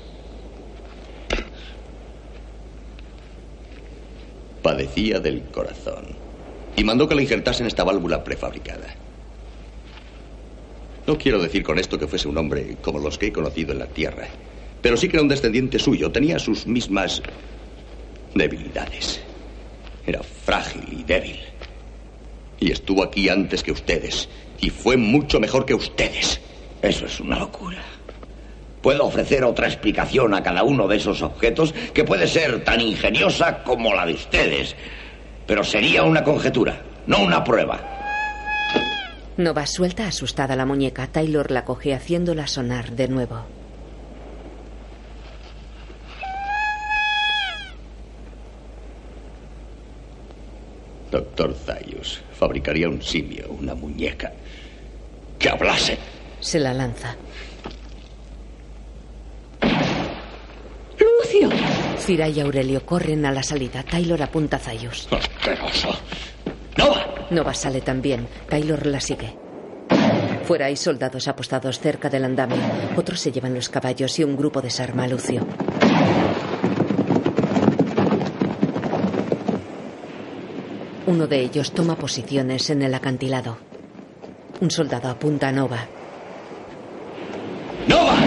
Padecía 4.62 5.20
del 5.20 5.43
corazón 5.44 6.06
y 6.76 6.85
mandó 6.85 7.09
que 7.09 7.14
le 7.14 7.22
injertasen 7.22 7.66
esta 7.66 7.85
válvula 7.85 8.22
prefabricada. 8.22 8.94
No 11.06 11.18
quiero 11.18 11.43
decir 11.43 11.62
con 11.62 11.78
esto 11.78 11.98
que 11.98 12.06
fuese 12.06 12.28
un 12.28 12.39
hombre 12.39 12.76
como 12.82 12.98
los 12.98 13.18
que 13.18 13.26
he 13.26 13.32
conocido 13.32 13.72
en 13.72 13.78
la 13.80 13.86
Tierra, 13.86 14.28
pero 14.80 14.97
sí 14.97 15.09
que 15.09 15.16
era 15.16 15.22
un 15.22 15.28
descendiente 15.28 15.78
suyo. 15.78 16.12
Tenía 16.12 16.39
sus 16.39 16.66
mismas 16.66 17.22
debilidades. 18.35 19.20
Era 20.06 20.22
frágil 20.22 20.85
y 20.93 21.02
débil. 21.02 21.40
Y 22.60 22.70
estuvo 22.70 23.02
aquí 23.02 23.28
antes 23.28 23.62
que 23.62 23.72
ustedes. 23.72 24.28
Y 24.60 24.70
fue 24.70 24.97
mucho 24.97 25.40
mejor 25.40 25.66
que 25.66 25.74
ustedes. 25.74 26.40
Eso 26.82 27.06
es 27.06 27.20
una 27.20 27.39
locura. 27.39 27.82
Puedo 28.83 29.07
ofrecer 29.07 29.45
otra 29.45 29.67
explicación 29.67 30.35
a 30.35 30.43
cada 30.43 30.63
uno 30.63 30.87
de 30.87 30.97
esos 30.97 31.23
objetos 31.23 31.73
que 31.93 32.05
puede 32.05 32.27
ser 32.27 32.65
tan 32.65 32.81
ingeniosa 32.81 33.63
como 33.65 33.95
la 33.95 34.07
de 34.07 34.15
ustedes. 34.15 34.77
Pero 35.47 35.65
sería 35.65 36.05
una 36.05 36.23
conjetura, 36.23 36.83
no 37.07 37.23
una 37.23 37.43
prueba. 37.43 37.81
Nova 39.37 39.67
suelta 39.67 40.07
asustada 40.07 40.57
la 40.57 40.67
muñeca. 40.67 41.07
Taylor 41.07 41.51
la 41.51 41.65
coge 41.65 41.95
haciéndola 41.95 42.47
sonar 42.47 42.93
de 42.93 43.09
nuevo. 43.09 43.45
Doctor 51.11 51.55
Zayus 51.55 52.21
fabricaría 52.33 52.89
un 52.89 53.01
simio, 53.01 53.49
una 53.51 53.75
muñeca, 53.75 54.33
que 55.39 55.49
hablase. 55.49 55.97
Se 56.41 56.59
la 56.59 56.75
lanza. 56.75 57.17
Cira 61.98 62.28
y 62.28 62.40
Aurelio 62.40 62.85
corren 62.85 63.27
a 63.27 63.32
la 63.32 63.43
salida. 63.43 63.82
Taylor 63.82 64.23
apunta 64.23 64.56
a 64.56 64.60
Zayus. 64.60 65.09
¡Asqueroso! 65.10 65.89
¡Nova! 66.77 67.06
Nova 67.31 67.55
sale 67.55 67.81
también. 67.81 68.27
Taylor 68.48 68.86
la 68.86 69.01
sigue. 69.01 69.36
Fuera 70.44 70.66
hay 70.66 70.77
soldados 70.77 71.28
apostados 71.28 71.78
cerca 71.78 72.09
del 72.09 72.24
andamio. 72.24 72.56
Otros 72.97 73.20
se 73.20 73.31
llevan 73.32 73.55
los 73.55 73.69
caballos 73.69 74.19
y 74.19 74.24
un 74.24 74.36
grupo 74.36 74.62
desarma 74.62 75.05
a 75.05 75.09
Lucio. 75.09 75.47
Uno 81.06 81.27
de 81.27 81.40
ellos 81.40 81.73
toma 81.73 81.97
posiciones 81.97 82.70
en 82.70 82.82
el 82.82 82.94
acantilado. 82.94 83.59
Un 84.60 84.70
soldado 84.70 85.09
apunta 85.09 85.48
a 85.48 85.52
Nova. 85.52 85.86
¡Nova! 87.86 88.18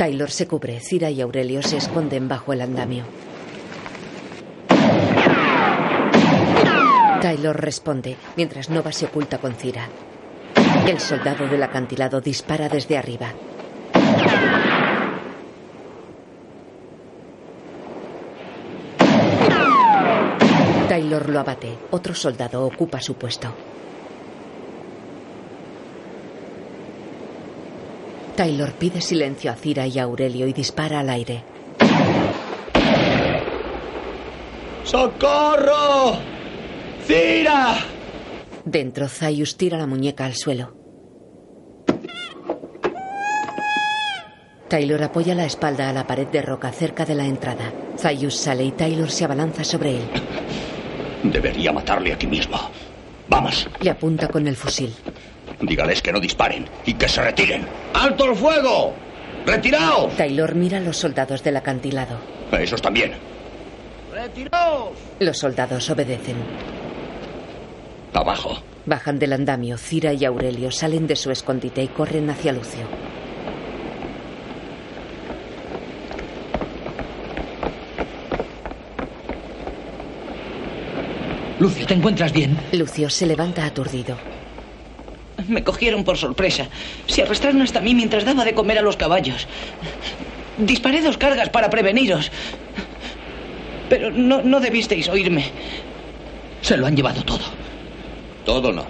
Taylor 0.00 0.30
se 0.30 0.48
cubre. 0.48 0.80
Cira 0.80 1.10
y 1.10 1.20
Aurelio 1.20 1.60
se 1.60 1.76
esconden 1.76 2.26
bajo 2.26 2.54
el 2.54 2.62
andamio. 2.62 3.04
Taylor 7.20 7.60
responde, 7.60 8.16
mientras 8.34 8.70
Nova 8.70 8.92
se 8.92 9.04
oculta 9.04 9.36
con 9.36 9.52
Cira. 9.52 9.90
El 10.86 10.98
soldado 11.00 11.46
del 11.48 11.62
acantilado 11.62 12.22
dispara 12.22 12.70
desde 12.70 12.96
arriba. 12.96 13.34
Taylor 20.88 21.28
lo 21.28 21.40
abate. 21.40 21.76
Otro 21.90 22.14
soldado 22.14 22.64
ocupa 22.64 23.02
su 23.02 23.16
puesto. 23.16 23.54
Taylor 28.40 28.72
pide 28.72 29.02
silencio 29.02 29.50
a 29.50 29.54
Cira 29.54 29.86
y 29.86 29.98
a 29.98 30.04
Aurelio 30.04 30.46
y 30.46 30.54
dispara 30.54 31.00
al 31.00 31.10
aire. 31.10 31.44
¡Socorro! 34.82 36.16
¡Cira! 37.06 37.76
Dentro, 38.64 39.08
Zayus 39.08 39.58
tira 39.58 39.76
la 39.76 39.86
muñeca 39.86 40.24
al 40.24 40.36
suelo. 40.36 40.74
Taylor 44.68 45.02
apoya 45.02 45.34
la 45.34 45.44
espalda 45.44 45.90
a 45.90 45.92
la 45.92 46.06
pared 46.06 46.28
de 46.28 46.40
roca 46.40 46.72
cerca 46.72 47.04
de 47.04 47.16
la 47.16 47.26
entrada. 47.26 47.70
Zayus 47.98 48.36
sale 48.36 48.64
y 48.64 48.70
Taylor 48.70 49.10
se 49.10 49.26
abalanza 49.26 49.64
sobre 49.64 49.98
él. 49.98 50.04
Debería 51.24 51.74
matarle 51.74 52.14
aquí 52.14 52.26
mismo. 52.26 52.56
Vamos. 53.28 53.68
Le 53.82 53.90
apunta 53.90 54.28
con 54.28 54.48
el 54.48 54.56
fusil. 54.56 54.94
Dígales 55.60 56.00
que 56.02 56.12
no 56.12 56.20
disparen 56.20 56.66
y 56.86 56.94
que 56.94 57.08
se 57.08 57.22
retiren. 57.22 57.66
¡Alto 57.94 58.24
el 58.30 58.36
fuego! 58.36 58.94
¡Retiraos! 59.46 60.14
Taylor 60.16 60.54
mira 60.54 60.78
a 60.78 60.80
los 60.80 60.96
soldados 60.96 61.42
del 61.42 61.56
acantilado. 61.56 62.16
A 62.52 62.60
esos 62.60 62.80
también. 62.80 63.12
¡Retiraos! 64.12 64.90
Los 65.18 65.38
soldados 65.38 65.88
obedecen. 65.90 66.36
Abajo. 68.12 68.62
Bajan 68.86 69.18
del 69.18 69.32
andamio. 69.32 69.76
Cira 69.78 70.12
y 70.12 70.24
Aurelio 70.24 70.70
salen 70.70 71.06
de 71.06 71.16
su 71.16 71.30
escondite 71.30 71.82
y 71.82 71.88
corren 71.88 72.28
hacia 72.30 72.52
Lucio. 72.52 72.86
Lucio, 81.58 81.86
¿te 81.86 81.94
encuentras 81.94 82.32
bien? 82.32 82.56
Lucio 82.72 83.10
se 83.10 83.26
levanta 83.26 83.66
aturdido. 83.66 84.16
Me 85.48 85.64
cogieron 85.64 86.04
por 86.04 86.16
sorpresa. 86.16 86.68
Se 87.06 87.22
arrastraron 87.22 87.62
hasta 87.62 87.80
mí 87.80 87.94
mientras 87.94 88.24
daba 88.24 88.44
de 88.44 88.54
comer 88.54 88.78
a 88.78 88.82
los 88.82 88.96
caballos. 88.96 89.46
Disparé 90.58 91.00
dos 91.00 91.16
cargas 91.16 91.48
para 91.48 91.70
preveniros. 91.70 92.30
Pero 93.88 94.10
no, 94.10 94.42
no 94.42 94.60
debisteis 94.60 95.08
oírme. 95.08 95.44
Se 96.62 96.76
lo 96.76 96.86
han 96.86 96.96
llevado 96.96 97.22
todo. 97.24 97.44
Todo 98.44 98.72
no. 98.72 98.84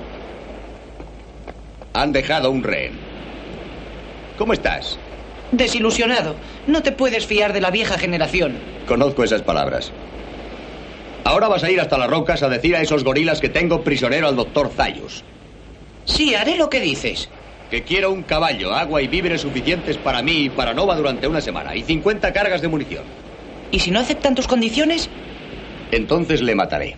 Han 1.95 2.13
dejado 2.13 2.51
un 2.51 2.63
rehén. 2.63 2.93
¿Cómo 4.37 4.53
estás? 4.53 4.99
Desilusionado. 5.53 6.35
No 6.67 6.83
te 6.83 6.93
puedes 6.93 7.27
fiar 7.27 7.53
de 7.53 7.61
la 7.61 7.71
vieja 7.71 7.99
generación. 7.99 8.55
Conozco 8.87 9.25
esas 9.25 9.43
palabras. 9.43 9.93
Ahora 11.25 11.49
vas 11.49 11.63
a 11.63 11.71
ir 11.71 11.81
hasta 11.81 11.99
las 11.99 12.09
rocas 12.09 12.43
a 12.43 12.49
decir 12.49 12.75
a 12.77 12.81
esos 12.81 13.05
gorilas 13.05 13.41
que 13.41 13.49
tengo 13.49 13.83
prisionero 13.83 14.29
al 14.29 14.37
doctor 14.37 14.71
Zayus. 14.75 15.25
Sí, 16.11 16.35
haré 16.35 16.57
lo 16.57 16.69
que 16.69 16.81
dices. 16.81 17.29
Que 17.71 17.83
quiero 17.85 18.11
un 18.11 18.25
caballo, 18.25 18.75
agua 18.75 19.01
y 19.01 19.07
víveres 19.07 19.43
suficientes 19.43 19.97
para 19.97 20.23
mí 20.23 20.47
y 20.47 20.51
para 20.51 20.75
Nova 20.75 20.97
durante 20.97 21.29
una 21.29 21.41
semana 21.41 21.77
y 21.77 21.83
50 21.83 22.33
cargas 22.33 22.61
de 22.61 22.69
munición. 22.69 23.05
¿Y 23.71 23.79
si 23.79 23.93
no 23.93 24.01
aceptan 24.01 24.35
tus 24.35 24.49
condiciones? 24.49 25.09
Entonces 25.93 26.43
le 26.43 26.57
mataré. 26.57 26.97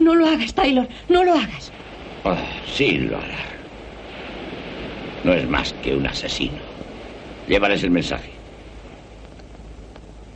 No 0.00 0.16
lo 0.16 0.26
hagas, 0.26 0.54
Taylor. 0.54 0.88
No 1.08 1.22
lo 1.22 1.34
hagas. 1.34 1.70
Ah, 2.24 2.36
sí 2.74 2.98
lo 2.98 3.16
hará. 3.16 3.38
No 5.22 5.32
es 5.32 5.48
más 5.48 5.72
que 5.74 5.94
un 5.94 6.06
asesino. 6.06 6.58
Llévales 7.46 7.84
el 7.84 7.90
mensaje. 7.90 8.30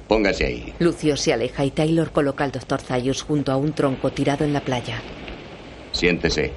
Póngase 0.07 0.47
ahí. 0.47 0.73
Lucio 0.78 1.16
se 1.16 1.33
aleja 1.33 1.65
y 1.65 1.73
Taylor 1.73 2.12
coloca 2.12 2.45
al 2.45 2.53
doctor 2.53 2.81
Zayus 2.81 3.23
junto 3.23 3.51
a 3.51 3.57
un 3.57 3.73
tronco 3.73 4.12
tirado 4.12 4.45
en 4.45 4.53
la 4.53 4.61
playa. 4.61 5.01
Siéntese. 5.91 6.53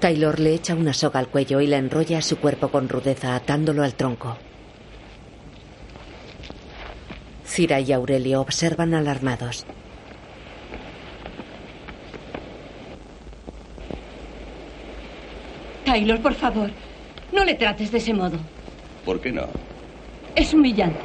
Taylor 0.00 0.40
le 0.40 0.54
echa 0.54 0.74
una 0.74 0.94
soga 0.94 1.20
al 1.20 1.28
cuello 1.28 1.60
y 1.60 1.66
la 1.66 1.76
enrolla 1.76 2.18
a 2.18 2.22
su 2.22 2.38
cuerpo 2.38 2.70
con 2.70 2.88
rudeza 2.88 3.36
atándolo 3.36 3.82
al 3.82 3.94
tronco. 3.94 4.38
Cira 7.44 7.80
y 7.80 7.92
Aurelio 7.92 8.40
observan 8.40 8.94
alarmados. 8.94 9.66
Taylor, 15.84 16.20
por 16.20 16.34
favor, 16.34 16.70
no 17.32 17.44
le 17.44 17.54
trates 17.54 17.92
de 17.92 17.98
ese 17.98 18.14
modo. 18.14 18.38
¿Por 19.04 19.20
qué 19.20 19.32
no? 19.32 19.48
Es 20.34 20.54
humillante. 20.54 20.98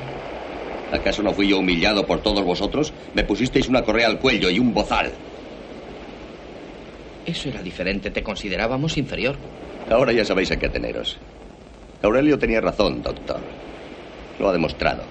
¿Acaso 0.93 1.21
no 1.21 1.33
fui 1.33 1.49
yo 1.49 1.59
humillado 1.59 2.05
por 2.05 2.21
todos 2.21 2.45
vosotros? 2.45 2.93
Me 3.13 3.25
pusisteis 3.25 3.67
una 3.67 3.81
correa 3.81 4.07
al 4.07 4.19
cuello 4.19 4.49
y 4.49 4.59
un 4.59 4.73
bozal. 4.73 5.11
Eso 7.25 7.49
era 7.49 7.61
diferente. 7.61 8.11
Te 8.11 8.23
considerábamos 8.23 8.97
inferior. 8.97 9.35
Ahora 9.89 10.11
ya 10.11 10.25
sabéis 10.25 10.51
a 10.51 10.57
qué 10.57 10.67
ateneros. 10.67 11.17
Aurelio 12.01 12.37
tenía 12.37 12.61
razón, 12.61 13.01
doctor. 13.01 13.39
Lo 14.39 14.49
ha 14.49 14.53
demostrado. 14.53 15.03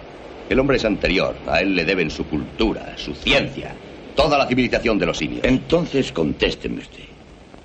El 0.48 0.58
hombre 0.58 0.76
es 0.76 0.84
anterior. 0.84 1.34
A 1.46 1.60
él 1.60 1.74
le 1.74 1.84
deben 1.84 2.10
su 2.10 2.26
cultura, 2.26 2.96
su 2.96 3.14
ciencia, 3.14 3.74
toda 4.14 4.38
la 4.38 4.46
civilización 4.46 4.98
de 4.98 5.06
los 5.06 5.18
simios. 5.18 5.44
Entonces 5.44 6.12
contésteme 6.12 6.78
usted. 6.78 7.04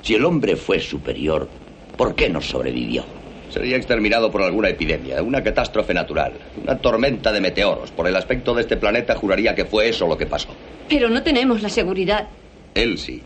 Si 0.01 0.15
el 0.15 0.25
hombre 0.25 0.55
fue 0.55 0.79
superior, 0.79 1.49
¿por 1.97 2.15
qué 2.15 2.29
no 2.29 2.41
sobrevivió? 2.41 3.03
Sería 3.49 3.77
exterminado 3.77 4.31
por 4.31 4.43
alguna 4.43 4.69
epidemia, 4.69 5.21
una 5.23 5.43
catástrofe 5.43 5.93
natural, 5.93 6.33
una 6.63 6.77
tormenta 6.77 7.31
de 7.31 7.41
meteoros. 7.41 7.91
Por 7.91 8.07
el 8.07 8.15
aspecto 8.15 8.53
de 8.53 8.61
este 8.61 8.77
planeta 8.77 9.15
juraría 9.15 9.55
que 9.55 9.65
fue 9.65 9.89
eso 9.89 10.07
lo 10.07 10.17
que 10.17 10.27
pasó. 10.27 10.49
Pero 10.87 11.09
no 11.09 11.21
tenemos 11.23 11.61
la 11.61 11.69
seguridad. 11.69 12.29
Él 12.75 12.97
sí. 12.97 13.21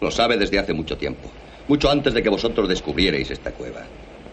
Lo 0.00 0.10
sabe 0.10 0.36
desde 0.36 0.58
hace 0.58 0.72
mucho 0.72 0.96
tiempo. 0.96 1.30
Mucho 1.68 1.90
antes 1.90 2.14
de 2.14 2.22
que 2.22 2.28
vosotros 2.28 2.68
descubrierais 2.68 3.30
esta 3.30 3.52
cueva. 3.52 3.82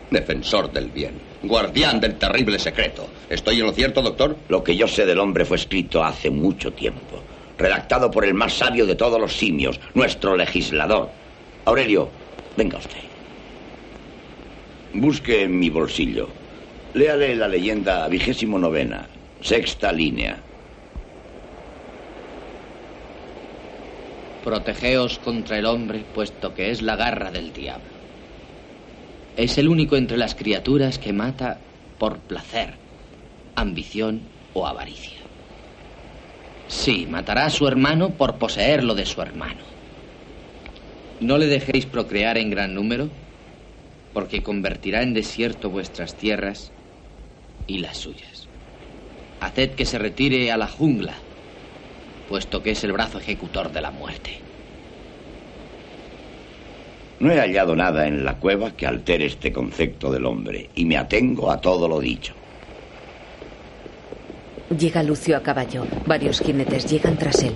Defensor 0.09 0.71
del 0.71 0.87
bien. 0.89 1.11
Guardián 1.43 1.99
del 1.99 2.15
terrible 2.15 2.57
secreto. 2.59 3.07
¿Estoy 3.29 3.59
en 3.59 3.65
lo 3.65 3.73
cierto, 3.73 4.01
doctor? 4.01 4.37
Lo 4.47 4.63
que 4.63 4.75
yo 4.75 4.87
sé 4.87 5.05
del 5.05 5.19
hombre 5.19 5.43
fue 5.45 5.57
escrito 5.57 6.03
hace 6.03 6.29
mucho 6.29 6.71
tiempo. 6.71 7.21
Redactado 7.57 8.09
por 8.09 8.23
el 8.23 8.33
más 8.33 8.53
sabio 8.53 8.85
de 8.85 8.95
todos 8.95 9.19
los 9.19 9.33
simios, 9.35 9.79
nuestro 9.93 10.37
legislador. 10.37 11.09
Aurelio, 11.65 12.09
venga 12.55 12.77
usted. 12.77 12.97
Busque 14.93 15.43
en 15.43 15.59
mi 15.59 15.69
bolsillo. 15.69 16.29
Léale 16.93 17.35
la 17.35 17.47
leyenda 17.47 18.07
vigésimo 18.07 18.57
novena, 18.57 19.07
sexta 19.41 19.91
línea. 19.91 20.46
Protegeos 24.41 25.19
contra 25.19 25.57
el 25.57 25.65
hombre, 25.65 26.05
puesto 26.05 26.53
que 26.53 26.71
es 26.71 26.81
la 26.81 26.95
garra 26.95 27.31
del 27.31 27.51
diablo. 27.53 27.97
Es 29.35 29.57
el 29.57 29.67
único 29.67 29.97
entre 29.97 30.17
las 30.17 30.35
criaturas 30.35 30.99
que 30.99 31.13
mata 31.13 31.61
por 31.97 32.21
placer, 32.21 32.79
ambición 33.55 34.21
o 34.53 34.67
avaricia. 34.67 35.21
Sí, 36.67 37.07
matará 37.07 37.45
a 37.45 37.49
su 37.49 37.67
hermano 37.67 38.17
por 38.17 38.37
poseer 38.37 38.83
lo 38.83 38.95
de 38.95 39.05
su 39.05 39.21
hermano. 39.21 39.63
No 41.19 41.37
le 41.37 41.47
dejéis 41.47 41.85
procrear 41.85 42.37
en 42.37 42.49
gran 42.49 42.73
número, 42.73 43.09
porque 44.13 44.43
convertirá 44.43 45.03
en 45.03 45.13
desierto 45.13 45.69
vuestras 45.69 46.15
tierras 46.15 46.73
y 47.67 47.79
las 47.79 47.97
suyas. 47.97 48.49
Haced 49.39 49.75
que 49.75 49.85
se 49.85 49.99
retire 49.99 50.51
a 50.51 50.57
la 50.57 50.67
jungla, 50.67 51.26
puesto 52.27 52.61
que 52.61 52.71
es 52.71 52.83
el 52.83 52.93
brazo 52.93 53.19
ejecutor 53.19 53.71
de 53.71 53.81
la 53.81 53.91
muerte. 53.91 54.39
No 57.19 57.31
he 57.31 57.39
hallado 57.39 57.75
nada 57.75 58.07
en 58.07 58.23
la 58.23 58.35
cueva 58.35 58.71
que 58.71 58.85
altere 58.85 59.25
este 59.25 59.51
concepto 59.51 60.11
del 60.11 60.25
hombre 60.25 60.69
y 60.75 60.85
me 60.85 60.97
atengo 60.97 61.49
a 61.49 61.59
todo 61.59 61.87
lo 61.87 61.99
dicho. 61.99 62.33
Llega 64.77 65.01
Lucio 65.01 65.35
a 65.37 65.41
caballo. 65.41 65.87
Varios 66.05 66.41
jinetes 66.41 66.85
llegan 66.91 67.17
tras 67.17 67.41
él. 67.41 67.53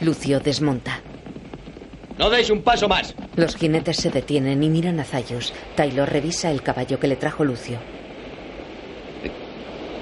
Lucio 0.00 0.40
desmonta. 0.40 1.02
No 2.18 2.30
deis 2.30 2.50
un 2.50 2.62
paso 2.62 2.88
más. 2.88 3.14
Los 3.36 3.56
jinetes 3.56 3.98
se 3.98 4.10
detienen 4.10 4.62
y 4.62 4.68
miran 4.68 4.98
a 4.98 5.04
Zayus. 5.04 5.52
Taylor 5.76 6.08
revisa 6.08 6.50
el 6.50 6.62
caballo 6.62 6.98
que 6.98 7.08
le 7.08 7.16
trajo 7.16 7.44
Lucio. 7.44 7.78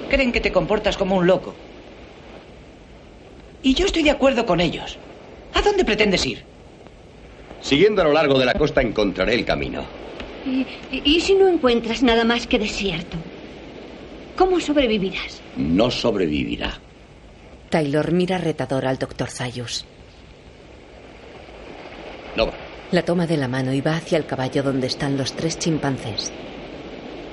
Creen 0.09 0.31
que 0.31 0.41
te 0.41 0.51
comportas 0.51 0.97
como 0.97 1.17
un 1.17 1.27
loco. 1.27 1.53
Y 3.63 3.73
yo 3.73 3.85
estoy 3.85 4.03
de 4.03 4.11
acuerdo 4.11 4.45
con 4.45 4.59
ellos. 4.61 4.97
¿A 5.53 5.61
dónde 5.61 5.83
pretendes 5.85 6.25
ir? 6.25 6.43
Siguiendo 7.61 8.01
a 8.01 8.05
lo 8.05 8.13
largo 8.13 8.39
de 8.39 8.45
la 8.45 8.53
costa 8.53 8.81
encontraré 8.81 9.35
el 9.35 9.45
camino. 9.45 9.83
¿Y, 10.45 10.65
y- 10.95 11.01
y 11.03 11.19
si 11.21 11.35
no 11.35 11.47
encuentras 11.47 12.01
nada 12.01 12.23
más 12.23 12.47
que 12.47 12.57
desierto? 12.59 13.17
¿Cómo 14.37 14.59
sobrevivirás? 14.61 15.41
No 15.57 15.91
sobrevivirá. 15.91 16.79
Taylor 17.69 18.11
mira 18.13 18.37
retador 18.37 18.85
al 18.85 18.97
doctor 18.97 19.29
Zayus. 19.29 19.85
No 22.35 22.47
va. 22.47 22.53
La 22.91 23.03
toma 23.03 23.27
de 23.27 23.37
la 23.37 23.47
mano 23.47 23.73
y 23.73 23.81
va 23.81 23.97
hacia 23.97 24.17
el 24.17 24.25
caballo 24.25 24.63
donde 24.63 24.87
están 24.87 25.17
los 25.17 25.33
tres 25.33 25.59
chimpancés. 25.59 26.31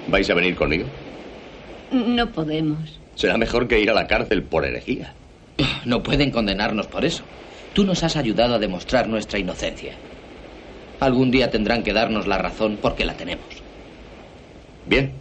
¿Vais 0.08 0.28
a 0.28 0.34
venir 0.34 0.56
conmigo? 0.56 0.86
No 1.92 2.30
podemos. 2.32 2.98
Será 3.14 3.38
mejor 3.38 3.66
que 3.68 3.80
ir 3.80 3.90
a 3.90 3.94
la 3.94 4.06
cárcel 4.06 4.42
por 4.42 4.64
herejía. 4.66 5.14
No 5.84 6.02
pueden 6.02 6.30
condenarnos 6.30 6.86
por 6.86 7.04
eso. 7.04 7.22
Tú 7.72 7.84
nos 7.84 8.02
has 8.02 8.16
ayudado 8.16 8.54
a 8.54 8.58
demostrar 8.58 9.08
nuestra 9.08 9.38
inocencia. 9.38 9.94
Algún 11.00 11.30
día 11.30 11.50
tendrán 11.50 11.82
que 11.82 11.92
darnos 11.92 12.26
la 12.26 12.38
razón 12.38 12.78
porque 12.80 13.04
la 13.04 13.14
tenemos. 13.14 13.44
Bien. 14.86 15.12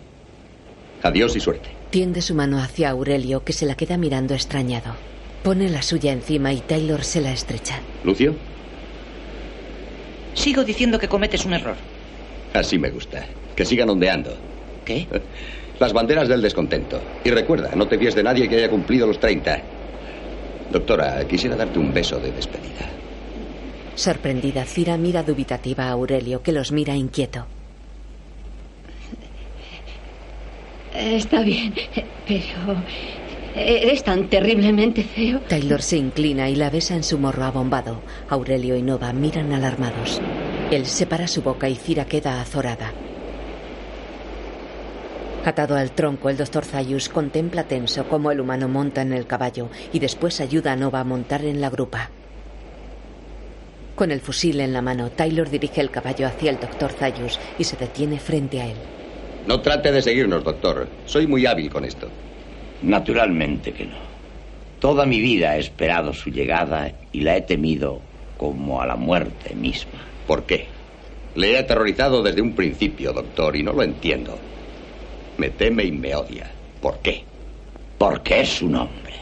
Adiós 1.04 1.36
y 1.36 1.40
suerte. 1.40 1.70
Tiende 1.90 2.22
su 2.22 2.34
mano 2.34 2.60
hacia 2.60 2.90
Aurelio, 2.90 3.44
que 3.44 3.54
se 3.54 3.66
la 3.66 3.76
queda 3.76 3.98
mirando 3.98 4.34
extrañado. 4.34 4.96
Pone 5.44 5.70
la 5.70 5.82
suya 5.82 6.12
encima 6.12 6.54
y 6.54 6.62
Taylor 6.62 7.04
se 7.04 7.22
la 7.22 7.32
estrecha. 7.32 7.80
¿Lucio? 8.04 8.36
Sigo 10.34 10.64
diciendo 10.64 10.98
que 10.98 11.08
cometes 11.08 11.46
un 11.46 11.54
error. 11.54 11.76
Así 12.54 12.80
me 12.80 12.90
gusta. 12.90 13.26
Que 13.56 13.66
sigan 13.66 13.90
ondeando. 13.90 14.36
¿Qué? 14.86 15.08
Las 15.80 15.94
banderas 15.94 16.30
del 16.30 16.42
descontento. 16.42 17.02
Y 17.24 17.32
recuerda, 17.32 17.72
no 17.76 17.88
te 17.88 17.98
fíes 17.98 18.16
de 18.16 18.24
nadie 18.24 18.48
que 18.48 18.56
haya 18.56 18.70
cumplido 18.70 19.06
los 19.06 19.20
30. 19.20 19.62
Doctora, 20.76 21.26
quisiera 21.26 21.56
darte 21.56 21.80
un 21.80 21.94
beso 21.94 22.20
de 22.20 22.34
despedida. 22.34 22.86
Sorprendida, 23.96 24.66
Cira 24.66 24.98
mira 24.98 25.24
dubitativa 25.24 25.86
a 25.86 25.92
Aurelio, 25.92 26.44
que 26.44 26.52
los 26.52 26.74
mira 26.74 26.98
inquieto. 26.98 27.46
Está 30.94 31.44
bien, 31.44 31.74
pero 32.28 32.76
eres 33.56 34.04
tan 34.04 34.28
terriblemente 34.28 35.06
feo. 35.06 35.40
Taylor 35.48 35.82
se 35.82 35.96
inclina 35.96 36.50
y 36.50 36.58
la 36.58 36.70
besa 36.70 36.94
en 36.94 37.06
su 37.06 37.18
morro 37.20 37.46
abombado. 37.46 38.02
Aurelio 38.28 38.76
y 38.76 38.82
Nova 38.82 39.14
miran 39.14 39.54
alarmados. 39.54 40.22
Él 40.72 40.88
separa 40.88 41.30
su 41.30 41.42
boca 41.42 41.70
y 41.70 41.76
Cira 41.76 42.04
queda 42.04 42.42
azorada. 42.42 42.92
Atado 45.48 45.76
al 45.76 45.92
tronco, 45.92 46.30
el 46.30 46.38
doctor 46.38 46.66
Zayus 46.66 47.08
contempla 47.08 47.66
tenso 47.66 48.08
cómo 48.10 48.32
el 48.32 48.42
humano 48.42 48.68
monta 48.68 49.04
en 49.04 49.14
el 49.14 49.28
caballo 49.28 49.70
y 49.94 50.00
después 50.00 50.42
ayuda 50.42 50.74
a 50.74 50.76
Nova 50.76 51.02
a 51.02 51.04
montar 51.04 51.46
en 51.46 51.62
la 51.62 51.70
grupa. 51.70 52.10
Con 53.94 54.10
el 54.10 54.22
fusil 54.22 54.60
en 54.60 54.74
la 54.74 54.82
mano, 54.82 55.12
Taylor 55.12 55.48
dirige 55.48 55.82
el 55.82 55.92
caballo 55.92 56.26
hacia 56.26 56.50
el 56.50 56.60
doctor 56.60 56.92
Zayus 56.94 57.40
y 57.60 57.64
se 57.64 57.78
detiene 57.78 58.20
frente 58.20 58.60
a 58.60 58.66
él. 58.66 58.78
No 59.46 59.62
trate 59.62 59.92
de 59.92 60.02
seguirnos, 60.02 60.44
doctor. 60.44 60.88
Soy 61.06 61.28
muy 61.28 61.46
hábil 61.46 61.70
con 61.70 61.86
esto. 61.86 62.10
Naturalmente 62.82 63.72
que 63.72 63.86
no. 63.86 63.98
Toda 64.80 65.06
mi 65.06 65.22
vida 65.22 65.58
he 65.58 65.60
esperado 65.60 66.12
su 66.12 66.32
llegada 66.32 66.92
y 67.12 67.22
la 67.22 67.38
he 67.38 67.42
temido 67.42 68.02
como 68.38 68.82
a 68.82 68.88
la 68.88 68.96
muerte 68.96 69.54
misma. 69.54 70.02
¿Por 70.26 70.44
qué? 70.46 70.66
Le 71.36 71.52
he 71.52 71.60
aterrorizado 71.60 72.24
desde 72.24 72.42
un 72.42 72.54
principio, 72.56 73.14
doctor, 73.14 73.56
y 73.56 73.62
no 73.62 73.74
lo 73.74 73.84
entiendo. 73.84 74.40
Me 75.38 75.50
teme 75.50 75.84
y 75.84 75.92
me 75.92 76.16
odia. 76.16 76.50
¿Por 76.82 77.00
qué? 77.00 77.24
Porque 77.98 78.42
es 78.42 78.62
un 78.62 78.76
hombre. 78.76 79.14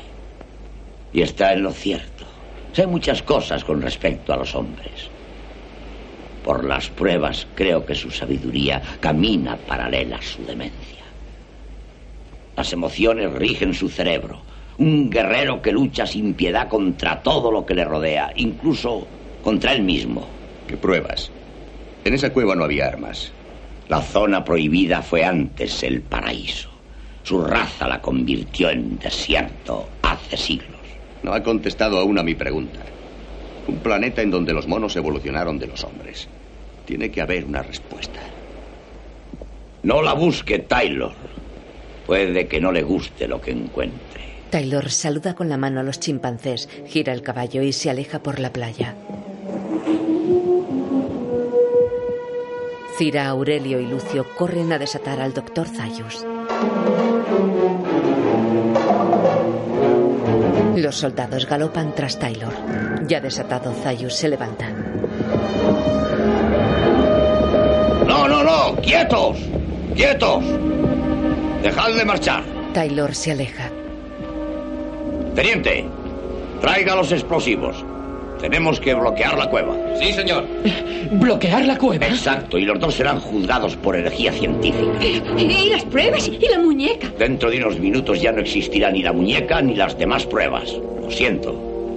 Y 1.12 1.22
está 1.22 1.54
en 1.54 1.64
lo 1.64 1.72
cierto. 1.72 2.26
Sé 2.72 2.88
muchas 2.88 3.22
cosas 3.24 3.64
con 3.64 3.82
respecto 3.82 4.34
a 4.34 4.38
los 4.38 4.54
hombres. 4.56 5.10
Por 6.44 6.66
las 6.66 6.90
pruebas 6.90 7.48
creo 7.56 7.86
que 7.86 7.96
su 7.96 8.12
sabiduría 8.12 8.82
camina 9.00 9.56
paralela 9.56 10.18
a 10.18 10.22
su 10.22 10.44
demencia. 10.46 11.04
Las 12.56 12.74
emociones 12.74 13.32
rigen 13.34 13.74
su 13.74 13.90
cerebro. 13.90 14.42
Un 14.78 15.10
guerrero 15.10 15.62
que 15.62 15.72
lucha 15.72 16.06
sin 16.06 16.34
piedad 16.34 16.68
contra 16.68 17.22
todo 17.22 17.52
lo 17.52 17.66
que 17.66 17.76
le 17.76 17.86
rodea, 17.86 18.32
incluso 18.36 19.08
contra 19.42 19.74
él 19.74 19.84
mismo. 19.84 20.28
¿Qué 20.68 20.78
pruebas? 20.78 21.32
En 22.04 22.14
esa 22.14 22.32
cueva 22.34 22.56
no 22.56 22.64
había 22.66 22.88
armas. 22.88 23.32
La 23.90 24.02
zona 24.02 24.44
prohibida 24.44 25.02
fue 25.02 25.24
antes 25.24 25.84
el 25.84 26.02
paraíso. 26.02 26.70
Su 27.24 27.42
raza 27.42 27.88
la 27.88 28.02
convirtió 28.02 28.70
en 28.70 28.98
desierto 28.98 29.90
hace 30.02 30.38
siglos. 30.38 30.80
No 31.22 31.34
ha 31.34 31.44
contestado 31.44 32.00
aún 32.00 32.18
a 32.20 32.24
mi 32.24 32.36
pregunta. 32.36 32.80
Un 33.68 33.78
planeta 33.78 34.22
en 34.22 34.32
donde 34.32 34.54
los 34.54 34.68
monos 34.68 34.96
evolucionaron 34.96 35.58
de 35.58 35.68
los 35.68 35.84
hombres. 35.84 36.28
Tiene 36.86 37.12
que 37.12 37.22
haber 37.22 37.46
una 37.46 37.62
respuesta. 37.62 38.20
No 39.84 40.02
la 40.02 40.14
busque, 40.14 40.60
Taylor. 40.60 41.14
Puede 42.06 42.48
que 42.48 42.60
no 42.60 42.72
le 42.72 42.84
guste 42.84 43.28
lo 43.28 43.40
que 43.40 43.52
encuentre. 43.52 44.24
Taylor 44.50 44.92
saluda 44.92 45.34
con 45.34 45.50
la 45.50 45.58
mano 45.58 45.80
a 45.80 45.84
los 45.84 46.00
chimpancés, 46.00 46.70
gira 46.88 47.14
el 47.14 47.22
caballo 47.22 47.64
y 47.64 47.74
se 47.74 47.90
aleja 47.90 48.22
por 48.22 48.40
la 48.40 48.54
playa. 48.54 48.96
Cira, 52.98 53.28
Aurelio 53.28 53.80
y 53.80 53.88
Lucio 53.88 54.26
corren 54.36 54.72
a 54.72 54.78
desatar 54.78 55.20
al 55.20 55.34
doctor 55.34 55.68
Zayus. 55.68 56.26
Los 60.76 60.96
soldados 60.96 61.48
galopan 61.48 61.94
tras 61.96 62.20
Taylor. 62.20 62.54
Ya 63.08 63.20
desatado, 63.20 63.74
Zayus 63.74 64.14
se 64.14 64.30
levanta. 64.30 64.70
No, 68.08 68.28
no, 68.28 68.44
no. 68.44 68.76
Quietos. 68.82 69.38
Quietos. 69.96 70.44
Dejad 71.64 71.96
de 71.96 72.06
marchar. 72.06 72.44
Taylor 72.74 73.16
se 73.16 73.32
aleja. 73.32 73.72
Teniente, 75.36 75.86
traiga 76.62 76.96
los 76.96 77.12
explosivos. 77.12 77.84
Tenemos 78.44 78.78
que 78.78 78.94
bloquear 78.94 79.38
la 79.38 79.50
cueva. 79.50 79.74
Sí, 79.98 80.12
señor. 80.12 80.46
¿Bloquear 81.14 81.64
la 81.64 81.78
cueva? 81.78 82.08
Exacto, 82.08 82.58
y 82.58 82.66
los 82.66 82.78
dos 82.78 82.94
serán 82.94 83.22
juzgados 83.22 83.78
por 83.78 83.96
herejía 83.96 84.34
científica. 84.34 85.02
¿Y 85.38 85.70
las 85.70 85.86
pruebas? 85.86 86.28
¿Y 86.28 86.50
la 86.50 86.60
muñeca? 86.60 87.08
Dentro 87.18 87.50
de 87.50 87.60
unos 87.60 87.80
minutos 87.80 88.22
ya 88.22 88.34
no 88.34 88.42
existirá 88.42 88.92
ni 88.92 89.02
la 89.02 89.14
muñeca 89.14 89.62
ni 89.62 89.76
las 89.76 89.98
demás 89.98 90.26
pruebas. 90.26 90.74
Lo 91.02 91.10
siento. 91.10 91.56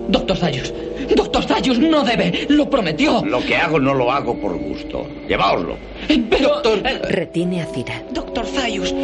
Doctor 0.09 0.37
Zayus, 0.37 0.73
doctor 1.17 1.43
Zayus 1.43 1.81
no 1.81 2.05
debe, 2.05 2.47
lo 2.49 2.71
prometió. 2.71 3.25
Lo 3.25 3.41
que 3.41 3.57
hago 3.57 3.81
no 3.81 3.93
lo 3.93 4.13
hago 4.13 4.37
por 4.37 4.57
gusto. 4.57 5.05
Lleváoslo. 5.27 5.77
Pero, 6.31 6.49
doctor... 6.49 6.81
Retiene 7.11 7.63
a 7.63 7.67
Cira. 7.67 8.05
Doctor 8.13 8.47
Zayus, 8.47 8.95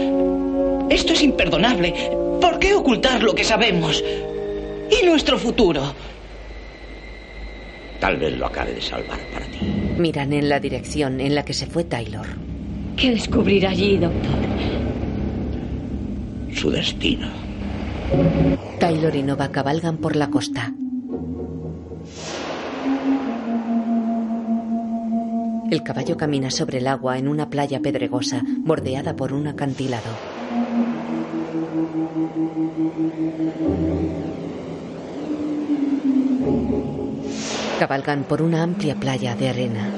esto 0.91 1.13
es 1.13 1.23
imperdonable. 1.25 1.93
¿Por 2.41 2.61
qué 2.61 2.73
ocultar 2.73 3.21
lo 3.21 3.35
que 3.35 3.43
sabemos? 3.43 4.01
¿Y 4.93 5.05
nuestro 5.07 5.39
futuro? 5.39 5.93
Tal 8.03 8.17
vez 8.17 8.37
lo 8.37 8.47
acabe 8.47 8.75
de 8.75 8.81
salvar 8.83 9.21
para 9.33 9.47
ti. 9.47 9.61
Miran 9.97 10.33
en 10.33 10.49
la 10.49 10.59
dirección 10.59 11.21
en 11.21 11.37
la 11.37 11.45
que 11.45 11.55
se 11.55 11.67
fue 11.67 11.85
Taylor. 11.85 12.27
¿Qué 12.97 13.13
descubrirá 13.13 13.71
allí, 13.71 13.97
doctor? 13.97 14.33
Su 16.53 16.73
destino. 16.73 17.29
Taylor 18.81 19.15
y 19.15 19.23
Nova 19.23 19.53
cabalgan 19.53 19.99
por 19.99 20.17
la 20.17 20.31
costa. 20.31 20.73
El 25.71 25.85
caballo 25.85 26.17
camina 26.17 26.51
sobre 26.51 26.79
el 26.79 26.89
agua 26.89 27.19
en 27.19 27.29
una 27.29 27.51
playa 27.51 27.79
pedregosa, 27.79 28.43
bordeada 28.65 29.15
por 29.15 29.33
un 29.33 29.47
acantilado. 29.47 30.11
Cabalgan 37.79 38.25
por 38.25 38.43
una 38.43 38.63
amplia 38.63 38.95
playa 38.95 39.35
de 39.35 39.49
arena. 39.49 39.91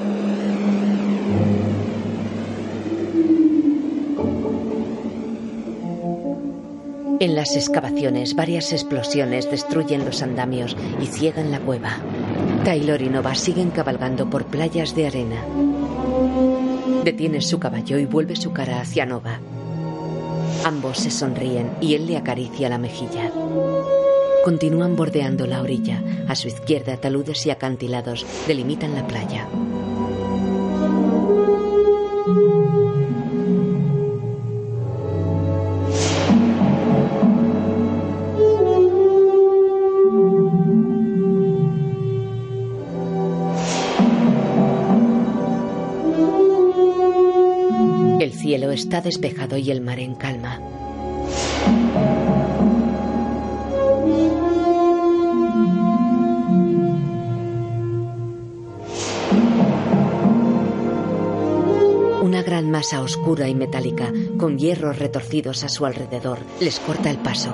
En 7.19 7.33
las 7.33 7.55
excavaciones, 7.55 8.35
varias 8.35 8.73
explosiones 8.73 9.49
destruyen 9.49 10.03
los 10.03 10.21
andamios 10.21 10.75
y 11.01 11.05
ciegan 11.05 11.49
la 11.49 11.59
cueva. 11.59 11.97
Taylor 12.65 13.01
y 13.01 13.09
Nova 13.09 13.35
siguen 13.35 13.71
cabalgando 13.71 14.29
por 14.29 14.45
playas 14.45 14.95
de 14.95 15.07
arena. 15.07 15.41
Detiene 17.03 17.41
su 17.41 17.59
caballo 17.59 17.99
y 17.99 18.05
vuelve 18.05 18.35
su 18.35 18.51
cara 18.51 18.81
hacia 18.81 19.05
Nova. 19.05 19.39
Ambos 20.65 20.97
se 20.97 21.11
sonríen 21.11 21.71
y 21.79 21.93
él 21.93 22.07
le 22.07 22.17
acaricia 22.17 22.67
la 22.69 22.79
mejilla. 22.79 23.31
Continúan 24.45 24.95
bordeando 24.95 25.47
la 25.47 25.59
orilla. 25.59 26.03
A 26.27 26.35
su 26.35 26.47
izquierda, 26.47 26.97
taludes 26.97 27.47
y 27.47 27.49
acantilados 27.49 28.27
delimitan 28.45 28.93
la 28.93 29.07
playa. 29.07 29.47
El 48.19 48.31
cielo 48.31 48.69
está 48.69 49.01
despejado 49.01 49.57
y 49.57 49.71
el 49.71 49.81
mar 49.81 49.97
en 49.99 50.13
calma. 50.13 50.61
Masa 62.75 62.99
oscura 62.99 63.47
y 63.47 63.55
metálica, 63.55 64.11
con 64.37 64.59
hierros 64.59 64.99
retorcidos 64.99 65.63
a 65.63 65.69
su 65.69 65.85
alrededor, 65.85 66.39
les 66.59 66.77
corta 66.81 67.09
el 67.09 67.15
paso. 67.15 67.53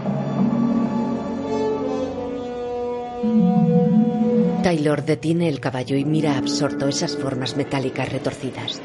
Taylor 4.64 5.06
detiene 5.06 5.48
el 5.48 5.60
caballo 5.60 5.95
y 5.95 6.06
mira 6.06 6.39
absorto 6.39 6.88
esas 6.88 7.15
formas 7.15 7.56
metálicas 7.56 8.11
retorcidas. 8.11 8.81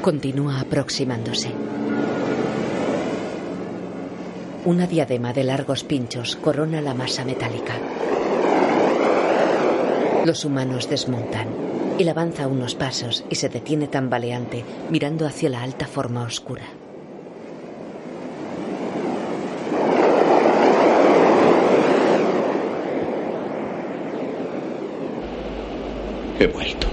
Continúa 0.00 0.60
aproximándose. 0.60 1.50
Una 4.64 4.86
diadema 4.86 5.32
de 5.32 5.42
largos 5.42 5.82
pinchos 5.82 6.36
corona 6.36 6.80
la 6.80 6.94
masa 6.94 7.24
metálica. 7.24 7.74
Los 10.24 10.44
humanos 10.44 10.88
desmontan. 10.88 11.71
Él 12.02 12.08
avanza 12.08 12.48
unos 12.48 12.74
pasos 12.74 13.22
y 13.30 13.36
se 13.36 13.48
detiene 13.48 13.86
tambaleante, 13.86 14.64
mirando 14.90 15.24
hacia 15.24 15.48
la 15.48 15.62
alta 15.62 15.86
forma 15.86 16.24
oscura. 16.24 16.64
He 26.40 26.46
vuelto. 26.48 26.88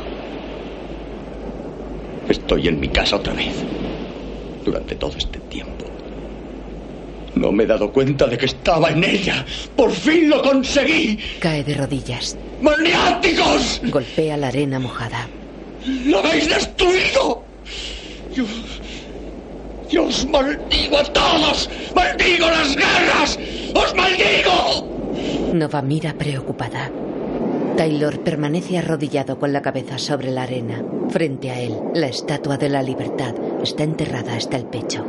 Estoy 2.30 2.68
en 2.68 2.80
mi 2.80 2.90
casa 2.90 3.15
otra 3.15 3.34
vez. 3.34 3.56
Durante 4.64 4.94
todo 4.94 5.18
este 5.18 5.40
tiempo. 5.40 5.88
No 7.39 7.53
me 7.53 7.63
he 7.63 7.67
dado 7.67 7.89
cuenta 7.93 8.27
de 8.27 8.37
que 8.37 8.47
estaba 8.47 8.89
en 8.89 9.01
ella. 9.01 9.45
¡Por 9.73 9.91
fin 9.91 10.29
lo 10.29 10.41
conseguí! 10.41 11.17
Cae 11.39 11.63
de 11.63 11.73
rodillas. 11.73 12.35
¡Maniáticos! 12.61 13.79
Golpea 13.85 14.35
la 14.35 14.49
arena 14.49 14.77
mojada. 14.77 15.25
¡Lo 16.05 16.19
habéis 16.19 16.49
destruido! 16.49 17.41
Yo, 18.35 18.43
yo 19.89 20.03
os 20.03 20.27
maldigo 20.27 20.97
a 20.97 21.03
todos. 21.05 21.69
¡Maldigo 21.95 22.45
las 22.45 22.75
guerras! 22.75 23.39
¡Os 23.73 23.95
maldigo! 23.95 24.89
Nova 25.53 25.81
mira 25.81 26.13
preocupada. 26.15 26.91
Taylor 27.77 28.19
permanece 28.19 28.79
arrodillado 28.79 29.39
con 29.39 29.53
la 29.53 29.61
cabeza 29.61 29.97
sobre 29.97 30.29
la 30.31 30.43
arena. 30.43 30.83
Frente 31.09 31.51
a 31.51 31.61
él, 31.61 31.73
la 31.93 32.07
estatua 32.07 32.57
de 32.57 32.67
la 32.67 32.83
libertad 32.83 33.33
está 33.63 33.83
enterrada 33.83 34.35
hasta 34.35 34.57
el 34.57 34.65
pecho. 34.65 35.05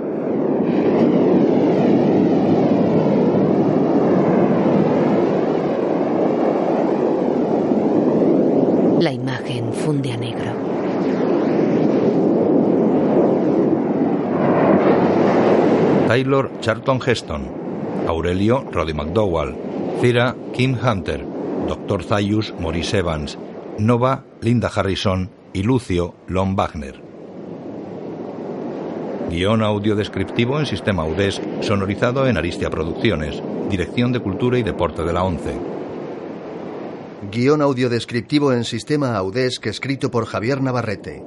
La 9.01 9.13
imagen 9.15 9.73
funde 9.91 10.17
negro. 10.17 10.53
Taylor 16.07 16.53
Charlton 16.61 17.01
Heston, 17.05 17.43
Aurelio 18.07 18.69
Roddy 18.71 18.95
McDowell, 18.95 19.57
Cira 20.01 20.37
Kim 20.55 20.77
Hunter, 20.81 21.27
Dr. 21.67 22.05
Zayus 22.05 22.55
Maurice 22.61 22.99
Evans, 22.99 23.37
Nova 23.79 24.23
Linda 24.41 24.71
Harrison 24.73 25.29
y 25.53 25.65
Lucio 25.65 26.15
Lon 26.29 26.55
Wagner. 26.55 27.03
Guión 29.29 29.61
audio 29.61 29.97
descriptivo 29.97 30.61
en 30.61 30.67
sistema 30.67 31.05
UDESC, 31.05 31.63
sonorizado 31.63 32.29
en 32.29 32.37
Aristia 32.37 32.71
Producciones, 32.71 33.43
Dirección 33.69 34.13
de 34.13 34.21
Cultura 34.21 34.57
y 34.57 34.63
Deporte 34.63 35.03
de 35.03 35.13
la 35.13 35.25
ONCE. 35.25 35.70
Guión 37.31 37.63
audiodescriptivo 37.63 38.53
en 38.53 38.65
sistema 38.65 39.15
Audesc 39.15 39.67
escrito 39.67 40.11
por 40.11 40.27
Javier 40.27 40.61
Navarrete. 40.61 41.23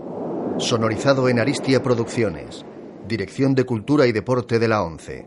Sonorizado 0.57 1.29
en 1.29 1.39
Aristia 1.39 1.81
Producciones. 1.81 2.65
Dirección 3.07 3.55
de 3.55 3.63
Cultura 3.63 4.05
y 4.05 4.11
Deporte 4.11 4.59
de 4.59 4.67
la 4.67 4.83
ONCE. 4.83 5.25